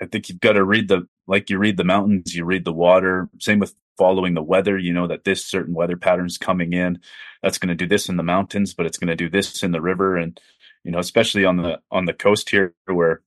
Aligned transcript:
I 0.00 0.06
think 0.06 0.28
you've 0.28 0.40
got 0.40 0.52
to 0.52 0.64
read 0.64 0.88
the 0.88 1.06
like 1.26 1.50
you 1.50 1.58
read 1.58 1.76
the 1.76 1.84
mountains, 1.84 2.34
you 2.34 2.44
read 2.44 2.64
the 2.64 2.72
water. 2.72 3.28
Same 3.38 3.58
with 3.58 3.74
following 3.96 4.34
the 4.34 4.42
weather. 4.42 4.76
You 4.78 4.92
know 4.92 5.06
that 5.06 5.24
this 5.24 5.44
certain 5.44 5.74
weather 5.74 5.96
patterns 5.96 6.38
coming 6.38 6.72
in, 6.72 7.00
that's 7.42 7.58
going 7.58 7.68
to 7.68 7.74
do 7.74 7.86
this 7.86 8.08
in 8.08 8.16
the 8.16 8.22
mountains, 8.22 8.74
but 8.74 8.86
it's 8.86 8.98
going 8.98 9.08
to 9.08 9.16
do 9.16 9.28
this 9.28 9.62
in 9.62 9.72
the 9.72 9.80
river, 9.80 10.16
and 10.16 10.38
you 10.84 10.90
know, 10.90 10.98
especially 10.98 11.44
on 11.44 11.56
the 11.58 11.80
on 11.90 12.04
the 12.06 12.12
coast 12.12 12.50
here, 12.50 12.74
where 12.86 13.22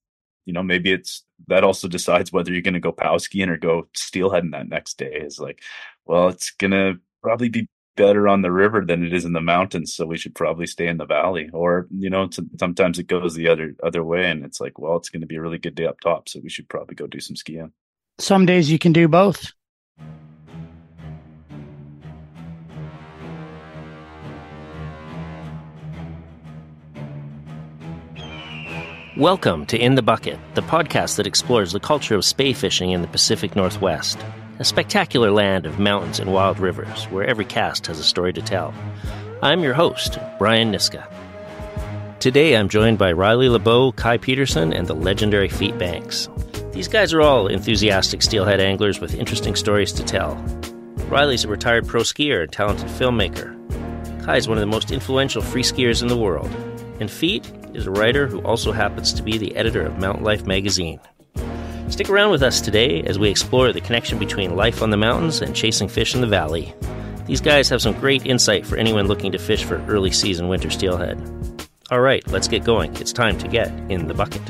you 0.45 0.53
know 0.53 0.63
maybe 0.63 0.91
it's 0.91 1.23
that 1.47 1.63
also 1.63 1.87
decides 1.87 2.31
whether 2.31 2.51
you're 2.51 2.61
going 2.61 2.73
to 2.73 2.79
go 2.79 2.91
pow 2.91 3.17
skiing 3.17 3.49
or 3.49 3.57
go 3.57 3.87
steelheading 3.95 4.51
that 4.51 4.69
next 4.69 4.97
day. 4.97 5.13
Is 5.13 5.39
like, 5.39 5.61
well, 6.05 6.29
it's 6.29 6.51
going 6.51 6.71
to 6.71 6.99
probably 7.21 7.49
be 7.49 7.67
better 7.97 8.27
on 8.27 8.41
the 8.41 8.51
river 8.51 8.85
than 8.85 9.05
it 9.05 9.13
is 9.13 9.25
in 9.25 9.33
the 9.33 9.41
mountains 9.41 9.93
so 9.93 10.05
we 10.05 10.17
should 10.17 10.35
probably 10.35 10.67
stay 10.67 10.87
in 10.87 10.97
the 10.97 11.05
valley. 11.05 11.49
Or 11.51 11.87
you 11.91 12.09
know 12.09 12.29
sometimes 12.57 12.99
it 12.99 13.07
goes 13.07 13.35
the 13.35 13.49
other 13.49 13.75
other 13.83 14.03
way 14.03 14.29
and 14.29 14.45
it's 14.45 14.61
like 14.61 14.79
well 14.79 14.95
it's 14.95 15.09
going 15.09 15.21
to 15.21 15.27
be 15.27 15.35
a 15.35 15.41
really 15.41 15.57
good 15.57 15.75
day 15.75 15.85
up 15.85 15.99
top 15.99 16.29
so 16.29 16.39
we 16.41 16.49
should 16.49 16.69
probably 16.69 16.95
go 16.95 17.07
do 17.07 17.19
some 17.19 17.35
skiing. 17.35 17.73
Some 18.19 18.45
days 18.45 18.71
you 18.71 18.79
can 18.79 18.93
do 18.93 19.07
both 19.07 19.51
Welcome 29.17 29.65
to 29.67 29.79
In 29.79 29.95
the 29.95 30.03
Bucket, 30.03 30.37
the 30.53 30.61
podcast 30.61 31.15
that 31.15 31.25
explores 31.25 31.71
the 31.71 31.79
culture 31.79 32.13
of 32.13 32.23
spey 32.23 32.53
fishing 32.53 32.91
in 32.91 33.01
the 33.01 33.07
Pacific 33.07 33.55
Northwest 33.55 34.19
a 34.59 34.63
spectacular 34.63 35.31
land 35.31 35.65
of 35.65 35.79
mountains 35.79 36.19
and 36.19 36.31
wild 36.31 36.59
rivers 36.59 37.05
where 37.05 37.25
every 37.25 37.43
cast 37.43 37.87
has 37.87 37.97
a 37.97 38.03
story 38.03 38.31
to 38.33 38.43
tell. 38.43 38.75
I'm 39.41 39.63
your 39.63 39.73
host, 39.73 40.19
Brian 40.37 40.71
Niska. 40.71 41.03
Today 42.19 42.55
I'm 42.55 42.69
joined 42.69 42.99
by 42.99 43.11
Riley 43.11 43.47
Leboe, 43.47 43.95
Kye 43.95 44.19
Petersen, 44.19 44.71
and 44.71 44.85
the 44.85 44.93
legendary 44.93 45.49
Feet 45.49 45.79
Banks. 45.79 46.29
These 46.71 46.87
guys 46.87 47.11
are 47.11 47.21
all 47.21 47.47
enthusiastic 47.47 48.21
steelhead 48.21 48.59
anglers 48.59 48.99
with 48.99 49.15
interesting 49.15 49.55
stories 49.55 49.93
to 49.93 50.03
tell. 50.03 50.35
Riley's 51.07 51.43
a 51.43 51.47
retired 51.47 51.87
pro 51.87 52.01
skier 52.01 52.43
and 52.43 52.51
talented 52.51 52.89
filmmaker. 52.89 53.55
Kye 54.23 54.37
is 54.37 54.47
one 54.47 54.59
of 54.59 54.61
the 54.61 54.67
most 54.67 54.91
influential 54.91 55.41
free 55.41 55.63
skiers 55.63 56.03
in 56.03 56.07
the 56.07 56.15
world. 56.17 56.51
And 56.99 57.09
Feet 57.09 57.51
is 57.77 57.85
a 57.85 57.91
writer 57.91 58.27
who 58.27 58.41
also 58.41 58.71
happens 58.71 59.13
to 59.13 59.21
be 59.21 59.37
the 59.37 59.55
editor 59.55 59.85
of 59.85 59.99
Mountain 59.99 60.23
Life 60.23 60.47
magazine. 60.47 60.99
Stick 61.89 62.09
around 62.09 62.31
with 62.31 62.41
us 62.41 62.59
today 62.59 63.03
as 63.03 63.19
we 63.19 63.29
explore 63.29 63.71
the 63.71 63.79
connection 63.79 64.17
between 64.17 64.55
life 64.55 64.81
on 64.81 64.89
the 64.89 64.97
mountains 64.97 65.41
and 65.41 65.55
chasing 65.55 65.87
fish 65.87 66.15
in 66.15 66.21
the 66.21 66.27
valley. 66.27 66.73
These 67.27 67.39
guys 67.39 67.69
have 67.69 67.81
some 67.81 67.97
great 67.99 68.25
insight 68.25 68.65
for 68.65 68.77
anyone 68.77 69.07
looking 69.07 69.31
to 69.31 69.37
fish 69.37 69.63
for 69.63 69.85
early 69.85 70.11
season 70.11 70.47
winter 70.47 70.71
steelhead. 70.71 71.21
All 71.91 72.01
right, 72.01 72.27
let's 72.27 72.47
get 72.47 72.63
going. 72.63 72.95
It's 72.97 73.13
time 73.13 73.37
to 73.37 73.47
get 73.47 73.69
in 73.89 74.07
the 74.07 74.13
bucket. 74.13 74.41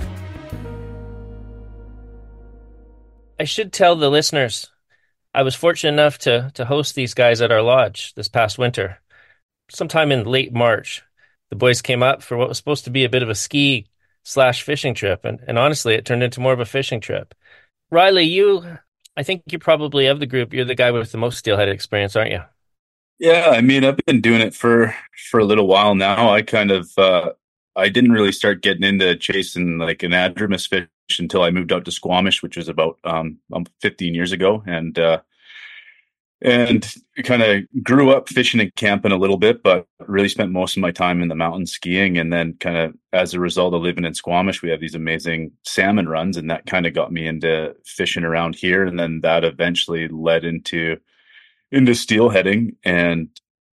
I 3.40 3.44
should 3.44 3.74
tell 3.74 3.96
the 3.96 4.10
listeners 4.10 4.72
I 5.34 5.44
was 5.44 5.54
fortunate 5.54 5.94
enough 5.94 6.18
to, 6.20 6.50
to 6.56 6.66
host 6.66 6.96
these 6.96 7.14
guys 7.14 7.42
at 7.42 7.52
our 7.52 7.62
lodge 7.62 8.14
this 8.16 8.30
past 8.30 8.58
winter. 8.58 9.00
Sometime 9.70 10.12
in 10.12 10.24
late 10.24 10.54
March, 10.54 11.04
the 11.50 11.56
boys 11.56 11.82
came 11.82 12.04
up 12.04 12.22
for 12.22 12.38
what 12.38 12.50
was 12.50 12.58
supposed 12.58 12.86
to 12.86 12.90
be 12.90 13.04
a 13.04 13.10
bit 13.10 13.24
of 13.24 13.30
a 13.30 13.36
ski 13.36 13.88
slash 14.24 14.64
fishing 14.64 14.94
trip. 14.94 15.26
And, 15.26 15.40
and 15.48 15.58
honestly, 15.58 15.96
it 15.96 16.06
turned 16.06 16.24
into 16.24 16.42
more 16.42 16.54
of 16.54 16.60
a 16.60 16.66
fishing 16.66 17.00
trip. 17.00 17.34
Riley, 17.90 18.24
you, 18.24 18.66
I 19.16 19.24
think 19.24 19.44
you're 19.50 19.60
probably 19.60 20.08
of 20.08 20.20
the 20.20 20.26
group, 20.26 20.54
you're 20.54 20.66
the 20.66 20.76
guy 20.76 20.92
with 20.92 21.12
the 21.12 21.18
most 21.18 21.38
steelhead 21.38 21.70
experience, 21.70 22.16
aren't 22.16 22.32
you? 22.32 22.42
Yeah, 23.20 23.50
I 23.50 23.62
mean, 23.62 23.84
I've 23.84 23.98
been 24.06 24.22
doing 24.22 24.42
it 24.42 24.54
for 24.54 24.96
for 25.32 25.40
a 25.40 25.46
little 25.46 25.68
while 25.68 25.96
now. 25.96 26.30
I 26.32 26.44
kind 26.44 26.70
of 26.70 26.92
uh 26.98 27.32
I 27.76 27.90
didn't 27.90 28.12
really 28.12 28.32
start 28.32 28.62
getting 28.62 28.84
into 28.84 29.16
chasing 29.16 29.80
like 29.80 30.04
an 30.04 30.12
anadromous 30.12 30.68
fish 30.68 30.88
until 31.20 31.42
I 31.42 31.50
moved 31.50 31.72
out 31.72 31.86
to 31.86 31.92
Squamish, 31.92 32.44
which 32.44 32.58
was 32.58 32.68
about 32.68 33.00
um 33.04 33.40
15 33.82 34.14
years 34.14 34.32
ago 34.32 34.64
and 34.68 34.98
uh 35.00 35.22
and 36.42 36.94
kind 37.24 37.42
of 37.42 37.64
grew 37.84 38.12
up 38.12 38.30
fishing 38.30 38.60
and 38.60 38.74
camping 38.76 39.12
a 39.12 39.18
little 39.18 39.38
bit, 39.38 39.64
but 39.64 39.88
really 40.02 40.30
spent 40.30 40.52
most 40.52 40.78
of 40.78 40.82
my 40.82 40.92
time 40.92 41.22
in 41.22 41.30
the 41.30 41.36
mountains 41.36 41.72
skiing. 41.72 42.18
And 42.18 42.32
then, 42.32 42.54
kind 42.60 42.78
of 42.78 42.94
as 43.14 43.34
a 43.34 43.40
result 43.40 43.74
of 43.74 43.82
living 43.82 44.06
in 44.06 44.14
Squamish, 44.14 44.62
we 44.62 44.70
have 44.70 44.80
these 44.80 44.96
amazing 44.96 45.52
salmon 45.64 46.08
runs, 46.08 46.38
and 46.38 46.50
that 46.52 46.66
kind 46.66 46.86
of 46.86 46.94
got 46.94 47.12
me 47.12 47.28
into 47.28 47.76
fishing 47.86 48.24
around 48.24 48.56
here. 48.56 48.86
And 48.86 49.00
then 49.00 49.22
that 49.22 49.44
eventually 49.44 50.08
led 50.10 50.46
into 50.46 50.98
into 51.72 51.92
steelheading 51.94 52.76
and 52.84 53.30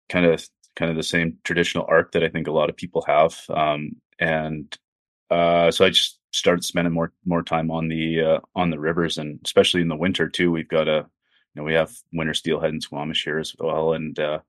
kind 0.09 0.27
of 0.27 0.49
kind 0.77 0.91
of 0.91 0.97
the 0.97 1.03
same 1.03 1.39
traditional 1.45 1.87
arc 1.89 2.13
that 2.13 2.25
I 2.25 2.29
think 2.29 2.49
a 2.49 2.53
lot 2.53 2.69
of 2.69 2.77
people 2.77 3.05
have. 3.07 3.39
Um, 3.49 3.93
and 4.19 4.77
uh, 5.31 5.71
so 5.71 5.85
I 5.85 5.91
just 5.91 6.19
started 6.33 6.65
spending 6.65 6.93
more 6.93 7.13
more 7.25 7.43
time 7.43 7.71
on 7.71 7.89
the 7.89 8.23
uh, 8.23 8.41
on 8.55 8.71
the 8.71 8.79
rivers, 8.79 9.19
and 9.19 9.39
especially 9.45 9.83
in 9.83 9.89
the 9.89 9.97
winter 9.97 10.29
too. 10.29 10.51
We've 10.51 10.69
got 10.69 10.89
a 10.89 11.07
you 11.55 11.61
know, 11.61 11.65
we 11.65 11.75
have 11.75 11.93
winter 12.13 12.35
steelhead 12.35 12.71
and 12.71 12.83
Squamish 12.83 13.25
here 13.25 13.39
as 13.39 13.55
well. 13.59 13.93
And, 13.93 14.19
uh, 14.19 14.41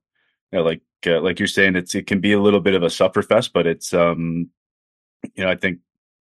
you 0.50 0.58
know, 0.58 0.64
like, 0.64 0.82
uh, 1.06 1.20
like 1.20 1.38
you're 1.38 1.46
saying, 1.46 1.76
it's, 1.76 1.94
it 1.94 2.06
can 2.06 2.20
be 2.20 2.32
a 2.32 2.40
little 2.40 2.60
bit 2.60 2.74
of 2.74 2.82
a 2.82 2.86
sufferfest, 2.86 3.52
but 3.52 3.66
it's, 3.66 3.94
um, 3.94 4.50
you 5.34 5.44
know, 5.44 5.50
I 5.50 5.56
think 5.56 5.78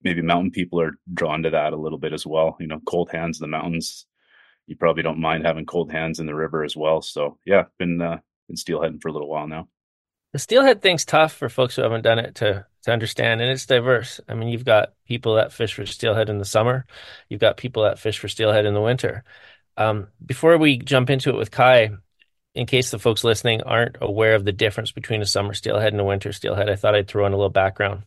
maybe 0.03 0.21
mountain 0.21 0.51
people 0.51 0.81
are 0.81 0.97
drawn 1.13 1.43
to 1.43 1.49
that 1.51 1.73
a 1.73 1.77
little 1.77 1.97
bit 1.97 2.13
as 2.13 2.25
well. 2.25 2.57
You 2.59 2.67
know, 2.67 2.81
cold 2.85 3.09
hands 3.11 3.39
in 3.39 3.43
the 3.43 3.57
mountains. 3.57 4.05
You 4.67 4.75
probably 4.75 5.03
don't 5.03 5.19
mind 5.19 5.45
having 5.45 5.65
cold 5.65 5.91
hands 5.91 6.19
in 6.19 6.25
the 6.25 6.35
river 6.35 6.63
as 6.63 6.75
well. 6.75 7.01
So 7.01 7.37
yeah, 7.45 7.65
been, 7.77 8.01
uh, 8.01 8.19
been 8.47 8.57
steelheading 8.57 9.01
for 9.01 9.09
a 9.09 9.13
little 9.13 9.29
while 9.29 9.47
now. 9.47 9.67
The 10.33 10.39
steelhead 10.39 10.81
thing's 10.81 11.05
tough 11.05 11.31
for 11.31 11.47
folks 11.47 11.77
who 11.77 11.81
haven't 11.83 12.01
done 12.01 12.19
it 12.19 12.35
to 12.35 12.65
to 12.83 12.91
understand, 12.91 13.41
and 13.41 13.49
it's 13.49 13.65
diverse. 13.65 14.19
I 14.27 14.33
mean, 14.35 14.49
you've 14.49 14.65
got 14.65 14.93
people 15.07 15.35
that 15.35 15.53
fish 15.53 15.73
for 15.73 15.85
steelhead 15.85 16.29
in 16.29 16.39
the 16.39 16.45
summer, 16.45 16.85
you've 17.29 17.39
got 17.39 17.57
people 17.57 17.83
that 17.83 17.99
fish 17.99 18.19
for 18.19 18.27
steelhead 18.27 18.65
in 18.65 18.73
the 18.73 18.81
winter, 18.81 19.23
um, 19.77 20.07
before 20.25 20.57
we 20.57 20.77
jump 20.77 21.09
into 21.09 21.29
it 21.29 21.37
with 21.37 21.51
Kye, 21.51 21.91
in 22.53 22.65
case 22.65 22.89
the 22.89 22.99
folks 22.99 23.23
listening 23.23 23.61
aren't 23.63 23.97
aware 23.99 24.35
of 24.35 24.45
the 24.45 24.53
difference 24.53 24.91
between 24.91 25.21
a 25.21 25.25
summer 25.25 25.53
steelhead 25.53 25.91
and 25.91 25.99
a 25.99 26.05
winter 26.05 26.31
steelhead, 26.31 26.69
I 26.69 26.75
thought 26.75 26.95
I'd 26.95 27.07
throw 27.07 27.25
in 27.25 27.33
a 27.33 27.35
little 27.35 27.49
background. 27.49 28.03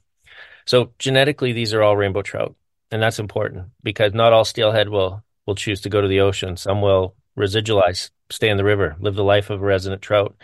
So 0.64 0.92
genetically, 0.98 1.52
these 1.52 1.74
are 1.74 1.82
all 1.82 1.96
rainbow 1.96 2.22
trout, 2.22 2.56
and 2.90 3.02
that's 3.02 3.18
important 3.18 3.66
because 3.82 4.14
not 4.14 4.32
all 4.32 4.44
steelhead 4.44 4.88
will 4.88 5.22
will 5.46 5.54
choose 5.54 5.82
to 5.82 5.88
go 5.88 6.00
to 6.00 6.08
the 6.08 6.20
ocean. 6.20 6.56
Some 6.56 6.82
will 6.82 7.14
residualize, 7.38 8.10
stay 8.30 8.50
in 8.50 8.58
the 8.58 8.64
river, 8.64 8.96
live 9.00 9.14
the 9.14 9.24
life 9.24 9.48
of 9.48 9.62
a 9.62 9.64
resident 9.64 10.02
trout. 10.02 10.36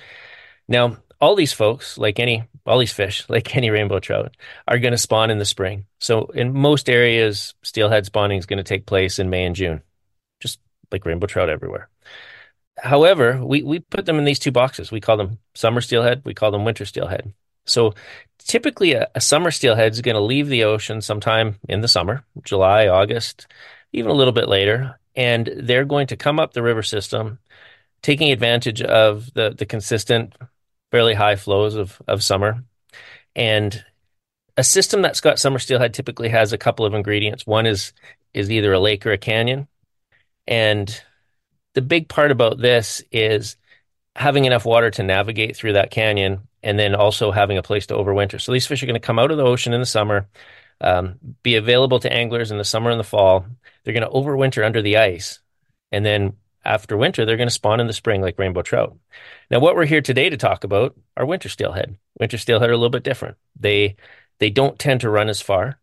Now, 0.66 0.96
all 1.20 1.34
these 1.34 1.52
folks, 1.52 1.98
like 1.98 2.18
any 2.18 2.44
all 2.66 2.78
these 2.78 2.92
fish, 2.92 3.26
like 3.28 3.56
any 3.56 3.70
rainbow 3.70 4.00
trout, 4.00 4.36
are 4.68 4.78
going 4.78 4.92
to 4.92 4.98
spawn 4.98 5.30
in 5.30 5.38
the 5.38 5.44
spring. 5.44 5.86
So 5.98 6.26
in 6.26 6.52
most 6.52 6.90
areas, 6.90 7.54
steelhead 7.62 8.06
spawning 8.06 8.38
is 8.38 8.46
going 8.46 8.58
to 8.58 8.62
take 8.62 8.86
place 8.86 9.18
in 9.18 9.30
May 9.30 9.44
and 9.44 9.56
June 9.56 9.82
like 10.94 11.04
rainbow 11.04 11.26
trout 11.26 11.50
everywhere. 11.50 11.88
However, 12.78 13.44
we, 13.44 13.62
we 13.62 13.80
put 13.80 14.06
them 14.06 14.18
in 14.18 14.24
these 14.24 14.38
two 14.38 14.50
boxes. 14.50 14.90
We 14.90 15.00
call 15.00 15.16
them 15.16 15.38
summer 15.54 15.80
steelhead, 15.80 16.22
we 16.24 16.34
call 16.34 16.50
them 16.50 16.64
winter 16.64 16.84
steelhead. 16.84 17.32
So 17.66 17.94
typically, 18.38 18.92
a, 18.94 19.08
a 19.14 19.20
summer 19.20 19.50
steelhead 19.50 19.92
is 19.92 20.00
going 20.00 20.16
to 20.16 20.20
leave 20.20 20.48
the 20.48 20.64
ocean 20.64 21.00
sometime 21.00 21.56
in 21.68 21.80
the 21.80 21.88
summer, 21.88 22.24
July, 22.42 22.88
August, 22.88 23.46
even 23.92 24.10
a 24.10 24.14
little 24.14 24.32
bit 24.32 24.48
later, 24.48 24.98
and 25.16 25.50
they're 25.56 25.84
going 25.84 26.06
to 26.08 26.16
come 26.16 26.40
up 26.40 26.52
the 26.52 26.62
river 26.62 26.82
system, 26.82 27.38
taking 28.02 28.32
advantage 28.32 28.82
of 28.82 29.32
the, 29.34 29.50
the 29.50 29.66
consistent, 29.66 30.34
fairly 30.90 31.14
high 31.14 31.36
flows 31.36 31.74
of, 31.74 32.00
of 32.06 32.22
summer. 32.22 32.64
And 33.34 33.84
a 34.56 34.64
system 34.64 35.02
that's 35.02 35.20
got 35.20 35.38
summer 35.38 35.58
steelhead 35.58 35.94
typically 35.94 36.28
has 36.28 36.52
a 36.52 36.58
couple 36.58 36.86
of 36.86 36.94
ingredients. 36.94 37.46
One 37.46 37.66
is 37.66 37.92
is 38.32 38.50
either 38.50 38.72
a 38.72 38.80
lake 38.80 39.06
or 39.06 39.12
a 39.12 39.18
canyon, 39.18 39.68
and 40.46 41.02
the 41.74 41.82
big 41.82 42.08
part 42.08 42.30
about 42.30 42.58
this 42.58 43.02
is 43.10 43.56
having 44.16 44.44
enough 44.44 44.64
water 44.64 44.90
to 44.90 45.02
navigate 45.02 45.56
through 45.56 45.72
that 45.74 45.90
canyon 45.90 46.46
and 46.62 46.78
then 46.78 46.94
also 46.94 47.30
having 47.30 47.58
a 47.58 47.62
place 47.62 47.86
to 47.86 47.94
overwinter. 47.94 48.40
So 48.40 48.52
these 48.52 48.66
fish 48.66 48.82
are 48.82 48.86
going 48.86 48.94
to 48.94 49.00
come 49.00 49.18
out 49.18 49.30
of 49.30 49.36
the 49.36 49.44
ocean 49.44 49.74
in 49.74 49.80
the 49.80 49.86
summer, 49.86 50.28
um, 50.80 51.16
be 51.42 51.56
available 51.56 52.00
to 52.00 52.12
anglers 52.12 52.50
in 52.50 52.58
the 52.58 52.64
summer 52.64 52.90
and 52.90 53.00
the 53.00 53.04
fall. 53.04 53.46
They're 53.82 53.94
going 53.94 54.08
to 54.08 54.14
overwinter 54.14 54.64
under 54.64 54.82
the 54.82 54.96
ice. 54.98 55.40
And 55.92 56.06
then 56.06 56.34
after 56.64 56.96
winter, 56.96 57.24
they're 57.24 57.36
going 57.36 57.48
to 57.48 57.54
spawn 57.54 57.80
in 57.80 57.86
the 57.86 57.92
spring 57.92 58.22
like 58.22 58.38
rainbow 58.38 58.62
trout. 58.62 58.96
Now, 59.50 59.60
what 59.60 59.76
we're 59.76 59.84
here 59.84 60.00
today 60.00 60.30
to 60.30 60.36
talk 60.36 60.64
about 60.64 60.96
are 61.16 61.26
winter 61.26 61.48
steelhead. 61.48 61.98
Winter 62.18 62.38
steelhead 62.38 62.70
are 62.70 62.72
a 62.72 62.76
little 62.76 62.90
bit 62.90 63.02
different. 63.02 63.36
They 63.58 63.96
they 64.38 64.50
don't 64.50 64.78
tend 64.78 65.02
to 65.02 65.10
run 65.10 65.28
as 65.28 65.40
far. 65.40 65.78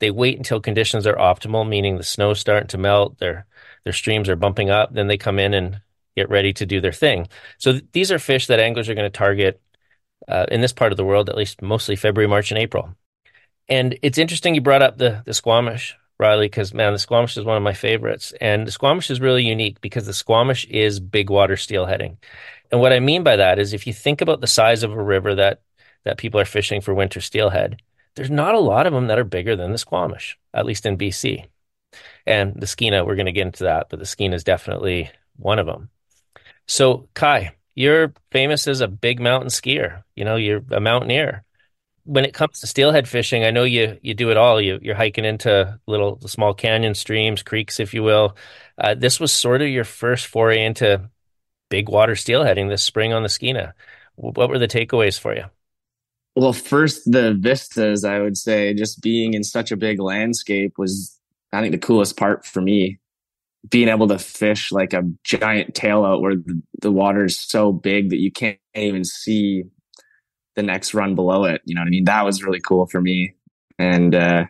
They 0.00 0.10
wait 0.10 0.36
until 0.36 0.60
conditions 0.60 1.06
are 1.06 1.16
optimal, 1.16 1.68
meaning 1.68 1.96
the 1.96 2.04
snow's 2.04 2.40
starting 2.40 2.68
to 2.68 2.78
melt, 2.78 3.18
they're 3.18 3.46
their 3.84 3.92
streams 3.92 4.28
are 4.28 4.36
bumping 4.36 4.70
up, 4.70 4.92
then 4.92 5.06
they 5.06 5.16
come 5.16 5.38
in 5.38 5.54
and 5.54 5.80
get 6.16 6.28
ready 6.28 6.52
to 6.52 6.66
do 6.66 6.80
their 6.80 6.92
thing. 6.92 7.28
So 7.58 7.72
th- 7.72 7.84
these 7.92 8.12
are 8.12 8.18
fish 8.18 8.48
that 8.48 8.60
anglers 8.60 8.88
are 8.88 8.94
going 8.94 9.10
to 9.10 9.18
target 9.18 9.60
uh, 10.26 10.46
in 10.50 10.60
this 10.60 10.72
part 10.72 10.92
of 10.92 10.96
the 10.96 11.04
world, 11.04 11.30
at 11.30 11.36
least 11.36 11.62
mostly 11.62 11.96
February, 11.96 12.28
March, 12.28 12.50
and 12.50 12.58
April. 12.58 12.94
And 13.68 13.98
it's 14.02 14.18
interesting 14.18 14.54
you 14.54 14.60
brought 14.60 14.82
up 14.82 14.98
the 14.98 15.22
the 15.24 15.34
Squamish, 15.34 15.96
Riley, 16.18 16.46
because 16.46 16.74
man, 16.74 16.92
the 16.92 16.98
Squamish 16.98 17.36
is 17.36 17.44
one 17.44 17.56
of 17.56 17.62
my 17.62 17.74
favorites. 17.74 18.32
And 18.40 18.66
the 18.66 18.72
Squamish 18.72 19.10
is 19.10 19.20
really 19.20 19.46
unique 19.46 19.80
because 19.80 20.06
the 20.06 20.14
Squamish 20.14 20.64
is 20.66 21.00
big 21.00 21.30
water 21.30 21.54
steelheading. 21.54 22.16
And 22.70 22.80
what 22.80 22.92
I 22.92 23.00
mean 23.00 23.22
by 23.22 23.36
that 23.36 23.58
is 23.58 23.72
if 23.72 23.86
you 23.86 23.92
think 23.92 24.20
about 24.20 24.40
the 24.40 24.46
size 24.46 24.82
of 24.82 24.92
a 24.92 25.02
river 25.02 25.34
that 25.34 25.62
that 26.04 26.18
people 26.18 26.40
are 26.40 26.44
fishing 26.44 26.80
for 26.80 26.94
winter 26.94 27.20
steelhead, 27.20 27.80
there's 28.18 28.30
not 28.32 28.56
a 28.56 28.58
lot 28.58 28.88
of 28.88 28.92
them 28.92 29.06
that 29.06 29.18
are 29.20 29.24
bigger 29.24 29.54
than 29.54 29.70
the 29.70 29.78
Squamish, 29.78 30.36
at 30.52 30.66
least 30.66 30.84
in 30.84 30.98
BC. 30.98 31.46
And 32.26 32.60
the 32.60 32.66
Skeena, 32.66 33.06
we're 33.06 33.14
going 33.14 33.26
to 33.26 33.32
get 33.32 33.46
into 33.46 33.62
that, 33.62 33.86
but 33.88 34.00
the 34.00 34.06
Skeena 34.06 34.34
is 34.34 34.42
definitely 34.42 35.08
one 35.36 35.60
of 35.60 35.66
them. 35.66 35.88
So, 36.66 37.08
Kye, 37.14 37.52
you're 37.76 38.12
famous 38.32 38.66
as 38.66 38.80
a 38.80 38.88
big 38.88 39.20
mountain 39.20 39.50
skier. 39.50 40.02
You 40.16 40.24
know, 40.24 40.34
you're 40.34 40.64
a 40.72 40.80
mountaineer. 40.80 41.44
When 42.02 42.24
it 42.24 42.34
comes 42.34 42.58
to 42.58 42.66
steelhead 42.66 43.06
fishing, 43.06 43.44
I 43.44 43.52
know 43.52 43.62
you 43.62 44.00
you 44.02 44.14
do 44.14 44.32
it 44.32 44.36
all. 44.36 44.60
You, 44.60 44.80
you're 44.82 44.96
hiking 44.96 45.24
into 45.24 45.78
little 45.86 46.18
small 46.26 46.54
canyon 46.54 46.94
streams, 46.96 47.44
creeks, 47.44 47.78
if 47.78 47.94
you 47.94 48.02
will. 48.02 48.36
Uh, 48.76 48.96
this 48.96 49.20
was 49.20 49.32
sort 49.32 49.62
of 49.62 49.68
your 49.68 49.84
first 49.84 50.26
foray 50.26 50.64
into 50.64 51.08
big 51.68 51.88
water 51.88 52.14
steelheading 52.14 52.68
this 52.68 52.82
spring 52.82 53.12
on 53.12 53.22
the 53.22 53.28
Skeena. 53.28 53.74
What 54.16 54.48
were 54.48 54.58
the 54.58 54.66
takeaways 54.66 55.20
for 55.20 55.36
you? 55.36 55.44
Well, 56.38 56.52
first 56.52 57.10
the 57.10 57.34
vistas, 57.36 58.04
I 58.04 58.20
would 58.20 58.36
say, 58.36 58.72
just 58.72 59.02
being 59.02 59.34
in 59.34 59.42
such 59.42 59.72
a 59.72 59.76
big 59.76 59.98
landscape 59.98 60.74
was, 60.78 61.18
I 61.52 61.60
think, 61.60 61.72
the 61.72 61.78
coolest 61.78 62.16
part 62.16 62.46
for 62.46 62.60
me. 62.60 63.00
Being 63.68 63.88
able 63.88 64.06
to 64.06 64.20
fish 64.20 64.70
like 64.70 64.92
a 64.92 65.02
giant 65.24 65.74
tail 65.74 66.04
out 66.04 66.22
where 66.22 66.36
the, 66.80 66.92
water 66.92 67.24
is 67.24 67.36
so 67.36 67.72
big 67.72 68.10
that 68.10 68.20
you 68.20 68.30
can't 68.30 68.56
even 68.76 69.04
see 69.04 69.64
the 70.54 70.62
next 70.62 70.94
run 70.94 71.16
below 71.16 71.42
it. 71.42 71.60
You 71.64 71.74
know 71.74 71.80
what 71.80 71.88
I 71.88 71.90
mean? 71.90 72.04
That 72.04 72.24
was 72.24 72.44
really 72.44 72.60
cool 72.60 72.86
for 72.86 73.00
me. 73.00 73.34
And, 73.76 74.14
uh, 74.14 74.44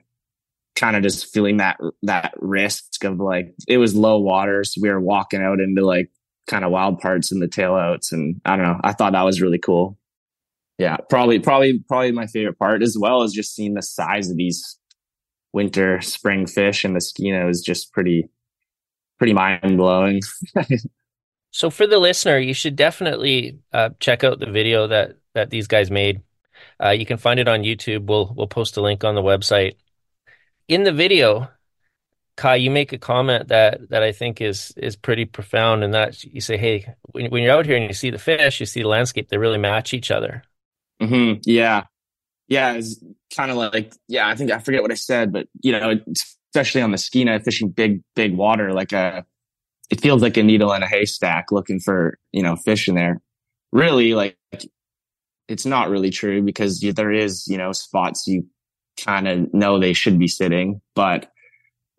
kind 0.76 0.94
of 0.94 1.02
just 1.02 1.32
feeling 1.32 1.56
that, 1.56 1.80
that 2.02 2.34
risk 2.36 3.02
of 3.02 3.18
like, 3.18 3.54
it 3.66 3.78
was 3.78 3.96
low 3.96 4.18
water. 4.18 4.62
So 4.62 4.82
we 4.82 4.90
were 4.90 5.00
walking 5.00 5.40
out 5.40 5.58
into 5.58 5.86
like 5.86 6.10
kind 6.48 6.66
of 6.66 6.70
wild 6.70 7.00
parts 7.00 7.32
in 7.32 7.40
the 7.40 7.48
tailouts. 7.48 8.12
And 8.12 8.42
I 8.44 8.56
don't 8.56 8.66
know, 8.66 8.80
I 8.84 8.92
thought 8.92 9.14
that 9.14 9.22
was 9.22 9.40
really 9.40 9.58
cool 9.58 9.96
yeah, 10.78 10.96
probably, 11.08 11.40
probably, 11.40 11.80
probably 11.88 12.12
my 12.12 12.26
favorite 12.26 12.58
part 12.58 12.82
as 12.82 12.96
well 12.96 13.22
is 13.22 13.32
just 13.32 13.54
seeing 13.54 13.74
the 13.74 13.82
size 13.82 14.30
of 14.30 14.36
these 14.36 14.78
winter 15.52 16.00
spring 16.00 16.46
fish 16.46 16.84
and 16.84 16.94
the 16.94 17.00
Skeena 17.00 17.48
is 17.48 17.62
just 17.62 17.92
pretty, 17.92 18.28
pretty 19.18 19.32
mind 19.32 19.76
blowing. 19.76 20.20
so 21.50 21.68
for 21.68 21.86
the 21.86 21.98
listener, 21.98 22.38
you 22.38 22.54
should 22.54 22.76
definitely 22.76 23.58
uh, 23.72 23.90
check 23.98 24.22
out 24.22 24.38
the 24.38 24.50
video 24.50 24.86
that 24.86 25.16
that 25.34 25.50
these 25.50 25.66
guys 25.66 25.90
made. 25.90 26.22
Uh, 26.82 26.90
you 26.90 27.06
can 27.06 27.16
find 27.16 27.40
it 27.40 27.48
on 27.48 27.62
YouTube. 27.62 28.06
We'll 28.06 28.32
we'll 28.36 28.46
post 28.46 28.76
a 28.76 28.80
link 28.80 29.02
on 29.02 29.16
the 29.16 29.22
website. 29.22 29.74
In 30.68 30.84
the 30.84 30.92
video, 30.92 31.50
Kye, 32.36 32.56
you 32.56 32.70
make 32.70 32.92
a 32.92 32.98
comment 32.98 33.48
that 33.48 33.88
that 33.90 34.04
I 34.04 34.12
think 34.12 34.40
is 34.40 34.72
is 34.76 34.94
pretty 34.94 35.24
profound, 35.24 35.82
and 35.82 35.94
that 35.94 36.22
you 36.22 36.40
say, 36.40 36.56
"Hey, 36.56 36.94
when, 37.12 37.30
when 37.30 37.42
you're 37.42 37.56
out 37.56 37.66
here 37.66 37.76
and 37.76 37.86
you 37.86 37.94
see 37.94 38.10
the 38.10 38.18
fish, 38.18 38.60
you 38.60 38.66
see 38.66 38.82
the 38.82 38.88
landscape, 38.88 39.28
they 39.28 39.38
really 39.38 39.58
match 39.58 39.92
each 39.92 40.12
other." 40.12 40.44
Mm-hmm. 41.00 41.40
Yeah. 41.44 41.84
Yeah. 42.48 42.72
It's 42.72 43.02
kind 43.36 43.50
of 43.50 43.56
like, 43.56 43.92
yeah, 44.08 44.28
I 44.28 44.34
think 44.34 44.50
I 44.50 44.58
forget 44.58 44.82
what 44.82 44.90
I 44.90 44.94
said, 44.94 45.32
but 45.32 45.48
you 45.60 45.72
know, 45.72 45.94
especially 46.54 46.82
on 46.82 46.92
the 46.92 46.98
Skeena 46.98 47.40
fishing 47.44 47.70
big, 47.70 48.02
big 48.16 48.36
water, 48.36 48.72
like 48.72 48.92
a, 48.92 48.98
uh, 48.98 49.22
it 49.90 50.00
feels 50.02 50.20
like 50.20 50.36
a 50.36 50.42
needle 50.42 50.72
in 50.74 50.82
a 50.82 50.86
haystack 50.86 51.50
looking 51.50 51.80
for, 51.80 52.18
you 52.32 52.42
know, 52.42 52.56
fish 52.56 52.88
in 52.88 52.94
there. 52.94 53.22
Really, 53.72 54.12
like, 54.12 54.36
it's 55.48 55.64
not 55.64 55.88
really 55.88 56.10
true 56.10 56.42
because 56.42 56.80
there 56.80 57.10
is, 57.10 57.46
you 57.48 57.56
know, 57.56 57.72
spots 57.72 58.26
you 58.26 58.46
kind 59.02 59.26
of 59.26 59.52
know 59.54 59.78
they 59.78 59.94
should 59.94 60.18
be 60.18 60.28
sitting, 60.28 60.80
but 60.94 61.30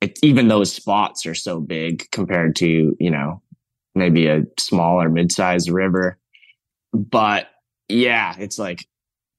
it, 0.02 0.20
even 0.22 0.48
those 0.48 0.72
spots 0.72 1.26
are 1.26 1.36
so 1.36 1.60
big 1.60 2.10
compared 2.12 2.56
to, 2.58 2.96
you 3.00 3.10
know, 3.10 3.42
maybe 3.96 4.28
a 4.28 4.44
small 4.60 5.02
or 5.02 5.10
mid-sized 5.10 5.70
river. 5.70 6.20
But 6.94 7.48
yeah, 7.88 8.36
it's 8.38 8.60
like 8.60 8.86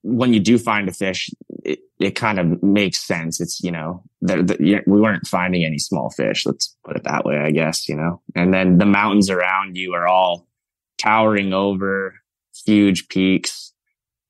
when 0.03 0.33
you 0.33 0.41
do 0.41 0.59
find 0.59 0.89
a 0.89 0.93
fish, 0.93 1.31
it, 1.65 1.81
it 1.99 2.13
kind 2.13 2.39
of 2.39 2.63
makes 2.63 2.99
sense. 2.99 3.41
It's, 3.41 3.63
you 3.63 3.71
know, 3.71 4.03
the, 4.23 4.43
the, 4.43 4.83
we 4.87 5.01
weren't 5.01 5.27
finding 5.27 5.65
any 5.65 5.79
small 5.79 6.11
fish. 6.11 6.47
Let's 6.47 6.75
put 6.85 6.97
it 6.97 7.05
that 7.05 7.25
way, 7.25 7.39
I 7.39 7.51
guess, 7.51 7.89
you 7.89 7.97
know, 7.97 8.21
and 8.35 8.53
then 8.53 8.79
the 8.79 8.87
mountains 8.87 9.31
around 9.31 9.77
you 9.77 9.93
are 9.95 10.07
all 10.07 10.47
towering 10.99 11.53
over 11.53 12.15
huge 12.67 13.09
peaks. 13.09 13.73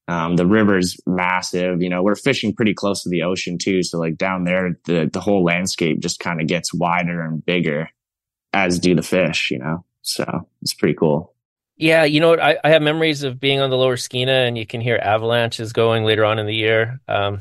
Um, 0.08 0.34
the 0.34 0.46
river's 0.46 0.96
massive, 1.06 1.82
you 1.82 1.88
know, 1.88 2.02
we're 2.02 2.16
fishing 2.16 2.52
pretty 2.52 2.74
close 2.74 3.04
to 3.04 3.08
the 3.08 3.22
ocean 3.22 3.58
too. 3.58 3.84
So 3.84 3.98
like 3.98 4.16
down 4.16 4.42
there, 4.42 4.76
the, 4.86 5.08
the 5.12 5.20
whole 5.20 5.44
landscape 5.44 6.00
just 6.00 6.18
kind 6.18 6.40
of 6.40 6.48
gets 6.48 6.74
wider 6.74 7.22
and 7.22 7.44
bigger 7.44 7.88
as 8.52 8.80
do 8.80 8.96
the 8.96 9.02
fish, 9.02 9.52
you 9.52 9.58
know, 9.58 9.84
so 10.02 10.48
it's 10.62 10.74
pretty 10.74 10.94
cool. 10.94 11.32
Yeah, 11.80 12.04
you 12.04 12.20
know? 12.20 12.36
I, 12.36 12.58
I 12.62 12.70
have 12.70 12.82
memories 12.82 13.22
of 13.22 13.40
being 13.40 13.60
on 13.60 13.70
the 13.70 13.76
lower 13.76 13.96
Skeena 13.96 14.46
and 14.46 14.58
you 14.58 14.66
can 14.66 14.82
hear 14.82 14.96
avalanches 15.02 15.72
going 15.72 16.04
later 16.04 16.26
on 16.26 16.38
in 16.38 16.46
the 16.46 16.54
year. 16.54 17.00
Um, 17.08 17.40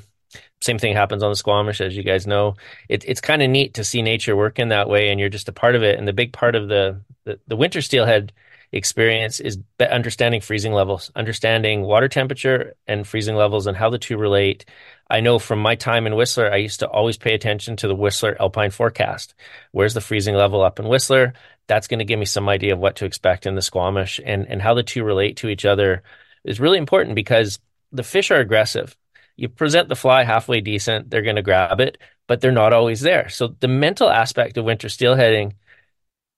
same 0.61 0.79
thing 0.79 0.95
happens 0.95 1.23
on 1.23 1.29
the 1.29 1.35
Squamish, 1.35 1.81
as 1.81 1.95
you 1.95 2.03
guys 2.03 2.25
know. 2.25 2.55
It, 2.87 3.03
it's 3.05 3.19
kind 3.19 3.41
of 3.41 3.49
neat 3.49 3.73
to 3.73 3.83
see 3.83 4.01
nature 4.01 4.37
work 4.37 4.57
in 4.57 4.69
that 4.69 4.87
way, 4.87 5.09
and 5.09 5.19
you're 5.19 5.27
just 5.27 5.49
a 5.49 5.53
part 5.53 5.75
of 5.75 5.83
it. 5.83 5.99
And 5.99 6.07
the 6.07 6.13
big 6.13 6.31
part 6.31 6.55
of 6.55 6.69
the 6.69 7.01
the, 7.25 7.39
the 7.47 7.55
winter 7.57 7.81
steelhead 7.81 8.31
experience 8.71 9.39
is 9.39 9.57
understanding 9.79 10.41
freezing 10.41 10.73
levels, 10.73 11.11
understanding 11.15 11.81
water 11.81 12.07
temperature 12.07 12.75
and 12.87 13.05
freezing 13.07 13.35
levels, 13.35 13.67
and 13.67 13.75
how 13.75 13.89
the 13.89 13.97
two 13.97 14.17
relate. 14.17 14.65
I 15.09 15.21
know 15.21 15.39
from 15.39 15.59
my 15.59 15.75
time 15.75 16.07
in 16.07 16.15
Whistler, 16.15 16.51
I 16.51 16.57
used 16.57 16.79
to 16.81 16.87
always 16.87 17.17
pay 17.17 17.33
attention 17.33 17.75
to 17.77 17.87
the 17.87 17.95
Whistler 17.95 18.37
Alpine 18.39 18.71
forecast. 18.71 19.33
Where's 19.71 19.93
the 19.93 20.01
freezing 20.01 20.35
level 20.35 20.61
up 20.61 20.79
in 20.79 20.87
Whistler? 20.87 21.33
That's 21.69 21.87
going 21.87 21.99
to 21.99 22.05
give 22.05 22.17
me 22.17 22.25
some 22.25 22.49
idea 22.49 22.73
of 22.73 22.79
what 22.79 22.95
to 22.97 23.05
expect 23.05 23.45
in 23.45 23.53
the 23.53 23.61
Squamish 23.61 24.19
and, 24.25 24.47
and 24.47 24.59
how 24.59 24.73
the 24.73 24.81
two 24.81 25.03
relate 25.03 25.37
to 25.37 25.49
each 25.49 25.65
other 25.65 26.01
is 26.43 26.59
really 26.59 26.79
important 26.79 27.13
because 27.13 27.59
the 27.91 28.01
fish 28.01 28.31
are 28.31 28.39
aggressive. 28.39 28.97
You 29.37 29.49
present 29.49 29.87
the 29.87 29.95
fly 29.95 30.23
halfway 30.23 30.61
decent, 30.61 31.11
they're 31.11 31.21
going 31.21 31.35
to 31.35 31.43
grab 31.43 31.79
it, 31.79 31.99
but 32.27 32.41
they're 32.41 32.51
not 32.51 32.73
always 32.73 33.01
there. 33.01 33.29
So 33.29 33.55
the 33.59 33.67
mental 33.67 34.09
aspect 34.09 34.57
of 34.57 34.65
winter 34.65 34.87
steelheading, 34.87 35.53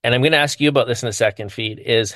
and 0.04 0.14
I'm 0.14 0.22
going 0.22 0.34
to 0.34 0.38
ask 0.38 0.60
you 0.60 0.68
about 0.68 0.88
this 0.88 1.02
in 1.02 1.08
a 1.08 1.14
second 1.14 1.54
Feet, 1.54 1.80
is 1.80 2.14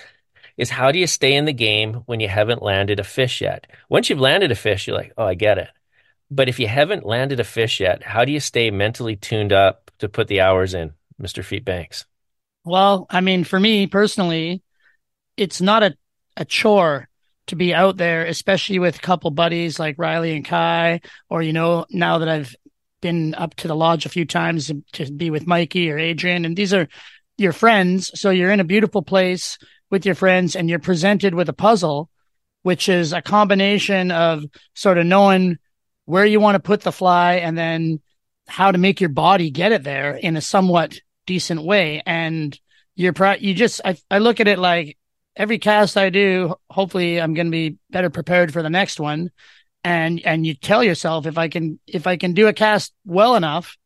is 0.58 0.70
how 0.70 0.92
do 0.92 1.00
you 1.00 1.08
stay 1.08 1.36
in 1.36 1.46
the 1.46 1.54
game 1.54 1.96
when 2.06 2.20
you 2.20 2.28
haven't 2.28 2.62
landed 2.62 3.00
a 3.00 3.04
fish 3.04 3.42
yet? 3.42 3.68
Once 3.90 4.10
you've 4.10 4.20
landed 4.20 4.52
a 4.52 4.56
fish, 4.56 4.88
you're 4.88 4.96
like, 4.96 5.14
oh, 5.18 5.26
I 5.26 5.34
get 5.36 5.58
it. 5.58 5.70
But 6.30 6.50
if 6.50 6.60
you 6.60 6.68
haven't 6.68 7.06
landed 7.06 7.40
a 7.40 7.44
fish 7.44 7.80
yet, 7.80 8.04
how 8.04 8.26
do 8.26 8.32
you 8.32 8.40
stay 8.40 8.72
mentally 8.72 9.16
tuned 9.16 9.54
up 9.54 9.92
to 10.00 10.10
put 10.10 10.28
the 10.28 10.42
hours 10.42 10.74
in, 10.74 10.94
Mr. 11.22 11.44
Feet 11.44 11.66
Banks? 11.66 12.06
Well, 12.66 13.06
I 13.12 13.22
mean, 13.22 13.44
for 13.44 13.60
me 13.60 13.86
personally, 13.86 14.64
it's 15.38 15.62
not 15.62 15.84
a, 15.84 15.96
a 16.36 16.46
chore 16.46 17.08
to 17.48 17.56
be 17.56 17.76
out 17.76 17.98
there, 17.98 18.26
especially 18.26 18.80
with 18.80 18.98
a 18.98 19.02
couple 19.02 19.30
buddies 19.30 19.80
like 19.80 20.00
Riley 20.00 20.36
and 20.36 20.44
Kye, 20.44 21.02
or, 21.30 21.44
you 21.44 21.54
know, 21.54 21.86
now 21.92 22.18
that 22.18 22.28
I've 22.28 22.56
been 23.02 23.36
up 23.36 23.54
to 23.58 23.68
the 23.68 23.76
lodge 23.76 24.08
a 24.08 24.10
few 24.10 24.26
times 24.26 24.72
to 24.94 25.12
be 25.12 25.30
with 25.30 25.46
Mikey 25.46 25.92
or 25.92 26.00
Adrian, 26.00 26.44
and 26.44 26.58
these 26.58 26.74
are 26.74 26.88
your 27.38 27.54
friends. 27.54 28.20
So 28.20 28.32
you're 28.32 28.52
in 28.52 28.60
a 28.60 28.64
beautiful 28.66 29.04
place 29.04 29.60
with 29.92 30.04
your 30.04 30.16
friends 30.16 30.56
and 30.56 30.68
you're 30.68 30.80
presented 30.80 31.36
with 31.36 31.50
a 31.50 31.54
puzzle, 31.54 32.10
which 32.64 32.90
is 32.90 33.14
a 33.14 33.22
combination 33.22 34.10
of 34.10 34.44
sort 34.74 34.98
of 34.98 35.06
knowing 35.06 35.58
where 36.06 36.26
you 36.26 36.40
want 36.40 36.56
to 36.56 36.60
put 36.60 36.82
the 36.82 36.92
fly 36.92 37.36
and 37.36 37.56
then 37.56 38.02
how 38.48 38.72
to 38.72 38.80
make 38.80 39.00
your 39.00 39.10
body 39.10 39.52
get 39.52 39.72
it 39.72 39.84
there 39.84 40.16
in 40.16 40.36
a 40.36 40.42
somewhat 40.42 41.00
decent 41.26 41.64
way. 41.64 42.02
And 42.06 42.58
you're 42.96 43.14
pro- 43.14 43.36
you 43.36 43.54
just 43.54 43.82
I, 43.84 43.98
I 44.10 44.20
look 44.20 44.40
at 44.40 44.48
it 44.48 44.60
like 44.60 44.98
every 45.36 45.60
cast 45.60 45.98
I 45.98 46.10
do, 46.10 46.56
hopefully 46.70 47.20
I'm 47.20 47.34
going 47.34 47.48
to 47.48 47.52
be 47.52 47.78
better 47.90 48.10
prepared 48.10 48.54
for 48.54 48.62
the 48.62 48.70
next 48.70 49.00
one. 49.00 49.32
And 49.84 50.22
and 50.26 50.46
you 50.46 50.56
tell 50.56 50.84
yourself 50.84 51.28
if 51.28 51.38
I 51.38 51.48
can 51.48 51.80
if 51.86 52.08
I 52.08 52.18
can 52.18 52.34
do 52.34 52.48
a 52.48 52.54
cast 52.54 52.94
well 53.06 53.36
enough, 53.36 53.78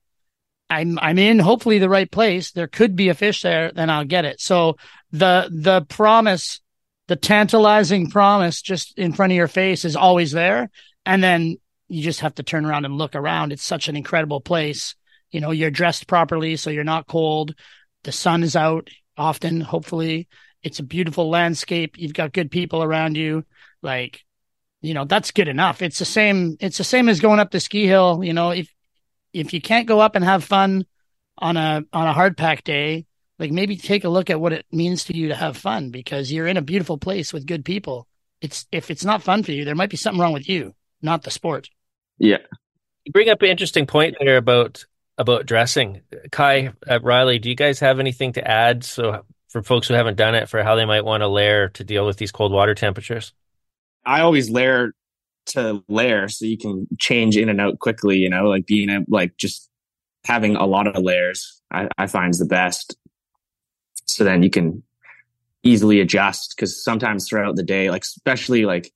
I'm 0.70 0.98
I'm 1.00 1.18
in 1.18 1.40
hopefully 1.40 1.80
the 1.80 1.90
right 1.90 2.10
place. 2.10 2.52
There 2.52 2.68
could 2.68 2.96
be 2.96 3.10
a 3.10 3.14
fish 3.14 3.42
there, 3.42 3.72
then 3.72 3.90
I'll 3.90 4.06
get 4.06 4.24
it. 4.26 4.40
So 4.40 4.78
the 5.12 5.50
the 5.52 5.82
promise, 5.90 6.62
the 7.08 7.18
tantalizing 7.18 8.10
promise 8.10 8.62
just 8.62 8.98
in 8.98 9.12
front 9.12 9.34
of 9.34 9.38
your 9.38 9.50
face 9.50 9.84
is 9.84 9.98
always 9.98 10.32
there. 10.32 10.70
And 11.06 11.22
then 11.22 11.58
you 11.90 12.04
just 12.04 12.22
have 12.22 12.36
to 12.36 12.44
turn 12.44 12.66
around 12.66 12.86
and 12.86 12.98
look 12.98 13.16
around. 13.16 13.52
It's 13.52 13.64
such 13.64 13.90
an 13.90 13.98
incredible 13.98 14.40
place. 14.40 14.96
You 15.32 15.42
know, 15.42 15.52
you're 15.52 15.72
dressed 15.72 16.08
properly, 16.08 16.56
so 16.56 16.70
you're 16.70 16.84
not 16.84 17.08
cold. 17.08 17.56
The 18.04 18.12
sun 18.12 18.44
is 18.44 18.56
out 18.56 18.90
often, 19.18 19.62
hopefully. 19.62 20.28
It's 20.64 20.80
a 20.80 20.84
beautiful 20.84 21.30
landscape. 21.30 21.98
You've 21.98 22.14
got 22.14 22.34
good 22.34 22.52
people 22.52 22.84
around 22.84 23.16
you. 23.16 23.46
Like, 23.82 24.24
you 24.82 24.94
know, 24.94 25.06
that's 25.06 25.32
good 25.32 25.48
enough. 25.48 25.82
It's 25.82 26.00
the 26.00 26.06
same, 26.06 26.58
it's 26.60 26.78
the 26.78 26.84
same 26.84 27.10
as 27.10 27.20
going 27.20 27.40
up 27.40 27.52
the 27.52 27.60
ski 27.60 27.86
hill. 27.86 28.24
You 28.24 28.34
know, 28.34 28.52
if 28.52 28.74
if 29.34 29.54
you 29.54 29.62
can't 29.62 29.88
go 29.88 30.00
up 30.00 30.16
and 30.16 30.26
have 30.26 30.44
fun 30.44 30.86
on 31.38 31.58
a 31.58 31.84
on 31.94 32.08
a 32.08 32.14
hard 32.14 32.38
pack 32.38 32.64
day, 32.64 33.06
like 33.38 33.52
maybe 33.52 33.78
take 33.78 34.04
a 34.04 34.10
look 34.10 34.30
at 34.30 34.42
what 34.42 34.54
it 34.54 34.66
means 34.72 35.06
to 35.06 35.16
you 35.16 35.30
to 35.30 35.36
have 35.36 35.58
fun 35.58 35.92
because 35.92 36.32
you're 36.32 36.48
in 36.48 36.58
a 36.58 36.62
beautiful 36.62 36.98
place 36.98 37.32
with 37.32 37.46
good 37.46 37.64
people. 37.64 38.08
It's 38.42 38.66
if 38.72 38.92
it's 38.92 39.06
not 39.06 39.24
fun 39.24 39.44
for 39.44 39.52
you, 39.52 39.66
there 39.66 39.76
might 39.76 39.90
be 39.90 39.98
something 39.98 40.20
wrong 40.20 40.34
with 40.34 40.50
you, 40.50 40.74
not 41.02 41.24
the 41.24 41.32
sport. 41.32 41.70
Yeah. 42.18 42.40
You 43.06 43.12
bring 43.12 43.30
up 43.30 43.42
an 43.42 43.50
interesting 43.50 43.86
point 43.86 44.18
there 44.20 44.38
about 44.38 44.86
about 45.20 45.46
dressing. 45.46 46.02
Kye, 46.32 46.72
uh, 46.90 47.00
Riley, 47.02 47.38
do 47.38 47.50
you 47.50 47.56
guys 47.56 47.80
have 47.82 48.00
anything 48.00 48.34
to 48.34 48.48
add? 48.48 48.84
So 48.84 49.26
for 49.50 49.62
folks 49.62 49.88
who 49.88 49.94
haven't 49.94 50.16
done 50.16 50.34
it, 50.34 50.48
for 50.48 50.64
how 50.64 50.76
they 50.76 50.86
might 50.86 51.04
want 51.04 51.22
to 51.22 51.28
layer 51.28 51.70
to 51.70 51.84
deal 51.84 52.06
with 52.06 52.18
these 52.18 52.32
cold 52.32 52.52
water 52.52 52.74
temperatures. 52.74 53.34
I 54.06 54.22
always 54.22 54.50
layer 54.50 54.94
to 55.48 55.84
layer 55.90 56.30
so 56.30 56.46
you 56.46 56.58
can 56.58 56.88
change 57.00 57.36
in 57.36 57.50
and 57.50 57.60
out 57.60 57.80
quickly. 57.80 58.18
You 58.18 58.30
know, 58.30 58.46
like 58.46 58.66
being 58.66 58.90
a, 58.90 59.02
like 59.08 59.36
just 59.38 59.70
having 60.24 60.56
a 60.56 60.66
lot 60.66 60.88
of 60.88 61.04
layers, 61.04 61.62
I, 61.72 61.90
I 61.98 62.08
find 62.08 62.32
is 62.32 62.40
the 62.40 62.46
best. 62.46 62.96
So 64.06 64.24
then 64.24 64.42
you 64.42 64.50
can 64.50 64.84
easily 65.64 66.00
adjust 66.00 66.54
because 66.56 66.82
sometimes 66.84 67.28
throughout 67.28 67.58
the 67.58 67.64
day, 67.64 67.90
like 67.90 68.04
especially 68.04 68.66
like 68.66 68.92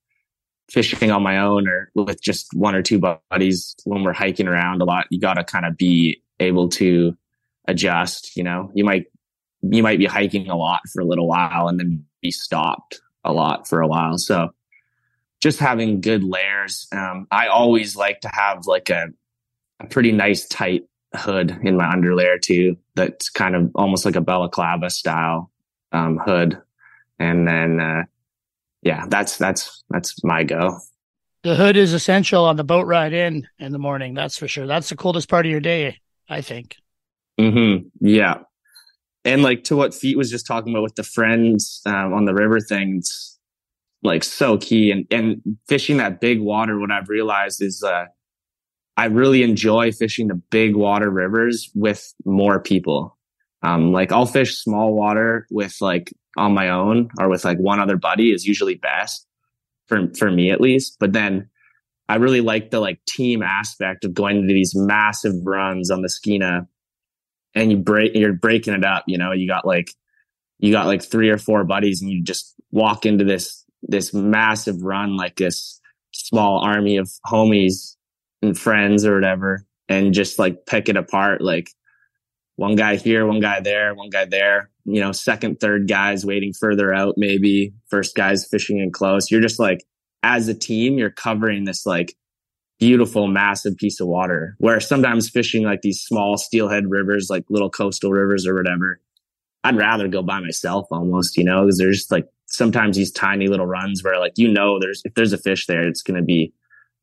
fishing 0.72 1.12
on 1.12 1.24
my 1.24 1.38
own 1.40 1.68
or 1.68 1.92
with 1.96 2.22
just 2.22 2.54
one 2.54 2.76
or 2.76 2.82
two 2.82 3.00
buddies 3.30 3.76
when 3.86 4.04
we're 4.04 4.14
hiking 4.14 4.48
around 4.48 4.82
a 4.82 4.86
lot, 4.86 5.08
you 5.10 5.20
got 5.20 5.36
to 5.36 5.44
kind 5.44 5.66
of 5.66 5.78
be 5.78 6.22
able 6.40 6.70
to 6.70 7.16
adjust. 7.68 8.36
You 8.36 8.44
know, 8.44 8.72
you 8.74 8.84
might 8.84 9.06
you 9.62 9.84
might 9.84 10.00
be 10.00 10.06
hiking 10.06 10.50
a 10.50 10.58
lot 10.58 10.82
for 10.92 11.02
a 11.02 11.06
little 11.06 11.28
while 11.28 11.68
and 11.68 11.80
then 11.80 12.06
be 12.22 12.32
stopped 12.32 13.02
a 13.24 13.32
lot 13.32 13.68
for 13.68 13.82
a 13.82 13.88
while. 13.88 14.18
So 14.18 14.50
just 15.42 15.60
having 15.60 16.02
good 16.02 16.24
layers. 16.24 16.88
Um, 16.92 17.28
I 17.30 17.48
always 17.48 17.96
like 17.96 18.22
to 18.22 18.30
have 18.30 18.66
like 18.66 18.90
a, 18.90 19.08
a 19.80 19.88
pretty 19.88 20.12
nice 20.12 20.48
tight 20.48 20.84
hood 21.16 21.60
in 21.64 21.78
my 21.78 21.94
underlayer 21.94 22.42
too. 22.42 22.78
That's 22.96 23.30
kind 23.30 23.56
of 23.56 23.72
almost 23.76 24.06
like 24.06 24.16
a 24.16 24.22
balaclava 24.22 24.90
style 24.90 25.52
um, 25.92 26.18
hood, 26.18 26.62
and 27.20 27.48
then 27.48 27.80
uh, 27.80 28.04
yeah, 28.84 29.06
that's 29.08 29.38
that's 29.38 29.84
that's 29.90 30.24
my 30.24 30.44
go. 30.44 30.78
The 31.44 31.56
hood 31.56 31.76
is 31.76 31.94
essential 31.94 32.46
on 32.46 32.56
the 32.56 32.64
boat 32.64 32.86
ride 32.86 33.14
in 33.14 33.48
in 33.60 33.72
the 33.72 33.80
morning. 33.80 34.14
That's 34.14 34.38
for 34.38 34.48
sure. 34.48 34.68
That's 34.68 34.90
the 34.90 34.96
coldest 34.96 35.30
part 35.30 35.46
of 35.46 35.52
your 35.52 35.60
day, 35.60 36.00
I 36.30 36.42
think. 36.42 36.78
Hmm. 37.40 37.78
Yeah. 38.00 38.40
And 39.26 39.42
like 39.42 39.64
to 39.66 39.76
what 39.76 39.94
Feet 39.94 40.18
was 40.18 40.30
just 40.30 40.46
talking 40.46 40.74
about 40.74 40.84
with 40.84 40.96
the 40.96 41.04
friends 41.04 41.82
um, 41.86 42.14
on 42.14 42.26
the 42.26 42.34
river 42.34 42.60
things, 42.60 43.40
like 44.04 44.24
so 44.24 44.58
key. 44.58 44.92
And 44.92 45.06
and 45.12 45.58
fishing 45.68 45.98
that 45.98 46.22
big 46.22 46.42
water, 46.42 46.80
what 46.80 46.92
I've 46.92 47.10
realized 47.10 47.62
is 47.62 47.84
uh, 47.84 48.06
I 48.98 49.06
really 49.06 49.44
enjoy 49.44 49.92
fishing 49.92 50.28
the 50.28 50.36
big 50.36 50.76
water 50.76 51.10
rivers 51.10 51.70
with 51.74 52.14
more 52.26 52.60
people. 52.60 53.18
Um, 53.64 53.94
like 53.94 54.12
I'll 54.12 54.26
fish 54.26 54.58
small 54.58 54.94
water 54.94 55.48
with 55.50 55.78
like 55.80 56.14
on 56.38 56.54
my 56.54 56.70
own 56.70 57.10
or 57.20 57.30
with 57.30 57.46
like 57.46 57.58
one 57.58 57.80
other 57.80 57.98
buddy 57.98 58.32
is 58.32 58.46
usually 58.46 58.76
best 58.76 59.28
for, 59.88 60.08
for 60.18 60.32
me 60.32 60.52
at 60.52 60.62
least. 60.62 60.98
But 61.00 61.14
then 61.14 61.50
I 62.10 62.16
really 62.16 62.42
like 62.42 62.72
the 62.72 62.80
like 62.80 63.04
team 63.06 63.42
aspect 63.42 64.06
of 64.06 64.14
going 64.14 64.48
to 64.48 64.54
these 64.54 64.74
massive 64.76 65.34
runs 65.44 65.90
on 65.92 66.02
the 66.02 66.10
Skeena 66.10 66.68
and 67.56 67.72
you 67.72 67.78
break, 67.78 68.16
you're 68.16 68.34
breaking 68.34 68.74
it 68.74 68.84
up. 68.84 69.04
You 69.08 69.18
know, 69.18 69.32
you 69.32 69.48
got 69.48 69.66
like, 69.66 69.92
you 70.60 70.72
got 70.72 70.88
like 70.88 71.04
three 71.04 71.30
or 71.30 71.38
four 71.38 71.64
buddies 71.64 72.02
and 72.02 72.10
you 72.10 72.24
just 72.24 72.56
walk 72.72 73.06
into 73.06 73.24
this, 73.24 73.64
this 73.84 74.14
massive 74.14 74.82
run, 74.82 75.18
like 75.18 75.36
this 75.36 75.80
small 76.14 76.60
army 76.60 76.98
of 76.98 77.10
homies 77.26 77.96
and 78.42 78.58
friends 78.58 79.06
or 79.06 79.16
whatever 79.16 79.66
and 79.90 80.14
just 80.14 80.40
like 80.40 80.66
pick 80.66 80.90
it 80.90 80.98
apart. 80.98 81.42
Like 81.42 81.70
one 82.56 82.76
guy 82.76 82.96
here, 82.96 83.26
one 83.26 83.40
guy 83.40 83.60
there, 83.60 83.94
one 83.96 84.10
guy 84.10 84.26
there, 84.26 84.70
you 84.86 85.00
know, 85.00 85.12
second, 85.12 85.60
third 85.60 85.88
guys 85.88 86.26
waiting 86.26 86.54
further 86.54 86.94
out, 86.94 87.16
maybe 87.18 87.74
first 87.88 88.16
guys 88.16 88.46
fishing 88.46 88.80
in 88.80 88.92
close. 88.92 89.32
You're 89.32 89.42
just 89.42 89.60
like, 89.60 89.84
as 90.24 90.48
a 90.48 90.54
team, 90.54 90.98
you're 90.98 91.10
covering 91.10 91.66
this 91.66 91.86
like 91.86 92.16
beautiful, 92.80 93.28
massive 93.28 93.78
piece 93.78 94.00
of 94.00 94.08
water 94.08 94.56
where 94.60 94.80
sometimes 94.80 95.30
fishing 95.30 95.64
like 95.64 95.82
these 95.82 96.02
small 96.02 96.38
steelhead 96.38 96.90
rivers, 96.90 97.30
like 97.30 97.46
little 97.50 97.70
coastal 97.70 98.12
rivers 98.12 98.46
or 98.46 98.56
whatever, 98.56 99.00
I'd 99.64 99.78
rather 99.78 100.08
go 100.08 100.22
by 100.22 100.40
myself 100.42 100.88
almost, 100.92 101.38
you 101.38 101.46
know, 101.46 101.64
because 101.64 101.78
there's 101.78 102.08
like 102.12 102.28
sometimes 102.48 102.98
these 102.98 103.12
tiny 103.12 103.48
little 103.48 103.66
runs 103.66 104.04
where 104.04 104.20
like, 104.20 104.34
you 104.36 104.52
know, 104.52 104.80
there's, 104.80 105.02
if 105.06 105.14
there's 105.14 105.34
a 105.34 105.38
fish 105.38 105.66
there, 105.68 105.88
it's 105.88 106.02
going 106.02 106.20
to 106.20 106.26
be 106.26 106.54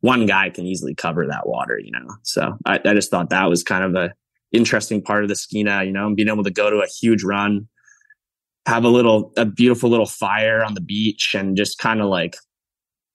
one 0.01 0.27
guy 0.27 0.51
can 0.51 0.67
easily 0.67 0.95
cover 0.95 1.27
that 1.27 1.47
water, 1.47 1.79
you 1.79 1.93
know? 1.93 2.15
So 2.23 2.57
I, 2.67 2.81
I 2.85 2.95
just 2.95 3.11
thought 3.11 3.31
that 3.31 3.49
was 3.49 3.63
kind 3.63 3.85
of 3.85 3.95
a 3.95 4.13
interesting 4.53 5.03
part 5.03 5.23
of 5.23 5.29
the 5.29 5.35
Skeena, 5.35 5.85
you 5.87 5.93
know, 5.93 6.07
and 6.07 6.17
being 6.17 6.29
able 6.29 6.45
to 6.45 6.51
go 6.51 6.71
to 6.71 6.79
a 6.79 6.87
huge 6.87 7.23
run, 7.23 7.69
have 8.67 8.85
a 8.85 8.89
little, 8.89 9.33
a 9.37 9.47
beautiful 9.47 9.91
little 9.91 10.07
fire 10.07 10.65
on 10.65 10.75
the 10.75 10.81
beach 10.81 11.35
and 11.35 11.57
just 11.57 11.79
kind 11.79 12.01
of 12.01 12.09
like 12.09 12.37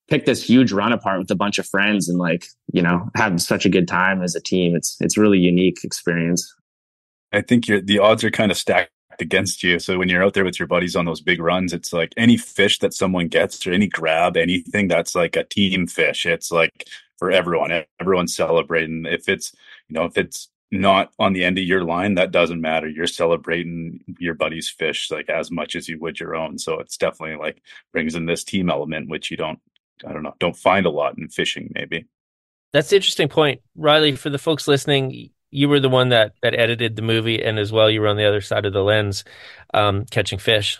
pick 0.09 0.25
this 0.25 0.43
huge 0.43 0.71
run 0.71 0.91
apart 0.91 1.19
with 1.19 1.31
a 1.31 1.35
bunch 1.35 1.57
of 1.57 1.67
friends 1.67 2.07
and 2.07 2.17
like, 2.17 2.45
you 2.73 2.81
know, 2.81 3.09
have 3.15 3.41
such 3.41 3.65
a 3.65 3.69
good 3.69 3.87
time 3.87 4.21
as 4.21 4.35
a 4.35 4.41
team. 4.41 4.75
It's, 4.75 4.97
it's 4.99 5.17
really 5.17 5.39
unique 5.39 5.83
experience. 5.83 6.53
I 7.31 7.41
think 7.41 7.65
the 7.65 7.99
odds 7.99 8.23
are 8.23 8.31
kind 8.31 8.51
of 8.51 8.57
stacked 8.57 8.91
against 9.19 9.63
you. 9.63 9.79
So 9.79 9.97
when 9.97 10.09
you're 10.09 10.23
out 10.23 10.33
there 10.33 10.45
with 10.45 10.59
your 10.59 10.67
buddies 10.67 10.95
on 10.95 11.05
those 11.05 11.21
big 11.21 11.39
runs, 11.39 11.73
it's 11.73 11.93
like 11.93 12.13
any 12.17 12.37
fish 12.37 12.79
that 12.79 12.93
someone 12.93 13.27
gets 13.27 13.65
or 13.65 13.71
any 13.71 13.87
grab, 13.87 14.37
anything 14.37 14.87
that's 14.87 15.15
like 15.15 15.35
a 15.35 15.43
team 15.43 15.87
fish. 15.87 16.25
It's 16.25 16.51
like 16.51 16.87
for 17.17 17.31
everyone, 17.31 17.71
everyone's 17.99 18.35
celebrating. 18.35 19.05
If 19.05 19.29
it's, 19.29 19.53
you 19.87 19.93
know, 19.95 20.05
if 20.05 20.17
it's 20.17 20.49
not 20.81 21.11
on 21.19 21.33
the 21.33 21.43
end 21.43 21.57
of 21.57 21.63
your 21.63 21.83
line, 21.83 22.15
that 22.15 22.31
doesn't 22.31 22.61
matter. 22.61 22.87
You're 22.87 23.07
celebrating 23.07 24.03
your 24.19 24.33
buddy's 24.33 24.69
fish 24.69 25.09
like 25.11 25.29
as 25.29 25.51
much 25.51 25.75
as 25.75 25.87
you 25.87 25.99
would 25.99 26.19
your 26.19 26.35
own. 26.35 26.57
So 26.57 26.79
it's 26.79 26.97
definitely 26.97 27.37
like 27.37 27.61
brings 27.91 28.15
in 28.15 28.25
this 28.25 28.43
team 28.43 28.69
element, 28.69 29.09
which 29.09 29.31
you 29.31 29.37
don't, 29.37 29.59
I 30.05 30.13
don't 30.13 30.23
know, 30.23 30.35
don't 30.39 30.55
find 30.55 30.85
a 30.85 30.89
lot 30.89 31.17
in 31.17 31.27
fishing, 31.29 31.71
maybe. 31.73 32.05
That's 32.73 32.91
an 32.91 32.97
interesting 32.97 33.29
point. 33.29 33.61
Riley, 33.75 34.15
for 34.15 34.29
the 34.29 34.37
folks 34.37 34.67
listening, 34.67 35.31
you 35.51 35.69
were 35.69 35.79
the 35.79 35.89
one 35.89 36.09
that 36.09 36.33
that 36.41 36.53
edited 36.53 36.95
the 36.95 37.01
movie, 37.01 37.41
and 37.41 37.57
as 37.57 37.71
well, 37.71 37.89
you 37.89 38.01
were 38.01 38.07
on 38.09 38.17
the 38.17 38.27
other 38.27 38.41
side 38.41 38.65
of 38.65 38.73
the 38.73 38.83
lens, 38.83 39.23
um, 39.73 40.05
catching 40.11 40.39
fish. 40.39 40.79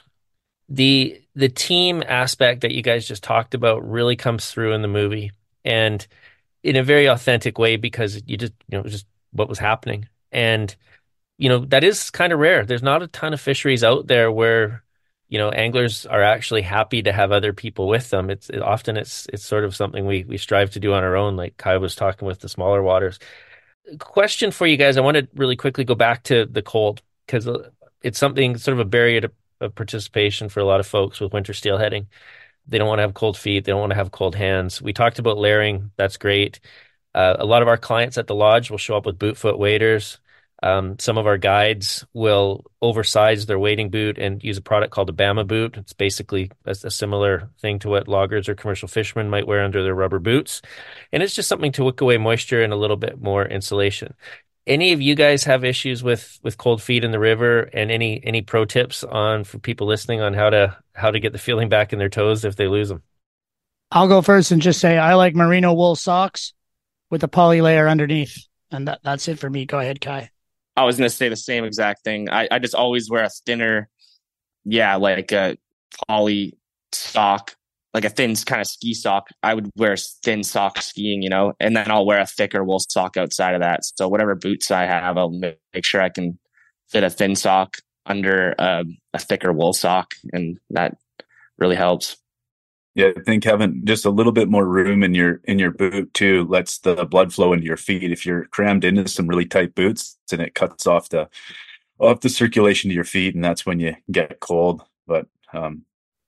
the 0.68 1.22
The 1.36 1.50
team 1.50 2.04
aspect 2.06 2.62
that 2.62 2.74
you 2.74 2.82
guys 2.82 3.08
just 3.08 3.24
talked 3.24 3.54
about 3.54 3.90
really 3.90 4.18
comes 4.18 4.52
through 4.52 4.74
in 4.74 4.82
the 4.82 4.90
movie, 4.90 5.32
and 5.64 6.06
in 6.64 6.76
a 6.76 6.84
very 6.84 7.06
authentic 7.06 7.58
way 7.58 7.78
because 7.78 8.22
you 8.26 8.36
just 8.36 8.54
you 8.70 8.78
know 8.78 8.84
just 8.84 9.06
what 9.36 9.50
was 9.50 9.60
happening, 9.60 10.08
and 10.32 10.76
you 11.38 11.50
know 11.50 11.60
that 11.66 11.84
is 11.84 12.10
kind 12.12 12.34
of 12.34 12.40
rare. 12.40 12.66
There's 12.66 12.84
not 12.84 13.04
a 13.04 13.08
ton 13.08 13.34
of 13.34 13.42
fisheries 13.42 13.84
out 13.84 14.08
there 14.08 14.32
where 14.32 14.84
you 15.30 15.38
know 15.38 15.50
anglers 15.50 16.06
are 16.06 16.24
actually 16.24 16.62
happy 16.64 17.04
to 17.04 17.14
have 17.14 17.32
other 17.32 17.54
people 17.54 17.88
with 17.88 18.10
them. 18.10 18.30
It's 18.30 18.50
it, 18.50 18.62
often 18.62 18.98
it's 18.98 19.28
it's 19.34 19.46
sort 19.46 19.66
of 19.66 19.76
something 19.76 20.06
we 20.06 20.24
we 20.26 20.38
strive 20.38 20.72
to 20.72 20.80
do 20.80 20.94
on 20.94 21.04
our 21.04 21.16
own. 21.16 21.36
Like 21.36 21.58
Kye 21.58 21.78
was 21.78 21.96
talking 21.96 22.28
with 22.28 22.40
the 22.40 22.50
smaller 22.50 22.82
waters 22.84 23.20
question 24.00 24.52
for 24.52 24.68
you 24.68 24.78
guys. 24.78 24.98
I 24.98 25.02
want 25.02 25.18
to 25.18 25.28
really 25.36 25.56
quickly 25.56 25.84
go 25.84 25.96
back 25.96 26.24
to 26.24 26.46
the 26.46 26.62
cold 26.62 27.02
because 27.26 27.48
uh, 27.48 27.70
it's 28.02 28.20
something 28.20 28.58
sort 28.58 28.74
of 28.74 28.80
a 28.80 28.90
barrier 28.90 29.30
of 29.62 29.76
participation 29.76 30.50
for 30.50 30.60
a 30.60 30.66
lot 30.66 30.80
of 30.80 30.88
folks 30.88 31.20
with 31.20 31.34
winter 31.34 31.54
steelheading. 31.54 32.08
They 32.68 32.78
don't 32.78 32.88
want 32.88 33.00
to 33.00 33.04
have 33.04 33.14
cold 33.14 33.38
feet. 33.38 33.66
They 33.66 33.72
don't 33.72 33.82
want 33.82 33.92
to 33.92 33.98
have 33.98 34.12
cold 34.12 34.36
hands. 34.36 34.82
We 34.82 34.94
talked 34.94 35.20
about 35.20 35.38
layering. 35.38 35.92
That's 35.98 36.18
great. 36.18 36.60
Uh, 37.16 37.38
a 37.40 37.46
lot 37.46 37.62
of 37.62 37.70
our 37.70 37.78
clients 37.78 38.18
at 38.18 38.28
the 38.28 38.36
lodge 38.36 38.70
will 38.70 38.78
show 38.78 38.98
up 38.98 39.06
with 39.06 39.18
boot 39.18 39.38
foot 39.38 39.58
waders. 39.58 40.20
Um, 40.62 41.00
some 41.00 41.18
of 41.18 41.28
our 41.28 41.38
guides 41.38 42.06
will 42.14 42.66
oversize 42.82 43.46
their 43.46 43.60
wading 43.60 43.90
boot 43.90 44.18
and 44.18 44.44
use 44.44 44.58
a 44.58 44.62
product 44.62 44.92
called 44.92 45.10
a 45.10 45.14
Bama 45.14 45.48
boot. 45.48 45.78
It's 45.78 45.94
basically 45.94 46.52
a, 46.66 46.72
a, 46.72 46.92
similar 46.92 47.50
thing 47.62 47.80
to 47.80 47.90
what 47.90 48.08
loggers 48.08 48.50
or 48.50 48.56
commercial 48.56 48.88
fishermen 48.88 49.30
might 49.30 49.48
wear 49.48 49.64
under 49.64 49.82
their 49.82 49.96
rubber 49.96 50.20
boots. 50.20 50.62
And 51.14 51.24
it's 51.24 51.36
just 51.36 51.48
something 51.48 51.72
to 51.74 51.86
wick 51.86 52.02
away 52.02 52.18
moisture 52.18 52.64
and 52.64 52.74
a 52.74 52.78
little 52.78 52.98
bit 52.98 53.22
more 53.22 53.46
insulation. 53.46 54.14
Any 54.68 54.92
of 54.92 55.02
you 55.02 55.16
guys 55.16 55.44
have 55.46 55.64
issues 55.64 56.04
with 56.04 56.40
with 56.42 56.58
cold 56.58 56.82
feet 56.82 57.04
in 57.04 57.12
the 57.12 57.20
river 57.20 57.70
and 57.72 57.92
any 57.92 58.22
any 58.26 58.42
pro 58.42 58.66
tips 58.66 59.04
on 59.04 59.44
for 59.44 59.60
people 59.60 59.88
listening 59.88 60.22
on 60.22 60.34
how 60.34 60.50
to 60.50 60.76
how 60.94 61.12
to 61.12 61.20
get 61.20 61.32
the 61.32 61.40
feeling 61.40 61.70
back 61.70 61.94
in 61.94 62.00
their 62.00 62.10
toes 62.10 62.44
if 62.44 62.56
they 62.56 62.68
lose 62.68 62.90
them? 62.90 63.04
I'll 63.92 64.08
go 64.08 64.22
first 64.22 64.52
and 64.52 64.62
just 64.62 64.82
say 64.82 64.98
I 64.98 65.14
like 65.14 65.36
merino 65.36 65.74
wool 65.74 65.96
socks 65.96 66.54
with 67.16 67.24
a 67.24 67.30
poly 67.30 67.62
layer 67.62 67.88
underneath. 67.88 68.46
And 68.72 68.90
that, 68.90 69.00
that's 69.02 69.30
it 69.30 69.40
for 69.40 69.50
me. 69.50 69.66
Go 69.66 69.80
ahead, 69.80 70.02
Kye. 70.02 70.32
I 70.76 70.84
was 70.84 70.98
gonna 70.98 71.10
say 71.10 71.30
the 71.30 71.38
same 71.38 71.64
exact 71.64 72.04
thing. 72.04 72.30
I, 72.30 72.50
I 72.52 72.60
just 72.60 72.76
always 72.76 73.10
wear 73.10 73.24
a 73.24 73.30
thinner, 73.46 73.88
yeah, 74.66 74.98
like 74.98 75.32
a 75.32 75.56
poly 76.10 76.58
sock, 76.92 77.56
like 77.94 78.04
a 78.04 78.10
thin 78.10 78.36
kind 78.36 78.60
of 78.60 78.68
ski 78.68 78.94
sock. 78.94 79.30
I 79.42 79.54
would 79.54 79.72
wear 79.78 79.94
a 79.94 79.98
thin 80.26 80.44
sock 80.44 80.82
skiing, 80.82 81.22
you 81.22 81.30
know, 81.30 81.54
and 81.62 81.74
then 81.74 81.90
I'll 81.90 82.06
wear 82.06 82.20
a 82.20 82.26
thicker 82.26 82.66
wool 82.66 82.80
sock 82.90 83.16
outside 83.16 83.56
of 83.56 83.62
that. 83.62 83.86
So 83.86 84.10
whatever 84.10 84.36
boots 84.36 84.70
I 84.70 84.84
have, 84.84 85.18
I'll 85.18 85.30
make 85.30 85.86
sure 85.86 86.02
I 86.02 86.10
can 86.10 86.38
fit 86.90 87.06
a 87.06 87.10
thin 87.10 87.38
sock 87.38 87.78
under 88.06 88.56
uh, 88.60 88.84
a 89.14 89.20
thicker 89.20 89.54
wool 89.54 89.72
sock, 89.72 90.16
and 90.34 90.58
that 90.72 90.98
really 91.58 91.78
helps. 91.78 92.18
Yeah, 92.96 93.12
I 93.16 93.22
think 93.22 93.44
having 93.44 93.82
just 93.84 94.06
a 94.06 94.10
little 94.10 94.32
bit 94.32 94.50
more 94.50 94.66
room 94.66 95.04
in 95.04 95.14
your 95.14 95.42
in 95.44 95.60
your 95.60 95.72
boot 95.72 96.14
too 96.14 96.46
lets 96.46 96.80
the 96.80 97.06
blood 97.06 97.34
flow 97.34 97.52
into 97.52 97.66
your 97.66 97.78
feet. 97.78 98.10
If 98.10 98.26
you're 98.26 98.46
crammed 98.46 98.86
into 98.86 99.08
some 99.10 99.28
really 99.28 99.46
tight 99.46 99.76
boots, 99.76 100.18
and 100.32 100.42
it 100.42 100.56
cuts 100.56 100.88
off 100.88 101.10
the 101.10 101.30
off 102.00 102.22
the 102.22 102.30
circulation 102.30 102.90
to 102.90 102.96
your 102.96 103.04
feet, 103.04 103.36
and 103.36 103.44
that's 103.44 103.66
when 103.66 103.82
you 103.82 103.96
get 104.10 104.40
cold. 104.40 104.82
But 105.08 105.28
um, 105.52 105.84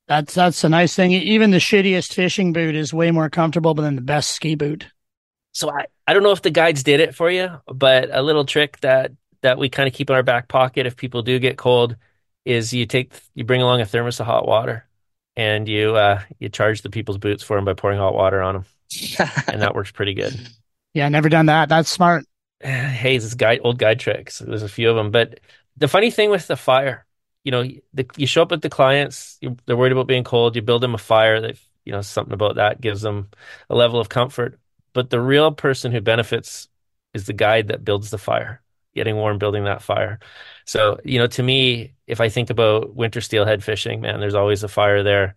that's 0.10 0.34
that's 0.34 0.64
a 0.66 0.70
nice 0.70 0.94
thing. 0.94 1.12
Even 1.12 1.52
the 1.52 1.58
shittiest 1.58 2.14
fishing 2.14 2.52
boot 2.52 2.76
is 2.76 2.94
way 2.94 3.12
more 3.12 3.30
comfortable 3.30 3.74
than 3.74 3.96
the 3.96 4.02
best 4.02 4.32
ski 4.32 4.56
boot. 4.56 4.88
So 5.54 5.72
I, 5.72 5.86
I 6.06 6.14
don't 6.14 6.24
know 6.24 6.32
if 6.32 6.42
the 6.42 6.52
guides 6.52 6.84
did 6.84 7.00
it 7.00 7.16
for 7.16 7.32
you, 7.32 7.50
but 7.68 8.10
a 8.12 8.22
little 8.22 8.46
trick 8.46 8.80
that 8.82 9.12
that 9.42 9.58
we 9.58 9.70
kind 9.70 9.88
of 9.88 9.94
keep 9.94 10.10
in 10.10 10.16
our 10.16 10.24
back 10.24 10.48
pocket 10.48 10.86
if 10.86 10.98
people 10.98 11.22
do 11.22 11.40
get 11.40 11.58
cold 11.58 11.96
is 12.44 12.74
you 12.74 12.86
take 12.86 13.14
you 13.36 13.44
bring 13.44 13.62
along 13.62 13.82
a 13.82 13.86
thermos 13.86 14.20
of 14.20 14.26
hot 14.26 14.48
water 14.48 14.87
and 15.38 15.68
you 15.70 15.96
uh, 15.96 16.22
you 16.40 16.50
charge 16.50 16.82
the 16.82 16.90
people's 16.90 17.20
boots 17.20 17.44
for 17.44 17.56
them 17.56 17.64
by 17.64 17.74
pouring 17.74 18.00
hot 18.00 18.16
water 18.16 18.42
on 18.42 18.56
them, 18.56 18.66
and 19.48 19.62
that 19.62 19.76
works 19.76 19.92
pretty 19.92 20.16
good. 20.16 20.36
Yeah, 20.94 21.08
never 21.08 21.30
done 21.30 21.46
that. 21.46 21.70
That's 21.70 21.90
smart. 21.90 22.26
Hayes' 22.62 23.36
guide, 23.36 23.62
old 23.64 23.78
guide 23.78 24.00
tricks. 24.00 24.40
There's 24.40 24.64
a 24.64 24.70
few 24.70 24.90
of 24.90 24.96
them, 24.96 25.12
but 25.12 25.40
the 25.78 25.88
funny 25.88 26.10
thing 26.10 26.32
with 26.32 26.48
the 26.48 26.58
fire, 26.58 27.06
you 27.44 27.52
know, 27.52 27.64
the, 27.94 28.06
you 28.18 28.26
show 28.26 28.42
up 28.42 28.52
at 28.52 28.64
the 28.64 28.70
clients, 28.70 29.38
you, 29.40 29.56
they're 29.66 29.78
worried 29.78 29.92
about 29.92 30.08
being 30.08 30.24
cold. 30.24 30.56
You 30.56 30.64
build 30.64 30.82
them 30.82 30.96
a 30.96 30.98
fire. 30.98 31.40
They, 31.40 31.54
you 31.86 31.92
know, 31.92 32.02
something 32.02 32.34
about 32.34 32.56
that 32.56 32.82
gives 32.82 33.02
them 33.02 33.30
a 33.70 33.76
level 33.76 34.00
of 34.00 34.10
comfort. 34.10 34.60
But 34.94 35.12
the 35.12 35.22
real 35.22 35.52
person 35.52 35.92
who 35.92 36.02
benefits 36.02 36.68
is 37.14 37.28
the 37.28 37.34
guide 37.34 37.68
that 37.68 37.86
builds 37.86 38.10
the 38.10 38.18
fire, 38.18 38.64
getting 38.96 39.16
warm, 39.16 39.38
building 39.38 39.66
that 39.66 39.84
fire. 39.84 40.20
So, 40.68 41.00
you 41.04 41.20
know, 41.20 41.28
to 41.28 41.44
me, 41.44 41.94
if 42.08 42.22
I 42.22 42.30
think 42.30 42.50
about 42.50 42.96
winter 42.96 43.22
steelhead 43.22 43.64
fishing, 43.64 44.02
man, 44.02 44.20
there's 44.20 44.36
always 44.36 44.64
a 44.64 44.68
fire 44.68 45.04
there. 45.04 45.36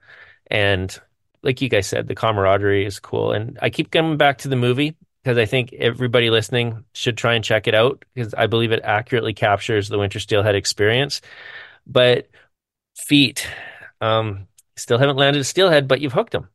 And 0.50 0.96
like 1.42 1.60
you 1.62 1.68
guys 1.68 1.86
said, 1.86 2.08
the 2.08 2.14
camaraderie 2.14 2.84
is 2.84 3.00
cool. 3.00 3.32
And 3.32 3.58
I 3.62 3.70
keep 3.70 3.90
coming 3.90 4.16
back 4.18 4.38
to 4.38 4.48
the 4.48 4.56
movie 4.56 4.96
because 5.22 5.38
I 5.38 5.46
think 5.46 5.72
everybody 5.72 6.30
listening 6.30 6.84
should 6.94 7.16
try 7.16 7.34
and 7.34 7.44
check 7.44 7.68
it 7.68 7.74
out 7.74 8.04
because 8.14 8.34
I 8.34 8.46
believe 8.48 8.72
it 8.72 8.82
accurately 8.82 9.32
captures 9.34 9.88
the 9.88 9.98
winter 9.98 10.18
steelhead 10.20 10.56
experience. 10.56 11.20
But 11.86 12.28
Feet, 12.96 13.46
um, 14.00 14.46
still 14.76 14.98
haven't 14.98 15.16
landed 15.16 15.40
a 15.40 15.44
steelhead, 15.44 15.88
but 15.88 16.00
you've 16.00 16.12
hooked 16.12 16.32
them. 16.32 16.48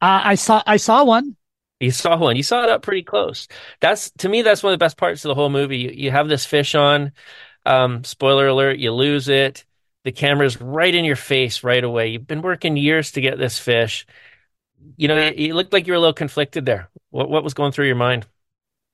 Uh, 0.00 0.20
I 0.24 0.34
saw 0.36 0.62
I 0.66 0.76
saw 0.76 1.04
one. 1.04 1.36
You 1.80 1.90
saw 1.90 2.16
one. 2.16 2.36
You 2.36 2.42
saw 2.42 2.62
it 2.64 2.70
up 2.70 2.82
pretty 2.82 3.02
close. 3.02 3.48
That's 3.80 4.10
to 4.18 4.28
me. 4.28 4.42
That's 4.42 4.62
one 4.62 4.72
of 4.72 4.78
the 4.78 4.84
best 4.84 4.96
parts 4.96 5.24
of 5.24 5.28
the 5.28 5.34
whole 5.34 5.50
movie. 5.50 5.78
You, 5.78 5.90
you 5.90 6.10
have 6.10 6.28
this 6.28 6.44
fish 6.44 6.74
on. 6.74 7.12
Um, 7.68 8.04
spoiler 8.04 8.48
alert: 8.48 8.78
you 8.78 8.92
lose 8.92 9.28
it. 9.28 9.64
The 10.04 10.12
camera's 10.12 10.60
right 10.60 10.94
in 10.94 11.04
your 11.04 11.16
face 11.16 11.62
right 11.62 11.84
away. 11.84 12.08
You've 12.08 12.26
been 12.26 12.42
working 12.42 12.76
years 12.76 13.12
to 13.12 13.20
get 13.20 13.38
this 13.38 13.58
fish. 13.58 14.06
You 14.96 15.08
know, 15.08 15.16
it, 15.18 15.34
it 15.38 15.54
looked 15.54 15.72
like 15.72 15.86
you 15.86 15.92
were 15.92 15.98
a 15.98 16.00
little 16.00 16.14
conflicted 16.14 16.64
there. 16.64 16.88
What 17.10 17.28
what 17.28 17.44
was 17.44 17.54
going 17.54 17.72
through 17.72 17.86
your 17.86 17.96
mind? 17.96 18.26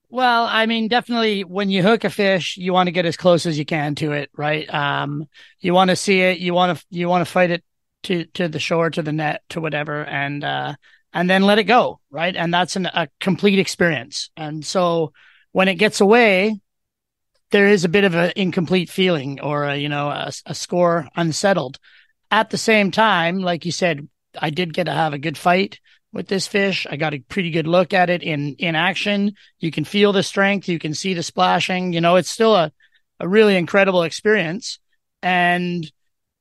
Well, 0.09 0.47
I 0.49 0.65
mean, 0.65 0.87
definitely 0.87 1.43
when 1.43 1.69
you 1.69 1.81
hook 1.83 2.03
a 2.03 2.09
fish, 2.09 2.57
you 2.57 2.73
want 2.73 2.87
to 2.87 2.91
get 2.91 3.05
as 3.05 3.17
close 3.17 3.45
as 3.45 3.57
you 3.57 3.65
can 3.65 3.95
to 3.95 4.11
it, 4.11 4.29
right? 4.35 4.71
Um, 4.73 5.25
you 5.59 5.73
want 5.73 5.89
to 5.89 5.95
see 5.95 6.21
it, 6.21 6.39
you 6.39 6.53
want 6.53 6.77
to 6.77 6.85
you 6.89 7.09
want 7.09 7.25
to 7.25 7.31
fight 7.31 7.51
it 7.51 7.63
to 8.03 8.25
to 8.25 8.47
the 8.47 8.59
shore, 8.59 8.89
to 8.89 9.01
the 9.01 9.11
net, 9.11 9.41
to 9.49 9.61
whatever, 9.61 10.03
and 10.05 10.43
uh, 10.43 10.75
and 11.13 11.29
then 11.29 11.43
let 11.43 11.59
it 11.59 11.63
go, 11.63 11.99
right? 12.09 12.35
And 12.35 12.53
that's 12.53 12.75
an, 12.75 12.85
a 12.87 13.07
complete 13.19 13.59
experience. 13.59 14.29
And 14.37 14.65
so 14.65 15.13
when 15.51 15.67
it 15.67 15.75
gets 15.75 16.01
away, 16.01 16.59
there 17.51 17.67
is 17.67 17.83
a 17.83 17.89
bit 17.89 18.03
of 18.03 18.15
an 18.15 18.33
incomplete 18.35 18.89
feeling 18.89 19.39
or 19.41 19.65
a, 19.65 19.75
you 19.77 19.89
know 19.89 20.09
a, 20.09 20.31
a 20.45 20.55
score 20.55 21.07
unsettled. 21.15 21.79
At 22.31 22.49
the 22.49 22.57
same 22.57 22.91
time, 22.91 23.39
like 23.39 23.65
you 23.65 23.71
said, 23.71 24.07
I 24.39 24.49
did 24.49 24.73
get 24.73 24.85
to 24.85 24.91
have 24.91 25.13
a 25.13 25.19
good 25.19 25.37
fight 25.37 25.79
with 26.11 26.27
this 26.27 26.47
fish. 26.47 26.87
I 26.89 26.95
got 26.95 27.13
a 27.13 27.19
pretty 27.19 27.51
good 27.51 27.67
look 27.67 27.93
at 27.93 28.09
it 28.09 28.23
in 28.23 28.55
in 28.55 28.75
action. 28.75 29.33
You 29.59 29.71
can 29.71 29.85
feel 29.85 30.11
the 30.11 30.23
strength, 30.23 30.67
you 30.67 30.79
can 30.79 30.93
see 30.93 31.13
the 31.13 31.23
splashing. 31.23 31.93
You 31.93 32.01
know, 32.01 32.15
it's 32.15 32.29
still 32.29 32.55
a 32.55 32.71
a 33.19 33.27
really 33.27 33.55
incredible 33.55 34.03
experience. 34.03 34.79
And 35.21 35.89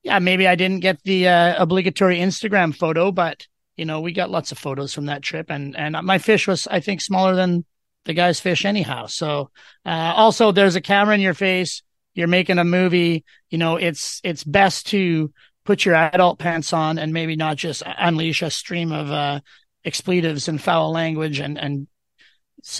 yeah, 0.02 0.18
maybe 0.18 0.46
I 0.46 0.54
didn't 0.54 0.80
get 0.80 1.02
the 1.02 1.28
uh, 1.28 1.62
obligatory 1.62 2.18
Instagram 2.18 2.74
photo, 2.74 3.10
but 3.10 3.46
you 3.76 3.84
know, 3.84 4.00
we 4.00 4.12
got 4.12 4.30
lots 4.30 4.52
of 4.52 4.58
photos 4.58 4.94
from 4.94 5.06
that 5.06 5.22
trip, 5.22 5.50
and 5.50 5.76
and 5.76 5.96
my 6.04 6.18
fish 6.18 6.46
was, 6.46 6.68
I 6.68 6.80
think, 6.80 7.00
smaller 7.00 7.34
than 7.34 7.64
the 8.04 8.14
guy's 8.14 8.40
fish 8.40 8.64
anyhow. 8.64 9.06
So, 9.06 9.50
uh, 9.84 10.12
also, 10.14 10.52
there's 10.52 10.76
a 10.76 10.80
camera 10.80 11.14
in 11.14 11.20
your 11.20 11.34
face. 11.34 11.82
You're 12.14 12.28
making 12.28 12.58
a 12.58 12.64
movie. 12.64 13.24
You 13.50 13.58
know, 13.58 13.76
it's 13.76 14.20
it's 14.24 14.44
best 14.44 14.88
to 14.88 15.32
put 15.64 15.84
your 15.84 15.94
adult 15.94 16.38
pants 16.38 16.72
on 16.72 16.98
and 16.98 17.12
maybe 17.12 17.36
not 17.36 17.56
just 17.56 17.82
unleash 17.86 18.42
a 18.42 18.50
stream 18.50 18.92
of 18.92 19.10
uh, 19.10 19.40
expletives 19.84 20.48
and 20.48 20.60
foul 20.60 20.92
language 20.92 21.40
and 21.40 21.58
and 21.58 21.86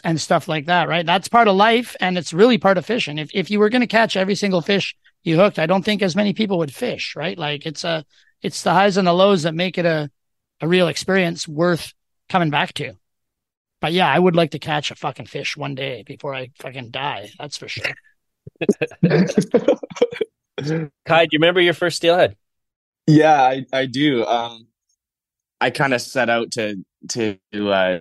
and 0.02 0.20
stuff 0.20 0.48
like 0.48 0.66
that, 0.66 0.88
right? 0.88 1.04
That's 1.04 1.28
part 1.28 1.48
of 1.48 1.56
life 1.56 1.94
and 2.00 2.16
it's 2.16 2.32
really 2.32 2.58
part 2.58 2.78
of 2.78 2.86
fishing. 2.86 3.18
If 3.18 3.30
if 3.34 3.50
you 3.50 3.58
were 3.58 3.68
going 3.68 3.80
to 3.80 3.86
catch 3.86 4.16
every 4.16 4.34
single 4.34 4.62
fish 4.62 4.96
you 5.22 5.36
hooked, 5.36 5.58
I 5.58 5.66
don't 5.66 5.84
think 5.84 6.02
as 6.02 6.16
many 6.16 6.32
people 6.32 6.58
would 6.58 6.74
fish, 6.74 7.14
right? 7.16 7.36
Like 7.36 7.66
it's 7.66 7.84
a 7.84 8.04
it's 8.42 8.62
the 8.62 8.72
highs 8.72 8.96
and 8.96 9.06
the 9.06 9.12
lows 9.12 9.42
that 9.42 9.54
make 9.54 9.78
it 9.78 9.86
a 9.86 10.10
a 10.60 10.68
real 10.68 10.88
experience 10.88 11.48
worth 11.48 11.92
coming 12.28 12.50
back 12.50 12.72
to. 12.74 12.94
But 13.84 13.92
yeah, 13.92 14.10
I 14.10 14.18
would 14.18 14.34
like 14.34 14.52
to 14.52 14.58
catch 14.58 14.90
a 14.90 14.94
fucking 14.94 15.26
fish 15.26 15.58
one 15.58 15.74
day 15.74 16.04
before 16.06 16.34
I 16.34 16.48
fucking 16.58 16.90
die. 16.90 17.28
That's 17.38 17.58
for 17.58 17.68
sure. 17.68 17.84
Kye, 21.04 21.26
do 21.26 21.28
you 21.32 21.38
remember 21.38 21.60
your 21.60 21.74
first 21.74 21.98
steelhead? 21.98 22.34
Yeah, 23.06 23.42
I, 23.42 23.66
I 23.74 23.84
do. 23.84 24.24
Um, 24.24 24.68
I 25.60 25.68
kind 25.68 25.92
of 25.92 26.00
set 26.00 26.30
out 26.30 26.52
to 26.52 26.82
to 27.10 27.36
uh, 27.52 27.98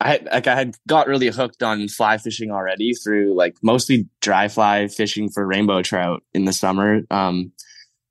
I 0.00 0.06
had, 0.06 0.26
like 0.26 0.46
I 0.48 0.54
had 0.54 0.76
got 0.86 1.08
really 1.08 1.28
hooked 1.28 1.62
on 1.62 1.88
fly 1.88 2.18
fishing 2.18 2.50
already 2.50 2.92
through 2.92 3.34
like 3.34 3.56
mostly 3.62 4.10
dry 4.20 4.48
fly 4.48 4.86
fishing 4.86 5.30
for 5.30 5.46
rainbow 5.46 5.80
trout 5.80 6.24
in 6.34 6.44
the 6.44 6.52
summer. 6.52 7.00
Um, 7.10 7.52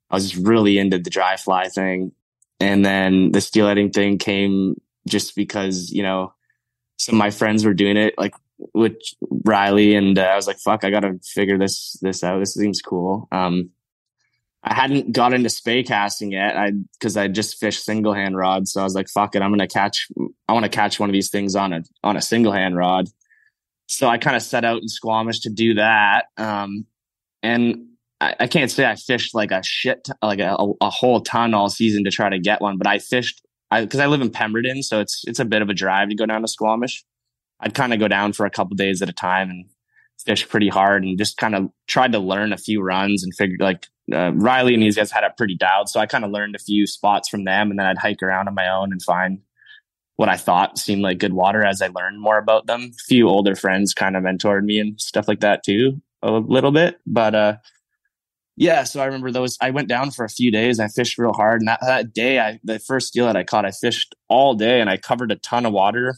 I 0.10 0.16
was 0.16 0.32
just 0.32 0.44
really 0.44 0.80
into 0.80 0.98
the 0.98 1.12
dry 1.12 1.38
fly 1.38 1.68
thing, 1.68 2.14
and 2.60 2.84
then 2.84 3.32
the 3.32 3.42
steelheading 3.42 3.94
thing 3.94 4.18
came 4.18 4.82
just 5.08 5.36
because 5.36 5.92
you 5.92 6.02
know 6.02 6.34
some 6.98 7.16
of 7.16 7.20
my 7.20 7.32
friends 7.32 7.66
were 7.66 7.74
doing 7.74 7.98
it, 7.98 8.16
like 8.18 8.34
with 8.74 8.98
Riley, 9.44 9.96
and 9.96 10.18
uh, 10.18 10.24
I 10.24 10.36
was 10.36 10.48
like, 10.48 10.60
"Fuck, 10.60 10.84
I 10.84 10.90
gotta 10.90 11.20
figure 11.24 11.58
this 11.58 11.98
this 12.02 12.24
out. 12.24 12.40
This 12.40 12.54
seems 12.54 12.82
cool." 12.82 13.28
Um, 13.32 13.72
I 14.64 14.74
hadn't 14.74 15.12
got 15.12 15.34
into 15.34 15.50
spey 15.50 15.84
casting 15.84 16.32
yet. 16.32 16.58
I 16.58 16.72
because 16.94 17.18
I 17.18 17.28
just 17.28 17.60
fished 17.60 17.84
single 17.84 18.14
hand 18.14 18.38
rods, 18.38 18.72
so 18.72 18.82
I 18.82 18.84
was 18.84 18.96
like, 18.96 19.10
"Fuck 19.10 19.36
it, 19.36 19.42
I'm 19.42 19.52
gonna 19.52 19.68
catch. 19.68 20.08
I 20.48 20.54
want 20.54 20.64
to 20.64 20.70
catch 20.70 21.00
one 21.00 21.10
of 21.10 21.14
these 21.14 21.30
things 21.30 21.56
on 21.56 21.74
a 21.74 21.84
on 22.04 22.18
a 22.18 22.22
single 22.22 22.52
hand 22.52 22.76
rod." 22.76 23.08
So 23.88 24.08
I 24.08 24.18
kind 24.18 24.36
of 24.36 24.42
set 24.42 24.66
out 24.66 24.82
in 24.82 24.88
Squamish 24.88 25.42
to 25.42 25.50
do 25.50 25.76
that. 25.76 26.26
Um, 26.38 26.86
and 27.44 27.90
I, 28.20 28.36
I, 28.40 28.48
can't 28.48 28.72
say 28.72 28.86
I 28.86 28.96
fished 28.96 29.36
like 29.36 29.52
a 29.52 29.62
shit, 29.64 30.08
like 30.24 30.40
a, 30.40 30.58
a, 30.82 30.90
whole 30.90 31.22
ton 31.22 31.54
all 31.54 31.70
season 31.70 32.04
to 32.06 32.10
try 32.10 32.30
to 32.30 32.40
get 32.40 32.62
one, 32.62 32.78
but 32.78 32.88
I 32.88 32.98
fished 32.98 33.45
because 33.72 34.00
I 34.00 34.08
live 34.08 34.22
in 34.22 34.30
Pemberton, 34.30 34.84
so 34.84 35.00
it's 35.00 35.24
it's 35.28 35.40
a 35.40 35.46
bit 35.46 35.62
of 35.62 35.70
a 35.70 35.74
drive 35.74 36.10
to 36.10 36.16
go 36.16 36.26
down 36.26 36.42
to 36.42 36.48
Squamish. 36.48 37.04
I'd 37.60 37.74
kind 37.74 37.94
of 37.94 38.00
go 38.00 38.08
down 38.08 38.34
for 38.34 38.46
a 38.46 38.52
couple 38.52 38.76
days 38.76 39.02
at 39.02 39.10
a 39.10 39.14
time 39.14 39.50
and 39.50 39.66
fish 40.26 40.48
pretty 40.48 40.70
hard 40.70 41.04
and 41.04 41.18
just 41.18 41.38
kind 41.38 41.56
of 41.56 41.70
tried 41.88 42.12
to 42.14 42.20
learn 42.20 42.54
a 42.54 42.58
few 42.58 42.82
runs 42.82 43.24
and 43.24 43.34
figured 43.36 43.62
like 43.62 43.88
uh, 44.12 44.32
Riley 44.34 44.74
and 44.74 44.84
these 44.84 44.96
guys 44.96 45.12
had 45.12 45.24
it 45.24 45.38
pretty 45.38 45.56
dialed. 45.56 45.90
So 45.90 46.00
I 46.00 46.06
kind 46.06 46.26
of 46.26 46.32
learned 46.32 46.56
a 46.56 46.60
few 46.60 46.88
spots 46.88 47.30
from 47.30 47.44
them 47.44 47.70
and 47.70 47.80
then 47.80 47.86
I'd 47.86 47.98
hike 47.98 48.24
around 48.24 48.48
on 48.48 48.56
my 48.56 48.70
own 48.70 48.92
and 48.92 49.02
find 49.02 49.40
what 50.16 50.30
I 50.30 50.38
thought 50.38 50.78
seemed 50.78 51.02
like 51.02 51.20
good 51.20 51.34
water 51.34 51.64
as 51.64 51.82
I 51.82 51.88
learned 51.88 52.22
more 52.22 52.38
about 52.38 52.68
them. 52.68 52.92
A 52.94 53.04
few 53.08 53.28
older 53.28 53.56
friends 53.56 53.94
kind 53.94 54.16
of 54.16 54.24
mentored 54.24 54.64
me 54.64 54.80
and 54.80 55.00
stuff 55.00 55.28
like 55.28 55.42
that 55.42 55.64
too, 55.64 56.02
a 56.22 56.32
little 56.32 56.72
bit. 56.72 57.00
But 57.06 57.36
uh, 57.36 57.58
yeah, 58.58 58.84
so 58.84 59.02
I 59.02 59.06
remember 59.06 59.32
those. 59.32 59.58
I 59.62 59.72
went 59.72 59.88
down 59.88 60.12
for 60.12 60.26
a 60.26 60.30
few 60.30 60.52
days. 60.52 60.80
I 60.80 60.88
fished 60.88 61.18
real 61.18 61.34
hard, 61.34 61.62
and 61.62 61.68
that, 61.68 61.80
that 61.82 62.14
day, 62.14 62.40
I 62.40 62.60
the 62.64 62.80
first 62.80 63.14
deal 63.14 63.26
that 63.26 63.36
I 63.36 63.44
caught, 63.44 63.66
I 63.66 63.72
fished 63.72 64.16
all 64.30 64.54
day, 64.54 64.80
and 64.80 64.90
I 64.90 64.98
covered 64.98 65.32
a 65.32 65.36
ton 65.38 65.66
of 65.66 65.74
water 65.74 66.16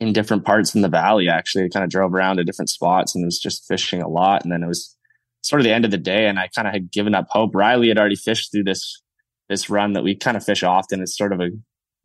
in 0.00 0.12
different 0.12 0.44
parts 0.44 0.74
in 0.74 0.82
the 0.82 0.88
valley. 0.88 1.28
Actually, 1.28 1.64
I 1.64 1.68
kind 1.68 1.84
of 1.84 1.90
drove 1.90 2.14
around 2.14 2.36
to 2.36 2.44
different 2.44 2.70
spots 2.70 3.14
and 3.14 3.24
was 3.24 3.38
just 3.38 3.66
fishing 3.66 4.02
a 4.02 4.08
lot. 4.08 4.42
And 4.42 4.52
then 4.52 4.62
it 4.62 4.66
was 4.66 4.96
sort 5.42 5.60
of 5.60 5.64
the 5.64 5.72
end 5.72 5.84
of 5.84 5.90
the 5.90 5.98
day 5.98 6.26
and 6.26 6.38
I 6.38 6.48
kind 6.48 6.66
of 6.66 6.74
had 6.74 6.90
given 6.90 7.14
up 7.14 7.26
hope. 7.28 7.54
Riley 7.54 7.88
had 7.88 7.98
already 7.98 8.16
fished 8.16 8.50
through 8.52 8.64
this 8.64 9.00
this 9.48 9.68
run 9.68 9.92
that 9.92 10.02
we 10.02 10.14
kind 10.14 10.36
of 10.36 10.44
fish 10.44 10.62
often. 10.62 11.02
It's 11.02 11.16
sort 11.16 11.32
of 11.32 11.40
a, 11.40 11.50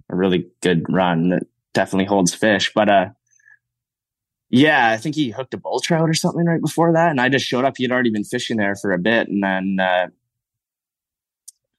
a 0.09 0.15
really 0.15 0.45
good 0.61 0.85
run 0.89 1.29
that 1.29 1.43
definitely 1.73 2.05
holds 2.05 2.35
fish. 2.35 2.71
But 2.75 2.89
uh 2.89 3.09
yeah, 4.49 4.89
I 4.89 4.97
think 4.97 5.15
he 5.15 5.29
hooked 5.29 5.53
a 5.53 5.57
bull 5.57 5.79
trout 5.79 6.09
or 6.09 6.13
something 6.13 6.45
right 6.45 6.61
before 6.61 6.93
that. 6.93 7.11
And 7.11 7.21
I 7.21 7.29
just 7.29 7.45
showed 7.45 7.65
up. 7.65 7.75
He 7.77 7.83
had 7.83 7.91
already 7.91 8.09
been 8.09 8.23
fishing 8.23 8.57
there 8.57 8.75
for 8.75 8.91
a 8.91 8.97
bit. 8.97 9.27
And 9.27 9.43
then 9.43 9.77
uh 9.79 10.07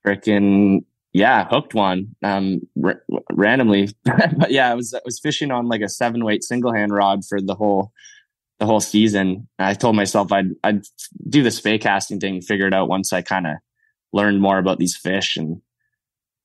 freaking 0.06 0.85
yeah, 1.12 1.46
hooked 1.48 1.74
one 1.74 2.14
um 2.22 2.61
r- 2.83 3.02
randomly. 3.33 3.90
but 4.04 4.50
yeah, 4.50 4.70
I 4.70 4.74
was 4.74 4.94
I 4.94 5.00
was 5.04 5.18
fishing 5.18 5.50
on 5.50 5.68
like 5.68 5.80
a 5.80 5.88
seven 5.88 6.24
weight 6.24 6.44
single 6.44 6.72
hand 6.72 6.92
rod 6.92 7.24
for 7.24 7.40
the 7.40 7.54
whole 7.54 7.92
the 8.61 8.66
whole 8.66 8.80
season. 8.80 9.48
I 9.59 9.74
told 9.74 9.96
myself 9.96 10.30
I'd 10.30 10.50
I'd 10.62 10.85
do 11.28 11.42
the 11.42 11.50
spey 11.50 11.78
casting 11.78 12.20
thing, 12.20 12.40
figure 12.40 12.68
it 12.68 12.74
out 12.74 12.88
once 12.88 13.12
I 13.12 13.22
kind 13.22 13.46
of 13.46 13.56
learned 14.12 14.40
more 14.40 14.59
about 14.59 14.78
these 14.78 14.96
fish. 14.96 15.37
And 15.37 15.61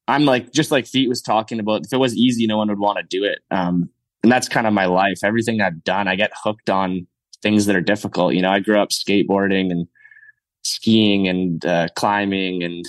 I'm 0.07 0.25
like, 0.25 0.51
just 0.51 0.71
like 0.71 0.85
Feet 0.85 1.09
was 1.09 1.21
talking 1.21 1.59
about, 1.59 1.85
if 1.85 1.93
it 1.93 1.97
was 1.97 2.15
easy, 2.15 2.47
no 2.47 2.57
one 2.57 2.69
would 2.69 2.79
want 2.79 2.97
to 2.99 3.03
do 3.03 3.23
it. 3.23 3.39
Um, 3.51 3.89
and 4.25 4.31
that's 4.31 4.49
kind 4.49 4.65
of 4.65 4.73
my 4.73 4.87
life. 4.87 5.19
Everything 5.23 5.61
I've 5.61 5.83
done, 5.83 6.07
I 6.07 6.15
get 6.15 6.31
hooked 6.43 6.67
on 6.67 7.05
things 7.43 7.67
that 7.67 7.75
are 7.75 7.81
difficult. 7.81 8.33
You 8.33 8.41
know, 8.41 8.49
I 8.49 8.59
grew 8.59 8.79
up 8.79 8.89
skateboarding 8.89 9.69
and 9.69 9.87
skiing 10.63 11.27
and 11.27 11.63
uh, 11.63 11.89
climbing 11.95 12.63
and 12.63 12.83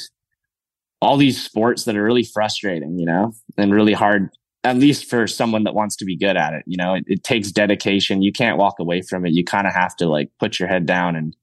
all 1.02 1.18
these 1.18 1.38
sports 1.38 1.84
that 1.84 1.94
are 1.94 2.02
really 2.02 2.24
frustrating, 2.24 2.98
you 2.98 3.04
know, 3.04 3.34
and 3.58 3.74
really 3.74 3.92
hard 3.92 4.30
at 4.64 4.78
least 4.78 5.10
for 5.10 5.26
someone 5.26 5.64
that 5.64 5.74
wants 5.74 5.94
to 5.96 6.06
be 6.06 6.16
good 6.16 6.38
at 6.38 6.54
it. 6.54 6.62
You 6.66 6.78
know, 6.78 6.94
it, 6.94 7.04
it 7.06 7.22
takes 7.22 7.52
dedication. 7.52 8.22
You 8.22 8.32
can't 8.32 8.56
walk 8.56 8.76
away 8.80 9.02
from 9.02 9.26
it. 9.26 9.34
You 9.34 9.44
kind 9.44 9.66
of 9.66 9.74
have 9.74 9.94
to 9.96 10.08
like 10.08 10.30
put 10.40 10.58
your 10.58 10.70
head 10.70 10.86
down 10.86 11.16
and 11.16 11.36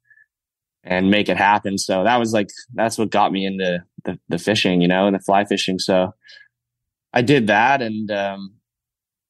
and 0.84 1.12
make 1.12 1.30
it 1.30 1.38
happen. 1.38 1.78
So 1.78 2.04
that 2.04 2.18
was 2.18 2.34
like 2.34 2.50
that's 2.74 2.98
what 2.98 3.12
got 3.12 3.32
me 3.32 3.46
into 3.46 3.84
the, 4.06 4.20
the 4.28 4.40
fishing, 4.40 4.82
you 4.82 4.88
know, 4.88 5.06
and 5.06 5.16
the 5.16 5.20
fly 5.20 5.46
fishing. 5.46 5.78
So 5.78 6.16
I 7.14 7.22
did 7.22 7.46
that 7.46 7.84
and 7.84 8.10
um 8.10 8.56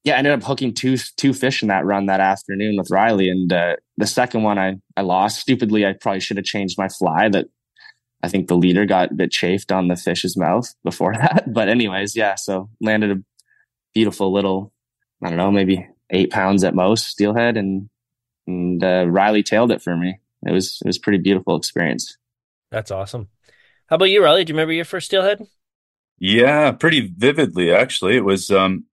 yeah, 0.04 0.16
I 0.16 0.18
ended 0.18 0.34
up 0.34 0.44
hooking 0.44 0.74
two 0.74 0.98
two 1.18 1.34
fish 1.34 1.62
in 1.62 1.70
that 1.70 1.86
run 1.86 2.08
that 2.08 2.20
afternoon 2.20 2.76
with 2.78 2.92
Riley, 2.92 3.30
and 3.30 3.52
uh, 3.52 3.78
the 3.98 4.08
second 4.08 4.44
one 4.44 4.58
I 4.60 4.76
I 4.98 5.02
lost 5.02 5.40
stupidly. 5.40 5.86
I 5.86 5.94
probably 5.94 6.20
should 6.20 6.38
have 6.38 6.46
changed 6.46 6.78
my 6.78 6.90
fly. 6.90 7.30
That 7.30 7.48
I 8.22 8.28
think 8.28 8.48
the 8.48 8.58
leader 8.58 8.86
got 8.86 9.12
a 9.12 9.16
bit 9.16 9.32
chafed 9.32 9.72
on 9.72 9.88
the 9.88 9.96
fish's 9.96 10.36
mouth 10.36 10.74
before 10.84 11.14
that. 11.18 11.54
But 11.54 11.70
anyways, 11.70 12.16
yeah, 12.16 12.36
so 12.36 12.70
landed 12.82 13.12
a 13.12 13.24
beautiful 13.94 14.34
little, 14.34 14.74
I 15.24 15.30
don't 15.30 15.38
know, 15.38 15.52
maybe 15.52 15.88
eight 16.10 16.32
pounds 16.32 16.64
at 16.64 16.76
most 16.76 17.08
steelhead, 17.08 17.56
and 17.56 17.90
and 18.46 18.84
uh, 18.84 19.06
Riley 19.08 19.42
tailed 19.42 19.72
it 19.72 19.82
for 19.82 19.96
me. 19.96 20.20
It 20.46 20.52
was 20.52 20.80
it 20.84 20.88
was 20.88 20.98
pretty 20.98 21.20
beautiful 21.20 21.56
experience. 21.56 22.18
That's 22.72 22.92
awesome. 22.92 23.30
How 23.88 23.96
about 23.96 24.06
you, 24.06 24.22
Riley? 24.22 24.44
Do 24.44 24.52
you 24.52 24.56
remember 24.56 24.74
your 24.74 24.86
first 24.86 25.06
steelhead? 25.06 25.46
Yeah, 26.20 26.72
pretty 26.72 27.14
vividly 27.16 27.72
actually. 27.72 28.18
It 28.18 28.26
was 28.26 28.52
um 28.52 28.86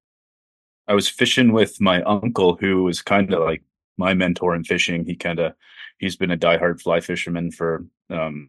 I 0.91 0.95
was 0.95 1.09
fishing 1.09 1.53
with 1.53 1.81
my 1.81 2.03
uncle, 2.03 2.57
who 2.57 2.83
was 2.83 3.01
kind 3.01 3.33
of 3.33 3.45
like 3.45 3.63
my 3.97 4.13
mentor 4.13 4.57
in 4.57 4.65
fishing. 4.65 5.05
He 5.05 5.15
kind 5.15 5.39
of 5.39 5.55
he's 5.99 6.17
been 6.17 6.33
a 6.33 6.37
diehard 6.37 6.81
fly 6.81 6.99
fisherman 6.99 7.53
for 7.53 7.87
um 8.11 8.49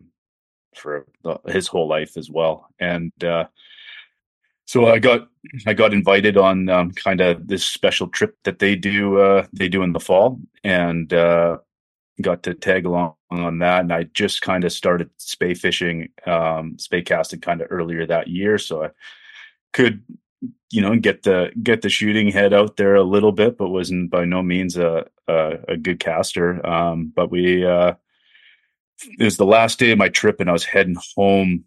for 0.75 1.05
his 1.47 1.67
whole 1.67 1.87
life 1.87 2.17
as 2.17 2.31
well, 2.31 2.67
and 2.79 3.11
uh, 3.23 3.45
so 4.65 4.87
I 4.87 4.97
got 4.97 5.27
I 5.67 5.73
got 5.73 5.93
invited 5.93 6.35
on 6.35 6.67
um, 6.69 6.91
kind 6.91 7.21
of 7.21 7.47
this 7.47 7.63
special 7.63 8.07
trip 8.07 8.35
that 8.43 8.57
they 8.57 8.75
do 8.75 9.19
uh, 9.19 9.45
they 9.53 9.69
do 9.69 9.83
in 9.83 9.93
the 9.93 9.99
fall, 9.99 10.39
and 10.63 11.13
uh, 11.13 11.59
got 12.21 12.41
to 12.43 12.55
tag 12.55 12.87
along 12.87 13.13
on 13.29 13.59
that. 13.59 13.81
And 13.81 13.93
I 13.93 14.03
just 14.15 14.41
kind 14.41 14.63
of 14.63 14.71
started 14.71 15.11
spey 15.17 15.53
fishing, 15.53 16.09
um, 16.25 16.79
spey 16.79 17.03
casting 17.03 17.41
kind 17.41 17.61
of 17.61 17.67
earlier 17.69 18.07
that 18.07 18.29
year, 18.29 18.57
so 18.57 18.85
I 18.85 18.89
could 19.73 20.01
you 20.71 20.81
know 20.81 20.95
get 20.97 21.23
the 21.23 21.51
get 21.61 21.81
the 21.81 21.89
shooting 21.89 22.31
head 22.31 22.53
out 22.53 22.77
there 22.77 22.95
a 22.95 23.03
little 23.03 23.31
bit 23.31 23.57
but 23.57 23.69
wasn't 23.69 24.09
by 24.09 24.25
no 24.25 24.41
means 24.41 24.77
a 24.77 25.05
a, 25.27 25.57
a 25.69 25.77
good 25.77 25.99
caster. 25.99 26.65
Um, 26.65 27.11
but 27.15 27.31
we 27.31 27.65
uh 27.65 27.93
it 29.19 29.23
was 29.23 29.37
the 29.37 29.45
last 29.45 29.79
day 29.79 29.91
of 29.91 29.97
my 29.97 30.09
trip 30.09 30.39
and 30.39 30.49
i 30.49 30.53
was 30.53 30.63
heading 30.63 30.95
home 31.15 31.65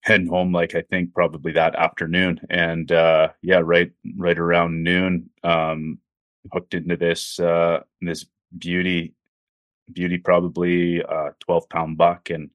heading 0.00 0.26
home 0.26 0.52
like 0.52 0.74
i 0.74 0.82
think 0.82 1.14
probably 1.14 1.52
that 1.52 1.74
afternoon. 1.74 2.40
And 2.50 2.90
uh 2.92 3.28
yeah 3.42 3.60
right 3.62 3.92
right 4.16 4.38
around 4.38 4.82
noon 4.82 5.30
um 5.42 5.98
hooked 6.52 6.74
into 6.74 6.96
this 6.96 7.38
uh 7.40 7.80
this 8.00 8.26
beauty 8.56 9.14
beauty 9.92 10.18
probably 10.18 11.02
uh 11.02 11.30
12 11.40 11.68
pound 11.68 11.98
buck. 11.98 12.30
And 12.30 12.50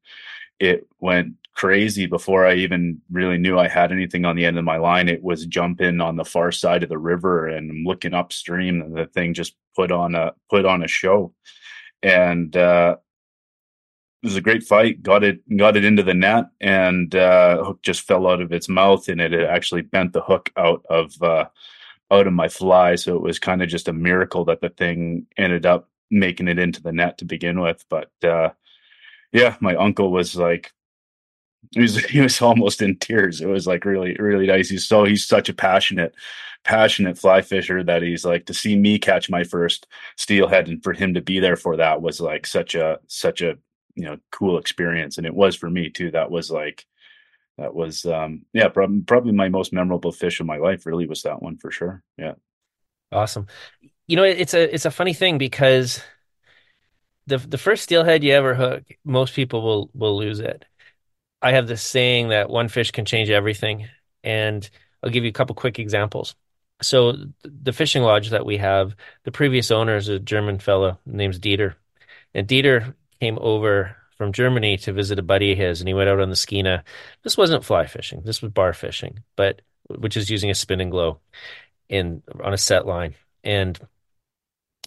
it 0.63 0.87
went 0.99 1.33
crazy 1.53 2.07
before 2.07 2.45
I 2.47 2.55
even 2.55 3.01
really 3.11 3.37
knew 3.37 3.59
I 3.59 3.67
had 3.67 3.91
anything 3.91 4.25
on 4.25 4.35
the 4.35 4.45
end 4.45 4.57
of 4.57 4.63
my 4.63 4.77
line. 4.77 5.09
It 5.09 5.21
was 5.21 5.45
jumping 5.45 6.01
on 6.01 6.15
the 6.15 6.25
far 6.25 6.51
side 6.51 6.83
of 6.83 6.89
the 6.89 6.97
river 6.97 7.47
and 7.47 7.85
looking 7.85 8.13
upstream, 8.13 8.81
and 8.81 8.95
the 8.95 9.05
thing 9.05 9.33
just 9.33 9.55
put 9.75 9.91
on 9.91 10.15
a 10.15 10.33
put 10.49 10.65
on 10.65 10.83
a 10.83 10.87
show. 10.87 11.33
And 12.01 12.55
uh, 12.55 12.97
it 14.21 14.27
was 14.27 14.35
a 14.35 14.41
great 14.41 14.63
fight. 14.63 15.03
Got 15.03 15.23
it 15.23 15.57
got 15.57 15.77
it 15.77 15.85
into 15.85 16.03
the 16.03 16.13
net, 16.13 16.45
and 16.61 17.13
uh, 17.13 17.63
hook 17.63 17.81
just 17.83 18.01
fell 18.01 18.27
out 18.27 18.41
of 18.41 18.51
its 18.53 18.69
mouth, 18.69 19.07
and 19.09 19.21
it 19.21 19.33
actually 19.33 19.81
bent 19.81 20.13
the 20.13 20.21
hook 20.21 20.49
out 20.57 20.85
of 20.89 21.21
uh, 21.21 21.45
out 22.11 22.27
of 22.27 22.33
my 22.33 22.47
fly. 22.47 22.95
So 22.95 23.15
it 23.15 23.21
was 23.21 23.39
kind 23.39 23.61
of 23.61 23.69
just 23.69 23.87
a 23.89 23.93
miracle 23.93 24.45
that 24.45 24.61
the 24.61 24.69
thing 24.69 25.27
ended 25.37 25.65
up 25.65 25.89
making 26.09 26.47
it 26.47 26.59
into 26.59 26.81
the 26.81 26.91
net 26.91 27.17
to 27.17 27.25
begin 27.25 27.59
with. 27.59 27.83
But 27.89 28.11
uh, 28.23 28.49
yeah, 29.33 29.57
my 29.59 29.75
uncle 29.75 30.11
was 30.11 30.35
like 30.35 30.71
he 31.71 31.81
was 31.81 31.97
he 32.05 32.21
was 32.21 32.41
almost 32.41 32.81
in 32.81 32.97
tears. 32.97 33.41
It 33.41 33.47
was 33.47 33.67
like 33.67 33.85
really 33.85 34.15
really 34.19 34.47
nice. 34.47 34.69
He's 34.69 34.87
so 34.87 35.03
he's 35.03 35.25
such 35.25 35.49
a 35.49 35.53
passionate 35.53 36.13
passionate 36.63 37.17
fly 37.17 37.41
fisher 37.41 37.83
that 37.83 38.01
he's 38.01 38.23
like 38.23 38.45
to 38.45 38.53
see 38.53 38.77
me 38.77 38.97
catch 38.97 39.29
my 39.29 39.43
first 39.43 39.85
steelhead 40.15 40.69
and 40.69 40.81
for 40.81 40.93
him 40.93 41.13
to 41.13 41.21
be 41.21 41.39
there 41.39 41.57
for 41.57 41.75
that 41.75 42.01
was 42.01 42.21
like 42.21 42.47
such 42.47 42.73
a 42.73 42.99
such 43.07 43.41
a 43.41 43.57
you 43.95 44.05
know 44.05 44.17
cool 44.31 44.57
experience 44.57 45.17
and 45.17 45.27
it 45.27 45.33
was 45.33 45.55
for 45.55 45.69
me 45.69 45.89
too. 45.89 46.11
That 46.11 46.31
was 46.31 46.49
like 46.51 46.85
that 47.57 47.73
was 47.73 48.05
um 48.05 48.43
yeah 48.53 48.67
probably 48.69 49.01
probably 49.01 49.31
my 49.33 49.49
most 49.49 49.73
memorable 49.73 50.11
fish 50.11 50.39
of 50.39 50.45
my 50.45 50.57
life 50.57 50.85
really 50.85 51.07
was 51.07 51.23
that 51.23 51.41
one 51.41 51.57
for 51.57 51.71
sure. 51.71 52.03
Yeah. 52.17 52.33
Awesome. 53.11 53.47
You 54.07 54.15
know 54.17 54.23
it's 54.23 54.53
a 54.53 54.73
it's 54.73 54.85
a 54.85 54.91
funny 54.91 55.13
thing 55.13 55.37
because 55.37 56.01
the 57.27 57.37
the 57.37 57.57
first 57.57 57.83
steelhead 57.83 58.23
you 58.23 58.33
ever 58.33 58.55
hook 58.55 58.83
most 59.05 59.33
people 59.33 59.61
will 59.61 59.89
will 59.93 60.17
lose 60.17 60.39
it 60.39 60.65
I 61.43 61.51
have 61.51 61.67
this 61.67 61.81
saying 61.83 62.29
that 62.29 62.49
one 62.49 62.69
fish 62.69 62.91
can 62.91 63.03
change 63.03 63.29
everything. 63.29 63.89
And 64.23 64.67
I'll 65.03 65.09
give 65.09 65.25
you 65.25 65.29
a 65.29 65.33
couple 65.33 65.55
quick 65.55 65.77
examples. 65.77 66.35
So 66.81 67.15
the 67.43 67.73
fishing 67.73 68.01
lodge 68.01 68.29
that 68.29 68.45
we 68.45 68.57
have, 68.57 68.95
the 69.25 69.31
previous 69.31 69.69
owner 69.69 69.97
is 69.97 70.07
a 70.07 70.19
German 70.19 70.57
fellow 70.57 70.97
named 71.05 71.35
Dieter. 71.35 71.75
And 72.33 72.47
Dieter 72.47 72.95
came 73.19 73.37
over 73.41 73.97
from 74.17 74.31
Germany 74.31 74.77
to 74.77 74.93
visit 74.93 75.19
a 75.19 75.23
buddy 75.23 75.51
of 75.51 75.57
his 75.57 75.81
and 75.81 75.87
he 75.87 75.93
went 75.93 76.09
out 76.09 76.21
on 76.21 76.29
the 76.29 76.35
Skeena. 76.35 76.83
This 77.23 77.37
wasn't 77.37 77.65
fly 77.65 77.87
fishing. 77.87 78.21
This 78.23 78.41
was 78.41 78.51
bar 78.51 78.73
fishing, 78.73 79.19
but 79.35 79.61
which 79.89 80.15
is 80.15 80.29
using 80.29 80.49
a 80.49 80.55
spin 80.55 80.79
and 80.79 80.91
glow 80.91 81.19
in 81.89 82.23
on 82.41 82.53
a 82.53 82.57
set 82.57 82.87
line. 82.87 83.15
And 83.43 83.77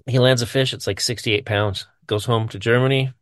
he 0.07 0.19
lands 0.19 0.41
a 0.41 0.47
fish, 0.47 0.73
it's 0.73 0.87
like 0.87 1.01
68 1.01 1.45
pounds, 1.45 1.87
goes 2.07 2.25
home 2.25 2.49
to 2.49 2.59
Germany, 2.59 3.13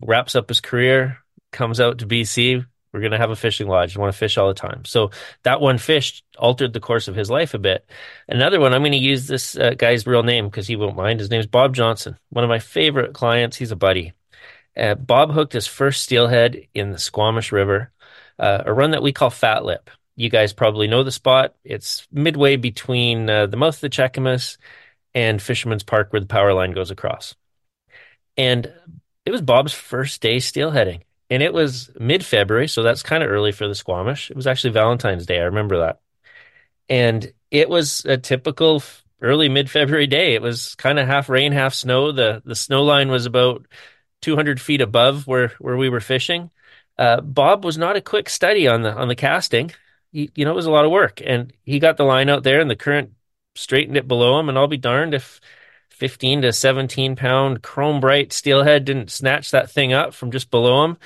wraps 0.00 0.34
up 0.34 0.48
his 0.48 0.60
career, 0.60 1.18
comes 1.50 1.80
out 1.80 1.98
to 1.98 2.06
BC, 2.06 2.64
we're 2.92 3.00
going 3.00 3.12
to 3.12 3.18
have 3.18 3.30
a 3.30 3.36
fishing 3.36 3.68
lodge. 3.68 3.96
I 3.96 4.00
want 4.00 4.12
to 4.12 4.18
fish 4.18 4.36
all 4.36 4.48
the 4.48 4.54
time. 4.54 4.84
So 4.84 5.10
that 5.44 5.60
one 5.60 5.78
fish 5.78 6.22
altered 6.38 6.72
the 6.72 6.80
course 6.80 7.08
of 7.08 7.14
his 7.14 7.30
life 7.30 7.54
a 7.54 7.58
bit. 7.58 7.88
Another 8.28 8.60
one, 8.60 8.74
I'm 8.74 8.82
going 8.82 8.92
to 8.92 8.98
use 8.98 9.26
this 9.26 9.56
uh, 9.56 9.70
guy's 9.70 10.06
real 10.06 10.22
name 10.22 10.46
because 10.46 10.66
he 10.66 10.76
won't 10.76 10.96
mind. 10.96 11.20
His 11.20 11.30
name's 11.30 11.46
Bob 11.46 11.74
Johnson, 11.74 12.18
one 12.28 12.44
of 12.44 12.50
my 12.50 12.58
favorite 12.58 13.14
clients. 13.14 13.56
He's 13.56 13.70
a 13.70 13.76
buddy. 13.76 14.12
Uh, 14.76 14.94
Bob 14.94 15.32
hooked 15.32 15.54
his 15.54 15.66
first 15.66 16.02
steelhead 16.02 16.66
in 16.74 16.90
the 16.90 16.98
Squamish 16.98 17.50
River, 17.50 17.92
uh, 18.38 18.62
a 18.66 18.72
run 18.72 18.90
that 18.90 19.02
we 19.02 19.12
call 19.12 19.30
Fat 19.30 19.64
Lip. 19.64 19.88
You 20.16 20.28
guys 20.28 20.52
probably 20.52 20.86
know 20.86 21.02
the 21.02 21.10
spot. 21.10 21.54
It's 21.64 22.06
midway 22.12 22.56
between 22.56 23.28
uh, 23.28 23.46
the 23.46 23.56
mouth 23.56 23.74
of 23.74 23.80
the 23.80 23.88
Cheakamus 23.88 24.58
and 25.14 25.40
Fisherman's 25.40 25.82
Park 25.82 26.12
where 26.12 26.20
the 26.20 26.26
power 26.26 26.52
line 26.52 26.72
goes 26.72 26.90
across. 26.90 27.34
And 28.36 28.72
it 29.24 29.30
was 29.30 29.42
Bob's 29.42 29.72
first 29.72 30.20
day 30.20 30.38
steelheading 30.38 31.02
and 31.32 31.42
it 31.42 31.54
was 31.54 31.90
mid 31.98 32.22
February, 32.26 32.68
so 32.68 32.82
that's 32.82 33.02
kind 33.02 33.24
of 33.24 33.30
early 33.30 33.52
for 33.52 33.66
the 33.66 33.74
Squamish. 33.74 34.30
It 34.30 34.36
was 34.36 34.46
actually 34.46 34.74
Valentine's 34.74 35.24
Day. 35.24 35.38
I 35.38 35.44
remember 35.44 35.78
that. 35.78 36.00
And 36.90 37.32
it 37.50 37.70
was 37.70 38.04
a 38.04 38.18
typical 38.18 38.82
early 39.22 39.48
mid 39.48 39.70
February 39.70 40.06
day. 40.06 40.34
It 40.34 40.42
was 40.42 40.74
kind 40.74 40.98
of 40.98 41.06
half 41.06 41.30
rain, 41.30 41.52
half 41.52 41.72
snow. 41.72 42.12
The 42.12 42.42
the 42.44 42.54
snow 42.54 42.82
line 42.82 43.10
was 43.10 43.24
about 43.24 43.66
200 44.20 44.60
feet 44.60 44.82
above 44.82 45.26
where 45.26 45.54
where 45.58 45.78
we 45.78 45.88
were 45.88 46.00
fishing. 46.00 46.50
Uh, 46.98 47.22
Bob 47.22 47.64
was 47.64 47.78
not 47.78 47.96
a 47.96 48.02
quick 48.02 48.28
study 48.28 48.68
on 48.68 48.82
the 48.82 48.92
on 48.92 49.08
the 49.08 49.16
casting. 49.16 49.70
He, 50.12 50.30
you 50.34 50.44
know, 50.44 50.52
it 50.52 50.56
was 50.56 50.66
a 50.66 50.70
lot 50.70 50.84
of 50.84 50.90
work, 50.90 51.22
and 51.24 51.50
he 51.64 51.78
got 51.78 51.96
the 51.96 52.04
line 52.04 52.28
out 52.28 52.42
there, 52.42 52.60
and 52.60 52.68
the 52.68 52.76
current 52.76 53.12
straightened 53.54 53.96
it 53.96 54.06
below 54.06 54.38
him. 54.38 54.50
And 54.50 54.58
I'll 54.58 54.68
be 54.68 54.76
darned 54.76 55.14
if 55.14 55.40
15 56.02 56.42
to 56.42 56.52
17 56.52 57.14
pound 57.14 57.62
chrome 57.62 58.00
bright 58.00 58.32
steelhead 58.32 58.84
didn't 58.84 59.08
snatch 59.08 59.52
that 59.52 59.70
thing 59.70 59.92
up 59.92 60.12
from 60.14 60.32
just 60.32 60.50
below 60.50 60.84
him. 60.84 60.96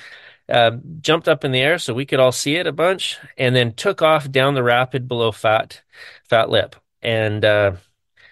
Uh, 0.49 0.71
jumped 1.01 1.27
up 1.27 1.45
in 1.45 1.51
the 1.51 1.59
air 1.59 1.77
so 1.77 1.93
we 1.93 2.07
could 2.07 2.19
all 2.19 2.31
see 2.31 2.55
it 2.55 2.65
a 2.65 2.71
bunch, 2.71 3.15
and 3.37 3.55
then 3.55 3.75
took 3.75 4.01
off 4.01 4.31
down 4.31 4.55
the 4.55 4.63
rapid 4.63 5.07
below 5.07 5.31
Fat 5.31 5.83
Fat 6.23 6.49
Lip. 6.49 6.75
And 7.03 7.45
uh, 7.45 7.73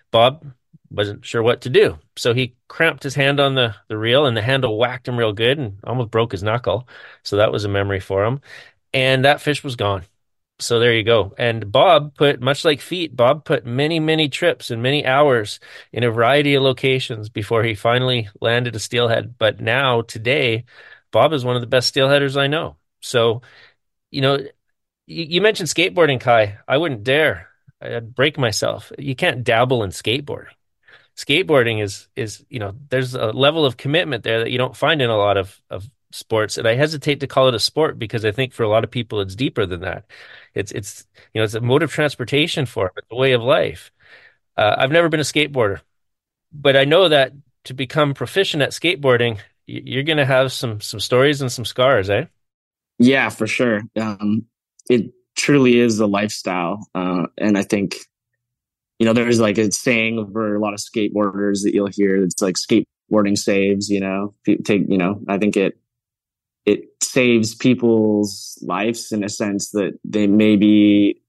Bob 0.09 0.43
wasn't 0.89 1.23
sure 1.23 1.43
what 1.43 1.61
to 1.61 1.69
do, 1.69 1.99
so 2.15 2.33
he 2.33 2.55
cramped 2.67 3.03
his 3.03 3.13
hand 3.13 3.39
on 3.39 3.53
the 3.53 3.75
the 3.87 3.97
reel, 3.97 4.25
and 4.25 4.35
the 4.35 4.41
handle 4.41 4.79
whacked 4.79 5.07
him 5.07 5.17
real 5.17 5.33
good, 5.33 5.59
and 5.59 5.77
almost 5.83 6.09
broke 6.09 6.31
his 6.31 6.41
knuckle. 6.41 6.87
So 7.21 7.35
that 7.35 7.51
was 7.51 7.63
a 7.63 7.69
memory 7.69 7.99
for 7.99 8.25
him. 8.25 8.41
And 8.91 9.23
that 9.25 9.39
fish 9.39 9.63
was 9.63 9.75
gone 9.75 10.01
so 10.59 10.79
there 10.79 10.93
you 10.93 11.03
go. 11.03 11.33
And 11.37 11.71
Bob 11.71 12.15
put, 12.15 12.39
much 12.39 12.63
like 12.63 12.79
Feet, 12.79 13.15
Bob 13.15 13.43
put 13.43 13.65
many, 13.65 13.99
many 13.99 14.29
trips 14.29 14.71
and 14.71 14.81
many 14.81 15.05
hours 15.05 15.59
in 15.91 16.03
a 16.03 16.11
variety 16.11 16.55
of 16.55 16.63
locations 16.63 17.27
before 17.29 17.63
he 17.63 17.75
finally 17.75 18.29
landed 18.39 18.75
a 18.75 18.79
steelhead. 18.79 19.35
But 19.37 19.59
now, 19.59 20.01
today, 20.01 20.63
Bob 21.11 21.33
is 21.33 21.43
one 21.43 21.55
of 21.55 21.61
the 21.61 21.67
best 21.67 21.93
steelheaders 21.93 22.39
I 22.39 22.47
know. 22.47 22.77
So, 23.01 23.41
you 24.11 24.21
know, 24.21 24.37
you, 25.07 25.25
you 25.25 25.41
mentioned 25.41 25.67
skateboarding, 25.69 26.21
Kye. 26.21 26.57
I 26.67 26.77
wouldn't 26.77 27.03
dare. 27.03 27.49
I'd 27.81 28.15
break 28.15 28.37
myself. 28.37 28.91
You 28.97 29.15
can't 29.15 29.43
dabble 29.43 29.83
in 29.83 29.89
skateboarding. 29.91 30.53
Skateboarding 31.17 31.81
is 31.81 32.09
is 32.17 32.43
you 32.49 32.59
know 32.59 32.75
there's 32.89 33.13
a 33.15 33.27
level 33.27 33.65
of 33.65 33.77
commitment 33.77 34.23
there 34.23 34.39
that 34.39 34.51
you 34.51 34.57
don't 34.57 34.75
find 34.75 35.01
in 35.01 35.09
a 35.09 35.15
lot 35.15 35.37
of 35.37 35.61
of 35.69 35.89
sports 36.15 36.57
and 36.57 36.67
i 36.67 36.75
hesitate 36.75 37.19
to 37.19 37.27
call 37.27 37.47
it 37.47 37.53
a 37.53 37.59
sport 37.59 37.99
because 37.99 38.25
i 38.25 38.31
think 38.31 38.53
for 38.53 38.63
a 38.63 38.69
lot 38.69 38.83
of 38.83 38.91
people 38.91 39.21
it's 39.21 39.35
deeper 39.35 39.65
than 39.65 39.81
that 39.81 40.05
it's 40.53 40.71
it's 40.71 41.05
you 41.33 41.39
know 41.39 41.43
it's 41.43 41.53
a 41.53 41.61
mode 41.61 41.83
of 41.83 41.91
transportation 41.91 42.65
for 42.65 42.91
them 42.95 43.03
a 43.11 43.15
way 43.15 43.33
of 43.33 43.41
life 43.41 43.91
uh, 44.57 44.75
i've 44.77 44.91
never 44.91 45.09
been 45.09 45.19
a 45.19 45.23
skateboarder 45.23 45.81
but 46.51 46.75
i 46.75 46.85
know 46.85 47.09
that 47.09 47.33
to 47.63 47.73
become 47.73 48.13
proficient 48.13 48.63
at 48.63 48.71
skateboarding 48.71 49.39
you're 49.67 50.03
going 50.03 50.17
to 50.17 50.25
have 50.25 50.51
some 50.51 50.79
some 50.81 50.99
stories 50.99 51.41
and 51.41 51.51
some 51.51 51.65
scars 51.65 52.09
eh 52.09 52.25
yeah 52.99 53.29
for 53.29 53.47
sure 53.47 53.81
um, 53.99 54.45
it 54.89 55.11
truly 55.35 55.79
is 55.79 55.99
a 55.99 56.07
lifestyle 56.07 56.87
uh, 56.95 57.25
and 57.37 57.57
i 57.57 57.63
think 57.63 57.95
you 58.99 59.05
know, 59.05 59.13
there's 59.13 59.39
like 59.39 59.57
a 59.57 59.71
saying 59.71 60.29
for 60.31 60.55
a 60.55 60.59
lot 60.59 60.73
of 60.73 60.79
skateboarders 60.79 61.63
that 61.63 61.73
you'll 61.73 61.87
hear. 61.87 62.23
It's 62.23 62.41
like 62.41 62.55
skateboarding 62.55 63.37
saves. 63.37 63.89
You 63.89 63.99
know, 63.99 64.33
take 64.63 64.83
you 64.87 64.97
know, 64.97 65.19
I 65.27 65.37
think 65.37 65.57
it 65.57 65.77
it 66.65 66.85
saves 67.01 67.53
people's 67.53 68.57
lives 68.65 69.11
in 69.11 69.23
a 69.23 69.29
sense 69.29 69.71
that 69.71 69.97
they 70.03 70.27
maybe 70.27 71.21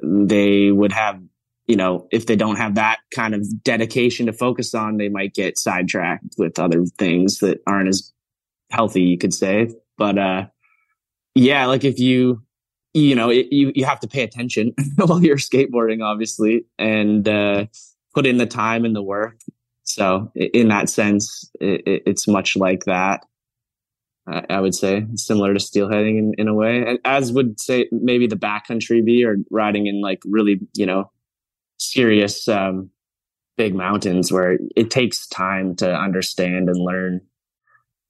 they 0.00 0.70
would 0.70 0.92
have 0.92 1.20
you 1.66 1.76
know 1.76 2.06
if 2.12 2.26
they 2.26 2.36
don't 2.36 2.56
have 2.56 2.76
that 2.76 2.98
kind 3.14 3.34
of 3.34 3.44
dedication 3.62 4.26
to 4.26 4.32
focus 4.32 4.74
on 4.74 4.96
they 4.96 5.08
might 5.08 5.34
get 5.34 5.58
sidetracked 5.58 6.34
with 6.38 6.58
other 6.58 6.84
things 6.98 7.38
that 7.38 7.60
aren't 7.66 7.88
as 7.88 8.12
healthy 8.70 9.02
you 9.02 9.18
could 9.18 9.34
say. 9.34 9.74
But 9.98 10.18
uh 10.18 10.46
yeah 11.34 11.66
like 11.66 11.84
if 11.84 11.98
you 11.98 12.42
you 12.94 13.14
know 13.14 13.30
it, 13.30 13.48
you 13.50 13.72
you 13.74 13.84
have 13.84 14.00
to 14.00 14.08
pay 14.08 14.22
attention 14.22 14.74
while 14.96 15.22
you're 15.22 15.36
skateboarding 15.36 16.04
obviously 16.04 16.66
and 16.78 17.28
uh 17.28 17.66
put 18.14 18.26
in 18.26 18.38
the 18.38 18.46
time 18.46 18.84
and 18.84 18.94
the 18.94 19.02
work. 19.02 19.40
So 19.82 20.30
in 20.34 20.68
that 20.68 20.88
sense 20.88 21.50
it, 21.60 22.02
it's 22.06 22.28
much 22.28 22.56
like 22.56 22.84
that 22.84 23.24
I 24.26 24.60
would 24.60 24.74
say 24.74 25.06
similar 25.14 25.54
to 25.54 25.60
steelheading 25.60 26.18
in, 26.18 26.34
in 26.36 26.48
a 26.48 26.54
way, 26.54 26.98
as 27.04 27.32
would 27.32 27.60
say 27.60 27.88
maybe 27.92 28.26
the 28.26 28.36
backcountry 28.36 29.04
be 29.04 29.24
or 29.24 29.36
riding 29.50 29.86
in 29.86 30.00
like 30.00 30.20
really 30.24 30.60
you 30.74 30.86
know 30.86 31.10
serious 31.78 32.48
um, 32.48 32.90
big 33.56 33.74
mountains 33.74 34.32
where 34.32 34.58
it 34.74 34.90
takes 34.90 35.28
time 35.28 35.76
to 35.76 35.94
understand 35.94 36.68
and 36.68 36.78
learn 36.78 37.20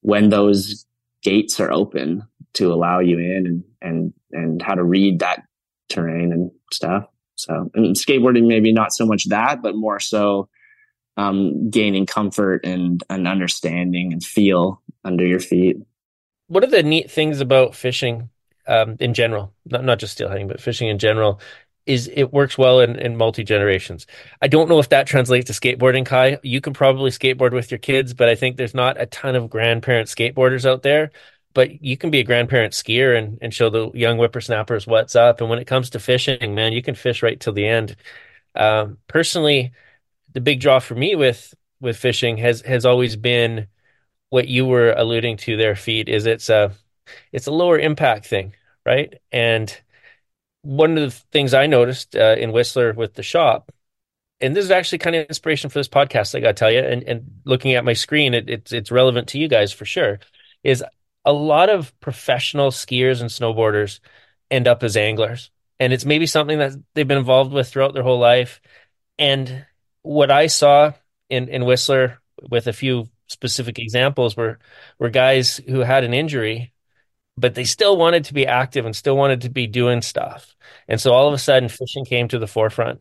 when 0.00 0.30
those 0.30 0.86
gates 1.22 1.60
are 1.60 1.72
open 1.72 2.22
to 2.54 2.72
allow 2.72 2.98
you 2.98 3.18
in 3.18 3.46
and 3.46 3.64
and 3.82 4.14
and 4.32 4.62
how 4.62 4.74
to 4.74 4.84
read 4.84 5.18
that 5.18 5.42
terrain 5.90 6.32
and 6.32 6.50
stuff. 6.72 7.04
So 7.34 7.70
and 7.74 7.94
skateboarding 7.94 8.46
maybe 8.46 8.72
not 8.72 8.94
so 8.94 9.04
much 9.04 9.26
that, 9.26 9.60
but 9.60 9.76
more 9.76 10.00
so 10.00 10.48
um, 11.18 11.68
gaining 11.68 12.06
comfort 12.06 12.64
and 12.64 13.02
an 13.10 13.26
understanding 13.26 14.14
and 14.14 14.24
feel 14.24 14.82
under 15.04 15.26
your 15.26 15.40
feet 15.40 15.76
what 16.48 16.64
are 16.64 16.68
the 16.68 16.82
neat 16.82 17.10
things 17.10 17.40
about 17.40 17.74
fishing 17.74 18.30
um, 18.66 18.96
in 19.00 19.14
general, 19.14 19.52
not 19.64 19.84
not 19.84 19.98
just 19.98 20.18
steelheading, 20.18 20.48
but 20.48 20.60
fishing 20.60 20.88
in 20.88 20.98
general, 20.98 21.40
is 21.86 22.10
it 22.12 22.32
works 22.32 22.58
well 22.58 22.80
in, 22.80 22.96
in 22.98 23.16
multi 23.16 23.44
generations. 23.44 24.06
I 24.42 24.48
don't 24.48 24.68
know 24.68 24.78
if 24.78 24.88
that 24.90 25.06
translates 25.06 25.46
to 25.46 25.52
skateboarding, 25.52 26.04
Kye. 26.04 26.38
You 26.42 26.60
can 26.60 26.72
probably 26.72 27.10
skateboard 27.10 27.52
with 27.52 27.70
your 27.70 27.78
kids, 27.78 28.12
but 28.12 28.28
I 28.28 28.34
think 28.34 28.56
there's 28.56 28.74
not 28.74 29.00
a 29.00 29.06
ton 29.06 29.36
of 29.36 29.48
grandparent 29.48 30.08
skateboarders 30.08 30.68
out 30.68 30.82
there. 30.82 31.12
But 31.54 31.82
you 31.82 31.96
can 31.96 32.10
be 32.10 32.18
a 32.18 32.24
grandparent 32.24 32.74
skier 32.74 33.16
and, 33.16 33.38
and 33.40 33.54
show 33.54 33.70
the 33.70 33.90
young 33.92 34.18
whippersnappers 34.18 34.86
what's 34.86 35.16
up. 35.16 35.40
And 35.40 35.48
when 35.48 35.58
it 35.58 35.66
comes 35.66 35.88
to 35.90 35.98
fishing, 35.98 36.54
man, 36.54 36.74
you 36.74 36.82
can 36.82 36.94
fish 36.94 37.22
right 37.22 37.40
till 37.40 37.54
the 37.54 37.66
end. 37.66 37.96
Um, 38.54 38.98
personally, 39.08 39.72
the 40.34 40.42
big 40.42 40.60
draw 40.60 40.80
for 40.80 40.94
me 40.94 41.14
with 41.14 41.54
with 41.80 41.96
fishing 41.96 42.36
has 42.38 42.60
has 42.62 42.84
always 42.84 43.16
been 43.16 43.68
what 44.30 44.48
you 44.48 44.66
were 44.66 44.92
alluding 44.92 45.36
to 45.38 45.56
there, 45.56 45.76
Feet, 45.76 46.08
is 46.08 46.26
it's 46.26 46.48
a 46.48 46.72
it's 47.32 47.46
a 47.46 47.52
lower 47.52 47.78
impact 47.78 48.26
thing, 48.26 48.54
right? 48.84 49.14
And 49.30 49.74
one 50.62 50.98
of 50.98 51.04
the 51.04 51.22
things 51.32 51.54
I 51.54 51.66
noticed 51.66 52.16
uh, 52.16 52.34
in 52.38 52.52
Whistler 52.52 52.92
with 52.92 53.14
the 53.14 53.22
shop, 53.22 53.70
and 54.40 54.54
this 54.54 54.64
is 54.64 54.70
actually 54.70 54.98
kind 54.98 55.16
of 55.16 55.26
inspiration 55.26 55.70
for 55.70 55.78
this 55.78 55.88
podcast, 55.88 56.34
I 56.34 56.40
got 56.40 56.48
to 56.48 56.54
tell 56.54 56.72
you, 56.72 56.80
and, 56.80 57.02
and 57.04 57.40
looking 57.44 57.74
at 57.74 57.84
my 57.84 57.92
screen, 57.92 58.34
it, 58.34 58.50
it's 58.50 58.72
it's 58.72 58.90
relevant 58.90 59.28
to 59.28 59.38
you 59.38 59.48
guys 59.48 59.72
for 59.72 59.84
sure. 59.84 60.18
Is 60.64 60.84
a 61.24 61.32
lot 61.32 61.68
of 61.70 61.98
professional 62.00 62.70
skiers 62.70 63.20
and 63.20 63.30
snowboarders 63.30 64.00
end 64.50 64.66
up 64.66 64.82
as 64.82 64.96
anglers, 64.96 65.50
and 65.78 65.92
it's 65.92 66.04
maybe 66.04 66.26
something 66.26 66.58
that 66.58 66.72
they've 66.94 67.08
been 67.08 67.18
involved 67.18 67.52
with 67.52 67.68
throughout 67.68 67.94
their 67.94 68.02
whole 68.02 68.18
life. 68.18 68.60
And 69.18 69.64
what 70.02 70.30
I 70.30 70.48
saw 70.48 70.92
in 71.30 71.48
in 71.48 71.64
Whistler 71.64 72.20
with 72.42 72.66
a 72.66 72.72
few 72.72 73.08
specific 73.28 73.78
examples 73.78 74.36
were 74.36 74.58
were 74.98 75.10
guys 75.10 75.56
who 75.68 75.80
had 75.80 76.04
an 76.04 76.14
injury 76.14 76.72
but 77.36 77.54
they 77.54 77.64
still 77.64 77.96
wanted 77.96 78.24
to 78.24 78.34
be 78.34 78.46
active 78.46 78.86
and 78.86 78.96
still 78.96 79.16
wanted 79.16 79.42
to 79.42 79.50
be 79.50 79.66
doing 79.66 80.00
stuff. 80.00 80.54
And 80.88 81.00
so 81.00 81.12
all 81.12 81.28
of 81.28 81.34
a 81.34 81.38
sudden 81.38 81.68
fishing 81.68 82.04
came 82.04 82.28
to 82.28 82.38
the 82.38 82.46
forefront. 82.46 83.00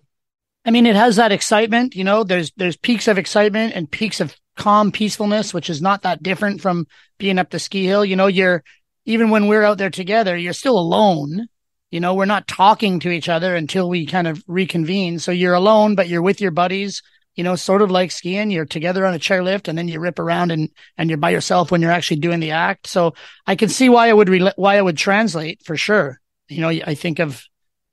I 0.66 0.72
mean 0.72 0.86
it 0.86 0.96
has 0.96 1.16
that 1.18 1.32
excitement 1.32 1.96
you 1.96 2.04
know 2.04 2.24
there's 2.24 2.52
there's 2.58 2.78
peaks 2.78 3.08
of 3.08 3.18
excitement 3.18 3.74
and 3.76 3.90
peaks 3.90 4.20
of 4.20 4.36
calm 4.58 4.92
peacefulness 4.92 5.54
which 5.54 5.70
is 5.70 5.82
not 5.82 6.02
that 6.04 6.24
different 6.24 6.62
from 6.62 6.88
being 7.18 7.40
up 7.40 7.50
the 7.50 7.60
ski 7.60 7.86
hill. 7.86 8.04
You 8.04 8.16
know 8.16 8.28
you're 8.28 8.64
even 9.06 9.30
when 9.30 9.48
we're 9.48 9.64
out 9.64 9.78
there 9.78 9.90
together 9.90 10.36
you're 10.36 10.54
still 10.54 10.78
alone. 10.78 11.48
You 11.92 12.00
know 12.00 12.14
we're 12.14 12.26
not 12.26 12.48
talking 12.48 13.00
to 13.02 13.12
each 13.12 13.30
other 13.30 13.56
until 13.56 13.88
we 13.88 14.06
kind 14.06 14.28
of 14.28 14.44
reconvene. 14.48 15.20
So 15.20 15.32
you're 15.32 15.54
alone 15.54 15.96
but 15.96 16.10
you're 16.10 16.22
with 16.22 16.42
your 16.42 16.52
buddies 16.52 17.02
you 17.36 17.44
know, 17.44 17.56
sort 17.56 17.82
of 17.82 17.92
like 17.92 18.12
skiing. 18.12 18.50
You're 18.52 18.66
together 18.66 19.06
on 19.06 19.14
a 19.14 19.20
chairlift 19.20 19.68
and 19.68 19.78
then 19.78 19.88
you 19.88 20.00
rip 20.00 20.20
around 20.20 20.52
and, 20.52 20.70
and 20.98 21.10
you're 21.10 21.18
by 21.18 21.32
yourself 21.32 21.72
when 21.72 21.82
you're 21.82 21.92
actually 21.92 22.20
doing 22.20 22.40
the 22.40 22.52
act. 22.52 22.88
So 22.88 23.14
I 23.46 23.56
can 23.56 23.70
see 23.70 23.90
why 23.90 24.08
it 24.08 24.18
would, 24.18 24.30
re- 24.30 24.54
why 24.56 24.78
it 24.78 24.84
would 24.84 24.98
translate 24.98 25.64
for 25.64 25.76
sure. 25.76 26.20
You 26.48 26.62
know, 26.62 26.70
I 26.70 26.96
think 26.96 27.20
of 27.20 27.44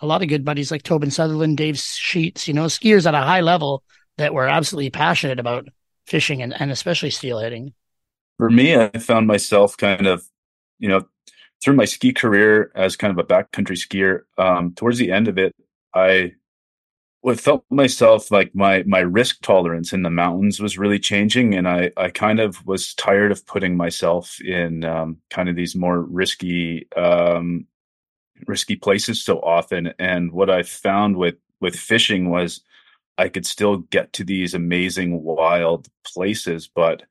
a 0.00 0.06
lot 0.06 0.22
of 0.22 0.28
good 0.28 0.44
buddies 0.44 0.70
like 0.70 0.82
Tobin 0.82 1.10
Sutherland, 1.10 1.56
Dave 1.56 1.78
Sheets, 1.78 2.48
you 2.48 2.54
know, 2.54 2.66
skiers 2.66 3.06
at 3.06 3.14
a 3.14 3.18
high 3.18 3.40
level 3.40 3.82
that 4.18 4.34
were 4.34 4.46
absolutely 4.46 4.90
passionate 4.90 5.40
about 5.40 5.68
fishing 6.06 6.42
and, 6.42 6.54
and 6.60 6.70
especially 6.70 7.10
steelheading. 7.10 7.72
For 8.38 8.50
me, 8.50 8.76
I 8.76 8.90
found 8.98 9.26
myself 9.26 9.76
kind 9.76 10.06
of, 10.06 10.24
you 10.78 10.88
know, 10.88 11.02
through 11.62 11.76
my 11.76 11.84
ski 11.84 12.12
career 12.12 12.72
as 12.74 12.96
kind 12.96 13.16
of 13.16 13.18
a 13.18 13.26
backcountry 13.26 13.76
skier, 13.76 14.22
um, 14.36 14.74
towards 14.74 14.98
the 14.98 15.12
end 15.12 15.28
of 15.28 15.38
it, 15.38 15.54
I 15.94 16.32
I 17.26 17.34
felt 17.34 17.64
myself 17.70 18.30
like 18.30 18.54
my 18.54 18.82
my 18.84 18.98
risk 19.00 19.42
tolerance 19.42 19.92
in 19.92 20.02
the 20.02 20.10
mountains 20.10 20.60
was 20.60 20.78
really 20.78 20.98
changing, 20.98 21.54
and 21.54 21.68
I 21.68 21.90
I 21.96 22.10
kind 22.10 22.40
of 22.40 22.66
was 22.66 22.94
tired 22.94 23.30
of 23.32 23.46
putting 23.46 23.76
myself 23.76 24.40
in 24.40 24.84
um, 24.84 25.18
kind 25.30 25.48
of 25.48 25.54
these 25.56 25.76
more 25.76 26.00
risky 26.02 26.88
um, 26.96 27.66
risky 28.46 28.76
places 28.76 29.24
so 29.24 29.38
often. 29.40 29.92
And 29.98 30.32
what 30.32 30.50
I 30.50 30.62
found 30.64 31.16
with 31.16 31.36
with 31.60 31.76
fishing 31.76 32.30
was 32.30 32.62
I 33.18 33.28
could 33.28 33.46
still 33.46 33.78
get 33.78 34.12
to 34.14 34.24
these 34.24 34.54
amazing 34.54 35.22
wild 35.22 35.88
places, 36.04 36.68
but 36.68 37.04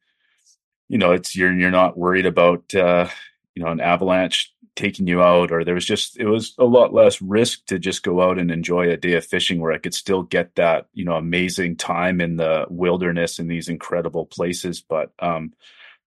you 0.89 0.97
know 0.97 1.11
it's 1.11 1.35
you're 1.35 1.53
you're 1.53 1.71
not 1.71 1.97
worried 1.97 2.25
about 2.25 2.73
uh, 2.75 3.07
you 3.55 3.63
know 3.63 3.71
an 3.71 3.79
avalanche 3.79 4.50
taking 4.75 5.05
you 5.07 5.21
out 5.21 5.51
or 5.51 5.65
there 5.65 5.73
was 5.75 5.85
just 5.85 6.17
it 6.17 6.25
was 6.25 6.55
a 6.57 6.63
lot 6.63 6.93
less 6.93 7.21
risk 7.21 7.65
to 7.65 7.77
just 7.77 8.03
go 8.03 8.21
out 8.21 8.39
and 8.39 8.49
enjoy 8.49 8.89
a 8.89 8.97
day 8.97 9.13
of 9.13 9.25
fishing 9.25 9.59
where 9.59 9.73
I 9.73 9.77
could 9.77 9.93
still 9.93 10.23
get 10.23 10.55
that 10.55 10.87
you 10.93 11.03
know 11.03 11.15
amazing 11.15 11.75
time 11.75 12.21
in 12.21 12.37
the 12.37 12.65
wilderness 12.69 13.39
in 13.39 13.47
these 13.47 13.67
incredible 13.67 14.25
places. 14.25 14.81
But 14.81 15.11
um 15.19 15.53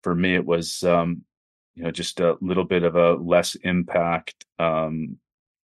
for 0.03 0.15
me 0.15 0.35
it 0.35 0.47
was 0.47 0.83
um 0.83 1.25
you 1.75 1.85
know 1.85 1.91
just 1.91 2.21
a 2.21 2.37
little 2.41 2.65
bit 2.65 2.85
of 2.85 2.97
a 2.97 3.15
less 3.15 3.55
impact 3.57 4.47
um 4.59 5.19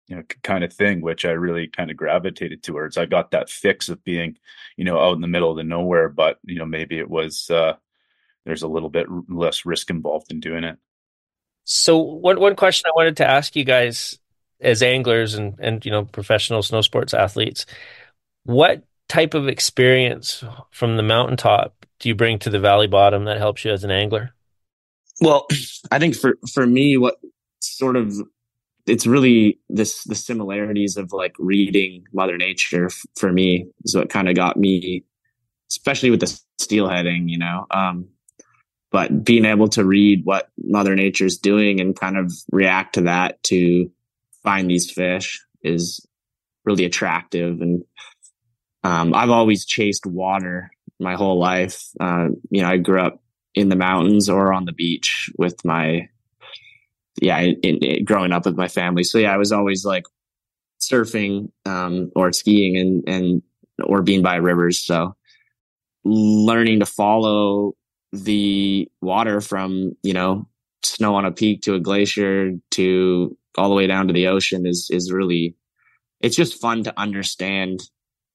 you 0.06 0.16
know 0.16 0.22
kind 0.42 0.62
of 0.62 0.72
thing 0.72 1.00
which 1.00 1.24
I 1.24 1.30
really 1.30 1.66
kind 1.66 1.90
of 1.90 1.96
gravitated 1.96 2.62
towards. 2.62 2.96
I 2.96 3.06
got 3.06 3.32
that 3.32 3.50
fix 3.50 3.88
of 3.88 4.04
being 4.04 4.38
you 4.76 4.84
know 4.84 5.00
out 5.00 5.16
in 5.16 5.20
the 5.20 5.26
middle 5.26 5.50
of 5.50 5.56
the 5.56 5.64
nowhere 5.64 6.08
but 6.08 6.38
you 6.44 6.58
know 6.58 6.66
maybe 6.66 6.98
it 6.98 7.10
was 7.10 7.50
uh 7.50 7.74
there's 8.44 8.62
a 8.62 8.68
little 8.68 8.90
bit 8.90 9.08
less 9.28 9.66
risk 9.66 9.90
involved 9.90 10.30
in 10.30 10.40
doing 10.40 10.64
it 10.64 10.78
so 11.64 11.98
one 11.98 12.38
one 12.38 12.56
question 12.56 12.84
I 12.88 12.96
wanted 12.96 13.16
to 13.18 13.28
ask 13.28 13.56
you 13.56 13.64
guys 13.64 14.18
as 14.60 14.82
anglers 14.82 15.34
and 15.34 15.58
and 15.58 15.84
you 15.84 15.90
know 15.90 16.04
professional 16.04 16.62
snow 16.62 16.80
sports 16.80 17.14
athletes, 17.14 17.66
what 18.44 18.84
type 19.08 19.34
of 19.34 19.48
experience 19.48 20.44
from 20.70 20.96
the 20.96 21.02
mountaintop 21.02 21.86
do 21.98 22.08
you 22.08 22.14
bring 22.14 22.38
to 22.38 22.50
the 22.50 22.58
valley 22.58 22.86
bottom 22.86 23.24
that 23.24 23.38
helps 23.38 23.64
you 23.64 23.72
as 23.72 23.84
an 23.84 23.90
angler? 23.90 24.34
Well, 25.20 25.46
I 25.90 25.98
think 25.98 26.16
for 26.16 26.36
for 26.52 26.66
me, 26.66 26.96
what 26.96 27.16
sort 27.60 27.96
of 27.96 28.14
it's 28.86 29.06
really 29.06 29.58
this 29.68 30.04
the 30.04 30.14
similarities 30.14 30.96
of 30.96 31.12
like 31.12 31.34
reading 31.38 32.04
Mother 32.12 32.36
Nature 32.36 32.86
f- 32.86 33.06
for 33.16 33.32
me 33.32 33.66
is 33.84 33.96
what 33.96 34.10
kind 34.10 34.28
of 34.28 34.34
got 34.34 34.56
me, 34.56 35.04
especially 35.70 36.10
with 36.10 36.20
the 36.20 36.40
steelheading. 36.60 37.28
You 37.28 37.38
know, 37.38 37.66
um, 37.70 38.08
but 38.94 39.24
being 39.24 39.44
able 39.44 39.66
to 39.66 39.84
read 39.84 40.20
what 40.22 40.50
mother 40.56 40.94
nature's 40.94 41.36
doing 41.36 41.80
and 41.80 41.98
kind 41.98 42.16
of 42.16 42.32
react 42.52 42.94
to 42.94 43.00
that 43.00 43.42
to 43.42 43.90
find 44.44 44.70
these 44.70 44.88
fish 44.88 45.44
is 45.64 46.06
really 46.64 46.84
attractive. 46.84 47.60
And 47.60 47.82
um, 48.84 49.12
i've 49.12 49.30
always 49.30 49.64
chased 49.64 50.06
water 50.06 50.70
my 51.00 51.16
whole 51.16 51.40
life. 51.40 51.82
Uh, 51.98 52.28
you 52.50 52.62
know 52.62 52.68
i 52.68 52.76
grew 52.76 53.00
up 53.00 53.20
in 53.52 53.68
the 53.68 53.74
mountains 53.74 54.28
or 54.28 54.52
on 54.52 54.64
the 54.64 54.72
beach 54.72 55.28
with 55.36 55.64
my 55.64 56.08
yeah 57.20 57.40
in, 57.40 57.78
in, 57.78 58.04
growing 58.04 58.30
up 58.30 58.44
with 58.44 58.56
my 58.56 58.68
family. 58.68 59.02
So 59.02 59.18
yeah 59.18 59.34
i 59.34 59.38
was 59.38 59.50
always 59.50 59.84
like 59.84 60.04
surfing 60.80 61.50
um, 61.66 62.12
or 62.14 62.32
skiing 62.32 62.76
and 62.76 63.02
and 63.08 63.42
or 63.82 64.02
being 64.02 64.22
by 64.22 64.36
rivers. 64.36 64.84
So 64.84 65.16
learning 66.04 66.78
to 66.78 66.86
follow 66.86 67.74
the 68.14 68.90
water 69.00 69.40
from, 69.40 69.92
you 70.02 70.12
know, 70.12 70.48
snow 70.82 71.14
on 71.14 71.24
a 71.24 71.32
peak 71.32 71.62
to 71.62 71.74
a 71.74 71.80
glacier 71.80 72.52
to 72.72 73.36
all 73.56 73.68
the 73.68 73.74
way 73.74 73.86
down 73.86 74.06
to 74.08 74.12
the 74.12 74.28
ocean 74.28 74.66
is, 74.66 74.88
is 74.92 75.12
really, 75.12 75.56
it's 76.20 76.36
just 76.36 76.60
fun 76.60 76.84
to 76.84 76.98
understand 76.98 77.80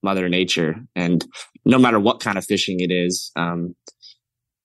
mother 0.01 0.29
nature. 0.29 0.75
And 0.95 1.25
no 1.65 1.77
matter 1.77 1.99
what 1.99 2.19
kind 2.19 2.37
of 2.37 2.45
fishing 2.45 2.79
it 2.79 2.91
is 2.91 3.31
um, 3.35 3.75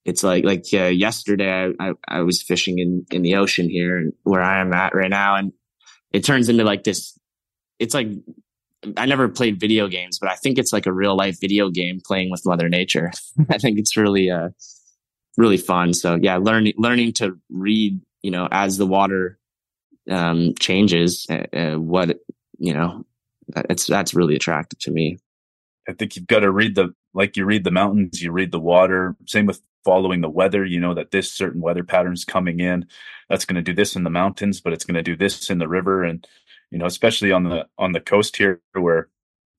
it's 0.05 0.23
like 0.23 0.45
like 0.45 0.65
uh, 0.73 0.85
yesterday 0.85 1.73
I, 1.79 1.89
I, 1.89 1.93
I 2.07 2.21
was 2.21 2.41
fishing 2.41 2.79
in 2.79 3.05
in 3.11 3.23
the 3.23 3.35
ocean 3.35 3.69
here 3.69 4.11
where 4.23 4.41
i 4.41 4.61
am 4.61 4.71
at 4.73 4.95
right 4.95 5.09
now. 5.09 5.35
And 5.35 5.51
it 6.11 6.23
turns 6.23 6.47
into 6.47 6.63
like 6.63 6.83
this 6.83 7.17
it's 7.79 7.93
like 7.93 8.07
i 8.95 9.05
never 9.05 9.27
played 9.27 9.59
video 9.59 9.87
games 9.87 10.19
but 10.19 10.29
i 10.29 10.35
think 10.35 10.57
it's 10.57 10.71
like 10.71 10.85
a 10.85 10.93
real 10.93 11.17
life 11.17 11.41
video 11.41 11.69
game 11.69 11.99
playing 12.05 12.29
with 12.31 12.45
mother 12.45 12.69
nature. 12.69 13.11
I 13.49 13.57
think 13.57 13.79
it's 13.79 13.97
really 13.97 14.29
uh 14.29 14.49
really 15.37 15.57
fun 15.57 15.93
so 15.93 16.15
yeah 16.21 16.37
learning 16.37 16.73
learning 16.77 17.13
to 17.13 17.37
read 17.49 17.99
you 18.23 18.31
know 18.31 18.47
as 18.51 18.77
the 18.77 18.87
water 18.87 19.39
um 20.11 20.53
changes 20.59 21.27
uh, 21.29 21.45
uh, 21.57 21.75
what 21.75 22.19
you 22.59 22.73
know 22.73 23.05
it's 23.69 23.87
that's 23.87 24.13
really 24.15 24.35
attractive 24.35 24.79
to 24.79 24.91
me 24.91 25.17
I 25.87 25.93
think 25.93 26.15
you've 26.15 26.27
got 26.27 26.39
to 26.39 26.51
read 26.51 26.75
the 26.75 26.93
like 27.13 27.37
you 27.37 27.45
read 27.45 27.63
the 27.63 27.71
mountains, 27.71 28.21
you 28.21 28.31
read 28.31 28.51
the 28.51 28.59
water. 28.59 29.15
Same 29.27 29.45
with 29.45 29.61
following 29.83 30.21
the 30.21 30.29
weather. 30.29 30.65
You 30.65 30.79
know 30.79 30.93
that 30.93 31.11
this 31.11 31.31
certain 31.31 31.61
weather 31.61 31.83
pattern's 31.83 32.25
coming 32.25 32.59
in. 32.59 32.85
That's 33.29 33.45
going 33.45 33.55
to 33.55 33.61
do 33.61 33.73
this 33.73 33.95
in 33.95 34.03
the 34.03 34.09
mountains, 34.09 34.61
but 34.61 34.73
it's 34.73 34.85
going 34.85 34.95
to 34.95 35.03
do 35.03 35.15
this 35.15 35.49
in 35.49 35.57
the 35.59 35.67
river, 35.67 36.03
and 36.03 36.25
you 36.71 36.77
know, 36.77 36.85
especially 36.85 37.31
on 37.31 37.43
the 37.43 37.67
on 37.77 37.91
the 37.91 37.99
coast 37.99 38.37
here, 38.37 38.61
where 38.73 39.09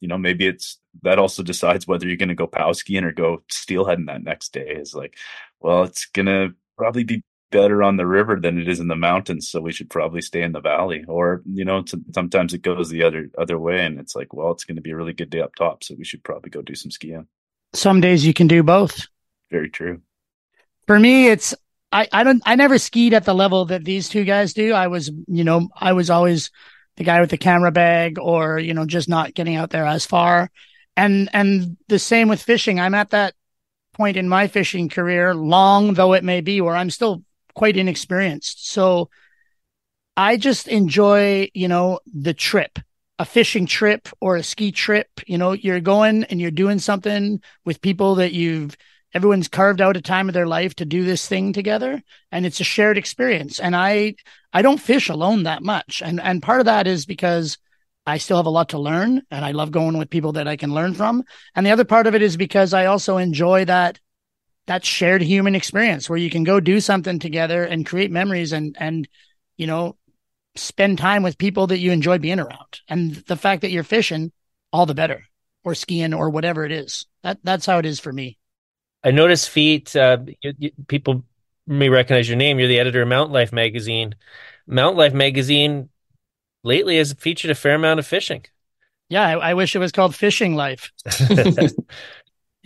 you 0.01 0.09
know 0.09 0.19
maybe 0.19 0.47
it's 0.47 0.79
that 1.03 1.19
also 1.19 1.43
decides 1.43 1.87
whether 1.87 2.07
you're 2.07 2.17
going 2.17 2.29
to 2.29 2.35
go 2.35 2.47
pow 2.47 2.73
skiing 2.73 3.05
or 3.05 3.13
go 3.13 3.43
steelheading 3.51 4.07
that 4.07 4.23
next 4.23 4.53
day. 4.53 4.77
Is 4.79 4.95
like, 4.95 5.17
well, 5.61 5.85
it's 5.85 6.07
going 6.07 6.27
to 6.27 6.55
probably 6.77 7.05
be 7.05 7.23
better 7.51 7.83
on 7.83 7.97
the 7.97 8.07
river 8.07 8.39
than 8.39 8.59
it 8.59 8.69
is 8.69 8.81
in 8.81 8.89
the 8.89 8.97
mountains 8.97 9.49
so 9.49 9.61
we 9.61 9.73
should 9.73 9.89
probably 9.89 10.21
stay 10.21 10.43
in 10.43 10.53
the 10.53 10.61
valley. 10.61 11.05
Or 11.07 11.43
you 11.47 11.65
know 11.65 11.85
sometimes 12.15 12.55
it 12.55 12.63
goes 12.63 12.89
the 12.89 13.03
other 13.03 13.31
other 13.39 13.59
way 13.59 13.85
and 13.85 13.99
it's 13.99 14.17
like 14.17 14.33
well 14.33 14.51
it's 14.53 14.65
going 14.65 14.77
to 14.77 14.83
be 14.83 14.91
a 14.91 14.97
really 14.97 15.13
good 15.13 15.31
day 15.31 15.41
up 15.41 15.55
top 15.55 15.85
so 15.85 15.95
we 15.97 16.05
should 16.05 16.25
probably 16.25 16.51
go 16.51 16.63
do 16.63 16.75
some 16.75 16.91
skiing. 16.91 17.27
Some 17.73 18.01
days 18.01 18.27
you 18.27 18.35
can 18.35 18.47
do 18.47 18.63
both. 18.63 19.07
Very 19.51 19.71
true. 19.71 20.01
For 20.87 20.99
me 20.99 21.29
it's 21.29 21.55
i 21.93 22.09
i 22.13 22.25
don't 22.25 22.43
i 22.47 22.57
never 22.57 22.79
skied 22.79 23.15
at 23.15 23.25
the 23.25 23.35
level 23.35 23.67
that 23.67 23.85
these 23.85 24.09
two 24.09 24.25
guys 24.25 24.53
do. 24.55 24.73
I 24.73 24.89
was 24.89 25.11
you 25.29 25.45
know 25.45 25.69
i 25.81 25.93
was 25.93 26.11
always 26.11 26.51
the 26.97 27.05
guy 27.05 27.21
with 27.21 27.31
the 27.31 27.39
camera 27.39 27.73
bag 27.73 28.19
or 28.19 28.59
you 28.59 28.75
know 28.75 28.87
just 28.87 29.09
not 29.09 29.35
getting 29.35 29.57
out 29.57 29.71
there 29.71 29.87
as 29.87 30.07
far 30.07 30.51
and 30.97 31.29
and 31.33 31.77
the 31.89 31.99
same 31.99 32.29
with 32.29 32.43
fishing 32.43 32.81
i'm 32.81 32.95
at 32.95 33.11
that 33.11 33.35
point 33.95 34.17
in 34.17 34.29
my 34.29 34.47
fishing 34.47 34.89
career 34.89 35.35
long 35.35 35.95
though 35.95 36.13
it 36.13 36.25
may 36.25 36.41
be 36.41 36.61
where 36.61 36.77
i'm 36.77 36.91
still 36.91 37.23
quite 37.57 37.77
inexperienced. 37.77 38.71
So 38.71 39.11
I 40.17 40.37
just 40.37 40.69
enjoy, 40.69 41.51
you 41.55 41.67
know, 41.67 41.99
the 42.07 42.35
trip, 42.35 42.79
a 43.19 43.25
fishing 43.25 43.67
trip 43.67 44.09
or 44.21 44.37
a 44.37 44.45
ski 44.45 44.71
trip. 44.71 45.09
You 45.27 45.39
know, 45.39 45.53
you're 45.53 45.81
going 45.81 46.25
and 46.25 46.41
you're 46.41 46.53
doing 46.53 46.79
something 46.79 47.41
with 47.65 47.81
people 47.81 48.17
that 48.17 48.33
you've, 48.33 48.77
everyone's 49.17 49.49
carved 49.49 49.81
out 49.81 49.97
a 49.97 50.03
time 50.03 50.29
of 50.29 50.35
their 50.35 50.47
life 50.47 50.75
to 50.75 50.85
do 50.85 51.03
this 51.03 51.27
thing 51.27 51.55
together 51.55 52.03
and 52.31 52.45
it's 52.45 52.61
a 52.61 52.65
shared 52.65 52.99
experience. 52.99 53.59
And 53.59 53.75
I, 53.75 54.17
I 54.53 54.61
don't 54.61 54.77
fish 54.79 55.09
alone 55.09 55.45
that 55.45 55.63
much. 55.63 56.03
And, 56.05 56.21
and 56.21 56.43
part 56.43 56.61
of 56.61 56.67
that 56.67 56.87
is 56.87 57.07
because 57.07 57.57
I 58.05 58.19
still 58.19 58.37
have 58.37 58.45
a 58.45 58.51
lot 58.51 58.69
to 58.69 58.79
learn 58.79 59.23
and 59.31 59.43
I 59.43 59.53
love 59.53 59.71
going 59.71 59.97
with 59.97 60.11
people 60.11 60.33
that 60.33 60.47
I 60.47 60.57
can 60.57 60.75
learn 60.75 60.93
from. 60.93 61.25
And 61.55 61.65
the 61.65 61.71
other 61.71 61.87
part 61.87 62.07
of 62.07 62.15
it 62.15 62.21
is 62.21 62.37
because 62.37 62.75
I 62.75 62.87
also 62.87 63.17
enjoy 63.17 63.65
that 63.65 63.99
that 64.67 64.85
shared 64.85 65.23
human 65.23 65.55
experience 65.55 66.11
where 66.11 66.19
you 66.19 66.29
can 66.29 66.45
go 66.45 66.61
do 66.61 66.79
something 66.79 67.19
together 67.19 67.65
and 67.65 67.87
create 67.87 68.11
memories 68.11 68.53
and 68.53 68.77
and 68.79 69.09
you 69.57 69.67
know 69.67 69.97
spend 70.57 70.99
time 70.99 71.23
with 71.23 71.39
people 71.39 71.69
that 71.69 71.79
you 71.79 71.93
enjoy 71.93 72.19
being 72.19 72.41
around 72.41 72.81
and 72.89 73.15
the 73.15 73.37
fact 73.37 73.63
that 73.63 73.71
you're 73.71 73.85
fishing 73.85 74.33
all 74.73 74.85
the 74.85 74.95
better 74.95 75.23
or 75.63 75.75
skiing 75.75 76.13
or 76.13 76.31
whatever 76.31 76.65
it 76.65 76.73
is 76.73 77.07
that 77.23 77.39
that's 77.45 77.67
how 77.67 77.79
it 77.79 77.87
is 77.87 78.01
for 78.01 78.13
me 78.13 78.37
i 79.07 79.11
noticed 79.11 79.49
feet 79.51 79.97
uh, 79.97 80.19
you, 80.43 80.53
you, 80.59 80.71
people 80.89 81.25
may 81.69 81.89
recognize 81.89 82.29
your 82.29 82.37
name. 82.37 82.61
You're 82.61 82.69
the 82.69 82.79
editor 82.79 83.03
of 83.03 83.09
mountain 83.09 83.33
life 83.33 83.53
magazine. 83.53 84.15
Mountain 84.69 84.99
life 84.99 85.13
magazine 85.13 85.89
lately 86.63 86.99
has 86.99 87.13
featured 87.15 87.51
a 87.51 87.57
fair 87.57 87.75
amount 87.75 87.99
of 87.99 88.07
fishing. 88.07 88.45
Yeah 89.09 89.27
I, 89.27 89.51
I 89.51 89.55
wish 89.55 89.75
it 89.75 89.81
was 89.81 89.93
called 89.93 90.15
fishing 90.15 90.55
life. 90.55 90.93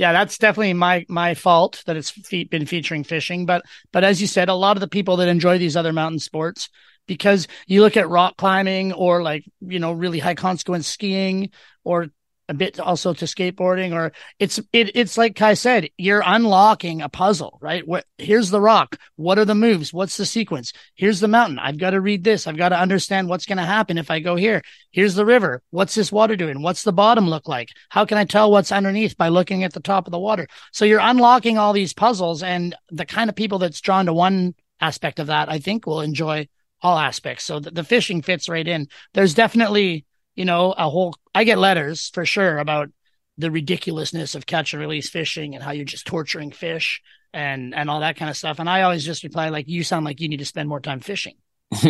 Yeah, 0.00 0.14
that's 0.14 0.38
definitely 0.38 0.72
my 0.72 1.04
my 1.10 1.34
fault 1.34 1.82
that 1.84 1.94
it's 1.98 2.10
fe- 2.10 2.44
been 2.44 2.64
featuring 2.64 3.04
fishing. 3.04 3.44
But 3.44 3.66
but 3.92 4.02
as 4.02 4.18
you 4.18 4.26
said, 4.26 4.48
a 4.48 4.54
lot 4.54 4.78
of 4.78 4.80
the 4.80 4.88
people 4.88 5.18
that 5.18 5.28
enjoy 5.28 5.58
these 5.58 5.76
other 5.76 5.92
mountain 5.92 6.18
sports, 6.18 6.70
because 7.06 7.46
you 7.66 7.82
look 7.82 7.98
at 7.98 8.08
rock 8.08 8.38
climbing 8.38 8.94
or 8.94 9.22
like 9.22 9.44
you 9.60 9.78
know 9.78 9.92
really 9.92 10.18
high 10.18 10.34
consequence 10.34 10.86
skiing 10.86 11.50
or 11.84 12.06
a 12.50 12.54
bit 12.54 12.80
also 12.80 13.14
to 13.14 13.24
skateboarding 13.26 13.94
or 13.94 14.12
it's 14.40 14.58
it, 14.72 14.90
it's 14.96 15.16
like 15.16 15.36
Kye 15.36 15.54
said 15.54 15.88
you're 15.96 16.22
unlocking 16.26 17.00
a 17.00 17.08
puzzle 17.08 17.58
right? 17.62 17.86
What 17.86 18.04
here's 18.18 18.50
the 18.50 18.60
rock. 18.60 18.98
What 19.14 19.38
are 19.38 19.44
the 19.44 19.54
moves? 19.54 19.92
What's 19.92 20.16
the 20.16 20.26
sequence? 20.26 20.72
Here's 20.96 21.20
the 21.20 21.28
mountain. 21.28 21.60
I've 21.60 21.78
got 21.78 21.90
to 21.90 22.00
read 22.00 22.24
this. 22.24 22.48
I've 22.48 22.56
got 22.56 22.70
to 22.70 22.78
understand 22.78 23.28
what's 23.28 23.46
going 23.46 23.58
to 23.58 23.64
happen 23.64 23.98
if 23.98 24.10
i 24.10 24.18
go 24.18 24.34
here. 24.34 24.62
Here's 24.90 25.14
the 25.14 25.24
river. 25.24 25.62
What's 25.70 25.94
this 25.94 26.10
water 26.10 26.34
doing? 26.34 26.60
What's 26.60 26.82
the 26.82 26.92
bottom 26.92 27.30
look 27.30 27.46
like? 27.46 27.70
How 27.88 28.04
can 28.04 28.18
i 28.18 28.24
tell 28.24 28.50
what's 28.50 28.72
underneath 28.72 29.16
by 29.16 29.28
looking 29.28 29.62
at 29.62 29.72
the 29.72 29.80
top 29.80 30.08
of 30.08 30.10
the 30.10 30.18
water? 30.18 30.48
So 30.72 30.84
you're 30.84 31.00
unlocking 31.00 31.56
all 31.56 31.72
these 31.72 31.94
puzzles 31.94 32.42
and 32.42 32.74
the 32.90 33.06
kind 33.06 33.30
of 33.30 33.36
people 33.36 33.60
that's 33.60 33.80
drawn 33.80 34.06
to 34.06 34.12
one 34.12 34.54
aspect 34.82 35.18
of 35.18 35.26
that 35.26 35.50
i 35.50 35.58
think 35.58 35.86
will 35.86 36.00
enjoy 36.00 36.48
all 36.82 36.98
aspects. 36.98 37.44
So 37.44 37.60
the, 37.60 37.70
the 37.70 37.84
fishing 37.84 38.22
fits 38.22 38.48
right 38.48 38.66
in. 38.66 38.88
There's 39.14 39.34
definitely 39.34 40.04
you 40.40 40.46
know, 40.46 40.72
a 40.72 40.88
whole, 40.88 41.14
I 41.34 41.44
get 41.44 41.58
letters 41.58 42.08
for 42.14 42.24
sure 42.24 42.56
about 42.56 42.88
the 43.36 43.50
ridiculousness 43.50 44.34
of 44.34 44.46
catch 44.46 44.72
and 44.72 44.80
release 44.80 45.10
fishing 45.10 45.54
and 45.54 45.62
how 45.62 45.72
you're 45.72 45.84
just 45.84 46.06
torturing 46.06 46.50
fish 46.50 47.02
and, 47.34 47.74
and 47.74 47.90
all 47.90 48.00
that 48.00 48.16
kind 48.16 48.30
of 48.30 48.38
stuff. 48.38 48.58
And 48.58 48.66
I 48.66 48.80
always 48.80 49.04
just 49.04 49.22
reply, 49.22 49.50
like, 49.50 49.68
you 49.68 49.84
sound 49.84 50.06
like 50.06 50.18
you 50.18 50.30
need 50.30 50.38
to 50.38 50.46
spend 50.46 50.66
more 50.66 50.80
time 50.80 51.00
fishing. 51.00 51.34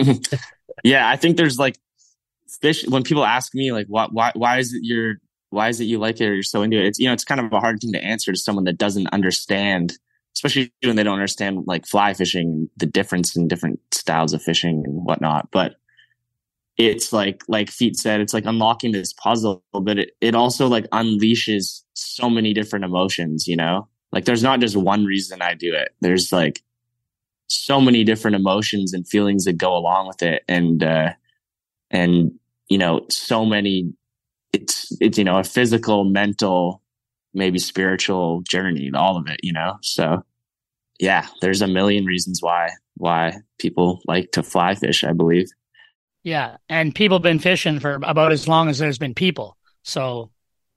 yeah. 0.83 1.09
I 1.09 1.15
think 1.15 1.37
there's 1.37 1.61
like 1.61 1.79
fish 2.61 2.85
when 2.89 3.05
people 3.05 3.25
ask 3.25 3.55
me, 3.55 3.71
like, 3.71 3.87
why, 3.87 4.09
why, 4.11 4.33
why 4.35 4.59
is 4.59 4.75
it 4.75 4.81
you're, 4.83 5.19
why 5.51 5.69
is 5.69 5.81
it 5.81 5.85
you 5.85 6.01
like 6.01 6.21
it 6.21 6.27
or 6.27 6.35
you're 6.35 6.43
so 6.43 6.63
into 6.63 6.77
it? 6.77 6.87
It's, 6.87 6.99
you 6.99 7.07
know, 7.07 7.13
it's 7.13 7.25
kind 7.25 7.41
of 7.41 7.53
a 7.53 7.61
hard 7.61 7.79
thing 7.81 7.93
to 7.93 8.03
answer 8.03 8.33
to 8.33 8.39
someone 8.39 8.65
that 8.65 8.79
doesn't 8.79 9.07
understand 9.13 9.97
especially 10.37 10.73
when 10.85 10.95
they 10.97 11.03
don't 11.03 11.15
understand 11.15 11.65
like 11.67 11.85
fly 11.87 12.15
fishing, 12.15 12.71
the 12.77 12.87
difference 12.87 13.35
in 13.37 13.49
different 13.49 13.81
styles 13.93 14.33
of 14.33 14.41
fishing 14.41 14.85
and 14.87 15.05
whatnot. 15.05 15.49
But 15.51 15.80
it's 16.87 17.12
like 17.12 17.43
like 17.49 17.71
feet 17.71 17.97
said 17.97 18.21
it's 18.21 18.33
like 18.33 18.47
unlocking 18.47 18.93
this 18.93 19.12
puzzle 19.12 19.62
but 19.73 19.99
it, 19.99 20.11
it 20.21 20.35
also 20.35 20.66
like 20.66 20.88
unleashes 20.90 21.83
so 21.95 22.31
many 22.31 22.55
different 22.55 22.85
emotions 22.85 23.47
you 23.47 23.57
know? 23.57 23.87
Like 24.12 24.25
there's 24.25 24.43
not 24.43 24.61
just 24.61 24.77
one 24.77 25.05
reason 25.05 25.43
i 25.43 25.55
do 25.55 25.73
it. 25.75 25.95
There's 26.01 26.33
like 26.33 26.62
so 27.49 27.81
many 27.81 28.05
different 28.05 28.35
emotions 28.37 28.93
and 28.93 29.07
feelings 29.07 29.45
that 29.45 29.55
go 29.59 29.77
along 29.77 30.09
with 30.09 30.23
it. 30.23 30.43
And 30.49 30.83
uh 30.83 31.12
and 31.90 32.33
you 32.69 32.79
know 32.79 33.07
so 33.11 33.45
many 33.45 33.93
it's 34.53 34.90
it's 35.01 35.19
you 35.19 35.25
know 35.25 35.38
a 35.38 35.45
physical 35.45 36.05
mental 36.05 36.83
maybe 37.35 37.59
spiritual 37.59 38.43
journey 38.43 38.90
all 38.95 39.16
of 39.16 39.29
it 39.29 39.40
you 39.43 39.53
know? 39.53 39.79
So 39.83 40.25
yeah 40.99 41.27
there's 41.40 41.62
a 41.62 41.66
million 41.69 42.05
reasons 42.05 42.40
why 42.43 42.71
why 42.97 43.35
people 43.59 44.01
like 44.07 44.33
to 44.33 44.43
fly 44.43 44.75
fish 44.75 45.05
i 45.05 45.12
believe 45.12 45.49
yeah, 46.22 46.56
and 46.68 46.94
people 46.94 47.16
have 47.16 47.22
been 47.22 47.38
fishing 47.38 47.80
for 47.80 47.98
about 48.02 48.33
as 48.33 48.46
long 48.46 48.68
as 48.68 48.78
there's 48.78 48.98
been 48.98 49.14
people, 49.14 49.56
so 49.83 50.30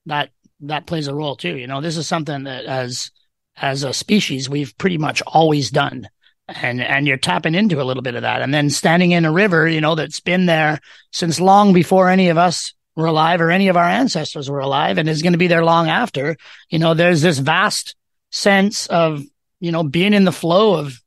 that 0.06 0.30
that 0.60 0.86
plays 0.86 1.06
a 1.06 1.14
role 1.14 1.36
too. 1.36 1.56
You 1.56 1.66
know, 1.66 1.80
this 1.80 1.96
is 1.96 2.06
something 2.06 2.44
that 2.44 2.64
as 2.64 3.10
as 3.56 3.84
a 3.84 3.92
species 3.92 4.48
we've 4.48 4.76
pretty 4.78 4.98
much 4.98 5.22
always 5.22 5.70
done, 5.70 6.08
and 6.48 6.80
and 6.80 7.06
you're 7.06 7.18
tapping 7.18 7.54
into 7.54 7.82
a 7.82 7.84
little 7.84 8.02
bit 8.02 8.14
of 8.14 8.22
that, 8.22 8.40
and 8.40 8.54
then 8.54 8.70
standing 8.70 9.12
in 9.12 9.26
a 9.26 9.32
river, 9.32 9.68
you 9.68 9.80
know, 9.80 9.94
that's 9.94 10.20
been 10.20 10.46
there 10.46 10.80
since 11.12 11.38
long 11.38 11.74
before 11.74 12.08
any 12.08 12.30
of 12.30 12.38
us 12.38 12.72
were 12.96 13.06
alive 13.06 13.40
or 13.40 13.50
any 13.50 13.68
of 13.68 13.76
our 13.76 13.88
ancestors 13.88 14.50
were 14.50 14.60
alive, 14.60 14.96
and 14.96 15.08
is 15.08 15.22
going 15.22 15.32
to 15.32 15.38
be 15.38 15.48
there 15.48 15.64
long 15.64 15.88
after. 15.88 16.36
You 16.70 16.78
know, 16.78 16.94
there's 16.94 17.20
this 17.20 17.38
vast 17.38 17.96
sense 18.30 18.86
of 18.86 19.22
you 19.60 19.72
know 19.72 19.82
being 19.82 20.14
in 20.14 20.24
the 20.24 20.32
flow 20.32 20.76
of 20.76 20.98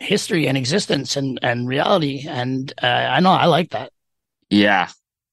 history 0.00 0.46
and 0.46 0.56
existence 0.56 1.16
and 1.16 1.38
and 1.42 1.68
reality. 1.68 2.26
And 2.28 2.72
uh, 2.82 2.86
i 2.86 3.20
know 3.20 3.32
i 3.32 3.46
like 3.46 3.70
that. 3.70 3.92
Yeah. 4.50 4.88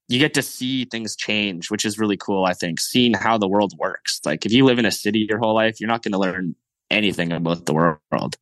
You 0.08 0.20
get 0.20 0.36
to 0.36 0.42
see 0.42 0.86
things 0.86 1.16
change 1.16 1.72
which 1.72 1.86
is 1.86 2.00
really 2.00 2.18
cool 2.18 2.46
i 2.46 2.54
think. 2.54 2.80
Seeing 2.80 3.14
how 3.14 3.38
the 3.38 3.48
world 3.48 3.74
works. 3.78 4.22
Like 4.26 4.46
if 4.46 4.52
you 4.52 4.66
live 4.66 4.80
in 4.80 4.86
a 4.86 4.92
city 4.92 5.26
your 5.30 5.40
whole 5.40 5.56
life 5.56 5.80
you're 5.80 5.88
not 5.88 6.04
going 6.04 6.14
to 6.14 6.20
learn 6.20 6.56
anything 6.90 7.32
about 7.32 7.66
the 7.66 7.74
world. 7.74 8.36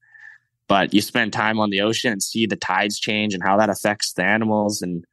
But 0.68 0.94
you 0.94 1.02
spend 1.02 1.34
time 1.34 1.60
on 1.60 1.70
the 1.70 1.82
ocean 1.82 2.12
and 2.12 2.24
see 2.24 2.46
the 2.46 2.56
tides 2.56 3.00
change 3.00 3.34
and 3.34 3.44
how 3.44 3.58
that 3.58 3.70
affects 3.70 4.14
the 4.14 4.24
animals. 4.24 4.82
And 4.82 5.06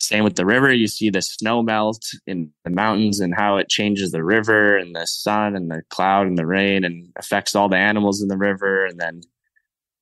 same 0.00 0.24
with 0.24 0.36
the 0.36 0.46
river 0.46 0.72
you 0.72 0.86
see 0.86 1.10
the 1.10 1.22
snow 1.22 1.62
melt 1.62 2.04
in 2.26 2.52
the 2.64 2.70
mountains 2.70 3.20
and 3.20 3.34
how 3.34 3.56
it 3.56 3.68
changes 3.68 4.10
the 4.10 4.22
river 4.22 4.76
and 4.76 4.94
the 4.94 5.06
sun 5.06 5.56
and 5.56 5.70
the 5.70 5.82
cloud 5.90 6.26
and 6.26 6.38
the 6.38 6.46
rain 6.46 6.84
and 6.84 7.08
affects 7.16 7.54
all 7.54 7.68
the 7.68 7.76
animals 7.76 8.22
in 8.22 8.28
the 8.28 8.36
river. 8.36 8.84
And 8.86 9.00
then 9.00 9.22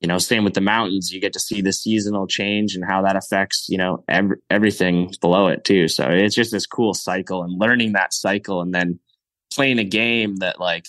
you 0.01 0.09
know, 0.09 0.18
same 0.18 0.44
with 0.44 0.55
the 0.55 0.61
mountains. 0.61 1.11
You 1.12 1.20
get 1.20 1.32
to 1.32 1.40
see 1.40 1.62
the 1.62 1.72
seasonal 1.72 2.26
change 2.26 2.74
and 2.74 2.84
how 2.84 3.03
that 3.03 3.16
affects, 3.16 3.66
you 3.68 3.78
know, 3.78 4.05
every, 4.09 4.36
everything 4.51 5.12
below 5.20 5.49
it 5.49 5.64
too. 5.64 5.88
So 5.88 6.09
it's 6.09 6.34
just 6.34 6.53
this 6.53 6.66
cool 6.66 6.94
cycle 6.94 7.42
and 7.42 7.59
learning 7.59 7.92
that 7.92 8.12
cycle 8.12 8.61
and 8.61 8.74
then 8.74 8.99
playing 9.53 9.78
a 9.78 9.84
game 9.84 10.36
that 10.36 10.61
like, 10.61 10.86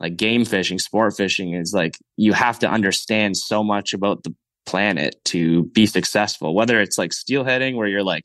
like 0.00 0.16
game 0.16 0.44
fishing, 0.44 0.80
sport 0.80 1.16
fishing 1.16 1.54
is 1.54 1.72
like, 1.72 1.96
you 2.16 2.32
have 2.32 2.58
to 2.60 2.68
understand 2.68 3.36
so 3.36 3.62
much 3.62 3.94
about 3.94 4.24
the 4.24 4.34
planet 4.66 5.16
to 5.26 5.64
be 5.66 5.86
successful, 5.86 6.54
whether 6.54 6.80
it's 6.80 6.98
like 6.98 7.12
steelheading 7.12 7.76
where 7.76 7.86
you're 7.86 8.02
like, 8.02 8.24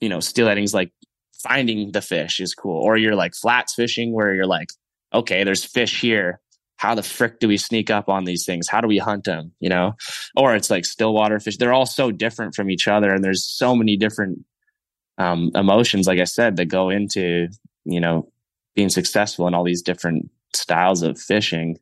you 0.00 0.08
know, 0.08 0.18
steelheading 0.18 0.64
is 0.64 0.74
like 0.74 0.90
finding 1.42 1.92
the 1.92 2.02
fish 2.02 2.40
is 2.40 2.54
cool, 2.54 2.82
or 2.82 2.96
you're 2.96 3.14
like 3.14 3.34
flats 3.34 3.74
fishing 3.74 4.12
where 4.12 4.34
you're 4.34 4.46
like, 4.46 4.68
okay, 5.14 5.44
there's 5.44 5.64
fish 5.64 6.00
here 6.00 6.40
how 6.76 6.94
the 6.94 7.02
frick 7.02 7.40
do 7.40 7.48
we 7.48 7.56
sneak 7.56 7.90
up 7.90 8.08
on 8.08 8.24
these 8.24 8.44
things? 8.44 8.68
How 8.68 8.80
do 8.80 8.88
we 8.88 8.98
hunt 8.98 9.24
them? 9.24 9.52
You 9.60 9.68
know, 9.68 9.94
or 10.36 10.54
it's 10.54 10.70
like 10.70 10.84
stillwater 10.84 11.40
fish. 11.40 11.56
They're 11.56 11.72
all 11.72 11.86
so 11.86 12.10
different 12.10 12.54
from 12.54 12.70
each 12.70 12.86
other, 12.86 13.12
and 13.12 13.24
there's 13.24 13.44
so 13.44 13.74
many 13.74 13.96
different 13.96 14.44
um, 15.18 15.50
emotions, 15.54 16.06
like 16.06 16.20
I 16.20 16.24
said, 16.24 16.56
that 16.56 16.66
go 16.66 16.90
into 16.90 17.48
you 17.84 18.00
know 18.00 18.30
being 18.74 18.88
successful 18.90 19.48
in 19.48 19.54
all 19.54 19.64
these 19.64 19.82
different 19.82 20.30
styles 20.54 21.02
of 21.02 21.18
fishing. 21.18 21.78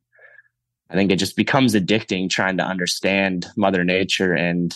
I 0.90 0.94
think 0.94 1.10
it 1.10 1.16
just 1.16 1.36
becomes 1.36 1.74
addicting 1.74 2.30
trying 2.30 2.58
to 2.58 2.64
understand 2.64 3.46
Mother 3.56 3.84
Nature 3.84 4.32
and 4.32 4.74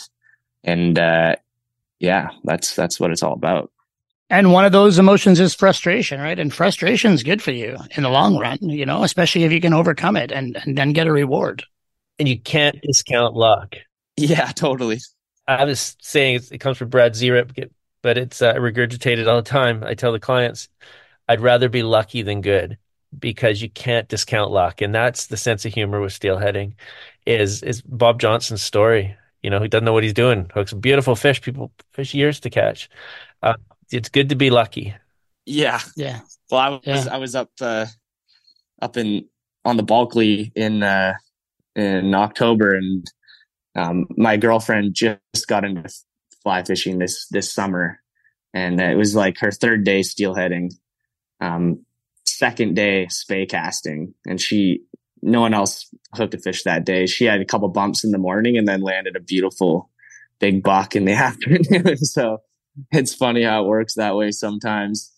and 0.65 0.99
uh, 0.99 1.37
yeah, 2.01 2.31
that's 2.45 2.75
that's 2.75 2.99
what 2.99 3.11
it's 3.11 3.23
all 3.23 3.35
about. 3.35 3.71
And 4.31 4.53
one 4.53 4.65
of 4.65 4.73
those 4.73 4.99
emotions 4.99 5.41
is 5.41 5.55
frustration, 5.55 6.21
right? 6.21 6.39
And 6.39 6.53
frustration 6.53 7.13
is 7.13 7.23
good 7.23 7.43
for 7.43 7.51
you 7.51 7.77
in 7.97 8.03
the 8.03 8.11
long 8.11 8.39
run, 8.39 8.59
you 8.61 8.85
know, 8.85 9.03
especially 9.03 9.45
if 9.45 9.53
you 9.53 9.61
can 9.61 9.73
overcome 9.73 10.17
it 10.17 10.31
and, 10.31 10.57
and 10.65 10.77
then 10.77 10.93
get 10.93 11.07
a 11.07 11.13
reward. 11.13 11.65
And 12.19 12.29
you 12.29 12.39
can't 12.39 12.81
discount 12.83 13.35
luck. 13.35 13.77
Yeah, 14.17 14.47
totally. 14.47 14.99
I 15.47 15.65
was 15.65 15.97
saying 16.03 16.41
it 16.51 16.59
comes 16.59 16.77
from 16.77 16.91
Brad 16.91 17.13
Zirip, 17.15 17.71
but 18.03 18.19
it's 18.19 18.43
uh, 18.43 18.55
regurgitated 18.55 19.27
all 19.27 19.37
the 19.37 19.43
time. 19.43 19.83
I 19.83 19.95
tell 19.95 20.13
the 20.13 20.21
clients, 20.21 20.69
I'd 21.27 21.41
rather 21.41 21.69
be 21.69 21.83
lucky 21.83 22.23
than 22.23 22.43
good 22.43 22.77
because 23.19 23.63
you 23.63 23.71
can't 23.71 24.09
discount 24.09 24.51
luck. 24.51 24.83
And 24.83 24.95
that's 24.95 25.29
the 25.29 25.39
sense 25.39 25.65
of 25.65 25.73
humor 25.73 26.01
with 26.01 26.13
steelheading 26.13 26.75
is, 27.25 27.63
is 27.63 27.81
Bob 27.81 28.21
Johnson's 28.21 28.63
story. 28.63 29.17
You 29.43 29.49
know, 29.49 29.63
he 29.63 29.69
doesn't 29.69 29.85
know 29.85 29.93
what 29.93 30.03
he's 30.03 30.13
doing. 30.13 30.51
Hooks 30.53 30.75
beautiful 30.75 31.17
fish, 31.17 31.41
people 31.41 31.73
fish 31.93 32.13
years 32.13 32.41
to 32.41 32.51
catch. 32.51 32.91
Uh, 33.43 33.55
it's 33.91 34.09
good 34.09 34.29
to 34.31 34.37
be 34.37 34.51
lucky. 34.51 34.95
Yeah. 35.47 35.81
Yeah. 35.97 36.21
Well, 36.51 36.61
I 36.61 36.69
was 36.69 36.81
yeah. 36.85 37.07
I 37.11 37.19
was 37.19 37.35
up 37.35 37.51
uh, 37.61 37.87
up 38.81 38.97
in 38.97 39.27
on 39.65 39.77
the 39.77 39.83
Bulkley 39.83 40.53
in 40.55 40.83
uh, 40.83 41.15
in 41.77 42.15
October, 42.15 42.75
and 42.75 43.07
um, 43.75 44.07
my 44.17 44.37
girlfriend 44.37 44.95
just 44.95 45.47
got 45.47 45.65
into 45.65 45.89
fly 46.43 46.63
fishing 46.63 46.99
this 46.99 47.27
this 47.31 47.53
summer, 47.53 48.01
and 48.55 48.81
it 48.81 48.97
was 48.97 49.15
like 49.15 49.39
her 49.39 49.51
third 49.51 49.85
day 49.85 50.01
steelheading, 50.01 50.73
um, 51.41 51.85
second 52.25 52.77
day 52.77 53.07
spey 53.09 53.47
casting, 53.47 54.15
and 54.27 54.41
she 54.41 54.83
no 55.21 55.41
one 55.41 55.55
else 55.55 55.89
hooked 56.15 56.35
a 56.35 56.39
fish 56.39 56.63
that 56.63 56.85
day. 56.85 57.07
She 57.07 57.25
had 57.25 57.41
a 57.41 57.45
couple 57.45 57.69
bumps 57.69 58.05
in 58.05 58.11
the 58.11 58.19
morning, 58.19 58.57
and 58.57 58.67
then 58.67 58.81
landed 58.81 59.17
a 59.17 59.21
beautiful 59.21 59.91
big 60.39 60.63
buck 60.63 60.97
in 60.97 61.05
the 61.05 61.13
afternoon. 61.15 61.97
so 61.99 62.39
it's 62.93 63.15
funny 63.15 63.43
how 63.43 63.65
it 63.65 63.69
works 63.69 63.95
that 63.95 64.17
way 64.17 64.31
sometimes. 64.31 65.13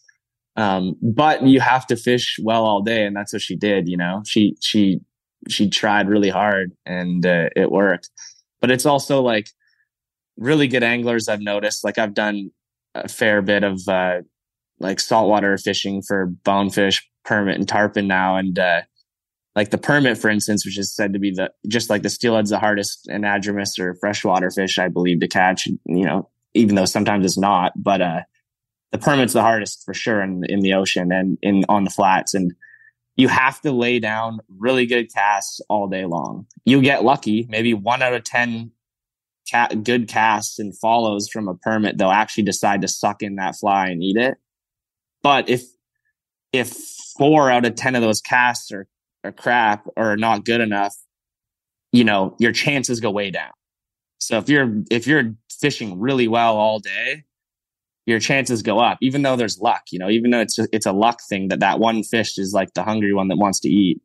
Um, 0.56 0.96
but 1.00 1.42
you 1.46 1.60
have 1.60 1.86
to 1.86 1.96
fish 1.96 2.38
well 2.42 2.64
all 2.64 2.82
day, 2.82 3.04
and 3.04 3.16
that's 3.16 3.32
what 3.32 3.42
she 3.42 3.56
did. 3.56 3.88
You 3.88 3.96
know, 3.96 4.22
she 4.26 4.56
she 4.60 5.00
she 5.48 5.70
tried 5.70 6.08
really 6.08 6.30
hard, 6.30 6.72
and 6.84 7.24
uh, 7.24 7.48
it 7.56 7.70
worked. 7.70 8.10
But 8.60 8.70
it's 8.70 8.86
also 8.86 9.22
like 9.22 9.48
really 10.36 10.68
good 10.68 10.82
anglers. 10.82 11.28
I've 11.28 11.40
noticed. 11.40 11.84
Like 11.84 11.98
I've 11.98 12.14
done 12.14 12.50
a 12.94 13.08
fair 13.08 13.42
bit 13.42 13.62
of 13.62 13.80
uh, 13.88 14.22
like 14.80 15.00
saltwater 15.00 15.56
fishing 15.56 16.02
for 16.02 16.26
bonefish, 16.26 17.08
permit, 17.24 17.56
and 17.56 17.68
tarpon 17.68 18.06
now, 18.08 18.36
and 18.36 18.58
uh, 18.58 18.82
like 19.54 19.70
the 19.70 19.78
permit, 19.78 20.18
for 20.18 20.30
instance, 20.30 20.64
which 20.64 20.78
is 20.78 20.94
said 20.94 21.12
to 21.12 21.18
be 21.18 21.30
the 21.30 21.52
just 21.68 21.90
like 21.90 22.02
the 22.02 22.10
steelhead's 22.10 22.50
the 22.50 22.58
hardest 22.58 23.08
anadromous 23.10 23.78
or 23.78 23.94
freshwater 23.94 24.50
fish, 24.50 24.78
I 24.78 24.88
believe, 24.88 25.20
to 25.20 25.28
catch. 25.28 25.66
You 25.66 25.78
know, 25.86 26.28
even 26.54 26.74
though 26.74 26.84
sometimes 26.84 27.24
it's 27.24 27.38
not. 27.38 27.72
But 27.76 28.00
uh, 28.00 28.20
the 28.92 28.98
permit's 28.98 29.32
the 29.32 29.42
hardest 29.42 29.84
for 29.84 29.94
sure 29.94 30.20
in 30.20 30.44
in 30.48 30.60
the 30.60 30.74
ocean 30.74 31.12
and 31.12 31.38
in 31.42 31.64
on 31.68 31.84
the 31.84 31.90
flats, 31.90 32.34
and 32.34 32.52
you 33.16 33.28
have 33.28 33.60
to 33.62 33.72
lay 33.72 33.98
down 33.98 34.40
really 34.58 34.86
good 34.86 35.12
casts 35.12 35.60
all 35.68 35.88
day 35.88 36.06
long. 36.06 36.46
You 36.64 36.80
get 36.82 37.04
lucky, 37.04 37.46
maybe 37.48 37.74
one 37.74 38.02
out 38.02 38.14
of 38.14 38.24
ten 38.24 38.72
ca- 39.50 39.68
good 39.82 40.08
casts 40.08 40.58
and 40.58 40.76
follows 40.78 41.28
from 41.28 41.48
a 41.48 41.54
permit, 41.54 41.98
they'll 41.98 42.10
actually 42.10 42.44
decide 42.44 42.80
to 42.82 42.88
suck 42.88 43.22
in 43.22 43.36
that 43.36 43.56
fly 43.56 43.88
and 43.88 44.02
eat 44.02 44.16
it. 44.16 44.38
But 45.22 45.48
if 45.48 45.62
if 46.52 46.72
four 47.16 47.50
out 47.50 47.66
of 47.66 47.74
ten 47.74 47.94
of 47.94 48.02
those 48.02 48.20
casts 48.20 48.72
are, 48.72 48.86
are 49.24 49.32
crap 49.32 49.86
or 49.96 50.16
not 50.16 50.44
good 50.44 50.60
enough, 50.60 50.96
you 51.92 52.04
know 52.04 52.34
your 52.38 52.52
chances 52.52 53.00
go 53.00 53.10
way 53.10 53.30
down. 53.30 53.50
So 54.18 54.38
if 54.38 54.48
you're 54.48 54.82
if 54.90 55.06
you're 55.06 55.34
fishing 55.60 56.00
really 56.00 56.28
well 56.28 56.56
all 56.56 56.78
day, 56.78 57.24
your 58.06 58.20
chances 58.20 58.62
go 58.62 58.78
up. 58.78 58.98
Even 59.00 59.22
though 59.22 59.36
there's 59.36 59.58
luck, 59.58 59.82
you 59.90 59.98
know, 59.98 60.10
even 60.10 60.30
though 60.30 60.40
it's 60.40 60.58
a, 60.58 60.66
it's 60.72 60.86
a 60.86 60.92
luck 60.92 61.20
thing 61.28 61.48
that 61.48 61.60
that 61.60 61.78
one 61.78 62.02
fish 62.02 62.38
is 62.38 62.52
like 62.52 62.74
the 62.74 62.82
hungry 62.82 63.12
one 63.12 63.28
that 63.28 63.36
wants 63.36 63.60
to 63.60 63.68
eat. 63.68 64.00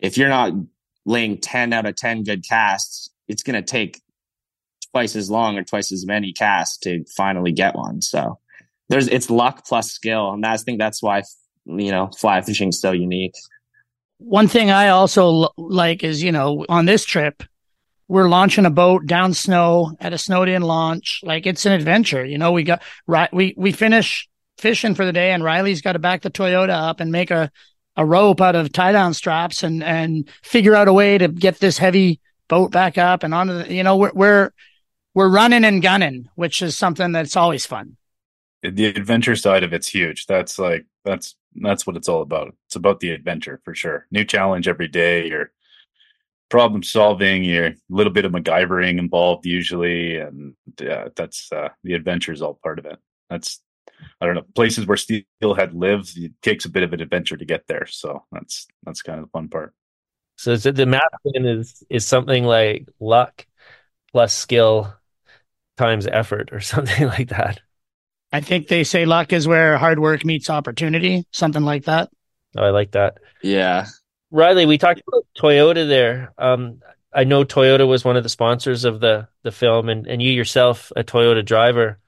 If 0.00 0.16
you're 0.16 0.28
not 0.28 0.52
laying 1.04 1.38
ten 1.38 1.72
out 1.72 1.86
of 1.86 1.96
ten 1.96 2.22
good 2.22 2.46
casts, 2.46 3.10
it's 3.28 3.42
going 3.42 3.62
to 3.62 3.62
take 3.62 4.00
twice 4.92 5.16
as 5.16 5.30
long 5.30 5.58
or 5.58 5.64
twice 5.64 5.92
as 5.92 6.06
many 6.06 6.32
casts 6.32 6.78
to 6.78 7.04
finally 7.16 7.52
get 7.52 7.74
one. 7.74 8.00
So 8.00 8.38
there's 8.88 9.08
it's 9.08 9.30
luck 9.30 9.66
plus 9.66 9.90
skill, 9.90 10.32
and 10.32 10.44
I 10.46 10.56
think 10.56 10.78
that's 10.78 11.02
why 11.02 11.22
you 11.64 11.90
know 11.90 12.10
fly 12.18 12.40
fishing 12.42 12.68
is 12.68 12.80
so 12.80 12.92
unique. 12.92 13.34
One 14.18 14.48
thing 14.48 14.70
I 14.70 14.88
also 14.88 15.50
like 15.56 16.02
is 16.04 16.22
you 16.22 16.32
know 16.32 16.64
on 16.68 16.86
this 16.86 17.04
trip 17.04 17.42
we're 18.08 18.28
launching 18.28 18.66
a 18.66 18.70
boat 18.70 19.06
down 19.06 19.34
snow 19.34 19.96
at 20.00 20.12
a 20.12 20.18
snowed 20.18 20.48
in 20.48 20.62
launch. 20.62 21.20
Like 21.22 21.46
it's 21.46 21.66
an 21.66 21.72
adventure. 21.72 22.24
You 22.24 22.38
know, 22.38 22.52
we 22.52 22.62
got 22.62 22.82
right. 23.06 23.32
We, 23.32 23.54
we 23.56 23.72
finish 23.72 24.28
fishing 24.58 24.94
for 24.94 25.04
the 25.04 25.12
day 25.12 25.32
and 25.32 25.42
Riley's 25.42 25.82
got 25.82 25.92
to 25.92 25.98
back 25.98 26.22
the 26.22 26.30
Toyota 26.30 26.70
up 26.70 27.00
and 27.00 27.10
make 27.10 27.30
a, 27.30 27.50
a 27.96 28.04
rope 28.04 28.40
out 28.40 28.56
of 28.56 28.72
tie 28.72 28.92
down 28.92 29.14
straps 29.14 29.62
and, 29.62 29.82
and 29.82 30.28
figure 30.42 30.74
out 30.74 30.88
a 30.88 30.92
way 30.92 31.18
to 31.18 31.28
get 31.28 31.58
this 31.58 31.78
heavy 31.78 32.20
boat 32.48 32.70
back 32.70 32.96
up 32.96 33.22
and 33.22 33.34
onto 33.34 33.54
the, 33.54 33.72
you 33.72 33.82
know, 33.82 33.96
we're, 33.96 34.12
we're, 34.14 34.50
we're 35.14 35.28
running 35.28 35.64
and 35.64 35.82
gunning, 35.82 36.28
which 36.34 36.62
is 36.62 36.76
something 36.76 37.12
that's 37.12 37.36
always 37.36 37.66
fun. 37.66 37.96
The 38.62 38.86
adventure 38.86 39.36
side 39.36 39.62
of 39.62 39.72
it's 39.72 39.88
huge. 39.88 40.26
That's 40.26 40.58
like, 40.58 40.86
that's, 41.04 41.34
that's 41.54 41.86
what 41.86 41.96
it's 41.96 42.08
all 42.08 42.22
about. 42.22 42.54
It's 42.66 42.76
about 42.76 43.00
the 43.00 43.10
adventure 43.10 43.60
for 43.64 43.74
sure. 43.74 44.06
New 44.10 44.24
challenge 44.24 44.68
every 44.68 44.88
day. 44.88 45.28
You're, 45.28 45.50
problem 46.48 46.82
solving, 46.82 47.44
you're 47.44 47.66
a 47.66 47.74
little 47.88 48.12
bit 48.12 48.24
of 48.24 48.32
MacGyvering 48.32 48.98
involved 48.98 49.46
usually, 49.46 50.18
and 50.18 50.54
yeah, 50.80 51.08
that's 51.14 51.50
uh, 51.52 51.70
the 51.82 51.94
adventure 51.94 52.32
is 52.32 52.42
all 52.42 52.58
part 52.62 52.78
of 52.78 52.86
it. 52.86 52.98
That's 53.30 53.60
I 54.20 54.26
don't 54.26 54.34
know 54.34 54.44
places 54.54 54.86
where 54.86 54.96
steelhead 54.96 55.74
lives. 55.74 56.16
It 56.16 56.32
takes 56.42 56.64
a 56.64 56.70
bit 56.70 56.82
of 56.82 56.92
an 56.92 57.00
adventure 57.00 57.36
to 57.36 57.44
get 57.44 57.66
there, 57.66 57.86
so 57.86 58.24
that's 58.32 58.66
that's 58.84 59.02
kind 59.02 59.18
of 59.18 59.26
the 59.26 59.30
fun 59.30 59.48
part. 59.48 59.74
So, 60.36 60.56
so 60.56 60.70
the 60.70 60.86
math 60.86 61.02
is 61.24 61.82
is 61.88 62.06
something 62.06 62.44
like 62.44 62.88
luck 63.00 63.46
plus 64.12 64.34
skill 64.34 64.94
times 65.76 66.06
effort, 66.06 66.50
or 66.52 66.60
something 66.60 67.06
like 67.06 67.28
that. 67.28 67.60
I 68.32 68.40
think 68.40 68.68
they 68.68 68.84
say 68.84 69.06
luck 69.06 69.32
is 69.32 69.48
where 69.48 69.78
hard 69.78 69.98
work 69.98 70.24
meets 70.24 70.50
opportunity, 70.50 71.24
something 71.30 71.62
like 71.62 71.84
that. 71.84 72.10
Oh, 72.56 72.64
I 72.64 72.70
like 72.70 72.92
that. 72.92 73.18
Yeah, 73.42 73.86
Riley, 74.36 74.66
we 74.66 74.76
talked 74.76 75.00
about 75.08 75.26
Toyota 75.34 75.88
there. 75.88 76.34
Um, 76.36 76.82
I 77.10 77.24
know 77.24 77.42
Toyota 77.42 77.88
was 77.88 78.04
one 78.04 78.18
of 78.18 78.22
the 78.22 78.28
sponsors 78.28 78.84
of 78.84 79.00
the 79.00 79.28
the 79.42 79.50
film, 79.50 79.88
and, 79.88 80.06
and 80.06 80.20
you 80.20 80.30
yourself 80.30 80.92
a 80.94 81.02
Toyota 81.02 81.42
driver. 81.42 81.98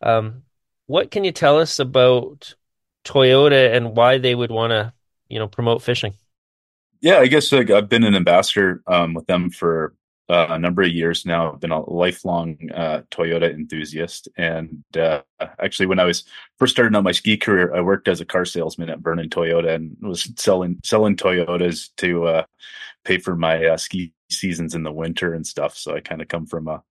Um, 0.00 0.44
what 0.86 1.10
can 1.10 1.24
you 1.24 1.32
tell 1.32 1.58
us 1.58 1.78
about 1.78 2.54
Toyota 3.04 3.76
and 3.76 3.94
why 3.94 4.16
they 4.16 4.34
would 4.34 4.50
want 4.50 4.70
to, 4.70 4.94
you 5.28 5.38
know, 5.38 5.46
promote 5.46 5.82
fishing? 5.82 6.14
Yeah, 7.02 7.18
I 7.18 7.26
guess 7.26 7.52
like, 7.52 7.68
I've 7.68 7.90
been 7.90 8.04
an 8.04 8.14
ambassador 8.14 8.82
um, 8.86 9.12
with 9.12 9.26
them 9.26 9.50
for 9.50 9.92
uh, 10.28 10.46
a 10.50 10.58
number 10.58 10.82
of 10.82 10.90
years 10.90 11.26
now. 11.26 11.52
I've 11.52 11.60
been 11.60 11.70
a 11.70 11.88
lifelong 11.90 12.56
uh, 12.74 13.02
Toyota 13.10 13.52
enthusiast, 13.52 14.28
and 14.36 14.82
uh, 14.96 15.20
actually, 15.58 15.86
when 15.86 15.98
I 15.98 16.04
was 16.04 16.24
first 16.58 16.74
starting 16.74 16.96
out 16.96 17.04
my 17.04 17.12
ski 17.12 17.36
career, 17.36 17.74
I 17.74 17.80
worked 17.80 18.08
as 18.08 18.20
a 18.20 18.24
car 18.24 18.44
salesman 18.44 18.88
at 18.88 19.00
Vernon 19.00 19.28
Toyota 19.28 19.74
and 19.74 19.96
was 20.00 20.30
selling 20.36 20.80
selling 20.82 21.16
Toyotas 21.16 21.90
to 21.98 22.26
uh, 22.26 22.44
pay 23.04 23.18
for 23.18 23.36
my 23.36 23.66
uh, 23.66 23.76
ski 23.76 24.12
seasons 24.30 24.74
in 24.74 24.82
the 24.82 24.92
winter 24.92 25.34
and 25.34 25.46
stuff. 25.46 25.76
So 25.76 25.94
I 25.94 26.00
kind 26.00 26.22
of 26.22 26.28
come 26.28 26.46
from 26.46 26.68
a, 26.68 26.82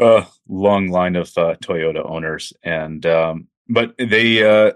a, 0.00 0.26
long 0.48 0.88
line 0.88 1.16
of 1.16 1.28
uh, 1.36 1.56
Toyota 1.56 2.08
owners, 2.08 2.54
and 2.62 3.04
um, 3.04 3.48
but 3.68 3.94
they 3.98 4.72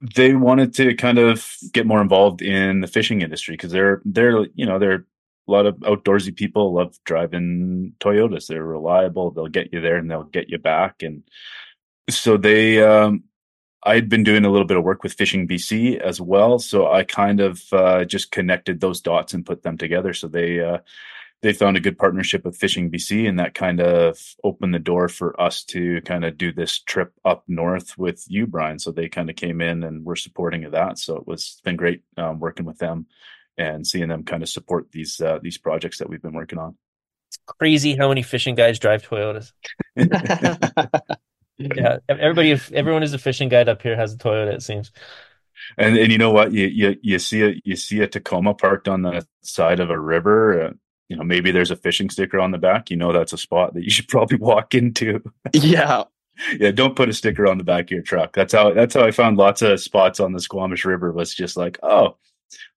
they 0.00 0.34
wanted 0.34 0.74
to 0.74 0.94
kind 0.94 1.18
of 1.18 1.56
get 1.72 1.86
more 1.86 2.00
involved 2.00 2.42
in 2.42 2.80
the 2.80 2.86
fishing 2.88 3.22
industry 3.22 3.54
because 3.54 3.70
they're 3.70 4.02
they're 4.04 4.46
you 4.54 4.66
know 4.66 4.80
they're 4.80 5.06
a 5.48 5.50
lot 5.50 5.66
of 5.66 5.76
outdoorsy 5.76 6.34
people 6.34 6.74
love 6.74 6.98
driving 7.04 7.94
Toyotas. 8.00 8.46
They're 8.46 8.64
reliable. 8.64 9.30
They'll 9.30 9.46
get 9.46 9.72
you 9.72 9.80
there 9.80 9.96
and 9.96 10.10
they'll 10.10 10.24
get 10.24 10.50
you 10.50 10.58
back. 10.58 11.02
And 11.02 11.22
so 12.10 12.36
they, 12.36 12.82
um, 12.82 13.24
I'd 13.82 14.08
been 14.08 14.24
doing 14.24 14.44
a 14.44 14.50
little 14.50 14.66
bit 14.66 14.76
of 14.76 14.84
work 14.84 15.02
with 15.02 15.14
Fishing 15.14 15.46
BC 15.46 15.98
as 15.98 16.20
well, 16.20 16.58
so 16.58 16.90
I 16.90 17.04
kind 17.04 17.40
of 17.40 17.62
uh, 17.72 18.04
just 18.04 18.32
connected 18.32 18.80
those 18.80 19.00
dots 19.00 19.34
and 19.34 19.46
put 19.46 19.62
them 19.62 19.78
together. 19.78 20.12
So 20.12 20.26
they 20.26 20.60
uh, 20.60 20.78
they 21.42 21.52
found 21.52 21.76
a 21.76 21.80
good 21.80 21.96
partnership 21.96 22.44
with 22.44 22.56
Fishing 22.56 22.90
BC, 22.90 23.28
and 23.28 23.38
that 23.38 23.54
kind 23.54 23.80
of 23.80 24.18
opened 24.42 24.74
the 24.74 24.80
door 24.80 25.08
for 25.08 25.40
us 25.40 25.62
to 25.66 26.00
kind 26.02 26.24
of 26.24 26.36
do 26.36 26.52
this 26.52 26.80
trip 26.80 27.12
up 27.24 27.44
north 27.46 27.96
with 27.96 28.24
you, 28.26 28.48
Brian. 28.48 28.80
So 28.80 28.90
they 28.90 29.08
kind 29.08 29.30
of 29.30 29.36
came 29.36 29.60
in 29.60 29.84
and 29.84 30.04
were 30.04 30.16
supporting 30.16 30.64
of 30.64 30.72
that. 30.72 30.98
So 30.98 31.16
it 31.16 31.28
was 31.28 31.60
been 31.62 31.76
great 31.76 32.02
um, 32.16 32.40
working 32.40 32.66
with 32.66 32.78
them 32.78 33.06
and 33.58 33.86
seeing 33.86 34.08
them 34.08 34.24
kind 34.24 34.42
of 34.42 34.48
support 34.48 34.90
these 34.92 35.20
uh, 35.20 35.38
these 35.42 35.58
projects 35.58 35.98
that 35.98 36.08
we've 36.08 36.22
been 36.22 36.32
working 36.32 36.58
on. 36.58 36.76
It's 37.28 37.38
crazy 37.46 37.96
how 37.96 38.08
many 38.08 38.22
fishing 38.22 38.54
guys 38.54 38.78
drive 38.78 39.02
Toyotas. 39.02 39.52
yeah, 41.58 41.98
everybody, 42.08 42.58
everyone 42.72 43.02
is 43.02 43.12
a 43.12 43.18
fishing 43.18 43.48
guide 43.48 43.68
up 43.68 43.82
here 43.82 43.96
has 43.96 44.14
a 44.14 44.18
Toyota. 44.18 44.54
It 44.54 44.62
seems. 44.62 44.92
And 45.76 45.98
and 45.98 46.12
you 46.12 46.18
know 46.18 46.30
what 46.30 46.52
you 46.52 46.66
you 46.66 46.96
you 47.02 47.18
see 47.18 47.42
a 47.42 47.60
you 47.64 47.76
see 47.76 48.00
a 48.00 48.06
Tacoma 48.06 48.54
parked 48.54 48.88
on 48.88 49.02
the 49.02 49.26
side 49.42 49.80
of 49.80 49.90
a 49.90 49.98
river. 49.98 50.62
Uh, 50.62 50.72
you 51.08 51.16
know 51.16 51.24
maybe 51.24 51.50
there's 51.50 51.70
a 51.70 51.76
fishing 51.76 52.10
sticker 52.10 52.38
on 52.38 52.52
the 52.52 52.58
back. 52.58 52.90
You 52.90 52.96
know 52.96 53.12
that's 53.12 53.32
a 53.32 53.38
spot 53.38 53.74
that 53.74 53.84
you 53.84 53.90
should 53.90 54.08
probably 54.08 54.38
walk 54.38 54.74
into. 54.74 55.22
yeah, 55.52 56.04
yeah. 56.58 56.70
Don't 56.70 56.96
put 56.96 57.08
a 57.08 57.12
sticker 57.12 57.46
on 57.46 57.58
the 57.58 57.64
back 57.64 57.86
of 57.86 57.90
your 57.90 58.02
truck. 58.02 58.34
That's 58.34 58.52
how 58.52 58.72
that's 58.72 58.94
how 58.94 59.04
I 59.04 59.10
found 59.10 59.36
lots 59.36 59.62
of 59.62 59.80
spots 59.80 60.20
on 60.20 60.32
the 60.32 60.40
Squamish 60.40 60.84
River. 60.84 61.12
Was 61.12 61.34
just 61.34 61.56
like 61.56 61.78
oh, 61.82 62.16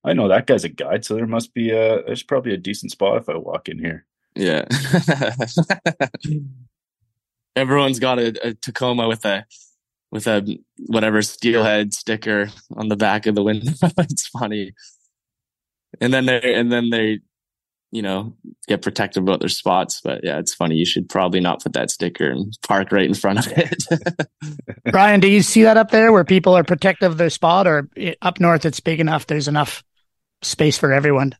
I 0.03 0.13
know 0.13 0.27
that 0.27 0.47
guy's 0.47 0.63
a 0.63 0.69
guide, 0.69 1.05
so 1.05 1.15
there 1.15 1.27
must 1.27 1.53
be 1.53 1.71
a 1.71 2.03
there's 2.03 2.23
probably 2.23 2.53
a 2.53 2.57
decent 2.57 2.91
spot 2.91 3.17
if 3.17 3.29
I 3.29 3.35
walk 3.35 3.69
in 3.69 3.79
here. 3.79 4.05
Yeah. 4.35 4.65
everyone's 7.55 7.99
got 7.99 8.19
a, 8.19 8.47
a 8.47 8.53
Tacoma 8.53 9.07
with 9.07 9.25
a 9.25 9.45
with 10.11 10.27
a 10.27 10.57
whatever 10.87 11.21
steelhead 11.21 11.93
sticker 11.93 12.49
on 12.75 12.89
the 12.89 12.97
back 12.97 13.25
of 13.25 13.35
the 13.35 13.43
window. 13.43 13.71
it's 13.97 14.27
funny. 14.27 14.73
And 15.99 16.13
then 16.13 16.25
they 16.25 16.53
and 16.53 16.71
then 16.71 16.89
they, 16.89 17.19
you 17.91 18.01
know, 18.01 18.33
get 18.67 18.81
protective 18.81 19.23
about 19.23 19.39
their 19.39 19.49
spots. 19.49 20.01
But 20.01 20.23
yeah, 20.23 20.39
it's 20.39 20.53
funny. 20.53 20.75
You 20.75 20.85
should 20.85 21.09
probably 21.09 21.41
not 21.41 21.61
put 21.61 21.73
that 21.73 21.91
sticker 21.91 22.29
and 22.29 22.57
park 22.67 22.91
right 22.91 23.05
in 23.05 23.13
front 23.13 23.45
of 23.45 23.53
it. 23.55 24.29
Brian, 24.91 25.19
do 25.19 25.27
you 25.27 25.41
see 25.41 25.63
that 25.63 25.77
up 25.77 25.91
there 25.91 26.11
where 26.11 26.23
people 26.23 26.57
are 26.57 26.63
protective 26.63 27.11
of 27.11 27.17
their 27.17 27.29
spot, 27.29 27.67
or 27.67 27.89
up 28.21 28.39
north 28.39 28.65
it's 28.65 28.79
big 28.79 28.99
enough? 28.99 29.27
There's 29.27 29.47
enough 29.47 29.83
space 30.41 30.77
for 30.77 30.91
everyone. 30.91 31.35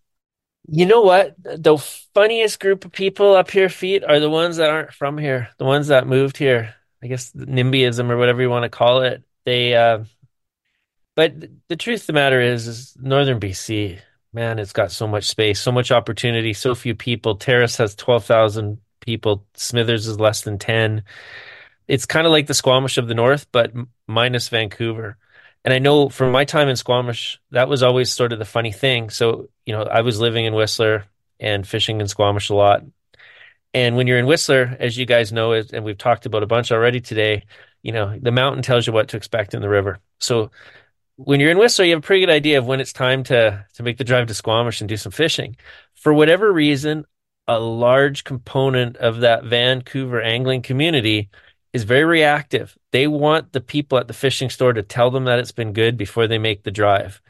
You 0.68 0.86
know 0.86 1.02
what? 1.02 1.36
The 1.40 1.78
funniest 2.14 2.60
group 2.60 2.86
of 2.86 2.92
people 2.92 3.34
up 3.34 3.50
here, 3.50 3.70
feet, 3.70 4.04
are 4.04 4.20
the 4.20 4.30
ones 4.30 4.58
that 4.58 4.70
aren't 4.70 4.94
from 4.94 5.18
here, 5.18 5.50
the 5.58 5.66
ones 5.66 5.88
that 5.88 6.08
moved 6.08 6.38
here. 6.38 6.76
I 7.04 7.08
guess 7.08 7.32
NIMBYism 7.32 8.10
or 8.12 8.18
whatever 8.18 8.42
you 8.42 8.50
want 8.50 8.64
to 8.64 8.70
call 8.70 9.02
it. 9.02 9.24
They, 9.44 9.76
uh, 9.76 10.04
but 11.16 11.34
the 11.68 11.76
truth 11.76 12.02
of 12.02 12.08
the 12.08 12.14
matter 12.14 12.40
is, 12.40 12.68
is 12.68 12.96
Northern 13.00 13.40
BC, 13.40 14.00
man, 14.34 14.60
it's 14.60 14.74
got 14.74 14.92
so 14.92 15.08
much 15.08 15.26
space, 15.26 15.60
so 15.60 15.72
much 15.72 15.92
opportunity, 15.92 16.54
so 16.54 16.76
few 16.76 16.96
people. 16.96 17.36
Terrace 17.36 17.78
has 17.78 17.96
12,000 17.96 18.80
people. 19.02 19.46
Smithers 19.56 20.08
is 20.08 20.20
less 20.20 20.42
than 20.42 20.58
10. 20.58 21.04
It's 21.88 22.06
kind 22.06 22.26
of 22.26 22.32
like 22.32 22.48
the 22.48 22.54
Squamish 22.54 22.98
of 22.98 23.08
the 23.08 23.16
North, 23.16 23.48
but 23.52 23.74
minus 24.08 24.50
Vancouver. 24.50 25.18
And 25.66 25.74
I 25.74 25.80
know 25.80 26.10
from 26.10 26.32
my 26.32 26.46
time 26.46 26.70
in 26.70 26.76
Squamish, 26.76 27.40
that 27.52 27.70
was 27.70 27.84
always 27.84 28.12
sort 28.12 28.34
of 28.34 28.40
the 28.40 28.46
funny 28.46 28.72
thing. 28.72 29.10
So, 29.10 29.50
you 29.66 29.74
know, 29.74 29.84
I 29.84 30.02
was 30.02 30.20
living 30.20 30.46
in 30.46 30.56
Whistler 30.56 31.06
and 31.40 31.68
fishing 31.68 32.00
in 32.02 32.08
Squamish 32.08 32.50
a 32.50 32.56
lot. 32.56 32.84
And 33.74 33.96
when 33.96 34.08
you're 34.08 34.20
in 34.20 34.26
Whistler, 34.26 34.76
as 34.80 34.98
you 34.98 35.06
guys 35.06 35.32
know, 35.32 35.54
and 35.54 35.84
we've 35.84 35.98
talked 35.98 36.26
about 36.26 36.44
a 36.44 36.48
bunch 36.48 36.72
already 36.72 37.00
today, 37.00 37.46
you 37.84 37.92
know, 37.92 38.18
the 38.20 38.32
mountain 38.32 38.64
tells 38.64 38.86
you 38.86 38.94
what 38.94 39.10
to 39.10 39.18
expect 39.18 39.54
in 39.54 39.62
the 39.62 39.70
river. 39.70 40.00
So 40.20 40.52
when 41.24 41.40
you're 41.40 41.52
in 41.52 41.58
Whistler, 41.58 41.86
you 41.86 41.92
have 41.92 42.04
a 42.04 42.06
pretty 42.06 42.22
good 42.22 42.34
idea 42.34 42.58
of 42.58 42.66
when 42.66 42.80
it's 42.80 42.94
time 42.94 43.24
to 43.26 43.66
to 43.74 43.84
make 43.84 43.98
the 43.98 44.04
drive 44.04 44.28
to 44.28 44.34
Squamish 44.34 44.82
and 44.82 44.90
do 44.90 44.98
some 44.98 45.12
fishing. 45.12 45.56
For 45.94 46.14
whatever 46.14 46.52
reason, 46.52 47.06
a 47.48 47.60
large 47.60 48.24
component 48.24 48.98
of 48.98 49.22
that 49.22 49.44
Vancouver 49.44 50.22
angling 50.22 50.62
community 50.62 51.30
is 51.74 51.84
very 51.84 52.04
reactive. 52.04 52.78
They 52.92 53.08
want 53.08 53.54
the 53.54 53.62
people 53.62 53.98
at 53.98 54.08
the 54.08 54.14
fishing 54.14 54.50
store 54.50 54.74
to 54.74 54.84
tell 54.84 55.12
them 55.12 55.26
that 55.26 55.40
it's 55.40 55.52
been 55.52 55.74
good 55.74 55.98
before 55.98 56.28
they 56.28 56.38
make 56.38 56.64
the 56.64 56.72
drive. 56.72 57.22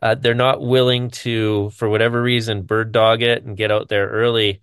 Uh, 0.00 0.14
they're 0.14 0.34
not 0.34 0.62
willing 0.62 1.10
to, 1.10 1.70
for 1.70 1.88
whatever 1.88 2.22
reason, 2.22 2.62
bird 2.62 2.92
dog 2.92 3.22
it 3.22 3.42
and 3.42 3.56
get 3.56 3.72
out 3.72 3.88
there 3.88 4.08
early. 4.08 4.60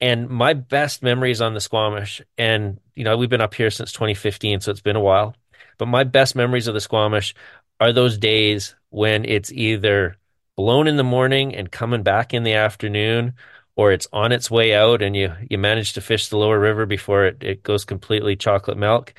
And 0.00 0.28
my 0.28 0.54
best 0.54 1.02
memories 1.02 1.40
on 1.40 1.54
the 1.54 1.60
Squamish, 1.60 2.20
and 2.36 2.80
you 2.96 3.04
know, 3.04 3.16
we've 3.16 3.30
been 3.30 3.40
up 3.40 3.54
here 3.54 3.70
since 3.70 3.92
2015, 3.92 4.60
so 4.60 4.72
it's 4.72 4.80
been 4.80 4.96
a 4.96 5.00
while. 5.00 5.36
But 5.78 5.86
my 5.86 6.04
best 6.04 6.34
memories 6.34 6.66
of 6.66 6.74
the 6.74 6.80
Squamish 6.80 7.34
are 7.82 7.92
those 7.92 8.16
days 8.16 8.76
when 8.90 9.24
it's 9.24 9.50
either 9.52 10.16
blown 10.56 10.86
in 10.86 10.96
the 10.96 11.04
morning 11.04 11.54
and 11.54 11.72
coming 11.72 12.04
back 12.04 12.32
in 12.32 12.44
the 12.44 12.52
afternoon, 12.52 13.34
or 13.74 13.90
it's 13.90 14.06
on 14.12 14.30
its 14.30 14.50
way 14.50 14.74
out 14.74 15.02
and 15.02 15.16
you 15.16 15.32
you 15.50 15.58
manage 15.58 15.94
to 15.94 16.00
fish 16.00 16.28
the 16.28 16.36
lower 16.36 16.60
river 16.60 16.86
before 16.86 17.24
it, 17.24 17.42
it 17.42 17.62
goes 17.62 17.84
completely 17.84 18.36
chocolate 18.36 18.76
milk 18.78 19.14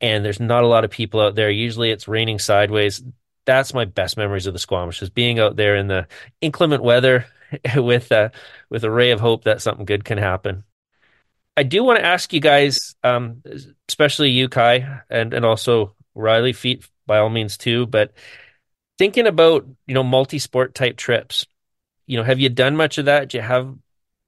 and 0.00 0.24
there's 0.24 0.38
not 0.38 0.62
a 0.62 0.68
lot 0.68 0.84
of 0.84 0.90
people 0.90 1.20
out 1.20 1.34
there. 1.34 1.50
Usually 1.50 1.90
it's 1.90 2.06
raining 2.06 2.38
sideways. 2.38 3.02
That's 3.46 3.74
my 3.74 3.84
best 3.84 4.16
memories 4.16 4.46
of 4.46 4.52
the 4.52 4.58
squamish 4.58 5.02
is 5.02 5.10
being 5.10 5.38
out 5.38 5.56
there 5.56 5.76
in 5.76 5.88
the 5.88 6.06
inclement 6.40 6.82
weather 6.82 7.26
with 7.76 8.12
a 8.12 8.30
with 8.70 8.84
a 8.84 8.90
ray 8.90 9.10
of 9.10 9.20
hope 9.20 9.44
that 9.44 9.62
something 9.62 9.86
good 9.86 10.04
can 10.04 10.18
happen. 10.18 10.62
I 11.56 11.64
do 11.64 11.82
want 11.82 11.98
to 11.98 12.04
ask 12.04 12.32
you 12.32 12.40
guys 12.40 12.94
um, 13.02 13.42
especially 13.88 14.30
you 14.30 14.48
Kye 14.48 15.00
and 15.10 15.34
and 15.34 15.44
also 15.44 15.94
riley 16.14 16.52
feet 16.52 16.88
by 17.06 17.18
all 17.18 17.30
means 17.30 17.56
too 17.56 17.86
but 17.86 18.12
thinking 18.98 19.26
about 19.26 19.66
you 19.86 19.94
know 19.94 20.04
multi-sport 20.04 20.74
type 20.74 20.96
trips 20.96 21.46
you 22.06 22.16
know 22.16 22.24
have 22.24 22.40
you 22.40 22.48
done 22.48 22.76
much 22.76 22.98
of 22.98 23.06
that 23.06 23.28
do 23.28 23.38
you 23.38 23.42
have 23.42 23.74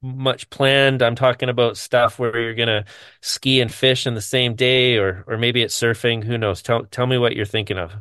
much 0.03 0.49
planned. 0.51 1.03
I'm 1.03 1.15
talking 1.15 1.49
about 1.49 1.77
stuff 1.77 2.19
where 2.19 2.39
you're 2.39 2.55
to 2.67 2.85
ski 3.21 3.61
and 3.61 3.73
fish 3.73 4.07
in 4.07 4.15
the 4.15 4.21
same 4.21 4.55
day 4.55 4.97
or 4.97 5.25
or 5.27 5.37
maybe 5.37 5.63
it's 5.63 5.79
surfing, 5.79 6.25
who 6.25 6.39
knows. 6.39 6.63
Tell 6.63 6.85
tell 6.85 7.07
me 7.07 7.19
what 7.19 7.35
you're 7.35 7.47
thinking 7.47 7.79
of. 7.79 7.95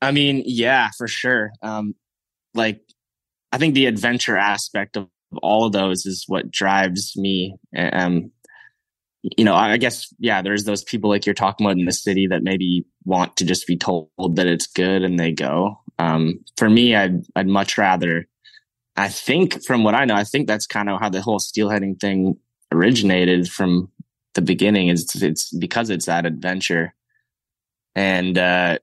I 0.00 0.12
mean, 0.12 0.42
yeah, 0.46 0.90
for 0.96 1.08
sure. 1.08 1.50
Um 1.62 1.94
like 2.54 2.80
I 3.52 3.58
think 3.58 3.74
the 3.74 3.86
adventure 3.86 4.36
aspect 4.36 4.96
of 4.96 5.08
all 5.42 5.66
of 5.66 5.72
those 5.72 6.06
is 6.06 6.24
what 6.26 6.50
drives 6.50 7.16
me. 7.16 7.56
Um 7.76 8.32
you 9.22 9.44
know, 9.44 9.54
I 9.54 9.76
guess 9.76 10.12
yeah, 10.18 10.42
there's 10.42 10.64
those 10.64 10.84
people 10.84 11.10
like 11.10 11.26
you're 11.26 11.34
talking 11.34 11.66
about 11.66 11.78
in 11.78 11.84
the 11.84 11.92
city 11.92 12.26
that 12.28 12.42
maybe 12.42 12.86
want 13.04 13.36
to 13.36 13.44
just 13.44 13.66
be 13.66 13.76
told 13.76 14.10
that 14.36 14.46
it's 14.46 14.66
good 14.66 15.02
and 15.02 15.18
they 15.18 15.32
go. 15.32 15.80
Um 15.98 16.40
for 16.56 16.70
me 16.70 16.94
I'd 16.94 17.22
I'd 17.34 17.48
much 17.48 17.76
rather 17.78 18.26
I 18.96 19.08
think 19.08 19.64
from 19.64 19.84
what 19.84 19.94
I 19.94 20.04
know, 20.04 20.14
I 20.14 20.24
think 20.24 20.46
that's 20.46 20.66
kind 20.66 20.88
of 20.88 21.00
how 21.00 21.08
the 21.08 21.20
whole 21.20 21.38
steelheading 21.38 22.00
thing 22.00 22.36
originated 22.72 23.48
from 23.48 23.90
the 24.34 24.42
beginning 24.42 24.88
is 24.88 25.08
it's 25.22 25.52
because 25.56 25.90
it's 25.90 26.06
that 26.06 26.26
adventure 26.26 26.94
and 27.94 28.38
uh 28.38 28.78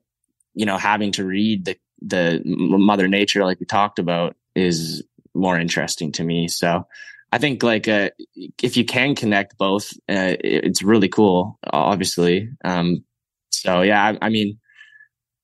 you 0.53 0.65
know 0.65 0.77
having 0.77 1.11
to 1.13 1.23
read 1.23 1.65
the 1.65 1.77
the 2.01 2.41
mother 2.45 3.07
nature 3.07 3.45
like 3.45 3.59
we 3.59 3.65
talked 3.65 3.99
about 3.99 4.35
is 4.55 5.03
more 5.33 5.57
interesting 5.59 6.11
to 6.11 6.23
me 6.23 6.47
so 6.47 6.85
i 7.31 7.37
think 7.37 7.63
like 7.63 7.87
uh 7.87 8.09
if 8.61 8.77
you 8.77 8.85
can 8.85 9.15
connect 9.15 9.57
both 9.57 9.91
uh, 10.09 10.35
it's 10.39 10.83
really 10.83 11.09
cool 11.09 11.59
obviously. 11.71 12.49
Um 12.63 13.03
so 13.51 13.81
yeah 13.81 14.13
I, 14.21 14.25
I 14.25 14.29
mean 14.29 14.57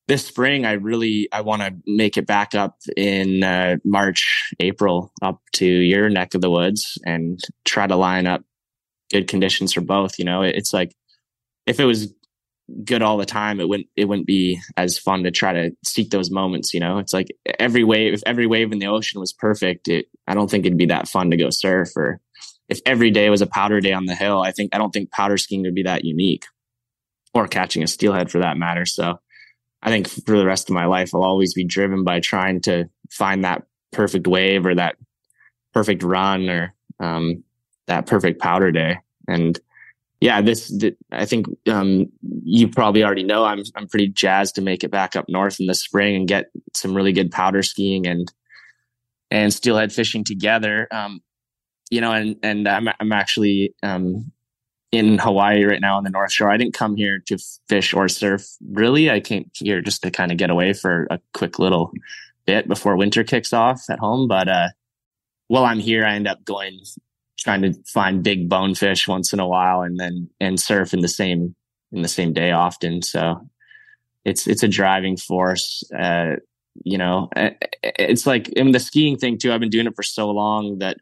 this 0.07 0.25
spring 0.25 0.65
i 0.65 0.73
really 0.73 1.29
i 1.31 1.41
want 1.41 1.61
to 1.61 1.73
make 1.85 2.17
it 2.17 2.27
back 2.27 2.53
up 2.53 2.77
in 2.97 3.43
uh, 3.43 3.77
march 3.85 4.51
april 4.59 5.11
up 5.21 5.39
to 5.53 5.65
your 5.65 6.09
neck 6.09 6.33
of 6.33 6.41
the 6.41 6.49
woods 6.49 6.97
and 7.05 7.39
try 7.65 7.87
to 7.87 7.95
line 7.95 8.27
up 8.27 8.41
good 9.11 9.27
conditions 9.27 9.73
for 9.73 9.81
both 9.81 10.19
you 10.19 10.25
know? 10.25 10.41
It's 10.41 10.73
like 10.73 10.93
if 11.65 11.79
it 11.79 11.85
was 11.85 12.13
good 12.83 13.01
all 13.01 13.17
the 13.17 13.25
time 13.25 13.59
it 13.59 13.67
wouldn't 13.67 13.87
it 13.95 14.05
wouldn't 14.05 14.27
be 14.27 14.59
as 14.77 14.97
fun 14.97 15.23
to 15.23 15.31
try 15.31 15.53
to 15.53 15.71
seek 15.85 16.09
those 16.09 16.31
moments 16.31 16.73
you 16.73 16.79
know 16.79 16.97
it's 16.97 17.13
like 17.13 17.27
every 17.59 17.83
wave 17.83 18.13
if 18.13 18.21
every 18.25 18.47
wave 18.47 18.71
in 18.71 18.79
the 18.79 18.87
ocean 18.87 19.19
was 19.19 19.33
perfect 19.33 19.87
it 19.87 20.05
i 20.27 20.33
don't 20.33 20.49
think 20.49 20.65
it'd 20.65 20.77
be 20.77 20.85
that 20.85 21.07
fun 21.07 21.31
to 21.31 21.37
go 21.37 21.49
surf 21.49 21.89
or 21.95 22.19
if 22.69 22.79
every 22.85 23.11
day 23.11 23.29
was 23.29 23.41
a 23.41 23.47
powder 23.47 23.79
day 23.81 23.93
on 23.93 24.05
the 24.05 24.15
hill 24.15 24.41
i 24.41 24.51
think 24.51 24.73
i 24.73 24.77
don't 24.77 24.91
think 24.91 25.11
powder 25.11 25.37
skiing 25.37 25.63
would 25.63 25.75
be 25.75 25.83
that 25.83 26.05
unique 26.05 26.45
or 27.33 27.47
catching 27.47 27.83
a 27.83 27.87
steelhead 27.87 28.31
for 28.31 28.39
that 28.39 28.57
matter 28.57 28.85
so 28.85 29.19
I 29.83 29.89
think 29.89 30.07
for 30.07 30.37
the 30.37 30.45
rest 30.45 30.69
of 30.69 30.75
my 30.75 30.85
life, 30.85 31.13
I'll 31.13 31.23
always 31.23 31.53
be 31.53 31.63
driven 31.63 32.03
by 32.03 32.19
trying 32.19 32.61
to 32.61 32.89
find 33.09 33.43
that 33.43 33.63
perfect 33.91 34.27
wave 34.27 34.65
or 34.65 34.75
that 34.75 34.95
perfect 35.73 36.03
run 36.03 36.49
or 36.49 36.75
um, 36.99 37.43
that 37.87 38.05
perfect 38.05 38.39
powder 38.39 38.71
day. 38.71 38.99
And 39.27 39.59
yeah, 40.21 40.39
this 40.39 40.71
I 41.11 41.25
think 41.25 41.47
um, 41.67 42.05
you 42.43 42.69
probably 42.69 43.03
already 43.03 43.23
know 43.23 43.43
I'm 43.43 43.63
I'm 43.75 43.87
pretty 43.87 44.07
jazzed 44.07 44.55
to 44.55 44.61
make 44.61 44.83
it 44.83 44.91
back 44.91 45.15
up 45.15 45.25
north 45.27 45.59
in 45.59 45.65
the 45.65 45.73
spring 45.73 46.15
and 46.15 46.27
get 46.27 46.51
some 46.75 46.93
really 46.93 47.11
good 47.11 47.31
powder 47.31 47.63
skiing 47.63 48.05
and 48.05 48.31
and 49.31 49.51
steelhead 49.51 49.91
fishing 49.91 50.23
together. 50.23 50.87
Um, 50.91 51.21
you 51.89 52.01
know, 52.01 52.11
and 52.11 52.35
and 52.43 52.67
I'm 52.67 52.87
I'm 52.99 53.11
actually 53.11 53.73
um, 53.81 54.31
in 54.91 55.17
Hawaii 55.17 55.63
right 55.63 55.81
now 55.81 55.97
on 55.97 56.03
the 56.03 56.11
North 56.11 56.31
Shore. 56.31 56.51
I 56.51 56.57
didn't 56.57 56.75
come 56.75 56.95
here 56.95 57.17
to 57.25 57.39
fish 57.67 57.91
or 57.91 58.07
surf. 58.07 58.45
Really, 58.69 59.09
I 59.09 59.21
came 59.21 59.49
here 59.55 59.81
just 59.81 60.03
to 60.03 60.11
kind 60.11 60.31
of 60.31 60.37
get 60.37 60.51
away 60.51 60.73
for 60.73 61.07
a 61.09 61.19
quick 61.33 61.57
little 61.57 61.91
bit 62.45 62.67
before 62.67 62.95
winter 62.95 63.23
kicks 63.23 63.53
off 63.53 63.89
at 63.89 63.97
home. 63.97 64.27
But 64.27 64.47
uh, 64.47 64.67
while 65.47 65.65
I'm 65.65 65.79
here, 65.79 66.05
I 66.05 66.13
end 66.13 66.27
up 66.27 66.45
going 66.45 66.79
trying 67.41 67.61
to 67.63 67.73
find 67.85 68.23
big 68.23 68.47
bonefish 68.47 69.07
once 69.07 69.33
in 69.33 69.39
a 69.39 69.47
while, 69.47 69.81
and 69.81 69.99
then 69.99 70.29
and 70.39 70.59
surf 70.59 70.93
in 70.93 71.01
the 71.01 71.07
same 71.07 71.55
in 71.91 72.01
the 72.01 72.07
same 72.07 72.33
day 72.33 72.51
often. 72.51 73.01
So 73.01 73.41
it's 74.25 74.47
it's 74.47 74.63
a 74.63 74.67
driving 74.67 75.17
force. 75.17 75.83
Uh, 75.97 76.35
you 76.83 76.97
know, 76.97 77.29
it's 77.83 78.25
like 78.25 78.49
in 78.49 78.71
the 78.71 78.79
skiing 78.79 79.17
thing 79.17 79.37
too. 79.37 79.51
I've 79.51 79.59
been 79.59 79.69
doing 79.69 79.87
it 79.87 79.95
for 79.95 80.03
so 80.03 80.29
long 80.29 80.79
that 80.79 80.97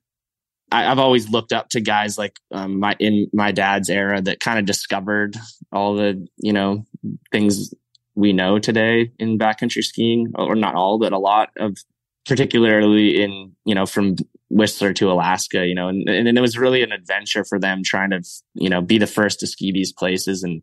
I, 0.71 0.83
have 0.83 0.99
always 0.99 1.29
looked 1.29 1.53
up 1.53 1.69
to 1.69 1.81
guys 1.81 2.17
like 2.17 2.39
um, 2.51 2.79
my 2.79 2.95
in 2.99 3.27
my 3.33 3.51
dad's 3.51 3.89
era 3.89 4.21
that 4.21 4.39
kind 4.39 4.59
of 4.59 4.65
discovered 4.65 5.35
all 5.71 5.95
the 5.95 6.27
you 6.37 6.53
know 6.53 6.85
things 7.31 7.73
we 8.15 8.33
know 8.33 8.59
today 8.59 9.11
in 9.19 9.37
backcountry 9.37 9.83
skiing, 9.83 10.31
or 10.35 10.55
not 10.55 10.75
all, 10.75 10.99
but 10.99 11.13
a 11.13 11.17
lot 11.17 11.49
of, 11.57 11.77
particularly 12.25 13.21
in 13.21 13.55
you 13.65 13.75
know 13.75 13.85
from 13.85 14.15
Whistler 14.49 14.93
to 14.93 15.11
Alaska, 15.11 15.65
you 15.65 15.75
know, 15.75 15.87
and, 15.89 16.07
and 16.09 16.37
it 16.37 16.41
was 16.41 16.57
really 16.57 16.81
an 16.81 16.91
adventure 16.91 17.43
for 17.43 17.59
them 17.59 17.81
trying 17.83 18.09
to 18.11 18.21
you 18.55 18.69
know 18.69 18.81
be 18.81 18.97
the 18.97 19.07
first 19.07 19.39
to 19.39 19.47
ski 19.47 19.71
these 19.71 19.93
places 19.93 20.43
and 20.43 20.61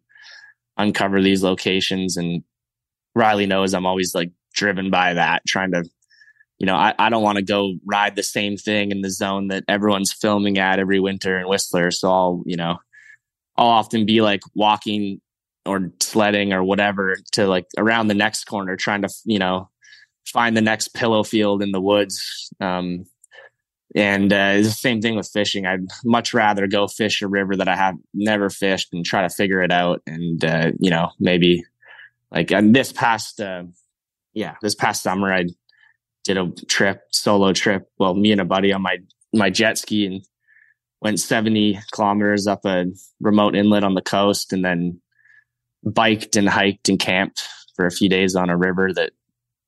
uncover 0.77 1.23
these 1.23 1.43
locations. 1.43 2.17
And 2.17 2.43
Riley 3.15 3.47
knows 3.47 3.75
I'm 3.75 3.87
always 3.87 4.15
like 4.15 4.33
driven 4.55 4.91
by 4.91 5.15
that, 5.15 5.43
trying 5.47 5.73
to 5.73 5.85
you 6.59 6.67
know, 6.67 6.75
I, 6.75 6.95
I 6.99 7.11
don't 7.11 7.23
want 7.23 7.37
to 7.37 7.45
go 7.45 7.75
ride 7.85 8.17
the 8.17 8.23
same 8.23 8.57
thing 8.57 8.91
in 8.91 9.03
the 9.03 9.11
zone 9.11 9.49
that 9.49 9.65
everyone's 9.69 10.13
filming 10.13 10.59
at 10.59 10.79
every 10.79 11.01
winter 11.01 11.39
in 11.39 11.49
Whistler. 11.49 11.91
So 11.91 12.11
I'll, 12.11 12.43
you 12.47 12.57
know, 12.57 12.79
I'll 13.57 13.67
often 13.67 14.07
be 14.07 14.23
like 14.23 14.41
walking 14.55 15.21
or 15.67 15.93
sledding 16.01 16.53
or 16.53 16.65
whatever 16.65 17.17
to 17.33 17.47
like 17.47 17.67
around 17.77 18.07
the 18.07 18.15
next 18.15 18.45
corner, 18.45 18.77
trying 18.77 19.03
to, 19.03 19.09
you 19.25 19.39
know, 19.39 19.69
find 20.27 20.57
the 20.57 20.63
next 20.63 20.89
pillow 20.95 21.23
field 21.23 21.63
in 21.63 21.73
the 21.73 21.81
woods. 21.81 22.51
Um, 22.61 23.05
and 23.97 24.31
uh, 24.31 24.53
it's 24.57 24.69
the 24.69 24.75
same 24.75 25.01
thing 25.01 25.17
with 25.17 25.27
fishing. 25.27 25.65
I'd 25.65 25.89
much 26.05 26.35
rather 26.35 26.67
go 26.67 26.87
fish 26.87 27.23
a 27.23 27.29
river 27.29 27.57
that 27.57 27.67
I 27.67 27.75
have 27.75 27.97
never 28.13 28.51
fished 28.51 28.91
and 28.93 29.07
try 29.07 29.23
to 29.23 29.31
figure 29.31 29.63
it 29.63 29.73
out. 29.73 30.03
And, 30.07 30.45
uh, 30.45 30.73
you 30.79 30.91
know, 30.91 31.13
maybe 31.19 31.65
like 32.31 32.49
this 32.49 32.93
past, 32.93 33.41
uh, 33.41 33.65
yeah, 34.35 34.57
this 34.61 34.75
past 34.75 35.03
summer, 35.03 35.33
I 35.33 35.47
did 36.25 36.37
a 36.37 36.51
trip, 36.69 37.01
solo 37.11 37.55
trip. 37.55 37.91
Well, 37.99 38.15
me 38.15 38.33
and 38.33 38.41
a 38.41 38.45
buddy 38.45 38.71
on 38.71 38.83
my 38.83 38.99
my 39.33 39.49
jet 39.49 39.79
ski 39.79 40.07
and 40.07 40.23
went 41.01 41.19
70 41.19 41.79
kilometers 41.93 42.47
up 42.47 42.65
a 42.65 42.87
remote 43.21 43.57
inlet 43.57 43.85
on 43.85 43.95
the 43.95 44.03
coast 44.03 44.53
and 44.53 44.65
then 44.65 45.01
biked 45.85 46.37
and 46.37 46.49
hiked 46.49 46.89
and 46.89 46.99
camped 46.99 47.49
for 47.75 47.87
a 47.87 47.91
few 47.91 48.09
days 48.09 48.35
on 48.37 48.51
a 48.51 48.57
river 48.57 48.93
that 48.93 49.13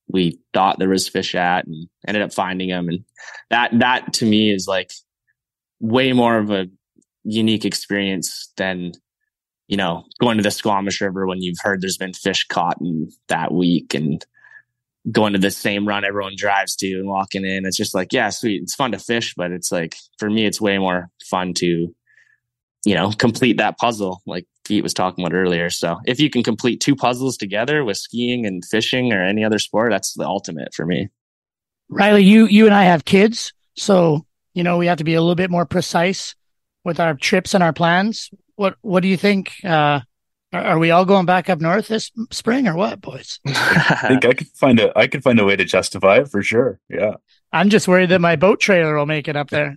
we 0.09 0.39
thought 0.55 0.79
there 0.79 0.89
was 0.89 1.09
fish 1.09 1.35
at 1.35 1.67
and 1.67 1.89
ended 2.07 2.23
up 2.23 2.33
finding 2.33 2.71
them 2.71 2.89
and 2.89 3.05
that 3.51 3.71
that 3.79 4.13
to 4.13 4.25
me 4.25 4.51
is 4.51 4.67
like 4.67 4.91
way 5.81 6.13
more 6.13 6.39
of 6.39 6.51
a 6.51 6.67
unique 7.25 7.65
experience 7.65 8.53
than 8.57 8.93
you 9.67 9.77
know 9.77 10.05
going 10.21 10.37
to 10.37 10.43
the 10.43 10.51
Squamish 10.51 11.01
River 11.01 11.27
when 11.27 11.43
you've 11.43 11.59
heard 11.63 11.81
there's 11.81 11.99
been 11.99 12.15
fish 12.15 12.47
caught 12.49 12.81
in 12.81 13.11
that 13.29 13.53
week 13.53 13.95
and 13.95 14.25
going 15.11 15.33
to 15.33 15.39
the 15.39 15.51
same 15.51 15.87
run 15.87 16.05
everyone 16.05 16.35
drives 16.37 16.77
to 16.77 16.87
and 16.95 17.09
walking 17.09 17.45
in. 17.45 17.65
It's 17.65 17.77
just 17.77 17.95
like, 17.95 18.13
yeah, 18.13 18.31
sweet. 18.31 18.63
It's 18.63 18.75
fun 18.75 18.93
to 18.93 18.99
fish, 18.99 19.35
but 19.37 19.53
it's 19.53 19.73
like 19.73 19.97
for 20.19 20.29
me, 20.29 20.47
it's 20.47 20.61
way 20.61 20.79
more 20.79 21.11
fun 21.25 21.55
to, 21.55 21.95
you 22.85 22.95
know, 22.95 23.13
complete 23.13 23.59
that 23.59 23.79
puzzle 23.79 24.23
like 24.27 24.47
Feet 24.69 24.83
was 24.83 24.95
talking 24.95 25.25
about 25.25 25.35
earlier. 25.35 25.71
So 25.71 25.99
if 26.07 26.21
you 26.21 26.31
can 26.31 26.43
complete 26.43 26.81
two 26.81 26.95
puzzles 26.95 27.37
together 27.37 27.85
with 27.85 27.97
skiing 27.97 28.47
and 28.47 28.65
fishing 28.65 29.13
or 29.13 29.25
any 29.25 29.45
other 29.45 29.59
sport, 29.59 29.91
that's 29.91 30.13
the 30.13 30.27
ultimate 30.27 30.75
for 30.75 30.87
me. 30.87 31.09
Riley, 31.89 32.23
you 32.23 32.47
you 32.47 32.67
and 32.67 32.75
I 32.75 32.85
have 32.85 33.05
kids, 33.05 33.55
so 33.75 34.27
you 34.53 34.63
know 34.63 34.77
we 34.77 34.87
have 34.87 34.99
to 34.99 35.05
be 35.05 35.15
a 35.15 35.21
little 35.21 35.35
bit 35.35 35.51
more 35.51 35.65
precise 35.65 36.35
with 36.85 37.01
our 37.01 37.15
trips 37.15 37.55
and 37.55 37.65
our 37.65 37.73
plans. 37.73 38.31
What 38.57 38.77
what 38.83 39.01
do 39.01 39.09
you 39.09 39.17
think? 39.17 39.53
Uh, 39.65 40.01
are, 40.53 40.79
we 40.79 40.91
all 40.91 41.05
going 41.05 41.27
back 41.27 41.51
up 41.51 41.61
north 41.61 41.89
this 41.89 42.11
spring 42.31 42.67
or 42.69 42.75
what, 42.75 43.01
boys? 43.01 43.41
I 43.47 44.05
think 44.09 44.25
I 44.25 44.33
could 44.33 44.49
find 44.49 44.81
a 44.81 44.97
I 44.99 45.07
could 45.07 45.23
find 45.23 45.41
a 45.41 45.45
way 45.45 45.57
to 45.57 45.65
justify 45.65 46.19
it 46.19 46.31
for 46.31 46.43
sure. 46.43 46.79
Yeah. 46.89 47.15
I'm 47.53 47.71
just 47.71 47.89
worried 47.89 48.11
that 48.11 48.21
my 48.21 48.37
boat 48.37 48.61
trailer 48.61 48.97
will 48.97 49.07
make 49.07 49.29
it 49.29 49.37
up 49.37 49.51
there. 49.51 49.77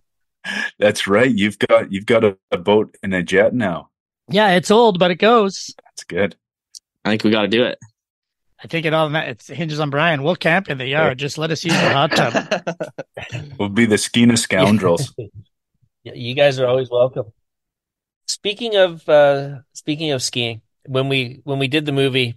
That's 0.80 1.08
right. 1.08 1.32
You've 1.32 1.60
got 1.60 1.92
you've 1.92 2.06
got 2.06 2.24
a, 2.24 2.38
a 2.52 2.58
boat 2.58 2.96
and 3.04 3.14
a 3.14 3.24
jet 3.24 3.54
now. 3.54 3.91
Yeah, 4.30 4.52
it's 4.52 4.72
old, 4.72 5.00
but 5.00 5.12
it 5.12 5.16
goes. 5.16 5.74
That's 5.84 6.04
good. 6.04 6.36
I 7.04 7.10
think 7.10 7.24
we 7.24 7.32
got 7.32 7.42
to 7.42 7.48
do 7.48 7.64
it. 7.64 7.80
I 8.64 8.68
think 8.68 8.86
it 8.86 8.94
all 8.94 9.14
it 9.16 9.42
hinges 9.44 9.80
on 9.80 9.90
Brian. 9.90 10.22
We'll 10.22 10.36
camp 10.36 10.70
in 10.70 10.78
the 10.78 10.86
yard. 10.86 11.18
Just 11.18 11.38
let 11.38 11.50
us 11.50 11.64
use 11.64 11.74
the 11.74 11.90
hot 11.90 12.12
tub. 12.12 13.56
we'll 13.60 13.70
be 13.70 13.86
the 13.86 13.96
Skeena 13.98 14.38
scoundrels. 14.38 15.14
you 16.04 16.36
guys 16.36 16.60
are 16.60 16.68
always 16.68 16.90
welcome. 16.90 17.34
Speaking 18.28 18.76
of 18.76 19.08
uh, 19.10 19.60
speaking 19.74 20.12
of 20.12 20.22
skiing, 20.22 20.62
when 20.86 21.10
we 21.10 21.42
when 21.44 21.58
we 21.58 21.68
did 21.68 21.88
the 21.88 21.92
movie, 21.92 22.36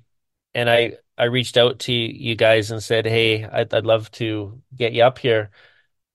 and 0.54 0.70
I 0.70 0.94
I 1.18 1.24
reached 1.24 1.58
out 1.58 1.80
to 1.80 1.92
you 1.92 2.36
guys 2.36 2.70
and 2.70 2.82
said, 2.82 3.04
"Hey, 3.04 3.44
I'd, 3.44 3.72
I'd 3.74 3.84
love 3.84 4.10
to 4.12 4.62
get 4.74 4.94
you 4.94 5.02
up 5.02 5.18
here." 5.18 5.50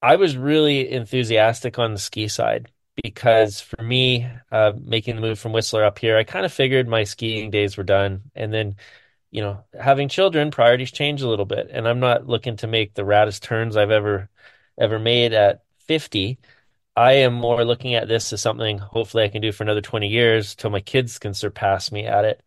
I 0.02 0.16
was 0.16 0.36
really 0.36 0.92
enthusiastic 0.92 1.78
on 1.78 1.94
the 1.94 2.00
ski 2.00 2.30
side 2.30 2.72
because 3.04 3.62
for 3.62 3.82
me, 3.84 4.28
uh, 4.52 4.74
making 4.82 5.16
the 5.16 5.22
move 5.22 5.40
from 5.40 5.54
Whistler 5.54 5.84
up 5.84 6.00
here, 6.00 6.18
I 6.18 6.24
kind 6.24 6.46
of 6.46 6.54
figured 6.54 6.88
my 6.88 7.04
skiing 7.04 7.52
days 7.52 7.78
were 7.78 7.84
done, 7.84 8.32
and 8.36 8.54
then 8.54 8.76
you 9.32 9.42
know, 9.42 9.64
having 9.80 10.10
children, 10.10 10.52
priorities 10.52 10.92
change 10.92 11.22
a 11.22 11.28
little 11.30 11.46
bit, 11.46 11.70
and 11.72 11.88
I'm 11.88 12.00
not 12.00 12.28
looking 12.28 12.58
to 12.58 12.68
make 12.68 12.94
the 12.94 13.04
raddest 13.04 13.42
turns 13.42 13.78
I've 13.78 13.92
ever 13.92 14.30
ever 14.80 15.00
made 15.00 15.34
at 15.34 15.64
50. 15.80 16.40
I 16.96 17.14
am 17.14 17.34
more 17.34 17.64
looking 17.66 17.96
at 17.96 18.08
this 18.08 18.34
as 18.34 18.42
something 18.42 18.78
hopefully 18.80 19.24
I 19.24 19.30
can 19.30 19.42
do 19.42 19.52
for 19.52 19.64
another 19.64 19.82
20 19.82 20.08
years 20.10 20.56
till 20.56 20.70
my 20.72 20.82
kids 20.82 21.20
can 21.20 21.34
surpass 21.34 21.92
me 21.92 22.06
at 22.06 22.26
it. 22.26 22.44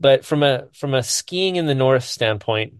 But 0.00 0.24
from 0.24 0.42
a 0.42 0.68
from 0.74 0.94
a 0.94 1.02
skiing 1.02 1.56
in 1.56 1.66
the 1.66 1.74
north 1.74 2.04
standpoint, 2.04 2.74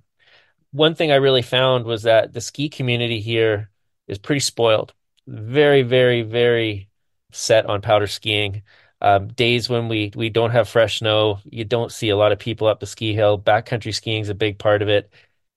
one 0.72 0.94
thing 0.94 1.12
I 1.12 1.16
really 1.16 1.42
found 1.42 1.84
was 1.86 2.02
that 2.04 2.32
the 2.32 2.40
ski 2.40 2.68
community 2.68 3.20
here 3.20 3.70
is 4.08 4.18
pretty 4.18 4.40
spoiled. 4.40 4.94
Very, 5.26 5.82
very, 5.82 6.22
very 6.22 6.88
set 7.34 7.66
on 7.66 7.80
powder 7.82 8.06
skiing. 8.06 8.62
Um, 9.00 9.28
days 9.28 9.68
when 9.68 9.88
we 9.88 10.12
we 10.14 10.30
don't 10.30 10.50
have 10.52 10.68
fresh 10.68 10.98
snow, 11.00 11.40
you 11.44 11.64
don't 11.64 11.92
see 11.92 12.08
a 12.10 12.16
lot 12.16 12.32
of 12.32 12.38
people 12.38 12.66
up 12.68 12.80
the 12.80 12.86
ski 12.86 13.14
hill. 13.14 13.38
Backcountry 13.38 13.94
skiing 13.94 14.22
is 14.22 14.28
a 14.30 14.34
big 14.34 14.58
part 14.58 14.82
of 14.82 14.88
it. 14.88 15.10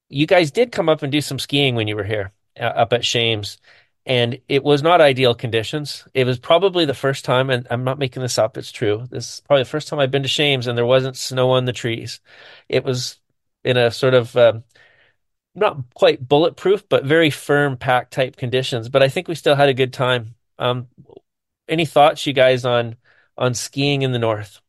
You 0.10 0.28
guys 0.28 0.52
did 0.52 0.72
come 0.72 0.90
up 0.90 1.04
and 1.04 1.12
do 1.12 1.22
some 1.22 1.40
skiing 1.40 1.76
when 1.76 1.88
you 1.88 1.96
were 1.96 2.04
here 2.04 2.34
uh, 2.60 2.64
up 2.64 2.94
at 2.94 3.06
Shames 3.06 3.58
and 4.06 4.40
it 4.48 4.64
was 4.64 4.82
not 4.82 5.02
ideal 5.02 5.36
conditions. 5.36 6.08
It 6.14 6.26
was 6.26 6.40
probably 6.40 6.86
the 6.86 6.94
first 6.94 7.26
time, 7.26 7.50
and 7.50 7.68
I'm 7.70 7.84
not 7.84 8.00
making 8.00 8.22
this 8.22 8.38
up, 8.38 8.58
it's 8.58 8.72
true. 8.72 9.06
This 9.10 9.36
is 9.36 9.42
probably 9.42 9.64
the 9.64 9.70
first 9.70 9.90
time 9.90 10.00
I've 10.00 10.12
been 10.12 10.24
to 10.24 10.30
Shames 10.30 10.66
and 10.66 10.78
there 10.78 10.86
wasn't 10.86 11.18
snow 11.18 11.52
on 11.52 11.66
the 11.66 11.74
trees. 11.74 12.22
It 12.70 12.86
was 12.86 13.20
in 13.66 13.76
a 13.78 13.92
sort 13.92 14.14
of 14.14 14.36
um, 14.38 14.64
not 15.56 15.78
quite 15.96 16.28
bulletproof, 16.28 16.88
but 16.90 17.06
very 17.06 17.30
firm 17.30 17.78
pack 17.78 18.10
type 18.12 18.38
conditions. 18.38 18.90
But 18.90 19.04
I 19.04 19.10
think 19.10 19.28
we 19.28 19.36
still 19.36 19.56
had 19.56 19.70
a 19.70 19.74
good 19.74 19.94
time. 19.94 20.36
Um, 20.60 20.88
any 21.70 21.86
thoughts, 21.86 22.26
you 22.26 22.34
guys, 22.34 22.66
on 22.66 22.96
on 23.38 23.54
skiing 23.54 24.02
in 24.02 24.12
the 24.12 24.20
north? 24.20 24.60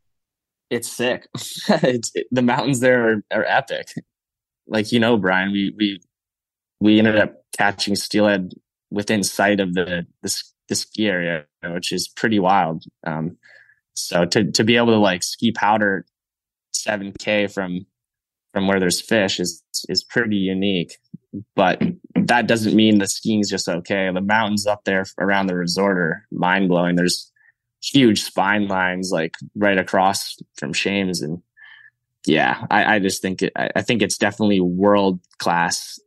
It's 0.70 0.90
sick. 0.90 1.28
it's, 1.68 2.11
it, 2.14 2.26
the 2.30 2.42
mountains 2.42 2.80
there 2.80 3.11
are, 3.11 3.22
are 3.32 3.44
epic. 3.44 3.88
Like 4.66 4.92
you 4.92 5.01
know, 5.01 5.16
Brian, 5.16 5.53
we 5.53 5.74
we 5.76 6.01
we 6.80 6.99
ended 6.99 7.16
up 7.16 7.34
catching 7.57 7.96
steelhead 7.96 8.53
within 8.90 9.22
sight 9.22 9.61
of 9.61 9.74
the 9.74 10.07
the, 10.22 10.42
the 10.68 10.74
ski 10.74 11.09
area, 11.09 11.46
which 11.64 11.92
is 11.92 12.09
pretty 12.09 12.38
wild. 12.38 12.84
Um, 13.07 13.38
so 13.94 14.24
to 14.26 14.51
to 14.53 14.64
be 14.64 14.76
able 14.76 14.88
to 14.88 14.99
like 14.99 15.22
ski 15.22 15.53
powder 15.53 16.05
seven 16.72 17.12
k 17.18 17.46
from 17.46 17.86
from 18.53 18.68
where 18.68 18.80
there's 18.80 19.01
fish 19.01 19.40
is 19.40 19.62
is 19.88 20.05
pretty 20.05 20.36
unique. 20.36 20.99
But 21.55 21.83
that 22.14 22.47
doesn't 22.47 22.74
mean 22.74 22.99
the 22.99 23.07
skiing's 23.07 23.51
just 23.51 23.68
okay. 23.68 24.11
The 24.12 24.20
mountains 24.20 24.66
up 24.66 24.85
there 24.85 25.05
around 25.18 25.47
the 25.47 25.57
resort 25.57 25.99
are 25.99 26.26
mind 26.33 26.68
blowing. 26.68 26.97
There's 26.97 27.31
huge 27.83 28.22
spine 28.22 28.66
lines 28.66 29.11
like 29.12 29.35
right 29.55 29.79
across 29.79 30.37
from 30.57 30.72
Shames 30.72 31.22
and 31.22 31.43
yeah, 32.26 32.66
I, 32.70 32.97
I 32.97 32.99
just 32.99 33.22
think 33.22 33.43
it, 33.43 33.53
I, 33.57 33.70
I 33.76 33.83
think 33.83 34.03
it's 34.03 34.18
definitely 34.18 34.61
world 34.61 35.20
class 35.39 35.99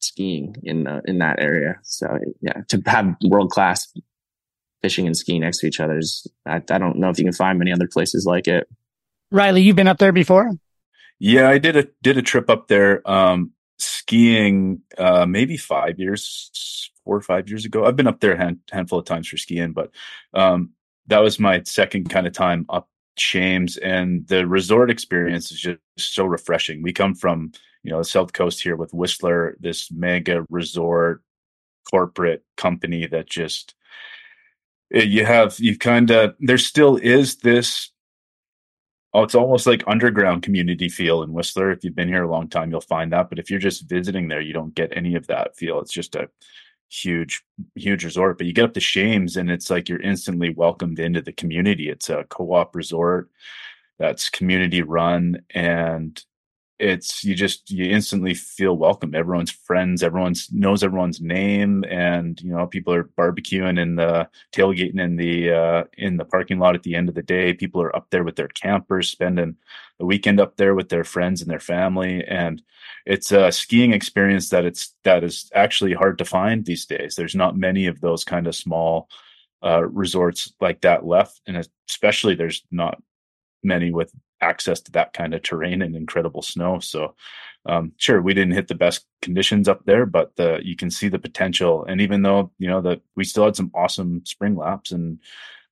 skiing 0.00 0.56
in 0.64 0.84
the, 0.84 1.00
in 1.04 1.18
that 1.18 1.40
area. 1.40 1.76
So 1.82 2.18
yeah, 2.40 2.62
to 2.68 2.82
have 2.86 3.14
world 3.24 3.50
class 3.50 3.92
fishing 4.82 5.06
and 5.06 5.16
skiing 5.16 5.42
next 5.42 5.58
to 5.58 5.66
each 5.66 5.78
other 5.78 5.98
is 5.98 6.26
I, 6.46 6.56
I 6.56 6.78
don't 6.78 6.96
know 6.96 7.10
if 7.10 7.18
you 7.18 7.24
can 7.24 7.32
find 7.32 7.58
many 7.58 7.72
other 7.72 7.86
places 7.86 8.26
like 8.26 8.48
it. 8.48 8.68
Riley, 9.30 9.62
you've 9.62 9.76
been 9.76 9.88
up 9.88 9.98
there 9.98 10.12
before? 10.12 10.50
Yeah, 11.18 11.48
I 11.48 11.58
did 11.58 11.76
a 11.76 11.86
did 12.02 12.18
a 12.18 12.22
trip 12.22 12.50
up 12.50 12.66
there. 12.66 13.08
Um, 13.08 13.52
skiing 13.82 14.80
uh, 14.98 15.26
maybe 15.26 15.56
five 15.56 15.98
years, 15.98 16.90
four 17.04 17.16
or 17.16 17.22
five 17.22 17.48
years 17.48 17.64
ago. 17.64 17.84
I've 17.84 17.96
been 17.96 18.06
up 18.06 18.20
there 18.20 18.34
a 18.34 18.38
hand, 18.38 18.58
handful 18.70 18.98
of 18.98 19.04
times 19.04 19.28
for 19.28 19.36
skiing, 19.36 19.72
but 19.72 19.90
um, 20.34 20.70
that 21.06 21.18
was 21.18 21.38
my 21.38 21.62
second 21.64 22.10
kind 22.10 22.26
of 22.26 22.32
time 22.32 22.66
up 22.68 22.88
Shames, 23.18 23.76
and 23.76 24.26
the 24.28 24.46
resort 24.46 24.90
experience 24.90 25.52
is 25.52 25.60
just 25.60 25.80
so 25.98 26.24
refreshing. 26.24 26.82
We 26.82 26.94
come 26.94 27.14
from 27.14 27.52
you 27.82 27.90
know 27.90 27.98
the 27.98 28.04
south 28.04 28.32
coast 28.32 28.62
here 28.62 28.74
with 28.74 28.94
Whistler, 28.94 29.56
this 29.60 29.90
mega 29.92 30.46
resort 30.48 31.22
corporate 31.90 32.42
company 32.56 33.06
that 33.06 33.28
just 33.28 33.74
eh, 34.94 35.02
you 35.02 35.26
have 35.26 35.56
you 35.58 35.76
kind 35.76 36.10
of 36.10 36.34
there 36.40 36.56
still 36.56 36.96
is 36.96 37.36
this 37.36 37.91
oh 39.14 39.22
it's 39.22 39.34
almost 39.34 39.66
like 39.66 39.84
underground 39.86 40.42
community 40.42 40.88
feel 40.88 41.22
in 41.22 41.32
whistler. 41.32 41.70
If 41.70 41.84
you've 41.84 41.94
been 41.94 42.08
here 42.08 42.24
a 42.24 42.30
long 42.30 42.48
time 42.48 42.70
you'll 42.70 42.80
find 42.80 43.12
that. 43.12 43.28
But 43.28 43.38
if 43.38 43.50
you're 43.50 43.60
just 43.60 43.88
visiting 43.88 44.28
there 44.28 44.40
you 44.40 44.52
don't 44.52 44.74
get 44.74 44.96
any 44.96 45.14
of 45.14 45.26
that 45.28 45.56
feel. 45.56 45.80
It's 45.80 45.92
just 45.92 46.14
a 46.14 46.28
huge 46.88 47.42
huge 47.74 48.04
resort. 48.04 48.38
But 48.38 48.46
you 48.46 48.52
get 48.52 48.64
up 48.64 48.74
to 48.74 48.80
shames 48.80 49.36
and 49.36 49.50
it's 49.50 49.70
like 49.70 49.88
you're 49.88 50.00
instantly 50.00 50.50
welcomed 50.50 50.98
into 50.98 51.22
the 51.22 51.32
community. 51.32 51.88
It's 51.88 52.10
a 52.10 52.24
co-op 52.28 52.74
resort 52.74 53.30
that's 53.98 54.30
community 54.30 54.82
run 54.82 55.42
and 55.50 56.22
it's 56.82 57.22
you 57.22 57.34
just 57.34 57.70
you 57.70 57.84
instantly 57.84 58.34
feel 58.34 58.76
welcome 58.76 59.14
everyone's 59.14 59.50
friends 59.50 60.02
everyone's 60.02 60.48
knows 60.52 60.82
everyone's 60.82 61.20
name 61.20 61.84
and 61.88 62.40
you 62.40 62.50
know 62.50 62.66
people 62.66 62.92
are 62.92 63.04
barbecuing 63.04 63.80
in 63.80 63.94
the 63.94 64.28
tailgating 64.52 65.00
in 65.00 65.16
the 65.16 65.52
uh 65.52 65.84
in 65.96 66.16
the 66.16 66.24
parking 66.24 66.58
lot 66.58 66.74
at 66.74 66.82
the 66.82 66.94
end 66.94 67.08
of 67.08 67.14
the 67.14 67.22
day. 67.22 67.52
People 67.52 67.82
are 67.82 67.94
up 67.94 68.08
there 68.10 68.24
with 68.24 68.36
their 68.36 68.48
campers 68.48 69.08
spending 69.08 69.56
the 69.98 70.06
weekend 70.06 70.40
up 70.40 70.56
there 70.56 70.74
with 70.74 70.88
their 70.88 71.04
friends 71.04 71.40
and 71.40 71.50
their 71.50 71.60
family. 71.60 72.24
And 72.26 72.62
it's 73.06 73.32
a 73.32 73.52
skiing 73.52 73.92
experience 73.92 74.48
that 74.50 74.64
it's 74.64 74.94
that 75.04 75.24
is 75.24 75.50
actually 75.54 75.94
hard 75.94 76.18
to 76.18 76.24
find 76.24 76.64
these 76.64 76.86
days. 76.86 77.14
There's 77.14 77.34
not 77.34 77.56
many 77.56 77.86
of 77.86 78.00
those 78.00 78.24
kind 78.24 78.46
of 78.46 78.56
small 78.56 79.08
uh, 79.64 79.84
resorts 79.84 80.52
like 80.60 80.80
that 80.80 81.06
left. 81.06 81.40
And 81.46 81.68
especially 81.88 82.34
there's 82.34 82.62
not 82.70 83.00
many 83.62 83.90
with 83.92 84.12
access 84.42 84.80
to 84.80 84.92
that 84.92 85.12
kind 85.12 85.34
of 85.34 85.42
terrain 85.42 85.82
and 85.82 85.96
incredible 85.96 86.42
snow. 86.42 86.80
So, 86.80 87.14
um, 87.64 87.92
sure, 87.96 88.20
we 88.20 88.34
didn't 88.34 88.54
hit 88.54 88.68
the 88.68 88.74
best 88.74 89.06
conditions 89.22 89.68
up 89.68 89.84
there, 89.84 90.04
but 90.04 90.34
the, 90.36 90.60
you 90.62 90.76
can 90.76 90.90
see 90.90 91.08
the 91.08 91.18
potential. 91.18 91.84
And 91.84 92.00
even 92.00 92.22
though 92.22 92.50
you 92.58 92.68
know 92.68 92.80
that 92.82 93.00
we 93.16 93.24
still 93.24 93.44
had 93.44 93.56
some 93.56 93.70
awesome 93.74 94.22
spring 94.26 94.56
laps 94.56 94.90
and 94.90 95.20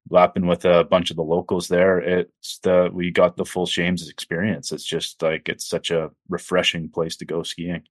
lapping 0.09 0.47
with 0.47 0.65
a 0.65 0.85
bunch 0.85 1.11
of 1.11 1.17
the 1.17 1.23
locals 1.23 1.69
there, 1.69 1.99
it's 1.99 2.59
the 2.59 2.91
we 2.93 3.11
got 3.11 3.37
the 3.37 3.45
full 3.45 3.67
Shames 3.67 4.09
experience. 4.09 4.73
It's 4.73 4.85
just 4.85 5.21
like 5.21 5.49
it's 5.49 5.69
such 5.69 5.91
a 5.91 6.11
refreshing 6.29 6.89
place 6.89 7.17
to 7.17 7.25
go 7.25 7.43
skiing. 7.43 7.83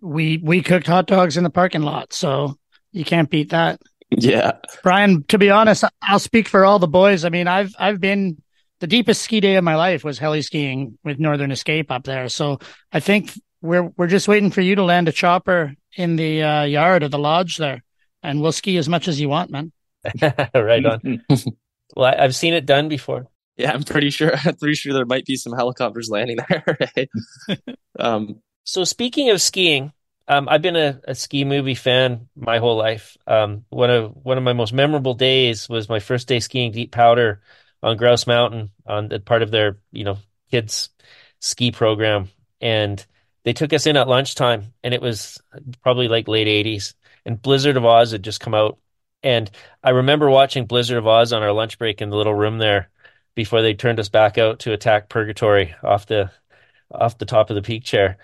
We 0.00 0.38
we 0.42 0.62
cooked 0.62 0.86
hot 0.86 1.06
dogs 1.06 1.36
in 1.36 1.44
the 1.44 1.50
parking 1.50 1.82
lot, 1.82 2.12
so 2.12 2.56
you 2.92 3.04
can't 3.04 3.30
beat 3.30 3.50
that. 3.50 3.80
Yeah. 4.10 4.52
Brian, 4.82 5.24
to 5.28 5.38
be 5.38 5.50
honest, 5.50 5.84
I'll 6.02 6.18
speak 6.18 6.48
for 6.48 6.64
all 6.64 6.78
the 6.78 6.88
boys. 6.88 7.24
I 7.24 7.28
mean, 7.30 7.48
I've 7.48 7.74
I've 7.78 8.00
been 8.00 8.42
the 8.82 8.88
deepest 8.88 9.22
ski 9.22 9.38
day 9.38 9.54
of 9.54 9.62
my 9.62 9.76
life 9.76 10.02
was 10.02 10.18
heli 10.18 10.42
skiing 10.42 10.98
with 11.04 11.20
Northern 11.20 11.52
Escape 11.52 11.92
up 11.92 12.02
there. 12.02 12.28
So 12.28 12.58
I 12.92 12.98
think 12.98 13.30
we're 13.60 13.84
we're 13.96 14.08
just 14.08 14.26
waiting 14.26 14.50
for 14.50 14.60
you 14.60 14.74
to 14.74 14.82
land 14.82 15.06
a 15.06 15.12
chopper 15.12 15.76
in 15.96 16.16
the 16.16 16.42
uh, 16.42 16.64
yard 16.64 17.04
of 17.04 17.12
the 17.12 17.18
lodge 17.18 17.58
there, 17.58 17.84
and 18.24 18.42
we'll 18.42 18.50
ski 18.50 18.76
as 18.78 18.88
much 18.88 19.06
as 19.06 19.20
you 19.20 19.28
want, 19.28 19.52
man. 19.52 19.70
right 20.52 20.84
on. 20.84 21.22
well, 21.94 22.06
I, 22.06 22.22
have 22.22 22.34
seen 22.34 22.54
it 22.54 22.66
done 22.66 22.88
before. 22.88 23.28
Yeah, 23.56 23.70
I'm 23.70 23.84
pretty 23.84 24.10
sure. 24.10 24.32
I'm 24.44 24.56
pretty 24.56 24.74
sure 24.74 24.92
there 24.92 25.06
might 25.06 25.26
be 25.26 25.36
some 25.36 25.52
helicopters 25.52 26.10
landing 26.10 26.38
there. 26.48 26.76
Right? 26.80 27.08
um, 28.00 28.42
so 28.64 28.82
speaking 28.82 29.30
of 29.30 29.40
skiing, 29.40 29.92
um, 30.26 30.48
I've 30.48 30.62
been 30.62 30.74
a, 30.74 31.00
a, 31.06 31.14
ski 31.14 31.44
movie 31.44 31.76
fan 31.76 32.28
my 32.34 32.58
whole 32.58 32.76
life. 32.76 33.16
Um, 33.28 33.64
one 33.68 33.90
of 33.90 34.12
one 34.24 34.38
of 34.38 34.44
my 34.44 34.54
most 34.54 34.72
memorable 34.72 35.14
days 35.14 35.68
was 35.68 35.88
my 35.88 36.00
first 36.00 36.26
day 36.26 36.40
skiing 36.40 36.72
Deep 36.72 36.90
Powder 36.90 37.42
on 37.82 37.96
Grouse 37.96 38.26
Mountain 38.26 38.70
on 38.86 39.08
the 39.08 39.20
part 39.20 39.42
of 39.42 39.50
their 39.50 39.78
you 39.90 40.04
know 40.04 40.18
kids 40.50 40.90
ski 41.40 41.72
program, 41.72 42.28
and 42.60 43.04
they 43.44 43.52
took 43.52 43.72
us 43.72 43.86
in 43.86 43.96
at 43.96 44.08
lunchtime, 44.08 44.72
and 44.84 44.94
it 44.94 45.02
was 45.02 45.40
probably 45.82 46.08
like 46.08 46.28
late 46.28 46.46
'80s, 46.46 46.94
and 47.26 47.40
Blizzard 47.40 47.76
of 47.76 47.82
Aahhh's 47.82 48.12
had 48.12 48.22
just 48.22 48.40
come 48.40 48.54
out, 48.54 48.78
and 49.22 49.50
I 49.82 49.90
remember 49.90 50.30
watching 50.30 50.66
Blizzard 50.66 50.98
of 50.98 51.04
Aahhh's 51.04 51.32
on 51.32 51.42
our 51.42 51.52
lunch 51.52 51.78
break 51.78 52.00
in 52.00 52.10
the 52.10 52.16
little 52.16 52.34
room 52.34 52.58
there 52.58 52.88
before 53.34 53.62
they 53.62 53.74
turned 53.74 53.98
us 53.98 54.08
back 54.08 54.38
out 54.38 54.60
to 54.60 54.72
attack 54.72 55.08
Purgatory 55.08 55.74
off 55.82 56.06
the 56.06 56.30
off 56.90 57.18
the 57.18 57.26
top 57.26 57.50
of 57.50 57.56
the 57.56 57.62
peak 57.62 57.84
chair, 57.84 58.18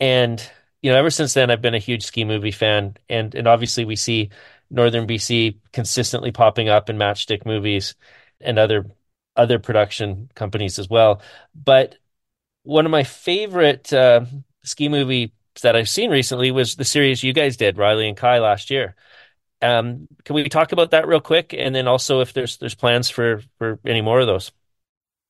and 0.00 0.42
you 0.82 0.90
know 0.90 0.98
ever 0.98 1.10
since 1.10 1.34
then 1.34 1.50
I've 1.50 1.62
been 1.62 1.74
a 1.74 1.78
huge 1.78 2.04
ski 2.04 2.24
movie 2.24 2.50
fan, 2.50 2.96
and 3.08 3.34
and 3.34 3.46
obviously 3.46 3.84
we 3.84 3.96
see 3.96 4.30
Northern 4.70 5.06
BC 5.06 5.58
consistently 5.72 6.32
popping 6.32 6.68
up 6.68 6.90
in 6.90 6.96
matchstick 6.96 7.46
movies 7.46 7.94
and 8.40 8.58
other 8.58 8.86
other 9.36 9.58
production 9.58 10.30
companies 10.34 10.78
as 10.78 10.88
well. 10.88 11.20
But 11.54 11.96
one 12.62 12.86
of 12.86 12.90
my 12.90 13.04
favorite 13.04 13.92
uh, 13.92 14.24
ski 14.62 14.88
movies 14.88 15.30
that 15.62 15.76
I've 15.76 15.88
seen 15.88 16.10
recently 16.10 16.50
was 16.50 16.76
the 16.76 16.84
series 16.84 17.22
you 17.22 17.32
guys 17.32 17.56
did, 17.56 17.78
Riley 17.78 18.08
and 18.08 18.16
Kye, 18.16 18.38
last 18.38 18.70
year. 18.70 18.96
Um, 19.62 20.08
can 20.24 20.34
we 20.34 20.48
talk 20.48 20.72
about 20.72 20.90
that 20.90 21.06
real 21.06 21.20
quick, 21.20 21.54
and 21.56 21.74
then 21.74 21.88
also 21.88 22.20
if 22.20 22.32
there's 22.32 22.58
there's 22.58 22.74
plans 22.74 23.08
for 23.08 23.42
for 23.58 23.78
any 23.86 24.02
more 24.02 24.20
of 24.20 24.26
those? 24.26 24.52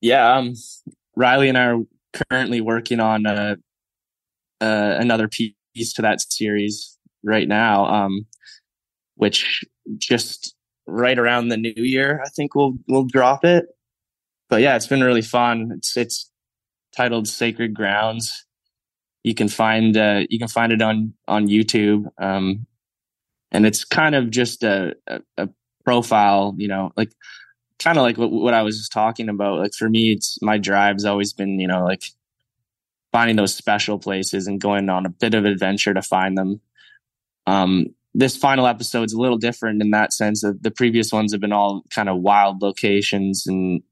Yeah, 0.00 0.36
um, 0.36 0.54
Riley 1.14 1.48
and 1.48 1.58
I 1.58 1.66
are 1.66 1.80
currently 2.30 2.60
working 2.60 3.00
on 3.00 3.26
uh, 3.26 3.56
uh, 4.60 4.96
another 4.98 5.28
piece 5.28 5.92
to 5.94 6.02
that 6.02 6.20
series 6.20 6.98
right 7.22 7.46
now, 7.46 7.86
um, 7.86 8.26
which 9.14 9.64
just 9.98 10.54
right 10.86 11.18
around 11.18 11.48
the 11.48 11.56
new 11.56 11.74
year, 11.76 12.20
I 12.24 12.28
think 12.30 12.54
we'll 12.54 12.74
we'll 12.88 13.04
drop 13.04 13.44
it 13.44 13.66
but 14.48 14.60
yeah, 14.60 14.76
it's 14.76 14.86
been 14.86 15.02
really 15.02 15.22
fun. 15.22 15.72
It's 15.76 15.96
it's 15.96 16.30
titled 16.96 17.28
Sacred 17.28 17.74
Grounds. 17.74 18.46
You 19.22 19.34
can 19.34 19.48
find 19.48 19.96
uh, 19.96 20.22
you 20.28 20.38
can 20.38 20.48
find 20.48 20.72
it 20.72 20.82
on 20.82 21.14
on 21.26 21.48
YouTube, 21.48 22.06
um, 22.18 22.66
and 23.50 23.66
it's 23.66 23.84
kind 23.84 24.14
of 24.14 24.30
just 24.30 24.62
a, 24.62 24.94
a, 25.06 25.20
a 25.38 25.48
profile, 25.84 26.54
you 26.58 26.68
know, 26.68 26.92
like 26.96 27.12
kind 27.78 27.98
of 27.98 28.02
like 28.02 28.18
what, 28.18 28.30
what 28.30 28.54
I 28.54 28.62
was 28.62 28.78
just 28.78 28.92
talking 28.92 29.28
about. 29.28 29.58
Like 29.58 29.74
for 29.74 29.88
me, 29.88 30.12
it's 30.12 30.38
my 30.42 30.58
drive's 30.58 31.04
always 31.04 31.32
been, 31.32 31.60
you 31.60 31.66
know, 31.66 31.84
like 31.84 32.04
finding 33.12 33.36
those 33.36 33.54
special 33.54 33.98
places 33.98 34.46
and 34.46 34.60
going 34.60 34.88
on 34.88 35.06
a 35.06 35.10
bit 35.10 35.34
of 35.34 35.44
adventure 35.44 35.94
to 35.94 36.02
find 36.02 36.36
them. 36.36 36.60
Um, 37.46 37.94
this 38.14 38.36
final 38.36 38.66
episode 38.66 39.04
is 39.04 39.12
a 39.12 39.20
little 39.20 39.38
different 39.38 39.82
in 39.82 39.90
that 39.90 40.12
sense. 40.12 40.42
That 40.42 40.62
the 40.62 40.70
previous 40.70 41.12
ones 41.12 41.32
have 41.32 41.40
been 41.40 41.52
all 41.52 41.84
kind 41.90 42.08
of 42.08 42.20
wild 42.20 42.62
locations 42.62 43.46
and 43.46 43.82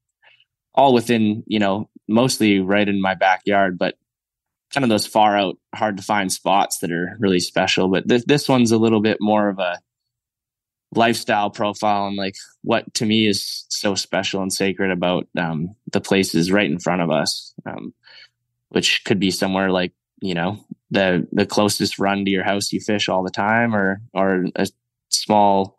all 0.74 0.94
within, 0.94 1.42
you 1.46 1.58
know, 1.58 1.88
mostly 2.08 2.60
right 2.60 2.88
in 2.88 3.00
my 3.00 3.14
backyard, 3.14 3.78
but 3.78 3.96
kind 4.72 4.84
of 4.84 4.90
those 4.90 5.06
far 5.06 5.36
out, 5.36 5.58
hard 5.74 5.96
to 5.98 6.02
find 6.02 6.32
spots 6.32 6.78
that 6.78 6.90
are 6.90 7.16
really 7.18 7.40
special. 7.40 7.88
But 7.88 8.08
th- 8.08 8.24
this 8.24 8.48
one's 8.48 8.72
a 8.72 8.78
little 8.78 9.00
bit 9.00 9.18
more 9.20 9.48
of 9.48 9.58
a 9.58 9.78
lifestyle 10.94 11.50
profile 11.50 12.06
and 12.06 12.16
like 12.16 12.34
what 12.62 12.92
to 12.94 13.06
me 13.06 13.26
is 13.26 13.64
so 13.68 13.94
special 13.94 14.42
and 14.42 14.52
sacred 14.52 14.90
about 14.90 15.26
um, 15.38 15.74
the 15.90 16.00
places 16.00 16.52
right 16.52 16.70
in 16.70 16.78
front 16.78 17.02
of 17.02 17.10
us, 17.10 17.54
um, 17.66 17.94
which 18.68 19.04
could 19.04 19.18
be 19.18 19.30
somewhere 19.30 19.70
like 19.70 19.92
you 20.20 20.34
know 20.34 20.64
the 20.90 21.26
the 21.32 21.46
closest 21.46 21.98
run 21.98 22.24
to 22.24 22.30
your 22.30 22.44
house 22.44 22.72
you 22.72 22.80
fish 22.80 23.08
all 23.08 23.22
the 23.22 23.30
time, 23.30 23.74
or 23.74 24.00
or 24.14 24.44
a 24.54 24.66
small 25.08 25.76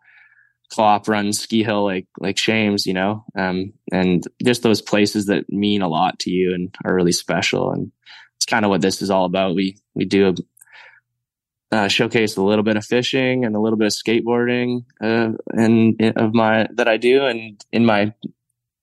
co-op 0.72 1.08
run 1.08 1.32
ski 1.32 1.62
hill 1.62 1.84
like 1.84 2.06
like 2.18 2.38
Shames, 2.38 2.86
you 2.86 2.94
know, 2.94 3.24
um, 3.36 3.72
and 3.92 4.24
just 4.44 4.62
those 4.62 4.82
places 4.82 5.26
that 5.26 5.50
mean 5.50 5.82
a 5.82 5.88
lot 5.88 6.18
to 6.20 6.30
you 6.30 6.54
and 6.54 6.74
are 6.84 6.94
really 6.94 7.12
special. 7.12 7.70
And 7.70 7.92
it's 8.36 8.46
kind 8.46 8.64
of 8.64 8.70
what 8.70 8.80
this 8.80 9.02
is 9.02 9.10
all 9.10 9.24
about. 9.24 9.54
We 9.54 9.78
we 9.94 10.04
do 10.04 10.28
a, 10.28 11.76
uh, 11.76 11.88
showcase 11.88 12.36
a 12.36 12.42
little 12.42 12.62
bit 12.62 12.76
of 12.76 12.84
fishing 12.84 13.44
and 13.44 13.56
a 13.56 13.60
little 13.60 13.78
bit 13.78 13.86
of 13.86 13.92
skateboarding, 13.92 14.84
uh, 15.02 15.32
and 15.52 16.00
of 16.16 16.34
my 16.34 16.68
that 16.74 16.88
I 16.88 16.96
do, 16.96 17.24
and 17.26 17.64
in 17.72 17.84
my 17.84 18.12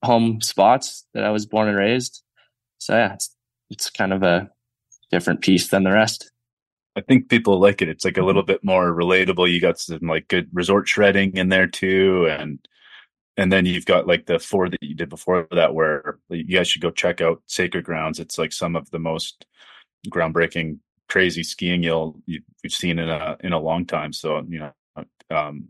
home 0.04 0.42
spots 0.42 1.06
that 1.14 1.24
I 1.24 1.30
was 1.30 1.46
born 1.46 1.68
and 1.68 1.78
raised. 1.78 2.24
So 2.80 2.96
yeah, 2.96 3.14
it's 3.14 3.36
it's 3.70 3.90
kind 3.90 4.14
of 4.14 4.24
a 4.24 4.50
different 5.12 5.42
piece 5.42 5.70
than 5.70 5.84
the 5.84 5.92
rest. 5.92 6.31
I 6.96 7.02
think 7.02 7.30
people 7.30 7.60
like 7.60 7.82
it. 7.82 7.90
It's 7.90 8.04
like 8.04 8.18
a 8.18 8.26
little 8.26 8.44
bit 8.44 8.64
more 8.64 8.94
relatable. 8.94 9.52
You 9.52 9.62
got 9.62 9.80
some 9.80 10.00
like 10.02 10.28
good 10.28 10.50
resort 10.52 10.88
shredding 10.88 11.38
in 11.38 11.50
there 11.50 11.68
too, 11.68 12.28
and 12.28 12.60
and 13.38 13.52
then 13.52 13.66
you've 13.66 13.86
got 13.86 14.08
like 14.08 14.26
the 14.26 14.40
four 14.40 14.70
that 14.70 14.84
you 14.84 14.96
did 14.96 15.10
before 15.10 15.48
that, 15.52 15.74
where 15.74 16.20
you 16.30 16.58
guys 16.58 16.68
should 16.68 16.82
go 16.82 16.92
check 16.92 17.22
out 17.22 17.42
Sacred 17.48 17.86
Grounds. 17.86 18.20
It's 18.20 18.38
like 18.38 18.52
some 18.52 18.76
of 18.76 18.90
the 18.92 19.00
most 19.00 19.46
groundbreaking, 20.10 20.80
crazy 21.08 21.44
skiing 21.44 21.84
you'll 21.84 22.18
you've 22.26 22.44
seen 22.68 23.00
in 23.00 23.10
a 23.10 23.38
in 23.42 23.54
a 23.54 23.60
long 23.60 23.86
time. 23.86 24.12
So 24.12 24.46
you 24.50 24.60
know, 24.60 25.06
um, 25.30 25.70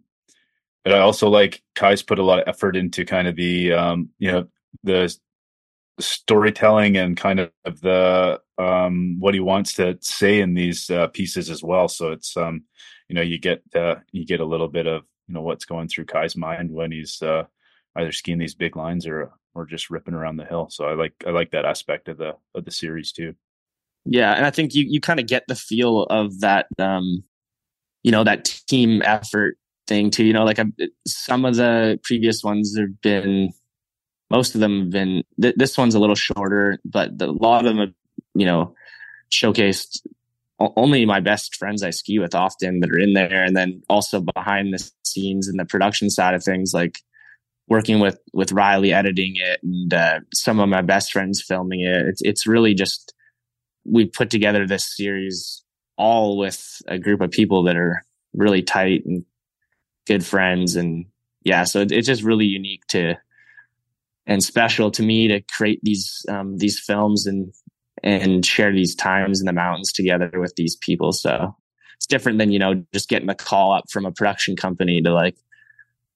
but 0.83 0.93
I 0.93 0.99
also 0.99 1.29
like 1.29 1.61
Kye's 1.75 2.01
put 2.01 2.19
a 2.19 2.23
lot 2.23 2.39
of 2.39 2.47
effort 2.47 2.75
into 2.75 3.05
kind 3.05 3.27
of 3.27 3.35
the 3.35 3.73
um, 3.73 4.09
you 4.17 4.31
know 4.31 4.47
the 4.83 5.15
storytelling 5.99 6.97
and 6.97 7.17
kind 7.17 7.39
of 7.39 7.51
the 7.81 8.41
um, 8.57 9.19
what 9.19 9.33
he 9.33 9.39
wants 9.39 9.73
to 9.75 9.97
say 10.01 10.41
in 10.41 10.53
these 10.53 10.89
uh, 10.89 11.07
pieces 11.07 11.49
as 11.49 11.63
well. 11.63 11.87
So 11.87 12.11
it's 12.11 12.35
um, 12.37 12.63
you 13.07 13.15
know 13.15 13.21
you 13.21 13.39
get 13.39 13.63
uh, 13.75 13.95
you 14.11 14.25
get 14.25 14.39
a 14.39 14.45
little 14.45 14.67
bit 14.67 14.87
of 14.87 15.03
you 15.27 15.33
know 15.33 15.41
what's 15.41 15.65
going 15.65 15.87
through 15.87 16.05
Kye's 16.05 16.35
mind 16.35 16.71
when 16.71 16.91
he's 16.91 17.21
uh, 17.21 17.43
either 17.95 18.11
skiing 18.11 18.39
these 18.39 18.55
big 18.55 18.75
lines 18.75 19.05
or 19.07 19.31
or 19.53 19.65
just 19.65 19.89
ripping 19.89 20.13
around 20.13 20.37
the 20.37 20.45
hill. 20.45 20.67
So 20.69 20.85
I 20.85 20.93
like 20.93 21.13
I 21.25 21.31
like 21.31 21.51
that 21.51 21.65
aspect 21.65 22.07
of 22.07 22.17
the 22.17 22.35
of 22.55 22.65
the 22.65 22.71
series 22.71 23.11
too. 23.11 23.35
Yeah, 24.05 24.33
and 24.33 24.45
I 24.45 24.51
think 24.51 24.73
you 24.73 24.85
you 24.87 25.01
kind 25.01 25.19
of 25.19 25.27
get 25.27 25.43
the 25.47 25.55
feel 25.55 26.03
of 26.03 26.39
that 26.39 26.67
um 26.79 27.23
you 28.03 28.11
know 28.11 28.23
that 28.23 28.45
team 28.67 29.01
effort 29.03 29.57
thing 29.87 30.09
too. 30.09 30.25
You 30.25 30.33
know, 30.33 30.45
like 30.45 30.59
I, 30.59 30.65
some 31.07 31.45
of 31.45 31.55
the 31.55 31.99
previous 32.03 32.43
ones 32.43 32.77
have 32.77 33.01
been 33.01 33.51
most 34.31 34.55
of 34.55 34.61
them 34.61 34.79
have 34.79 34.89
been 34.89 35.23
th- 35.41 35.55
this 35.57 35.77
one's 35.77 35.95
a 35.95 35.99
little 35.99 36.15
shorter, 36.15 36.79
but 36.85 37.17
the, 37.17 37.29
a 37.29 37.31
lot 37.31 37.59
of 37.59 37.65
them 37.65 37.79
have 37.79 37.93
you 38.33 38.45
know 38.45 38.73
showcased 39.31 39.99
only 40.59 41.05
my 41.05 41.19
best 41.19 41.55
friends 41.55 41.81
I 41.81 41.89
ski 41.89 42.19
with 42.19 42.35
often 42.35 42.79
that 42.79 42.91
are 42.91 42.99
in 42.99 43.13
there, 43.13 43.43
and 43.43 43.55
then 43.55 43.83
also 43.89 44.21
behind 44.21 44.73
the 44.73 44.89
scenes 45.03 45.47
and 45.47 45.59
the 45.59 45.65
production 45.65 46.09
side 46.09 46.33
of 46.33 46.43
things, 46.43 46.73
like 46.73 46.99
working 47.67 47.99
with 47.99 48.19
with 48.33 48.51
Riley 48.51 48.93
editing 48.93 49.33
it 49.35 49.61
and 49.63 49.93
uh, 49.93 50.19
some 50.33 50.59
of 50.59 50.69
my 50.69 50.81
best 50.81 51.11
friends 51.11 51.41
filming 51.41 51.81
it. 51.81 52.05
It's 52.07 52.21
it's 52.21 52.47
really 52.47 52.73
just 52.73 53.13
we 53.85 54.05
put 54.05 54.29
together 54.29 54.65
this 54.65 54.95
series 54.95 55.63
all 55.97 56.37
with 56.37 56.81
a 56.87 56.97
group 56.97 57.21
of 57.21 57.31
people 57.31 57.63
that 57.63 57.75
are 57.75 58.03
really 58.33 58.61
tight 58.61 59.05
and 59.05 59.25
good 60.07 60.25
friends 60.25 60.75
and 60.75 61.05
yeah 61.43 61.63
so 61.63 61.81
it's 61.81 62.07
just 62.07 62.23
really 62.23 62.45
unique 62.45 62.85
to 62.87 63.15
and 64.27 64.43
special 64.43 64.91
to 64.91 65.03
me 65.03 65.27
to 65.27 65.41
create 65.41 65.79
these 65.83 66.25
um, 66.29 66.57
these 66.57 66.79
films 66.79 67.25
and 67.25 67.53
and 68.03 68.45
share 68.45 68.71
these 68.71 68.95
times 68.95 69.39
in 69.39 69.45
the 69.45 69.53
mountains 69.53 69.91
together 69.91 70.31
with 70.35 70.55
these 70.55 70.75
people 70.77 71.11
so 71.11 71.55
it's 71.97 72.07
different 72.07 72.39
than 72.39 72.51
you 72.51 72.59
know 72.59 72.83
just 72.93 73.09
getting 73.09 73.29
a 73.29 73.35
call 73.35 73.73
up 73.73 73.85
from 73.91 74.05
a 74.05 74.11
production 74.11 74.55
company 74.55 75.01
to 75.01 75.13
like 75.13 75.35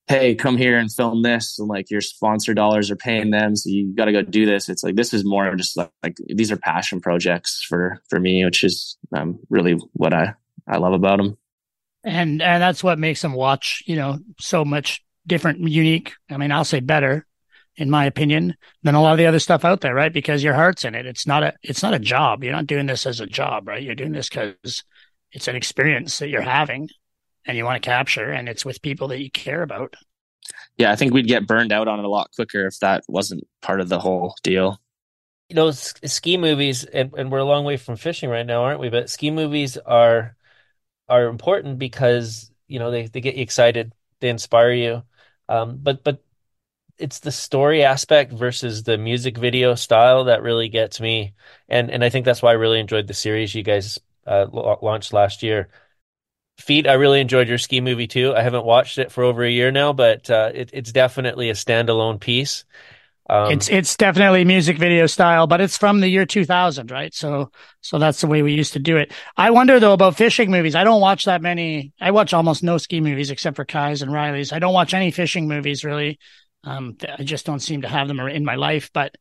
hey, 0.07 0.35
come 0.35 0.57
here 0.57 0.77
and 0.77 0.91
film 0.91 1.23
this. 1.23 1.57
And 1.57 1.67
like 1.67 1.89
your 1.89 2.01
sponsor 2.01 2.53
dollars 2.53 2.91
are 2.91 2.95
paying 2.95 3.31
them. 3.31 3.55
So 3.55 3.69
you 3.69 3.93
got 3.93 4.05
to 4.05 4.11
go 4.11 4.21
do 4.21 4.45
this. 4.45 4.69
It's 4.69 4.83
like, 4.83 4.95
this 4.95 5.13
is 5.13 5.25
more 5.25 5.55
just 5.55 5.75
like, 5.77 5.91
like, 6.03 6.17
these 6.27 6.51
are 6.51 6.57
passion 6.57 7.01
projects 7.01 7.63
for, 7.67 8.01
for 8.09 8.19
me, 8.19 8.45
which 8.45 8.63
is 8.63 8.97
um, 9.15 9.39
really 9.49 9.73
what 9.93 10.13
I, 10.13 10.33
I 10.67 10.77
love 10.77 10.93
about 10.93 11.17
them. 11.17 11.37
And, 12.03 12.41
and 12.41 12.61
that's 12.61 12.83
what 12.83 12.99
makes 12.99 13.21
them 13.21 13.33
watch, 13.33 13.81
you 13.87 13.95
know, 13.95 14.19
so 14.39 14.63
much 14.63 15.03
different, 15.25 15.67
unique. 15.67 16.13
I 16.29 16.37
mean, 16.37 16.51
I'll 16.51 16.63
say 16.63 16.81
better 16.81 17.25
in 17.77 17.89
my 17.89 18.05
opinion 18.05 18.55
than 18.83 18.95
a 18.95 19.01
lot 19.01 19.11
of 19.11 19.17
the 19.17 19.25
other 19.25 19.39
stuff 19.39 19.65
out 19.65 19.81
there, 19.81 19.93
right? 19.93 20.13
Because 20.13 20.43
your 20.43 20.53
heart's 20.53 20.85
in 20.85 20.95
it. 20.95 21.05
It's 21.05 21.27
not 21.27 21.43
a, 21.43 21.53
it's 21.61 21.83
not 21.83 21.93
a 21.93 21.99
job. 21.99 22.43
You're 22.43 22.53
not 22.53 22.67
doing 22.67 22.85
this 22.85 23.05
as 23.05 23.19
a 23.19 23.25
job, 23.25 23.67
right? 23.67 23.83
You're 23.83 23.95
doing 23.95 24.13
this 24.13 24.29
because 24.29 24.83
it's 25.31 25.47
an 25.47 25.55
experience 25.55 26.19
that 26.19 26.29
you're 26.29 26.41
having 26.41 26.89
and 27.45 27.57
you 27.57 27.65
want 27.65 27.81
to 27.81 27.87
capture 27.87 28.31
and 28.31 28.47
it's 28.47 28.65
with 28.65 28.81
people 28.81 29.09
that 29.09 29.21
you 29.21 29.29
care 29.29 29.61
about. 29.61 29.95
Yeah, 30.77 30.91
I 30.91 30.95
think 30.95 31.13
we'd 31.13 31.27
get 31.27 31.47
burned 31.47 31.71
out 31.71 31.87
on 31.87 31.99
it 31.99 32.05
a 32.05 32.09
lot 32.09 32.31
quicker 32.35 32.67
if 32.67 32.79
that 32.79 33.03
wasn't 33.07 33.47
part 33.61 33.81
of 33.81 33.89
the 33.89 33.99
whole 33.99 34.35
deal. 34.43 34.79
You 35.49 35.55
know, 35.55 35.71
ski 35.71 36.37
movies, 36.37 36.85
and, 36.85 37.13
and 37.15 37.31
we're 37.31 37.39
a 37.39 37.45
long 37.45 37.65
way 37.65 37.77
from 37.77 37.97
fishing 37.97 38.29
right 38.29 38.45
now, 38.45 38.63
aren't 38.63 38.79
we? 38.79 38.89
But 38.89 39.09
ski 39.09 39.31
movies 39.31 39.77
are 39.77 40.35
are 41.07 41.27
important 41.27 41.77
because 41.77 42.51
you 42.67 42.79
know 42.79 42.89
they, 42.89 43.07
they 43.07 43.21
get 43.21 43.35
you 43.35 43.43
excited, 43.43 43.93
they 44.21 44.29
inspire 44.29 44.71
you. 44.71 45.03
Um, 45.47 45.77
but 45.81 46.03
but 46.03 46.23
it's 46.97 47.19
the 47.19 47.31
story 47.31 47.83
aspect 47.83 48.31
versus 48.31 48.83
the 48.83 48.97
music 48.97 49.37
video 49.37 49.75
style 49.75 50.25
that 50.25 50.41
really 50.41 50.69
gets 50.69 50.99
me, 50.99 51.33
and 51.67 51.89
and 51.91 52.03
I 52.03 52.09
think 52.09 52.25
that's 52.25 52.41
why 52.41 52.51
I 52.51 52.53
really 52.53 52.79
enjoyed 52.79 53.07
the 53.07 53.13
series 53.13 53.53
you 53.53 53.63
guys 53.63 53.99
uh, 54.25 54.45
launched 54.51 55.13
last 55.13 55.43
year. 55.43 55.69
Feet, 56.57 56.87
I 56.87 56.93
really 56.93 57.19
enjoyed 57.19 57.49
your 57.49 57.57
ski 57.57 57.81
movie 57.81 58.07
too. 58.07 58.33
I 58.33 58.41
haven't 58.41 58.65
watched 58.65 58.97
it 58.97 59.11
for 59.11 59.23
over 59.23 59.43
a 59.43 59.51
year 59.51 59.71
now, 59.71 59.91
but 59.91 60.29
uh, 60.29 60.51
it, 60.53 60.69
it's 60.71 60.93
definitely 60.93 61.49
a 61.49 61.53
standalone 61.53 62.19
piece. 62.19 62.63
Um, 63.27 63.51
it's 63.51 63.69
it's 63.69 63.97
definitely 63.97 64.45
music 64.45 64.77
video 64.77 65.07
style, 65.07 65.47
but 65.47 65.59
it's 65.59 65.77
from 65.77 65.99
the 65.99 66.07
year 66.07 66.25
2000, 66.25 66.91
right? 66.91 67.13
So 67.13 67.51
so 67.81 67.97
that's 67.97 68.21
the 68.21 68.27
way 68.27 68.43
we 68.43 68.53
used 68.53 68.73
to 68.73 68.79
do 68.79 68.97
it. 68.97 69.11
I 69.35 69.49
wonder 69.49 69.79
though 69.79 69.93
about 69.93 70.15
fishing 70.15 70.51
movies. 70.51 70.75
I 70.75 70.83
don't 70.83 71.01
watch 71.01 71.25
that 71.25 71.41
many. 71.41 71.91
I 71.99 72.11
watch 72.11 72.33
almost 72.33 72.63
no 72.63 72.77
ski 72.77 73.01
movies 73.01 73.31
except 73.31 73.55
for 73.55 73.65
Kye's 73.65 74.03
and 74.03 74.13
Riley's. 74.13 74.53
I 74.53 74.59
don't 74.59 74.73
watch 74.73 74.93
any 74.93 75.09
fishing 75.11 75.47
movies 75.47 75.83
really. 75.83 76.19
Um, 76.65 76.97
I 77.17 77.23
just 77.23 77.45
don't 77.45 77.61
seem 77.61 77.83
to 77.83 77.87
have 77.87 78.07
them 78.07 78.19
in 78.19 78.43
my 78.43 78.55
life. 78.55 78.89
But 78.93 79.15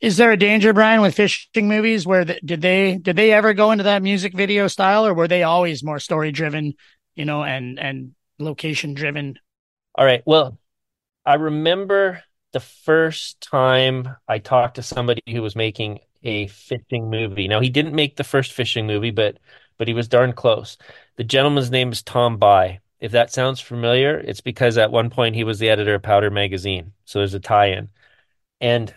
is 0.00 0.16
there 0.16 0.32
a 0.32 0.36
danger, 0.36 0.72
Brian, 0.72 1.00
with 1.00 1.14
fishing 1.14 1.68
movies 1.68 2.06
where 2.06 2.24
the, 2.24 2.38
did 2.44 2.60
they 2.60 2.98
did 2.98 3.16
they 3.16 3.32
ever 3.32 3.54
go 3.54 3.70
into 3.70 3.84
that 3.84 4.02
music 4.02 4.34
video 4.34 4.68
style, 4.68 5.06
or 5.06 5.14
were 5.14 5.28
they 5.28 5.42
always 5.42 5.82
more 5.82 5.98
story 5.98 6.30
driven, 6.30 6.74
you 7.14 7.24
know, 7.24 7.42
and 7.42 7.78
and 7.78 8.14
location 8.38 8.94
driven? 8.94 9.38
All 9.94 10.04
right. 10.04 10.22
Well, 10.26 10.58
I 11.24 11.34
remember 11.34 12.22
the 12.52 12.60
first 12.60 13.40
time 13.40 14.08
I 14.28 14.38
talked 14.38 14.76
to 14.76 14.82
somebody 14.82 15.22
who 15.28 15.42
was 15.42 15.56
making 15.56 16.00
a 16.22 16.46
fishing 16.48 17.10
movie. 17.10 17.48
Now 17.48 17.60
he 17.60 17.70
didn't 17.70 17.94
make 17.94 18.16
the 18.16 18.24
first 18.24 18.52
fishing 18.52 18.86
movie, 18.86 19.10
but 19.10 19.38
but 19.78 19.88
he 19.88 19.94
was 19.94 20.08
darn 20.08 20.32
close. 20.32 20.76
The 21.16 21.24
gentleman's 21.24 21.70
name 21.70 21.92
is 21.92 22.02
Tom 22.02 22.36
Bie. 22.36 22.80
If 23.04 23.12
that 23.12 23.30
sounds 23.30 23.60
familiar, 23.60 24.18
it's 24.18 24.40
because 24.40 24.78
at 24.78 24.90
one 24.90 25.10
point 25.10 25.34
he 25.34 25.44
was 25.44 25.58
the 25.58 25.68
editor 25.68 25.94
of 25.94 26.02
Powder 26.02 26.30
magazine. 26.30 26.94
So 27.04 27.18
there's 27.18 27.34
a 27.34 27.38
tie-in. 27.38 27.90
And 28.62 28.94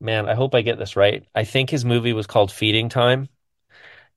man, 0.00 0.28
I 0.28 0.34
hope 0.34 0.56
I 0.56 0.62
get 0.62 0.76
this 0.76 0.96
right. 0.96 1.24
I 1.36 1.44
think 1.44 1.70
his 1.70 1.84
movie 1.84 2.12
was 2.12 2.26
called 2.26 2.50
Feeding 2.50 2.88
Time. 2.88 3.28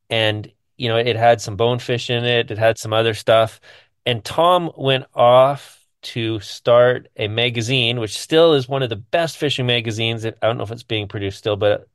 And, 0.09 0.51
you 0.75 0.89
know, 0.89 0.97
it 0.97 1.15
had 1.15 1.39
some 1.39 1.55
bonefish 1.55 2.09
in 2.09 2.25
it, 2.25 2.49
it 2.49 2.57
had 2.57 2.79
some 2.79 2.93
other 2.93 3.13
stuff. 3.13 3.61
And 4.07 4.25
Tom 4.25 4.71
went 4.75 5.05
off 5.13 5.85
to 6.01 6.39
start 6.39 7.07
a 7.15 7.27
magazine, 7.27 7.99
which 7.99 8.17
still 8.17 8.55
is 8.55 8.67
one 8.67 8.81
of 8.81 8.89
the 8.89 8.95
best 8.95 9.37
fishing 9.37 9.67
magazines. 9.67 10.25
I 10.25 10.31
don't 10.41 10.57
know 10.57 10.63
if 10.63 10.71
it's 10.71 10.81
being 10.81 11.07
produced 11.07 11.37
still, 11.37 11.57
but, 11.57 11.87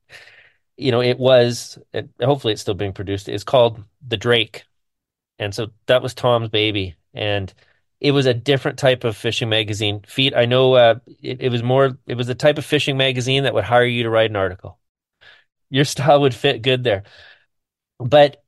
you 0.76 0.92
know, 0.92 1.02
it 1.02 1.18
was, 1.18 1.76
it, 1.92 2.08
hopefully 2.22 2.52
it's 2.52 2.62
still 2.62 2.74
being 2.74 2.92
produced. 2.92 3.28
It's 3.28 3.42
called 3.42 3.82
The 4.06 4.16
Drake. 4.16 4.62
And 5.40 5.52
so 5.52 5.72
that 5.86 6.02
was 6.02 6.14
Tom's 6.14 6.50
baby. 6.50 6.94
And, 7.16 7.52
it 8.00 8.10
was 8.12 8.26
a 8.26 8.34
different 8.34 8.78
type 8.78 9.04
of 9.04 9.16
fishing 9.16 9.48
magazine. 9.48 10.02
Feet, 10.06 10.34
I 10.36 10.44
know 10.44 10.74
uh, 10.74 10.96
it, 11.22 11.40
it 11.40 11.48
was 11.50 11.62
more, 11.62 11.98
it 12.06 12.16
was 12.16 12.26
the 12.26 12.34
type 12.34 12.58
of 12.58 12.64
fishing 12.64 12.96
magazine 12.96 13.44
that 13.44 13.54
would 13.54 13.64
hire 13.64 13.84
you 13.84 14.02
to 14.02 14.10
write 14.10 14.30
an 14.30 14.36
article. 14.36 14.78
Your 15.70 15.84
style 15.86 16.20
would 16.20 16.34
fit 16.34 16.62
good 16.62 16.84
there. 16.84 17.04
But 17.98 18.42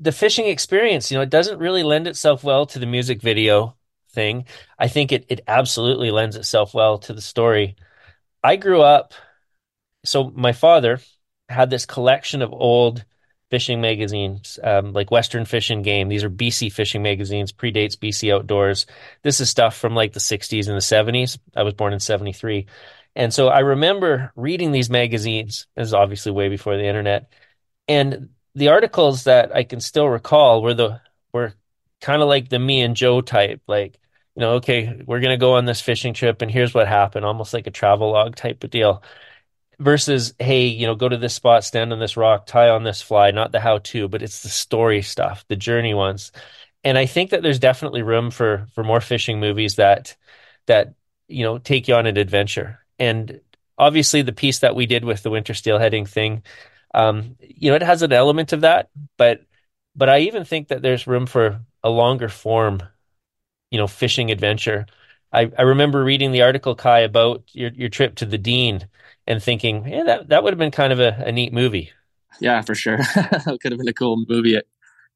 the 0.00 0.12
fishing 0.12 0.48
experience, 0.48 1.10
you 1.10 1.16
know, 1.16 1.22
it 1.22 1.30
doesn't 1.30 1.60
really 1.60 1.84
lend 1.84 2.08
itself 2.08 2.42
well 2.42 2.66
to 2.66 2.80
the 2.80 2.86
music 2.86 3.22
video 3.22 3.76
thing. 4.10 4.46
I 4.78 4.88
think 4.88 5.12
it, 5.12 5.24
it 5.28 5.42
absolutely 5.46 6.10
lends 6.10 6.34
itself 6.34 6.74
well 6.74 6.98
to 6.98 7.12
the 7.12 7.20
story. 7.20 7.76
I 8.42 8.56
grew 8.56 8.82
up, 8.82 9.14
so 10.04 10.32
my 10.34 10.52
father 10.52 10.98
had 11.48 11.70
this 11.70 11.86
collection 11.86 12.42
of 12.42 12.52
old 12.52 13.04
fishing 13.52 13.82
magazines, 13.82 14.58
um, 14.64 14.94
like 14.94 15.10
Western 15.10 15.44
Fish 15.44 15.68
and 15.68 15.84
Game. 15.84 16.08
These 16.08 16.24
are 16.24 16.30
BC 16.30 16.72
fishing 16.72 17.02
magazines, 17.02 17.52
predates 17.52 17.98
BC 17.98 18.34
Outdoors. 18.34 18.86
This 19.22 19.42
is 19.42 19.50
stuff 19.50 19.76
from 19.76 19.94
like 19.94 20.14
the 20.14 20.20
60s 20.20 20.68
and 20.68 20.74
the 20.74 20.80
70s. 20.80 21.38
I 21.54 21.62
was 21.62 21.74
born 21.74 21.92
in 21.92 22.00
73. 22.00 22.64
And 23.14 23.32
so 23.32 23.48
I 23.48 23.58
remember 23.58 24.32
reading 24.36 24.72
these 24.72 24.88
magazines. 24.88 25.66
This 25.76 25.88
is 25.88 25.92
obviously 25.92 26.32
way 26.32 26.48
before 26.48 26.78
the 26.78 26.86
internet. 26.86 27.30
And 27.86 28.30
the 28.54 28.68
articles 28.68 29.24
that 29.24 29.54
I 29.54 29.64
can 29.64 29.80
still 29.80 30.08
recall 30.08 30.62
were 30.62 30.72
the 30.72 31.02
were 31.34 31.52
kind 32.00 32.22
of 32.22 32.28
like 32.28 32.48
the 32.48 32.58
me 32.58 32.80
and 32.80 32.96
Joe 32.96 33.20
type, 33.20 33.60
like, 33.66 33.98
you 34.34 34.40
know, 34.40 34.52
okay, 34.54 35.02
we're 35.04 35.20
gonna 35.20 35.36
go 35.36 35.56
on 35.56 35.66
this 35.66 35.82
fishing 35.82 36.14
trip 36.14 36.40
and 36.40 36.50
here's 36.50 36.72
what 36.72 36.88
happened, 36.88 37.26
almost 37.26 37.52
like 37.52 37.66
a 37.66 37.70
travel 37.70 38.12
log 38.12 38.34
type 38.34 38.64
of 38.64 38.70
deal 38.70 39.02
versus 39.82 40.34
hey 40.38 40.66
you 40.66 40.86
know 40.86 40.94
go 40.94 41.08
to 41.08 41.16
this 41.16 41.34
spot 41.34 41.64
stand 41.64 41.92
on 41.92 41.98
this 41.98 42.16
rock 42.16 42.46
tie 42.46 42.68
on 42.68 42.84
this 42.84 43.02
fly 43.02 43.30
not 43.30 43.52
the 43.52 43.60
how 43.60 43.78
to 43.78 44.08
but 44.08 44.22
it's 44.22 44.42
the 44.42 44.48
story 44.48 45.02
stuff 45.02 45.44
the 45.48 45.56
journey 45.56 45.94
ones. 45.94 46.32
And 46.84 46.98
i 46.98 47.06
think 47.06 47.30
that 47.30 47.42
there's 47.42 47.58
definitely 47.58 48.02
room 48.02 48.30
for 48.30 48.66
for 48.74 48.84
more 48.84 49.00
fishing 49.00 49.40
movies 49.40 49.76
that 49.76 50.16
that 50.66 50.94
you 51.28 51.44
know 51.44 51.58
take 51.58 51.88
you 51.88 51.94
on 51.94 52.06
an 52.06 52.16
adventure. 52.16 52.78
And 52.98 53.40
obviously 53.78 54.22
the 54.22 54.32
piece 54.32 54.60
that 54.60 54.76
we 54.76 54.86
did 54.86 55.04
with 55.04 55.22
the 55.22 55.30
winter 55.30 55.52
steelheading 55.54 56.08
thing 56.08 56.42
um 56.94 57.36
you 57.40 57.70
know 57.70 57.76
it 57.76 57.82
has 57.82 58.02
an 58.02 58.12
element 58.12 58.52
of 58.52 58.60
that 58.62 58.90
but 59.16 59.42
but 59.96 60.08
i 60.08 60.20
even 60.20 60.44
think 60.44 60.68
that 60.68 60.82
there's 60.82 61.06
room 61.06 61.26
for 61.26 61.60
a 61.82 61.90
longer 61.90 62.28
form 62.28 62.82
you 63.72 63.78
know 63.78 63.88
fishing 63.88 64.30
adventure. 64.30 64.86
I 65.32 65.50
i 65.58 65.62
remember 65.62 66.04
reading 66.04 66.30
the 66.30 66.42
article 66.42 66.76
Kye 66.76 67.00
about 67.00 67.42
your 67.52 67.70
your 67.72 67.88
trip 67.88 68.16
to 68.16 68.26
the 68.26 68.38
dean 68.38 68.86
and 69.26 69.42
thinking, 69.42 69.86
yeah, 69.86 70.04
that 70.04 70.28
that 70.28 70.42
would 70.42 70.52
have 70.52 70.58
been 70.58 70.70
kind 70.70 70.92
of 70.92 71.00
a, 71.00 71.22
a 71.26 71.32
neat 71.32 71.52
movie. 71.52 71.90
Yeah, 72.40 72.62
for 72.62 72.74
sure. 72.74 72.98
it 73.16 73.60
could 73.60 73.72
have 73.72 73.78
been 73.78 73.88
a 73.88 73.92
cool 73.92 74.24
movie. 74.28 74.56
It, 74.56 74.66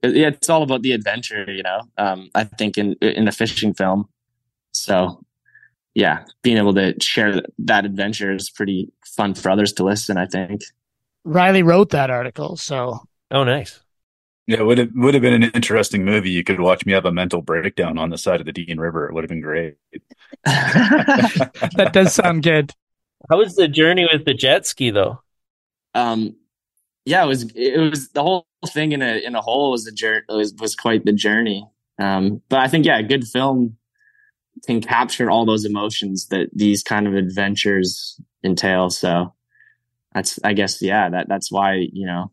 it, 0.02 0.14
yeah, 0.14 0.28
it's 0.28 0.50
all 0.50 0.62
about 0.62 0.82
the 0.82 0.92
adventure, 0.92 1.50
you 1.50 1.62
know. 1.62 1.82
Um, 1.98 2.30
I 2.34 2.44
think 2.44 2.78
in 2.78 2.94
in 2.94 3.28
a 3.28 3.32
fishing 3.32 3.74
film. 3.74 4.08
So, 4.72 5.24
yeah, 5.94 6.24
being 6.42 6.58
able 6.58 6.74
to 6.74 6.94
share 7.00 7.42
that 7.58 7.84
adventure 7.84 8.34
is 8.34 8.50
pretty 8.50 8.92
fun 9.04 9.34
for 9.34 9.50
others 9.50 9.72
to 9.74 9.84
listen. 9.84 10.18
I 10.18 10.26
think 10.26 10.62
Riley 11.24 11.62
wrote 11.62 11.90
that 11.90 12.10
article, 12.10 12.56
so 12.56 13.00
oh, 13.30 13.44
nice. 13.44 13.80
Yeah, 14.46 14.62
would 14.62 14.78
have 14.78 14.90
would 14.94 15.14
have 15.14 15.22
been 15.22 15.42
an 15.42 15.50
interesting 15.54 16.04
movie. 16.04 16.30
You 16.30 16.44
could 16.44 16.60
watch 16.60 16.86
me 16.86 16.92
have 16.92 17.04
a 17.04 17.10
mental 17.10 17.42
breakdown 17.42 17.98
on 17.98 18.10
the 18.10 18.18
side 18.18 18.38
of 18.38 18.46
the 18.46 18.52
Dean 18.52 18.78
River. 18.78 19.08
It 19.08 19.14
would 19.14 19.24
have 19.24 19.28
been 19.28 19.40
great. 19.40 19.74
that 20.44 21.90
does 21.92 22.14
sound 22.14 22.44
good. 22.44 22.72
How 23.28 23.38
was 23.38 23.56
the 23.56 23.68
journey 23.68 24.06
with 24.10 24.24
the 24.24 24.34
jet 24.34 24.66
ski 24.66 24.90
though? 24.90 25.20
Um, 25.94 26.36
yeah, 27.04 27.24
it 27.24 27.28
was 27.28 27.50
it 27.54 27.90
was 27.90 28.10
the 28.10 28.22
whole 28.22 28.46
thing 28.68 28.92
in 28.92 29.02
a 29.02 29.24
in 29.24 29.34
a 29.34 29.40
whole 29.40 29.70
was 29.70 29.86
a 29.86 29.92
journey 29.92 30.24
was 30.28 30.54
was 30.54 30.74
quite 30.74 31.04
the 31.04 31.12
journey. 31.12 31.68
Um, 31.98 32.42
but 32.48 32.60
I 32.60 32.68
think 32.68 32.84
yeah, 32.84 32.98
a 32.98 33.02
good 33.02 33.26
film 33.26 33.76
can 34.66 34.80
capture 34.80 35.30
all 35.30 35.44
those 35.44 35.64
emotions 35.64 36.26
that 36.28 36.48
these 36.52 36.82
kind 36.82 37.06
of 37.06 37.14
adventures 37.14 38.20
entail. 38.44 38.90
So 38.90 39.32
that's 40.12 40.38
I 40.44 40.52
guess 40.52 40.82
yeah, 40.82 41.08
that 41.10 41.28
that's 41.28 41.50
why 41.50 41.74
you 41.74 42.06
know 42.06 42.32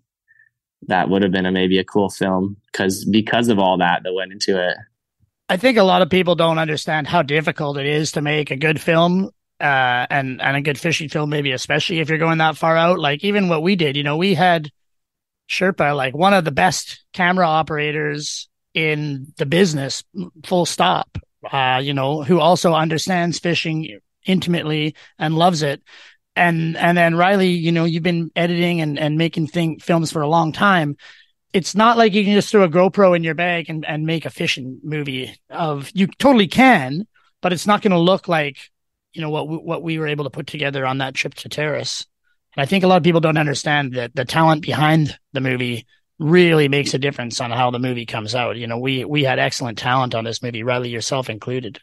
that 0.87 1.09
would 1.09 1.21
have 1.21 1.31
been 1.31 1.45
a 1.45 1.51
maybe 1.51 1.79
a 1.79 1.83
cool 1.83 2.09
film 2.09 2.57
because 2.71 3.05
because 3.05 3.49
of 3.49 3.59
all 3.59 3.77
that 3.77 4.03
that 4.03 4.13
went 4.13 4.31
into 4.31 4.61
it. 4.61 4.77
I 5.49 5.57
think 5.57 5.77
a 5.77 5.83
lot 5.83 6.01
of 6.01 6.09
people 6.09 6.35
don't 6.35 6.57
understand 6.57 7.07
how 7.07 7.21
difficult 7.21 7.77
it 7.77 7.85
is 7.85 8.13
to 8.13 8.21
make 8.21 8.49
a 8.49 8.55
good 8.55 8.81
film 8.81 9.29
uh, 9.64 10.07
and 10.09 10.41
and 10.41 10.57
a 10.57 10.61
good 10.61 10.80
fishing 10.80 11.09
film, 11.09 11.30
maybe 11.30 11.51
especially 11.51 11.99
if 11.99 12.09
you're 12.09 12.18
going 12.18 12.39
that 12.39 12.57
far 12.57 12.78
out. 12.78 12.99
Like 12.99 13.24
even 13.24 13.49
what 13.49 13.64
we 13.64 13.76
did, 13.76 13.95
you 13.95 14.03
know, 14.03 14.18
we 14.18 14.34
had 14.34 14.70
Sherpa, 15.49 15.95
like 15.95 16.16
one 16.16 16.34
of 16.34 16.45
the 16.45 16.51
best 16.51 17.03
camera 17.14 17.47
operators 17.47 18.49
in 18.74 19.34
the 19.38 19.45
business, 19.45 20.03
full 20.45 20.66
stop. 20.66 21.18
Uh, 21.51 21.82
you 21.84 21.93
know, 21.93 22.24
who 22.24 22.39
also 22.39 22.74
understands 22.74 23.38
fishing 23.38 23.99
intimately 24.26 24.95
and 25.20 25.36
loves 25.36 25.61
it 25.61 25.82
and 26.36 26.76
and 26.78 26.97
then 26.97 27.16
Riley, 27.16 27.49
you 27.49 27.72
know, 27.72 27.86
you've 27.86 28.03
been 28.03 28.32
editing 28.36 28.82
and 28.82 28.97
and 28.97 29.18
making 29.18 29.47
thing 29.47 29.80
films 29.80 30.11
for 30.11 30.22
a 30.22 30.28
long 30.28 30.51
time. 30.51 30.97
It's 31.53 31.76
not 31.76 31.97
like 31.97 32.14
you 32.14 32.24
can 32.24 32.34
just 32.34 32.49
throw 32.49 32.64
a 32.64 32.70
GoPro 32.70 33.16
in 33.16 33.24
your 33.24 33.36
bag 33.36 33.70
and 33.70 33.86
and 33.86 34.05
make 34.05 34.26
a 34.26 34.32
fishing 34.32 34.80
movie. 34.84 35.36
Of 35.49 35.91
you 35.93 36.07
totally 36.07 36.47
can, 36.47 37.07
but 37.41 37.53
it's 37.53 37.68
not 37.68 37.82
going 37.82 37.91
to 37.91 37.99
look 37.99 38.28
like 38.28 38.57
you 39.14 39.22
know 39.22 39.30
what 39.30 39.47
what 39.47 39.84
we 39.84 39.99
were 39.99 40.07
able 40.07 40.24
to 40.26 40.30
put 40.30 40.47
together 40.47 40.86
on 40.86 40.99
that 40.99 41.14
trip 41.14 41.34
to 41.36 41.49
Terrace. 41.49 42.05
And 42.55 42.64
I 42.64 42.66
think 42.66 42.84
a 42.84 42.88
lot 42.88 42.97
of 42.97 43.03
people 43.03 43.22
don't 43.22 43.38
understand 43.38 43.93
that 43.93 44.16
the 44.16 44.26
talent 44.26 44.61
behind 44.61 45.18
the 45.34 45.41
movie 45.41 45.88
really 46.20 46.68
makes 46.68 46.93
a 46.93 46.99
difference 46.99 47.41
on 47.41 47.51
how 47.51 47.72
the 47.72 47.80
movie 47.80 48.05
comes 48.05 48.36
out. 48.36 48.57
You 48.57 48.68
know, 48.68 48.78
we 48.78 49.05
we 49.05 49.24
had 49.24 49.39
excellent 49.39 49.78
talent 49.78 50.16
on 50.16 50.24
this 50.24 50.41
movie, 50.41 50.64
Riley 50.64 50.89
yourself 50.89 51.30
included. 51.30 51.80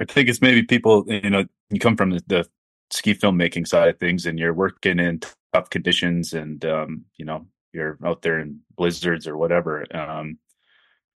I 0.00 0.04
think 0.06 0.28
it's 0.28 0.40
maybe 0.40 0.62
people, 0.62 1.04
you 1.06 1.28
know, 1.28 1.44
you 1.68 1.78
come 1.78 1.96
from 1.96 2.10
the, 2.10 2.22
the 2.26 2.48
ski 2.92 3.14
filmmaking 3.14 3.66
side 3.66 3.88
of 3.88 3.98
things 3.98 4.26
and 4.26 4.38
you're 4.38 4.54
working 4.54 4.98
in 4.98 5.20
tough 5.52 5.70
conditions 5.70 6.32
and 6.32 6.64
um, 6.64 7.04
you 7.16 7.24
know 7.24 7.46
you're 7.72 7.98
out 8.04 8.22
there 8.22 8.38
in 8.38 8.60
blizzards 8.76 9.26
or 9.26 9.36
whatever 9.36 9.84
um, 9.96 10.38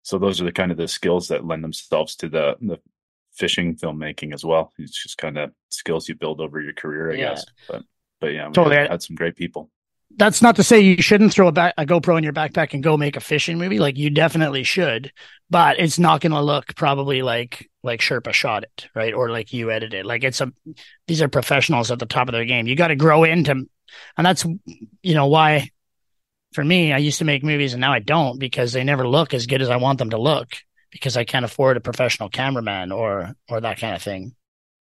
so 0.03 0.18
those 0.18 0.41
are 0.41 0.45
the 0.45 0.53
kind 0.53 0.70
of 0.70 0.78
the 0.78 0.89
skills 0.89 1.28
that 1.28 1.45
lend 1.45 1.62
themselves 1.62 2.16
to 2.16 2.28
the 2.28 2.57
the 2.61 2.80
fishing 3.37 3.76
filmmaking 3.76 4.32
as 4.32 4.45
well 4.45 4.72
it's 4.78 5.03
just 5.03 5.18
kind 5.18 5.39
of 5.39 5.51
skills 5.68 6.09
you 6.09 6.14
build 6.14 6.41
over 6.41 6.61
your 6.61 6.72
career 6.72 7.12
i 7.12 7.14
yeah. 7.14 7.28
guess 7.30 7.45
but 7.68 7.82
but 8.20 8.28
yeah 8.28 8.47
we 8.47 8.53
totally. 8.53 8.76
had, 8.76 8.91
had 8.91 9.03
some 9.03 9.16
great 9.16 9.37
people 9.37 9.70
that's 10.16 10.41
not 10.41 10.57
to 10.57 10.62
say 10.62 10.80
you 10.80 11.03
shouldn't 11.03 11.32
throw 11.32 11.49
a, 11.49 11.53
back, 11.53 11.74
a 11.76 11.84
GoPro 11.84 12.16
in 12.16 12.24
your 12.24 12.32
backpack 12.32 12.72
and 12.74 12.82
go 12.82 12.97
make 12.97 13.16
a 13.16 13.20
fishing 13.20 13.59
movie. 13.59 13.78
Like 13.78 13.99
you 13.99 14.11
definitely 14.11 14.62
should, 14.62 15.12
but 15.51 15.78
it's 15.78 15.99
not 15.99 16.20
going 16.20 16.32
to 16.32 16.41
look 16.41 16.74
probably 16.74 17.22
like 17.22 17.70
like 17.82 18.01
Sherpa 18.01 18.32
shot 18.32 18.64
it, 18.64 18.89
right? 18.95 19.12
Or 19.12 19.30
like 19.30 19.53
you 19.53 19.70
edited. 19.70 20.07
Like 20.07 20.24
it's 20.24 20.41
a 20.41 20.53
these 21.07 21.22
are 21.22 21.28
professionals 21.28 21.91
at 21.91 21.99
the 21.99 22.07
top 22.07 22.28
of 22.28 22.32
their 22.32 22.45
game. 22.45 22.66
You 22.66 22.76
got 22.76 22.89
to 22.89 22.97
grow 22.97 23.24
into, 23.24 23.51
and 24.16 24.26
that's 24.26 24.45
you 25.03 25.14
know 25.14 25.26
why. 25.26 25.70
For 26.53 26.64
me, 26.64 26.91
I 26.91 26.99
used 26.99 27.18
to 27.18 27.26
make 27.26 27.45
movies 27.45 27.74
and 27.74 27.82
now 27.82 27.93
I 27.93 27.99
don't 27.99 28.39
because 28.39 28.72
they 28.72 28.82
never 28.82 29.07
look 29.07 29.34
as 29.34 29.45
good 29.45 29.61
as 29.61 29.68
I 29.68 29.76
want 29.76 29.99
them 29.99 30.11
to 30.11 30.18
look 30.18 30.57
because 30.91 31.16
I 31.16 31.24
can't 31.24 31.45
afford 31.45 31.76
a 31.76 31.80
professional 31.80 32.28
cameraman 32.28 32.93
or 32.93 33.34
or 33.49 33.61
that 33.61 33.78
kind 33.78 33.95
of 33.95 34.03
thing. 34.03 34.34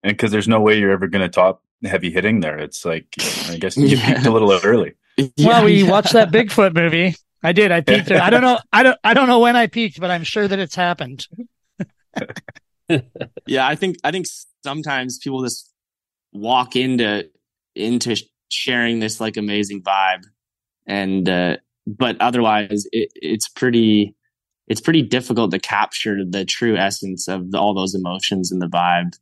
And 0.03 0.15
because 0.15 0.31
there's 0.31 0.47
no 0.47 0.61
way 0.61 0.77
you're 0.77 0.91
ever 0.91 1.07
going 1.07 1.23
to 1.23 1.29
top 1.29 1.63
heavy 1.83 2.11
hitting 2.11 2.39
there. 2.39 2.57
It's 2.57 2.85
like 2.85 3.07
I 3.49 3.57
guess 3.57 3.77
you 3.77 3.87
yeah. 3.87 4.15
peaked 4.15 4.25
a 4.25 4.31
little 4.31 4.51
early. 4.63 4.93
Yeah, 5.17 5.27
well, 5.37 5.65
we 5.65 5.83
yeah. 5.83 5.89
watched 5.89 6.13
that 6.13 6.31
Bigfoot 6.31 6.75
movie. 6.75 7.15
I 7.43 7.51
did. 7.51 7.71
I 7.71 7.81
peaked. 7.81 8.11
I 8.11 8.29
don't 8.29 8.41
know. 8.41 8.59
I 8.73 8.83
don't. 8.83 8.97
I 9.03 9.13
don't 9.13 9.27
know 9.27 9.39
when 9.39 9.55
I 9.55 9.67
peaked, 9.67 9.99
but 9.99 10.11
I'm 10.11 10.23
sure 10.23 10.47
that 10.47 10.59
it's 10.59 10.75
happened. 10.75 11.27
yeah, 13.45 13.67
I 13.67 13.75
think. 13.75 13.97
I 14.03 14.11
think 14.11 14.25
sometimes 14.63 15.19
people 15.19 15.43
just 15.43 15.71
walk 16.33 16.75
into 16.75 17.29
into 17.75 18.15
sharing 18.49 18.99
this 18.99 19.21
like 19.21 19.37
amazing 19.37 19.83
vibe, 19.83 20.23
and 20.87 21.29
uh, 21.29 21.57
but 21.85 22.19
otherwise, 22.19 22.87
it, 22.91 23.11
it's 23.15 23.47
pretty. 23.47 24.15
It's 24.67 24.81
pretty 24.81 25.03
difficult 25.03 25.51
to 25.51 25.59
capture 25.59 26.25
the 26.25 26.45
true 26.45 26.75
essence 26.75 27.27
of 27.27 27.51
the, 27.51 27.59
all 27.59 27.73
those 27.73 27.95
emotions 27.95 28.51
and 28.51 28.61
the 28.61 28.67
vibe. 28.67 29.17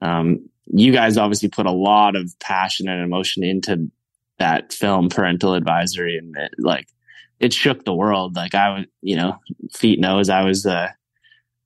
Um, 0.00 0.48
you 0.72 0.92
guys 0.92 1.16
obviously 1.16 1.48
put 1.48 1.66
a 1.66 1.72
lot 1.72 2.16
of 2.16 2.32
passion 2.40 2.88
and 2.88 3.02
emotion 3.02 3.44
into 3.44 3.90
that 4.38 4.72
film 4.72 5.08
parental 5.08 5.54
advisory 5.54 6.16
and 6.16 6.34
it, 6.36 6.54
like 6.58 6.88
it 7.38 7.52
shook 7.52 7.84
the 7.84 7.94
world. 7.94 8.36
Like 8.36 8.54
i 8.54 8.70
was 8.70 8.86
you 9.02 9.16
know 9.16 9.36
feet 9.72 10.00
knows 10.00 10.28
i 10.28 10.42
was 10.42 10.66
uh 10.66 10.88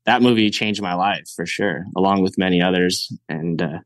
that 0.07 0.23
movie 0.23 0.51
changed 0.51 0.83
my 0.83 0.95
life 0.95 1.29
for 1.35 1.47
sure 1.47 1.87
along 1.97 2.23
with 2.23 2.37
many 2.37 2.61
others. 2.61 3.13
And 3.29 3.63
uh 3.63 3.79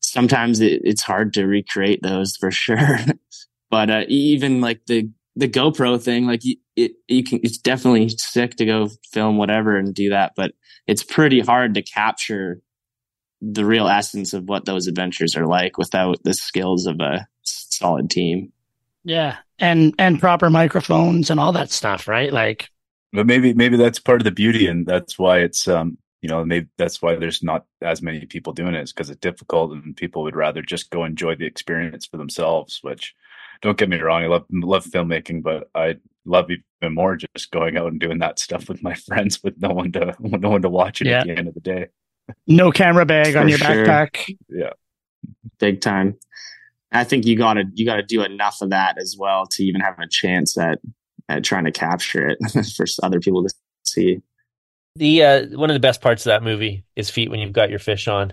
sometimes 0.00 0.60
it, 0.60 0.82
it's 0.84 1.02
hard 1.02 1.32
to 1.34 1.46
recreate 1.46 2.02
those 2.02 2.36
for 2.36 2.50
sure. 2.64 2.98
But 3.70 3.90
uh 3.90 4.04
even 4.08 4.60
like 4.60 4.86
the 4.86 5.10
the 5.38 5.48
GoPro 5.48 6.02
thing, 6.02 6.26
like 6.26 6.42
it, 6.74 6.92
you 7.06 7.22
can, 7.22 7.38
it's 7.44 7.58
definitely 7.58 8.08
sick 8.08 8.56
to 8.56 8.66
go 8.66 8.88
film 9.12 9.38
whatever 9.38 9.76
and 9.76 9.94
do 9.94 10.10
that, 10.10 10.32
but 10.36 10.52
it's 10.88 11.04
pretty 11.04 11.38
hard 11.38 11.74
to 11.74 11.82
capture 11.82 12.60
the 13.40 13.64
real 13.64 13.86
essence 13.86 14.32
of 14.32 14.48
what 14.48 14.64
those 14.64 14.88
adventures 14.88 15.36
are 15.36 15.46
like 15.46 15.78
without 15.78 16.20
the 16.24 16.34
skills 16.34 16.86
of 16.86 16.98
a 16.98 17.24
solid 17.44 18.10
team. 18.10 18.52
Yeah, 19.04 19.36
and 19.60 19.94
and 19.96 20.18
proper 20.18 20.50
microphones 20.50 21.30
and 21.30 21.38
all 21.38 21.52
that 21.52 21.70
stuff, 21.70 22.08
right? 22.08 22.32
Like, 22.32 22.68
but 23.12 23.24
maybe 23.24 23.54
maybe 23.54 23.76
that's 23.76 24.00
part 24.00 24.20
of 24.20 24.24
the 24.24 24.32
beauty, 24.32 24.66
and 24.66 24.84
that's 24.84 25.20
why 25.20 25.38
it's 25.38 25.68
um 25.68 25.98
you 26.20 26.28
know 26.28 26.44
maybe 26.44 26.66
that's 26.78 27.00
why 27.00 27.14
there's 27.14 27.44
not 27.44 27.64
as 27.80 28.02
many 28.02 28.26
people 28.26 28.52
doing 28.52 28.74
it 28.74 28.82
is 28.82 28.92
because 28.92 29.08
it's 29.08 29.20
difficult 29.20 29.70
and 29.70 29.96
people 29.96 30.24
would 30.24 30.34
rather 30.34 30.62
just 30.62 30.90
go 30.90 31.04
enjoy 31.04 31.36
the 31.36 31.46
experience 31.46 32.06
for 32.06 32.16
themselves. 32.16 32.80
Which 32.82 33.14
don't 33.60 33.78
get 33.78 33.88
me 33.88 34.00
wrong, 34.00 34.22
I 34.22 34.26
love 34.26 34.44
love 34.50 34.84
filmmaking, 34.84 35.42
but 35.42 35.70
I 35.74 35.96
love 36.24 36.50
even 36.50 36.94
more 36.94 37.16
just 37.16 37.50
going 37.50 37.76
out 37.76 37.90
and 37.90 38.00
doing 38.00 38.18
that 38.18 38.38
stuff 38.38 38.68
with 38.68 38.82
my 38.82 38.94
friends 39.06 39.42
with 39.42 39.60
no 39.60 39.70
one 39.70 39.92
to 39.92 40.14
no 40.20 40.50
one 40.50 40.62
to 40.62 40.68
watch 40.68 41.00
it 41.00 41.08
yeah. 41.08 41.20
at 41.20 41.26
the 41.26 41.36
end 41.36 41.48
of 41.48 41.54
the 41.54 41.60
day. 41.60 41.86
No 42.46 42.70
camera 42.70 43.06
bag 43.06 43.36
on 43.36 43.48
your 43.48 43.58
sure. 43.58 43.86
backpack. 43.86 44.36
Yeah, 44.48 44.72
big 45.58 45.80
time. 45.80 46.18
I 46.92 47.04
think 47.04 47.26
you 47.26 47.36
gotta 47.36 47.64
you 47.74 47.84
gotta 47.84 48.02
do 48.02 48.22
enough 48.22 48.60
of 48.60 48.70
that 48.70 48.98
as 48.98 49.16
well 49.18 49.46
to 49.46 49.64
even 49.64 49.80
have 49.80 49.98
a 49.98 50.08
chance 50.08 50.56
at 50.56 50.78
at 51.28 51.44
trying 51.44 51.64
to 51.64 51.72
capture 51.72 52.28
it 52.28 52.38
for 52.76 52.86
other 53.02 53.20
people 53.20 53.46
to 53.46 53.54
see. 53.84 54.20
The 54.96 55.22
uh, 55.22 55.46
one 55.58 55.70
of 55.70 55.74
the 55.74 55.80
best 55.80 56.00
parts 56.00 56.26
of 56.26 56.30
that 56.30 56.42
movie 56.42 56.84
is 56.96 57.10
feet 57.10 57.30
when 57.30 57.40
you've 57.40 57.52
got 57.52 57.70
your 57.70 57.78
fish 57.78 58.08
on, 58.08 58.32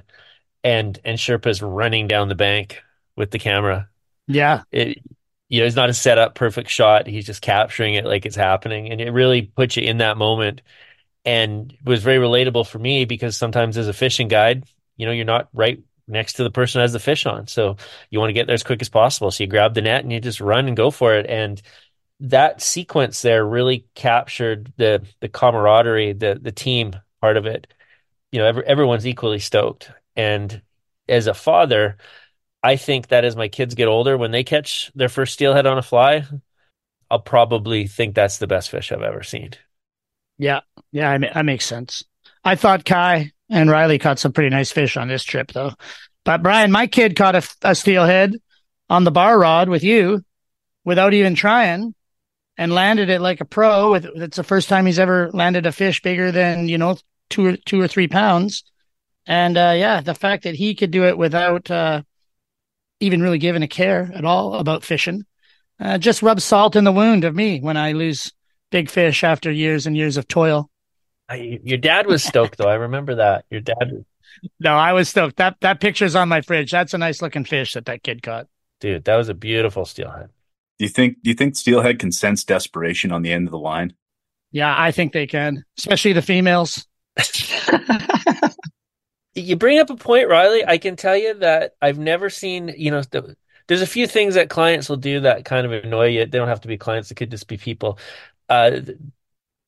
and 0.63 0.97
and 1.03 1.17
Sherpa's 1.17 1.61
running 1.61 2.07
down 2.07 2.29
the 2.29 2.35
bank 2.35 2.81
with 3.15 3.31
the 3.31 3.39
camera. 3.39 3.89
Yeah, 4.27 4.63
it 4.71 4.99
you 5.49 5.59
know 5.59 5.65
it's 5.65 5.75
not 5.75 5.89
a 5.89 5.93
set 5.93 6.17
up 6.17 6.35
perfect 6.35 6.69
shot. 6.69 7.07
He's 7.07 7.25
just 7.25 7.41
capturing 7.41 7.95
it 7.95 8.05
like 8.05 8.25
it's 8.25 8.35
happening, 8.35 8.91
and 8.91 9.01
it 9.01 9.11
really 9.11 9.43
puts 9.43 9.77
you 9.77 9.83
in 9.83 9.97
that 9.99 10.17
moment. 10.17 10.61
And 11.27 11.75
was 11.83 12.03
very 12.03 12.19
relatable 12.19 12.67
for 12.67 12.77
me 12.77 13.05
because 13.05 13.35
sometimes 13.35 13.79
as 13.79 13.87
a 13.87 13.93
fishing 13.93 14.27
guide, 14.27 14.63
you 14.95 15.07
know, 15.07 15.11
you're 15.11 15.25
not 15.25 15.49
right 15.53 15.81
next 16.07 16.33
to 16.33 16.43
the 16.43 16.51
person 16.51 16.81
has 16.81 16.93
the 16.93 16.99
fish 16.99 17.25
on. 17.25 17.47
So 17.47 17.77
you 18.09 18.19
want 18.19 18.29
to 18.29 18.33
get 18.33 18.47
there 18.47 18.53
as 18.53 18.63
quick 18.63 18.81
as 18.81 18.89
possible. 18.89 19.31
So 19.31 19.43
you 19.43 19.49
grab 19.49 19.73
the 19.73 19.81
net 19.81 20.03
and 20.03 20.13
you 20.13 20.19
just 20.19 20.39
run 20.39 20.67
and 20.67 20.77
go 20.77 20.91
for 20.91 21.15
it. 21.15 21.25
And 21.27 21.61
that 22.21 22.61
sequence 22.61 23.21
there 23.21 23.45
really 23.45 23.85
captured 23.95 24.71
the 24.77 25.05
the 25.19 25.29
camaraderie, 25.29 26.13
the 26.13 26.39
the 26.41 26.51
team 26.51 26.95
part 27.21 27.37
of 27.37 27.45
it. 27.45 27.67
You 28.31 28.39
know, 28.39 28.45
every, 28.47 28.65
everyone's 28.65 29.07
equally 29.07 29.39
stoked. 29.39 29.91
And 30.15 30.61
as 31.07 31.27
a 31.27 31.33
father, 31.33 31.97
I 32.65 32.77
think 32.77 33.09
that 33.09 33.23
as 33.23 33.35
my 33.35 33.47
kids 33.47 33.75
get 33.75 33.87
older, 33.87 34.17
when 34.17 34.31
they 34.31 34.43
catch 34.43 34.91
their 34.95 35.07
first 35.07 35.33
steelhead 35.35 35.67
on 35.67 35.77
a 35.77 35.83
fly, 35.83 36.25
I'll 37.11 37.19
probably 37.19 37.85
think 37.85 38.15
that's 38.15 38.39
the 38.39 38.47
best 38.47 38.71
fish 38.71 38.91
I've 38.91 39.03
ever 39.03 39.21
seen. 39.21 39.51
Yeah, 40.39 40.61
yeah, 40.91 41.11
I 41.11 41.19
mean, 41.19 41.29
that 41.31 41.45
makes 41.45 41.67
sense. 41.67 42.03
I 42.43 42.55
thought 42.55 42.83
Kye 42.83 43.33
and 43.51 43.69
Riley 43.69 43.99
caught 43.99 44.17
some 44.17 44.33
pretty 44.33 44.49
nice 44.49 44.71
fish 44.71 44.97
on 44.97 45.07
this 45.07 45.23
trip, 45.23 45.51
though. 45.51 45.73
But 46.23 46.41
Brian, 46.41 46.71
my 46.71 46.87
kid 46.87 47.15
caught 47.15 47.35
a, 47.35 47.47
a 47.61 47.75
steelhead 47.75 48.33
on 48.89 49.03
the 49.03 49.11
bar 49.11 49.37
rod 49.37 49.69
with 49.69 49.83
you 49.83 50.25
without 50.83 51.13
even 51.13 51.35
trying 51.35 51.93
and 52.57 52.73
landed 52.73 53.11
it 53.11 53.21
like 53.21 53.41
a 53.41 53.45
pro. 53.45 53.91
With 53.91 54.05
it's 54.05 54.37
the 54.37 54.43
first 54.43 54.69
time 54.69 54.87
he's 54.87 54.97
ever 54.97 55.29
landed 55.33 55.67
a 55.67 55.71
fish 55.71 56.01
bigger 56.01 56.31
than 56.31 56.67
you 56.67 56.79
know 56.79 56.97
two 57.29 57.45
or 57.45 57.57
two 57.57 57.79
or 57.79 57.87
three 57.87 58.07
pounds. 58.07 58.63
And 59.27 59.55
uh, 59.55 59.75
yeah, 59.77 60.01
the 60.01 60.15
fact 60.15 60.45
that 60.45 60.55
he 60.55 60.73
could 60.73 60.89
do 60.89 61.05
it 61.05 61.15
without 61.15 61.69
uh, 61.69 62.01
even 62.99 63.21
really 63.21 63.37
giving 63.37 63.63
a 63.63 63.67
care 63.67 64.11
at 64.13 64.25
all 64.25 64.55
about 64.55 64.83
fishing 64.83 65.25
uh, 65.79 65.97
just 65.97 66.21
rub 66.21 66.41
salt 66.41 66.75
in 66.75 66.83
the 66.83 66.91
wound 66.91 67.23
of 67.23 67.35
me 67.35 67.59
when 67.59 67.77
I 67.77 67.91
lose 67.91 68.31
big 68.71 68.89
fish 68.89 69.23
after 69.23 69.51
years 69.51 69.85
and 69.85 69.95
years 69.95 70.17
of 70.17 70.27
toil. 70.27 70.69
I, 71.27 71.59
your 71.63 71.77
dad 71.77 72.07
was 72.07 72.23
stoked 72.23 72.57
though. 72.57 72.69
I 72.69 72.75
remember 72.75 73.15
that. 73.15 73.45
Your 73.49 73.61
dad. 73.61 74.05
No, 74.59 74.75
I 74.75 74.91
was 74.91 75.07
stoked. 75.07 75.37
That 75.37 75.55
that 75.61 75.79
picture's 75.79 76.13
on 76.13 76.27
my 76.27 76.41
fridge. 76.41 76.69
That's 76.69 76.93
a 76.93 76.97
nice 76.97 77.21
looking 77.21 77.45
fish 77.45 77.73
that 77.73 77.85
that 77.85 78.03
kid 78.03 78.21
caught. 78.21 78.47
Dude, 78.81 79.05
that 79.05 79.15
was 79.15 79.29
a 79.29 79.33
beautiful 79.33 79.85
steelhead. 79.85 80.27
Do 80.77 80.83
you 80.83 80.89
think 80.89 81.23
do 81.23 81.29
you 81.29 81.35
think 81.35 81.55
steelhead 81.55 81.99
can 81.99 82.11
sense 82.11 82.43
desperation 82.43 83.13
on 83.13 83.21
the 83.21 83.31
end 83.31 83.47
of 83.47 83.51
the 83.51 83.57
line? 83.57 83.93
Yeah, 84.51 84.75
I 84.77 84.91
think 84.91 85.13
they 85.13 85.25
can, 85.25 85.63
especially 85.77 86.11
the 86.11 86.21
females. 86.21 86.85
you 89.35 89.55
bring 89.55 89.79
up 89.79 89.89
a 89.89 89.95
point, 89.95 90.29
Riley. 90.29 90.65
I 90.65 90.77
can 90.77 90.95
tell 90.95 91.15
you 91.17 91.35
that 91.35 91.75
I've 91.81 91.99
never 91.99 92.29
seen, 92.29 92.73
you 92.77 92.91
know, 92.91 93.01
the, 93.03 93.35
there's 93.67 93.81
a 93.81 93.87
few 93.87 94.07
things 94.07 94.35
that 94.35 94.49
clients 94.49 94.89
will 94.89 94.97
do 94.97 95.21
that 95.21 95.45
kind 95.45 95.65
of 95.65 95.71
annoy 95.73 96.07
you. 96.07 96.19
They 96.25 96.37
don't 96.37 96.47
have 96.47 96.61
to 96.61 96.67
be 96.67 96.77
clients; 96.77 97.11
it 97.11 97.15
could 97.15 97.31
just 97.31 97.47
be 97.47 97.57
people. 97.57 97.99
Uh, 98.49 98.81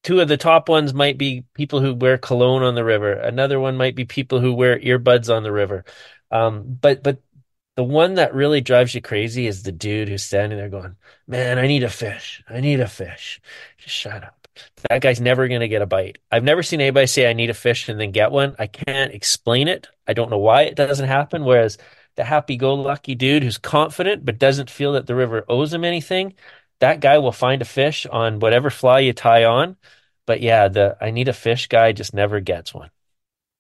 two 0.04 0.20
of 0.22 0.28
the 0.28 0.38
top 0.38 0.70
ones 0.70 0.94
might 0.94 1.18
be 1.18 1.46
people 1.54 1.82
who 1.82 1.94
wear 1.94 2.18
cologne 2.18 2.64
on 2.64 2.76
the 2.76 2.84
river. 2.84 3.14
Another 3.14 3.60
one 3.60 3.78
might 3.78 3.96
be 3.96 4.06
people 4.06 4.40
who 4.40 4.54
wear 4.54 4.80
earbuds 4.80 5.36
on 5.36 5.44
the 5.44 5.52
river. 5.52 5.86
Um, 6.32 6.78
but 6.82 7.04
but 7.04 7.22
the 7.76 7.84
one 7.84 8.16
that 8.16 8.34
really 8.34 8.62
drives 8.62 8.94
you 8.96 9.02
crazy 9.02 9.48
is 9.48 9.64
the 9.64 9.72
dude 9.72 10.10
who's 10.10 10.24
standing 10.24 10.58
there 10.58 10.70
going, 10.70 10.96
"Man, 11.28 11.60
I 11.60 11.68
need 11.68 11.84
a 11.84 11.90
fish. 11.90 12.44
I 12.50 12.60
need 12.62 12.80
a 12.80 12.88
fish." 12.88 13.42
Just 13.78 13.96
shut 13.96 14.24
up. 14.24 14.37
That 14.90 15.02
guy's 15.02 15.22
never 15.22 15.48
going 15.48 15.62
to 15.62 15.68
get 15.68 15.82
a 15.82 15.86
bite. 15.86 16.18
I've 16.32 16.44
never 16.44 16.64
seen 16.64 16.82
anybody 16.82 17.08
say, 17.08 17.30
I 17.30 17.34
need 17.34 17.50
a 17.50 17.54
fish 17.54 17.90
and 17.90 18.00
then 18.00 18.12
get 18.12 18.32
one. 18.32 18.56
I 18.60 18.68
can't 18.68 19.14
explain 19.14 19.68
it. 19.68 19.88
I 20.08 20.14
don't 20.14 20.30
know 20.30 20.38
why 20.38 20.64
it 20.64 20.76
doesn't 20.76 21.08
happen. 21.08 21.44
Whereas 21.44 21.78
the 22.16 22.24
happy 22.24 22.58
go 22.58 22.74
lucky 22.74 23.16
dude 23.16 23.44
who's 23.44 23.58
confident 23.58 24.26
but 24.26 24.40
doesn't 24.40 24.70
feel 24.70 24.94
that 24.94 25.08
the 25.08 25.16
river 25.16 25.46
owes 25.48 25.74
him 25.74 25.84
anything, 25.84 26.34
that 26.80 27.00
guy 27.00 27.18
will 27.18 27.32
find 27.32 27.62
a 27.62 27.66
fish 27.66 28.06
on 28.06 28.40
whatever 28.40 28.70
fly 28.70 29.00
you 29.00 29.14
tie 29.14 29.46
on. 29.46 29.78
But 30.26 30.42
yeah, 30.42 30.68
the 30.68 30.98
I 31.00 31.12
need 31.12 31.30
a 31.30 31.34
fish 31.34 31.68
guy 31.68 31.94
just 31.94 32.14
never 32.14 32.40
gets 32.40 32.74
one. 32.74 32.90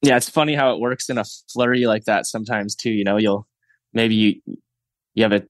Yeah, 0.02 0.18
it's 0.18 0.30
funny 0.30 0.54
how 0.54 0.74
it 0.74 0.80
works 0.80 1.10
in 1.10 1.18
a 1.18 1.24
flurry 1.52 1.86
like 1.86 2.06
that 2.06 2.26
sometimes 2.26 2.76
too. 2.76 2.92
You 2.92 3.04
know, 3.04 3.18
you'll 3.18 3.48
maybe 3.94 4.16
you 4.16 4.42
you 5.14 5.24
have 5.24 5.32
a 5.32 5.44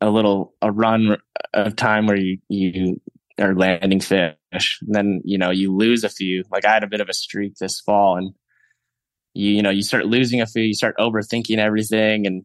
a 0.00 0.10
little 0.10 0.54
a 0.60 0.70
run 0.72 1.16
of 1.52 1.76
time 1.76 2.06
where 2.06 2.16
you 2.16 2.38
you 2.48 3.00
are 3.40 3.54
landing 3.54 4.00
fish, 4.00 4.78
and 4.82 4.94
then 4.94 5.20
you 5.24 5.38
know 5.38 5.50
you 5.50 5.74
lose 5.74 6.04
a 6.04 6.08
few. 6.08 6.44
Like 6.50 6.64
I 6.64 6.72
had 6.72 6.84
a 6.84 6.88
bit 6.88 7.00
of 7.00 7.08
a 7.08 7.14
streak 7.14 7.56
this 7.56 7.80
fall, 7.80 8.16
and 8.16 8.34
you 9.34 9.52
you 9.52 9.62
know 9.62 9.70
you 9.70 9.82
start 9.82 10.06
losing 10.06 10.40
a 10.40 10.46
few, 10.46 10.62
you 10.62 10.74
start 10.74 10.96
overthinking 10.98 11.58
everything, 11.58 12.26
and 12.26 12.44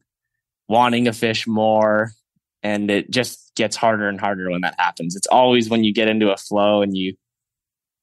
wanting 0.68 1.06
to 1.06 1.14
fish 1.14 1.48
more. 1.48 2.12
And 2.62 2.92
it 2.92 3.10
just 3.10 3.54
gets 3.56 3.76
harder 3.76 4.10
and 4.10 4.20
harder 4.20 4.50
when 4.52 4.62
that 4.62 4.76
happens. 4.78 5.16
It's 5.16 5.28
always 5.28 5.70
when 5.70 5.84
you 5.84 5.94
get 5.94 6.10
into 6.10 6.32
a 6.32 6.38
flow 6.38 6.82
and 6.82 6.96
you 6.96 7.16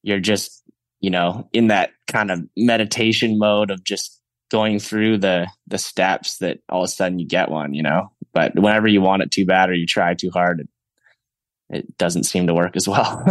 you're 0.03 0.21
just 0.21 0.63
you 1.01 1.11
know 1.11 1.49
in 1.53 1.69
that 1.69 1.91
kind 2.07 2.31
of 2.31 2.41
meditation 2.57 3.39
mode 3.39 3.71
of 3.71 3.85
just 3.85 4.21
going 4.51 4.79
through 4.79 5.19
the 5.19 5.49
the 5.67 5.79
steps 5.79 6.39
that 6.39 6.59
all 6.69 6.83
of 6.83 6.87
a 6.87 6.89
sudden 6.89 7.19
you 7.19 7.27
get 7.27 7.51
one 7.51 7.75
you 7.75 7.83
know? 7.83 8.13
But 8.33 8.55
whenever 8.55 8.87
you 8.87 9.01
want 9.01 9.23
it 9.23 9.31
too 9.31 9.47
bad 9.47 9.71
or 9.71 9.75
you 9.75 9.87
try 9.87 10.15
too 10.15 10.31
hard 10.31 10.67
it, 11.71 11.99
doesn't 11.99 12.25
seem 12.25 12.47
to 12.47 12.55
work 12.55 12.77
as 12.77 12.89
well 12.89 13.25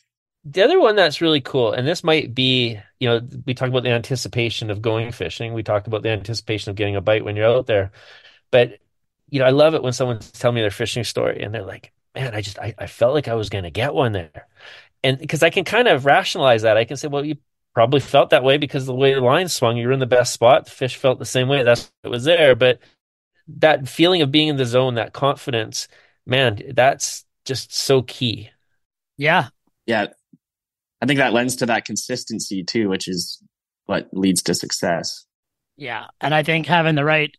the 0.44 0.62
other 0.62 0.80
one 0.80 0.96
that's 0.96 1.20
really 1.20 1.40
cool 1.40 1.72
and 1.72 1.86
this 1.86 2.04
might 2.04 2.34
be 2.34 2.78
you 3.00 3.08
know 3.08 3.20
we 3.46 3.54
talked 3.54 3.70
about 3.70 3.82
the 3.82 3.90
anticipation 3.90 4.70
of 4.70 4.82
going 4.82 5.12
fishing 5.12 5.54
we 5.54 5.62
talked 5.62 5.86
about 5.86 6.02
the 6.02 6.10
anticipation 6.10 6.70
of 6.70 6.76
getting 6.76 6.96
a 6.96 7.00
bite 7.00 7.24
when 7.24 7.36
you're 7.36 7.46
out 7.46 7.66
there 7.66 7.90
but 8.50 8.78
you 9.30 9.38
know, 9.38 9.46
I 9.46 9.50
love 9.50 9.74
it 9.74 9.82
when 9.82 9.92
someone's 9.92 10.30
telling 10.32 10.56
me 10.56 10.60
their 10.60 10.70
fishing 10.70 11.04
story 11.04 11.42
and 11.42 11.54
they're 11.54 11.64
like, 11.64 11.92
man, 12.14 12.34
I 12.34 12.40
just 12.40 12.58
I, 12.58 12.74
I 12.78 12.86
felt 12.86 13.14
like 13.14 13.28
I 13.28 13.34
was 13.34 13.50
gonna 13.50 13.70
get 13.70 13.94
one 13.94 14.12
there. 14.12 14.46
And 15.02 15.18
because 15.18 15.42
I 15.42 15.50
can 15.50 15.64
kind 15.64 15.86
of 15.86 16.06
rationalize 16.06 16.62
that. 16.62 16.76
I 16.76 16.84
can 16.84 16.96
say, 16.96 17.08
well, 17.08 17.24
you 17.24 17.36
probably 17.74 18.00
felt 18.00 18.30
that 18.30 18.42
way 18.42 18.58
because 18.58 18.86
the 18.86 18.94
way 18.94 19.14
the 19.14 19.20
line 19.20 19.48
swung, 19.48 19.76
you 19.76 19.86
were 19.86 19.92
in 19.92 20.00
the 20.00 20.06
best 20.06 20.32
spot. 20.32 20.64
The 20.64 20.70
fish 20.70 20.96
felt 20.96 21.18
the 21.18 21.24
same 21.24 21.48
way. 21.48 21.62
That's 21.62 21.92
it 22.02 22.08
was 22.08 22.24
there. 22.24 22.56
But 22.56 22.80
that 23.58 23.88
feeling 23.88 24.22
of 24.22 24.32
being 24.32 24.48
in 24.48 24.56
the 24.56 24.66
zone, 24.66 24.94
that 24.94 25.12
confidence, 25.12 25.88
man, 26.26 26.60
that's 26.74 27.24
just 27.48 27.74
so 27.74 28.02
key. 28.02 28.50
Yeah. 29.16 29.48
Yeah. 29.86 30.06
I 31.00 31.06
think 31.06 31.18
that 31.18 31.32
lends 31.32 31.56
to 31.56 31.66
that 31.66 31.84
consistency 31.84 32.62
too, 32.62 32.88
which 32.88 33.08
is 33.08 33.42
what 33.86 34.08
leads 34.12 34.42
to 34.44 34.54
success. 34.54 35.24
Yeah. 35.76 36.06
And 36.20 36.34
I 36.34 36.42
think 36.42 36.66
having 36.66 36.94
the 36.94 37.04
right 37.04 37.34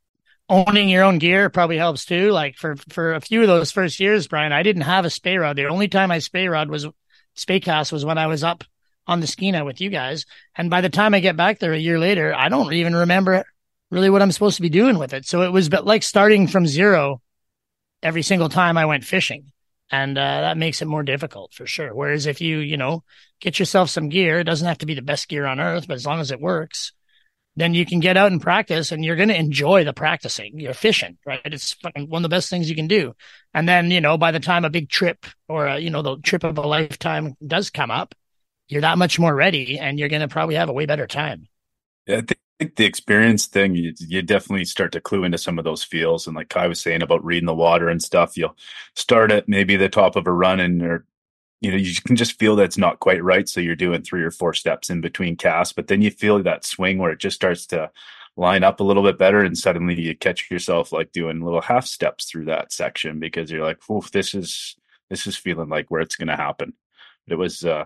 owning 0.50 0.90
your 0.90 1.04
own 1.04 1.20
gear 1.20 1.50
probably 1.50 1.78
helps 1.78 2.06
too. 2.06 2.32
Like 2.32 2.56
for 2.58 2.76
for 2.90 3.14
a 3.14 3.22
few 3.22 3.42
of 3.42 3.48
those 3.48 3.72
first 3.72 4.00
years, 4.00 4.28
Brian, 4.28 4.52
I 4.52 4.64
didn't 4.64 4.82
have 4.82 5.06
a 5.06 5.10
spey 5.10 5.38
rod. 5.38 5.56
The 5.56 5.68
only 5.68 5.88
time 5.88 6.12
I 6.12 6.20
spey 6.20 6.48
rod 6.48 6.70
was 6.70 6.88
spey 7.36 7.60
cast 7.60 7.92
was 7.92 8.04
when 8.04 8.18
I 8.18 8.28
was 8.28 8.44
up 8.44 8.64
on 9.06 9.20
the 9.20 9.28
Skeena 9.28 9.64
with 9.64 9.80
you 9.80 9.90
guys. 9.90 10.26
And 10.56 10.70
by 10.70 10.82
the 10.82 10.90
time 10.90 11.14
I 11.14 11.20
get 11.20 11.38
back 11.38 11.60
there 11.60 11.74
a 11.74 11.78
year 11.78 12.00
later, 12.00 12.34
I 12.36 12.50
don't 12.50 12.74
even 12.74 12.96
remember 12.96 13.46
really 13.92 14.10
what 14.10 14.22
I'm 14.22 14.32
supposed 14.32 14.56
to 14.58 14.62
be 14.62 14.70
doing 14.70 14.98
with 14.98 15.14
it. 15.14 15.26
So 15.26 15.44
it 15.44 15.52
was 15.52 15.70
but 15.70 15.86
like 15.86 16.04
starting 16.04 16.48
from 16.48 16.66
zero 16.66 17.22
every 18.02 18.22
single 18.22 18.50
time 18.50 18.78
I 18.78 18.86
went 18.86 19.04
fishing. 19.04 19.52
And 19.92 20.18
uh, 20.18 20.42
that 20.42 20.58
makes 20.58 20.82
it 20.82 20.88
more 20.88 21.04
difficult 21.04 21.54
for 21.54 21.66
sure. 21.66 21.94
Whereas 21.94 22.28
if 22.28 22.42
you, 22.42 22.60
you 22.60 22.78
know, 22.78 23.04
get 23.40 23.58
yourself 23.58 23.90
some 23.90 24.10
gear, 24.10 24.40
it 24.40 24.44
doesn't 24.44 24.68
have 24.68 24.78
to 24.80 24.86
be 24.86 24.94
the 24.94 25.02
best 25.02 25.28
gear 25.28 25.46
on 25.46 25.60
earth, 25.60 25.88
but 25.88 25.96
as 25.96 26.06
long 26.06 26.20
as 26.20 26.32
it 26.32 26.40
works, 26.40 26.94
then 27.56 27.74
you 27.74 27.86
can 27.86 28.00
get 28.00 28.16
out 28.16 28.32
and 28.32 28.42
practice 28.42 28.92
and 28.92 29.04
you're 29.04 29.16
going 29.16 29.30
to 29.30 29.38
enjoy 29.38 29.84
the 29.84 29.94
practicing. 29.94 30.60
You're 30.60 30.74
fishing, 30.74 31.18
right? 31.26 31.42
It's 31.44 31.76
one 31.96 32.20
of 32.20 32.24
the 32.24 32.30
best 32.30 32.50
things 32.50 32.70
you 32.70 32.76
can 32.76 32.88
do. 32.88 33.14
And 33.54 33.68
then, 33.68 33.92
you 33.92 34.00
know, 34.00 34.18
by 34.18 34.32
the 34.32 34.40
time 34.40 34.64
a 34.64 34.70
big 34.70 34.90
trip 34.90 35.26
or, 35.48 35.66
a, 35.66 35.80
you 35.80 35.90
know, 35.90 36.02
the 36.02 36.18
trip 36.18 36.44
of 36.44 36.58
a 36.58 36.62
lifetime 36.62 37.36
does 37.46 37.70
come 37.70 37.92
up, 37.92 38.16
you're 38.68 38.82
that 38.82 39.00
much 39.00 39.18
more 39.20 39.34
ready 39.34 39.80
and 39.80 40.00
you're 40.00 40.10
going 40.10 40.22
to 40.22 40.28
probably 40.28 40.56
have 40.56 40.70
a 40.70 40.74
way 40.74 40.86
better 40.86 41.08
time. 41.08 41.48
I 42.08 42.22
think 42.60 42.76
the 42.76 42.86
experience 42.86 43.46
thing, 43.46 43.76
you, 43.76 43.94
you 44.00 44.22
definitely 44.22 44.66
start 44.66 44.92
to 44.92 45.02
clue 45.02 45.24
into 45.24 45.38
some 45.38 45.58
of 45.58 45.66
those 45.66 45.84
feels. 45.84 46.28
And 46.28 46.36
like 46.36 46.50
Kye 46.50 46.68
was 46.68 46.80
saying 46.80 47.02
about 47.02 47.24
reading 47.24 47.48
the 47.48 47.56
water 47.56 47.90
and 47.90 48.02
stuff, 48.02 48.38
you'll 48.38 48.58
start 48.96 49.32
at 49.32 49.48
maybe 49.48 49.76
the 49.76 49.90
top 49.90 50.16
of 50.16 50.28
a 50.28 50.32
run 50.32 50.60
and 50.60 50.82
you 51.62 51.72
know 51.72 51.78
you 51.78 51.94
can 52.06 52.16
just 52.16 52.40
feel 52.40 52.56
that's 52.56 52.78
not 52.78 53.00
quite 53.00 53.24
right. 53.24 53.48
So 53.48 53.62
you're 53.62 53.76
doing 53.76 54.02
three 54.02 54.24
or 54.24 54.32
four 54.32 54.54
steps 54.54 54.90
in 54.90 55.02
between 55.02 55.36
casts 55.36 55.74
but 55.74 55.88
then 55.88 56.02
you 56.02 56.12
feel 56.12 56.42
that 56.44 56.66
swing 56.66 56.98
where 56.98 57.12
it 57.12 57.20
just 57.20 57.36
starts 57.36 57.66
to 57.68 57.92
line 58.38 58.64
up 58.64 58.80
a 58.80 58.84
little 58.84 59.04
bit 59.04 59.18
better. 59.18 59.42
And 59.42 59.58
suddenly 59.58 60.00
you 60.00 60.16
catch 60.16 60.50
yourself 60.52 60.92
like 60.92 61.12
doing 61.12 61.42
little 61.42 61.62
half 61.62 61.86
steps 61.86 62.26
through 62.26 62.46
that 62.46 62.72
section 62.72 63.20
because 63.20 63.52
you're 63.52 63.64
like 63.66 63.80
oof 63.90 64.12
this 64.12 64.34
is 64.34 64.76
this 65.10 65.28
is 65.28 65.36
feeling 65.36 65.70
like 65.70 65.90
where 65.90 66.02
it's 66.02 66.16
going 66.16 66.28
to 66.28 66.36
happen. 66.36 66.74
But 67.28 67.34
it 67.34 67.38
was 67.38 67.66
uh 67.66 67.86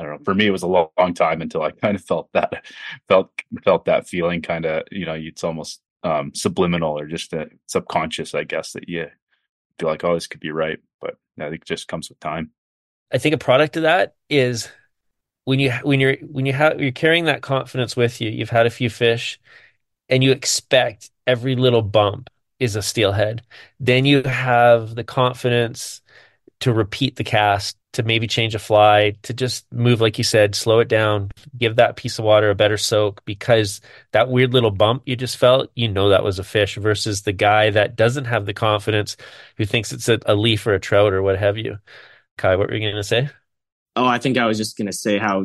I 0.00 0.02
don't 0.02 0.12
know. 0.12 0.24
For 0.24 0.34
me, 0.34 0.46
it 0.46 0.50
was 0.50 0.62
a 0.62 0.66
long, 0.66 0.88
long 0.98 1.12
time 1.12 1.42
until 1.42 1.62
I 1.62 1.72
kind 1.72 1.94
of 1.94 2.02
felt 2.02 2.30
that, 2.32 2.64
felt 3.06 3.30
felt 3.62 3.84
that 3.84 4.08
feeling. 4.08 4.40
Kind 4.40 4.64
of, 4.64 4.84
you 4.90 5.04
know, 5.04 5.12
it's 5.12 5.44
almost 5.44 5.82
um, 6.02 6.32
subliminal 6.34 6.98
or 6.98 7.06
just 7.06 7.34
a 7.34 7.50
subconscious, 7.66 8.34
I 8.34 8.44
guess, 8.44 8.72
that 8.72 8.88
you 8.88 9.08
feel 9.78 9.90
like, 9.90 10.02
oh, 10.02 10.14
this 10.14 10.26
could 10.26 10.40
be 10.40 10.52
right. 10.52 10.78
But 11.02 11.16
I 11.38 11.50
think 11.50 11.62
it 11.62 11.66
just 11.66 11.86
comes 11.86 12.08
with 12.08 12.18
time. 12.18 12.50
I 13.12 13.18
think 13.18 13.34
a 13.34 13.38
product 13.38 13.76
of 13.76 13.82
that 13.82 14.14
is 14.30 14.70
when 15.44 15.58
you 15.58 15.70
when 15.82 16.00
you're 16.00 16.16
when 16.16 16.46
you 16.46 16.54
have 16.54 16.80
you're 16.80 16.92
carrying 16.92 17.26
that 17.26 17.42
confidence 17.42 17.94
with 17.94 18.22
you. 18.22 18.30
You've 18.30 18.48
had 18.48 18.66
a 18.66 18.70
few 18.70 18.88
fish, 18.88 19.38
and 20.08 20.24
you 20.24 20.32
expect 20.32 21.10
every 21.26 21.56
little 21.56 21.82
bump 21.82 22.30
is 22.58 22.74
a 22.74 22.80
steelhead. 22.80 23.42
Then 23.78 24.06
you 24.06 24.22
have 24.22 24.94
the 24.94 25.04
confidence 25.04 26.00
to 26.60 26.72
repeat 26.72 27.16
the 27.16 27.24
cast, 27.24 27.76
to 27.92 28.02
maybe 28.02 28.26
change 28.26 28.54
a 28.54 28.58
fly, 28.58 29.14
to 29.22 29.34
just 29.34 29.70
move, 29.72 30.00
like 30.00 30.16
you 30.18 30.24
said, 30.24 30.54
slow 30.54 30.78
it 30.78 30.88
down, 30.88 31.30
give 31.56 31.76
that 31.76 31.96
piece 31.96 32.18
of 32.18 32.24
water 32.24 32.50
a 32.50 32.54
better 32.54 32.76
soak 32.76 33.24
because 33.24 33.80
that 34.12 34.28
weird 34.28 34.52
little 34.52 34.70
bump 34.70 35.02
you 35.06 35.16
just 35.16 35.36
felt, 35.36 35.70
you 35.74 35.88
know 35.88 36.08
that 36.10 36.24
was 36.24 36.38
a 36.38 36.44
fish 36.44 36.76
versus 36.76 37.22
the 37.22 37.32
guy 37.32 37.70
that 37.70 37.96
doesn't 37.96 38.26
have 38.26 38.46
the 38.46 38.54
confidence 38.54 39.16
who 39.56 39.64
thinks 39.64 39.92
it's 39.92 40.08
a, 40.08 40.20
a 40.26 40.34
leaf 40.34 40.66
or 40.66 40.74
a 40.74 40.80
trout 40.80 41.12
or 41.12 41.22
what 41.22 41.38
have 41.38 41.58
you. 41.58 41.78
Kye, 42.38 42.56
what 42.56 42.68
were 42.68 42.74
you 42.74 42.80
going 42.80 42.94
to 42.94 43.02
say? 43.02 43.28
Oh, 43.96 44.06
I 44.06 44.18
think 44.18 44.38
I 44.38 44.46
was 44.46 44.56
just 44.56 44.78
going 44.78 44.86
to 44.86 44.92
say 44.92 45.18
how 45.18 45.44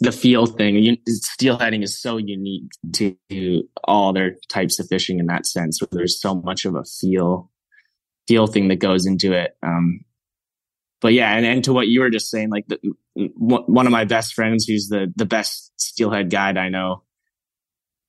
the 0.00 0.10
feel 0.10 0.46
thing, 0.46 0.96
steelheading 1.06 1.82
is 1.82 2.00
so 2.00 2.16
unique 2.16 2.72
to 2.94 3.14
all 3.84 4.08
other 4.08 4.36
types 4.48 4.78
of 4.78 4.88
fishing 4.88 5.18
in 5.18 5.26
that 5.26 5.46
sense, 5.46 5.80
where 5.80 5.88
there's 5.92 6.18
so 6.18 6.34
much 6.34 6.64
of 6.64 6.74
a 6.74 6.84
feel, 6.84 7.50
feel 8.26 8.46
thing 8.46 8.68
that 8.68 8.76
goes 8.76 9.04
into 9.06 9.32
it. 9.32 9.56
Um, 9.62 10.00
but 11.04 11.12
yeah, 11.12 11.36
and, 11.36 11.44
and 11.44 11.62
to 11.64 11.74
what 11.74 11.86
you 11.86 12.00
were 12.00 12.08
just 12.08 12.30
saying, 12.30 12.48
like 12.48 12.66
the, 12.66 12.78
one 13.14 13.84
of 13.84 13.92
my 13.92 14.06
best 14.06 14.32
friends, 14.32 14.64
who's 14.64 14.88
the 14.88 15.12
the 15.14 15.26
best 15.26 15.70
steelhead 15.76 16.30
guide 16.30 16.56
I 16.56 16.70
know. 16.70 17.02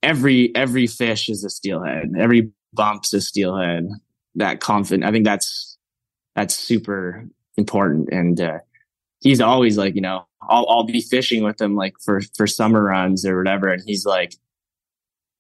Every 0.02 0.56
every 0.56 0.88
fish 0.88 1.28
is 1.28 1.44
a 1.44 1.50
steelhead. 1.50 2.14
Every 2.18 2.54
bump's 2.72 3.14
a 3.14 3.20
steelhead. 3.20 3.90
That 4.36 4.62
confident. 4.62 5.04
I 5.04 5.12
think 5.12 5.26
that's 5.26 5.78
that's 6.36 6.56
super 6.56 7.28
important. 7.58 8.14
And 8.14 8.40
uh, 8.40 8.60
he's 9.20 9.42
always 9.42 9.78
like, 9.78 9.96
you 9.96 10.02
know, 10.02 10.26
I'll 10.42 10.66
I'll 10.70 10.86
be 10.86 11.02
fishing 11.02 11.44
with 11.44 11.60
him 11.60 11.76
like 11.76 11.96
for 12.02 12.22
for 12.38 12.48
summer 12.48 12.82
runs 12.82 13.26
or 13.26 13.38
whatever, 13.38 13.74
and 13.74 13.84
he's 13.86 14.06
like, 14.06 14.36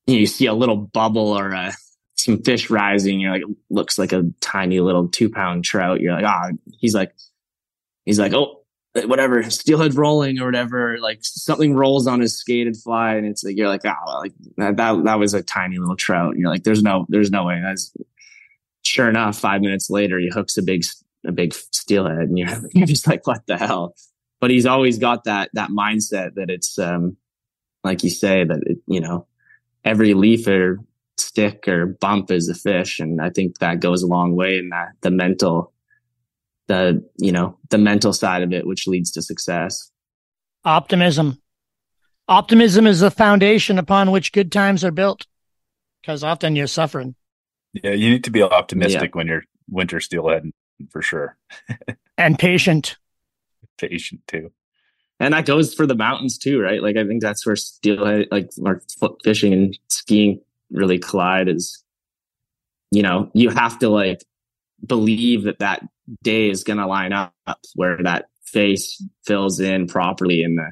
you, 0.08 0.16
know, 0.16 0.20
you 0.20 0.28
see 0.28 0.48
a 0.48 0.54
little 0.54 0.76
bubble 0.76 1.30
or 1.30 1.52
a, 1.52 1.72
some 2.18 2.44
fish 2.44 2.70
rising. 2.70 3.22
You're 3.22 3.32
like, 3.32 3.44
looks 3.70 3.98
like 3.98 4.12
a 4.12 4.24
tiny 4.42 4.82
little 4.82 5.08
two 5.08 5.30
pound 5.30 5.64
trout. 5.64 6.02
You're 6.02 6.16
like, 6.16 6.26
ah, 6.26 6.50
oh. 6.52 6.58
he's 6.82 6.94
like, 6.94 7.14
he's 8.06 8.20
like, 8.20 8.34
oh, 8.34 8.62
whatever, 9.04 9.44
steelhead 9.50 9.96
rolling 9.96 10.40
or 10.40 10.46
whatever. 10.46 10.98
Like 11.00 11.20
something 11.22 11.76
rolls 11.76 12.08
on 12.08 12.22
his 12.22 12.38
skated 12.38 12.78
fly, 12.78 13.16
and 13.16 13.26
it's 13.26 13.44
like 13.44 13.58
you're 13.58 13.68
like, 13.68 13.86
oh, 13.86 14.20
like 14.20 14.34
that 14.58 14.78
that, 14.78 15.04
that 15.04 15.20
was 15.20 15.34
a 15.34 15.44
tiny 15.44 15.78
little 15.78 15.96
trout. 15.96 16.32
And 16.32 16.40
you're 16.40 16.50
like, 16.50 16.64
there's 16.64 16.84
no, 16.84 17.06
there's 17.10 17.32
no 17.32 17.46
way. 17.46 17.62
That's 17.64 17.94
sure 18.84 19.10
enough. 19.10 19.38
Five 19.38 19.62
minutes 19.62 19.90
later, 19.90 20.20
he 20.20 20.30
hooks 20.30 20.58
a 20.58 20.64
big 20.64 20.84
a 21.26 21.32
big 21.32 21.54
steelhead, 21.54 22.30
and 22.30 22.38
you're, 22.38 22.50
you're 22.74 22.88
just 22.88 23.08
like, 23.08 23.28
what 23.28 23.46
the 23.48 23.58
hell? 23.58 23.96
But 24.40 24.52
he's 24.52 24.66
always 24.66 24.98
got 24.98 25.26
that 25.26 25.50
that 25.54 25.72
mindset 25.72 26.36
that 26.36 26.50
it's 26.50 26.78
um 26.80 27.18
like 27.84 28.04
you 28.04 28.10
say 28.10 28.44
that 28.44 28.62
it, 28.66 28.78
you 28.88 29.02
know 29.02 29.28
every 29.84 30.14
leaf 30.14 30.48
or 30.48 30.80
stick 31.18 31.68
or 31.68 31.86
bump 31.86 32.32
is 32.32 32.50
a 32.50 32.56
fish, 32.56 33.00
and 33.00 33.22
I 33.22 33.30
think 33.30 33.60
that 33.60 33.80
goes 33.80 34.04
a 34.04 34.08
long 34.08 34.36
way 34.36 34.58
in 34.58 34.70
that 34.70 34.90
the 35.02 35.12
mental 35.12 35.74
the 36.68 37.04
you 37.18 37.32
know 37.32 37.58
the 37.70 37.78
mental 37.78 38.14
side 38.14 38.44
of 38.44 38.52
it 38.52 38.66
which 38.66 38.88
leads 38.88 39.12
to 39.12 39.22
success. 39.22 39.92
Optimism. 40.64 41.42
Optimism 42.28 42.88
is 42.88 43.02
the 43.02 43.12
foundation 43.12 43.78
upon 43.78 44.12
which 44.12 44.32
good 44.32 44.52
times 44.52 44.84
are 44.84 44.92
built 44.92 45.28
because 46.02 46.24
often 46.24 46.56
you're 46.56 46.68
suffering. 46.68 47.16
Yeah 47.74 47.92
you 47.92 48.10
need 48.10 48.24
to 48.24 48.32
be 48.32 48.42
optimistic 48.42 49.12
yeah. 49.12 49.18
when 49.18 49.28
you're 49.28 49.44
winter 49.70 50.00
steelhead 50.00 50.52
for 50.92 51.02
sure. 51.02 51.38
And 52.18 52.40
patient. 52.40 52.96
Patient 53.78 54.22
too. 54.26 54.54
And 55.20 55.34
that 55.34 55.46
goes 55.46 55.74
for 55.74 55.86
the 55.86 55.96
mountains 55.96 56.38
too 56.38 56.62
right? 56.62 56.82
Like 56.82 56.98
i 56.98 57.06
think 57.06 57.22
that's 57.22 57.46
where 57.46 57.56
steelhead 57.56 58.28
like 58.32 58.50
our 58.66 58.82
fishing 59.24 59.54
and 59.54 59.80
skiing 59.90 60.40
really 60.72 60.98
collide 60.98 61.48
is 61.48 61.84
you 62.92 63.02
know 63.02 63.30
you 63.34 63.50
have 63.50 63.80
to 63.80 63.90
like 63.90 64.24
believe 64.86 65.44
that 65.44 65.60
that 65.60 65.86
day 66.24 66.50
is 66.50 66.64
going 66.64 66.78
to 66.78 66.88
line 66.88 67.14
up 67.14 67.34
where 67.76 67.98
that 68.04 68.26
face 68.44 69.04
fills 69.26 69.60
in 69.60 69.88
properly 69.88 70.44
and 70.44 70.58
the 70.58 70.72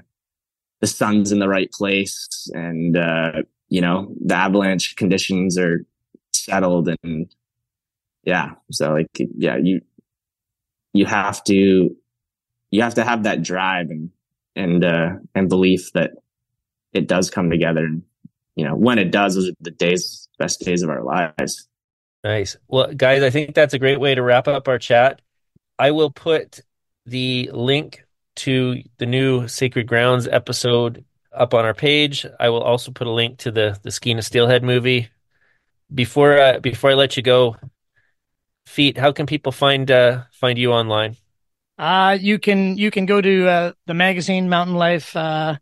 the 0.80 0.88
sun's 0.88 1.32
in 1.32 1.40
the 1.40 1.48
right 1.48 1.72
place 1.72 2.50
and 2.54 2.98
uh, 2.98 3.42
you 3.70 3.82
know 3.82 4.14
the 4.24 4.36
avalanche 4.36 4.96
conditions 4.96 5.58
are 5.58 5.86
settled 6.34 6.90
and 7.04 7.34
yeah 8.24 8.52
so 8.72 8.92
like 8.92 9.08
yeah 9.38 9.58
you 9.58 9.82
you 10.94 11.06
have 11.06 11.44
to 11.44 11.96
you 12.72 12.82
have 12.82 12.94
to 12.96 13.04
have 13.04 13.24
that 13.24 13.42
drive 13.44 13.90
and 13.90 14.10
and 14.56 14.84
uh 14.84 15.12
and 15.36 15.50
belief 15.50 15.92
that 15.94 16.12
it 16.94 17.08
does 17.08 17.30
come 17.30 17.50
together. 17.50 17.86
And 17.86 18.04
you 18.56 18.66
know 18.66 18.76
when 18.76 19.00
it 19.00 19.12
does 19.12 19.36
those 19.36 19.50
are 19.50 19.54
the 19.62 19.72
days 19.72 20.28
best 20.38 20.62
days 20.62 20.84
of 20.84 20.90
our 20.90 21.04
lives 21.04 21.68
Nice. 22.24 22.56
Well, 22.68 22.94
guys, 22.94 23.22
I 23.22 23.30
think 23.30 23.54
that's 23.54 23.74
a 23.74 23.80
great 23.80 24.00
way 24.00 24.16
to 24.16 24.24
wrap 24.24 24.48
up 24.48 24.68
our 24.68 24.80
chat. 24.80 25.22
I 25.78 25.92
will 25.92 26.12
put 26.12 26.62
the 27.06 27.50
link 27.54 28.06
to 28.38 28.82
the 28.98 29.06
new 29.06 29.48
Sacred 29.48 29.88
Grounds 29.88 30.28
episode 30.28 31.04
up 31.34 31.54
on 31.54 31.66
our 31.66 31.74
page. 31.74 32.26
I 32.40 32.50
will 32.50 32.62
also 32.62 32.92
put 32.92 33.08
a 33.08 33.12
link 33.12 33.40
to 33.40 33.52
the 33.52 33.78
the 33.84 33.90
Skeena 33.90 34.24
Steelhead 34.24 34.64
movie. 34.64 35.10
Before 35.94 36.40
uh, 36.40 36.60
before 36.60 36.92
I 36.92 36.94
let 36.94 37.18
you 37.18 37.24
go, 37.24 37.58
Feet, 38.66 38.98
how 38.98 39.12
can 39.12 39.26
people 39.26 39.52
find 39.52 39.92
uh, 39.92 40.24
find 40.32 40.58
you 40.58 40.72
online? 40.72 41.18
Uh, 41.78 42.18
you 42.20 42.40
can 42.40 42.78
you 42.78 42.90
can 42.90 43.06
go 43.06 43.20
to 43.20 43.48
uh, 43.48 43.72
the 43.86 43.94
magazine 43.94 44.48
Mountain 44.48 44.76
Life 44.76 45.16
uh, 45.16 45.58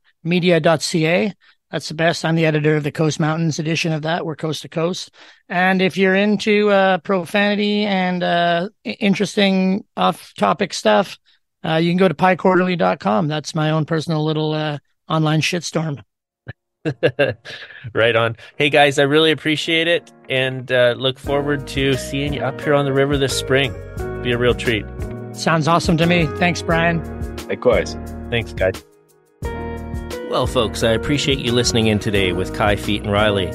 that's 1.72 1.88
the 1.88 1.94
best. 1.94 2.26
I'm 2.26 2.36
the 2.36 2.46
editor 2.46 2.76
of 2.76 2.84
the 2.84 2.92
Coast 2.92 3.20
Mountains 3.20 3.58
edition 3.58 3.94
of 3.94 4.02
that. 4.02 4.26
We're 4.26 4.36
coast 4.36 4.64
to 4.64 4.70
coast. 4.70 5.12
And 5.48 5.82
if 5.82 5.98
you're 5.98 6.16
into 6.16 6.70
uh, 6.70 6.98
profanity 7.00 7.86
and 7.86 8.22
uh, 8.22 8.70
interesting 8.84 9.86
off 9.96 10.34
topic 10.36 10.74
stuff, 10.74 11.18
uh, 11.64 11.76
you 11.76 11.92
can 11.92 11.98
go 11.98 12.08
to 12.08 12.14
piequarterly.com. 12.14 13.28
That's 13.28 13.56
my 13.56 13.72
own 13.72 13.86
personal 13.86 14.24
little 14.24 14.54
uh, 14.54 14.80
online 15.08 15.42
shitstorm. 15.42 16.04
right 17.94 18.16
on. 18.16 18.36
Hey 18.58 18.70
guys, 18.70 18.98
I 18.98 19.04
really 19.04 19.32
appreciate 19.32 19.88
it 19.88 20.12
and 20.30 20.72
uh, 20.72 20.96
look 20.98 21.20
forward 21.20 21.68
to 21.68 21.94
seeing 21.94 22.34
you 22.34 22.42
up 22.42 22.60
here 22.60 22.74
on 22.74 22.86
the 22.86 22.94
river 22.94 23.18
this 23.18 23.38
spring. 23.38 23.72
Be 24.24 24.32
a 24.32 24.38
real 24.38 24.56
treat. 24.56 24.86
Sounds 25.34 25.68
awesome 25.68 25.96
to 25.98 26.08
me. 26.08 26.26
Thanks, 26.38 26.62
Brian. 26.62 27.02
Likewise. 27.48 27.96
Thanks, 28.30 28.54
guys. 28.54 28.91
Well, 30.32 30.48
folks, 30.48 30.82
I 30.82 30.92
appreciate 30.92 31.40
you 31.40 31.52
listening 31.52 31.88
in 31.88 32.00
today 32.00 32.32
with 32.32 32.56
Kye 32.56 32.78
Feet 32.78 33.02
and 33.02 33.12
Riley. 33.12 33.50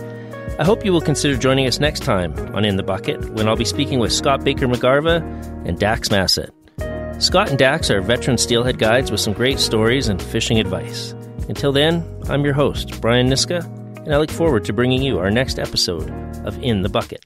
I 0.59 0.65
hope 0.65 0.85
you 0.85 0.93
will 0.93 1.01
consider 1.01 1.35
joining 1.35 1.67
us 1.67 1.81
next 1.81 2.01
time 2.03 2.35
on 2.55 2.67
In 2.67 2.77
the 2.77 2.83
Bucket 2.83 3.31
when 3.31 3.49
I'll 3.49 3.57
be 3.57 3.65
speaking 3.65 3.99
with 3.99 4.13
Scott 4.13 4.45
Baker 4.45 4.69
McGarva 4.69 5.23
and 5.67 5.79
Dax 5.79 6.11
Massett. 6.11 6.53
Scott 7.19 7.49
and 7.49 7.59
Dax 7.59 7.91
are 7.91 8.03
veteran 8.03 8.37
steelhead 8.37 8.79
guides 8.79 9.11
with 9.11 9.21
some 9.21 9.33
great 9.33 9.59
stories 9.59 10.09
and 10.09 10.21
fishing 10.21 10.61
advice. 10.61 11.13
Until 11.49 11.73
then, 11.73 12.05
I'm 12.29 12.45
your 12.45 12.53
host, 12.53 13.01
Brian 13.01 13.29
Niska, 13.29 13.65
and 14.05 14.15
I 14.15 14.19
look 14.19 14.31
forward 14.31 14.67
to 14.67 14.75
bringing 14.75 15.01
you 15.01 15.19
our 15.19 15.31
next 15.31 15.59
episode 15.59 16.11
of 16.45 16.63
In 16.63 16.83
the 16.83 16.91
Bucket. 16.91 17.25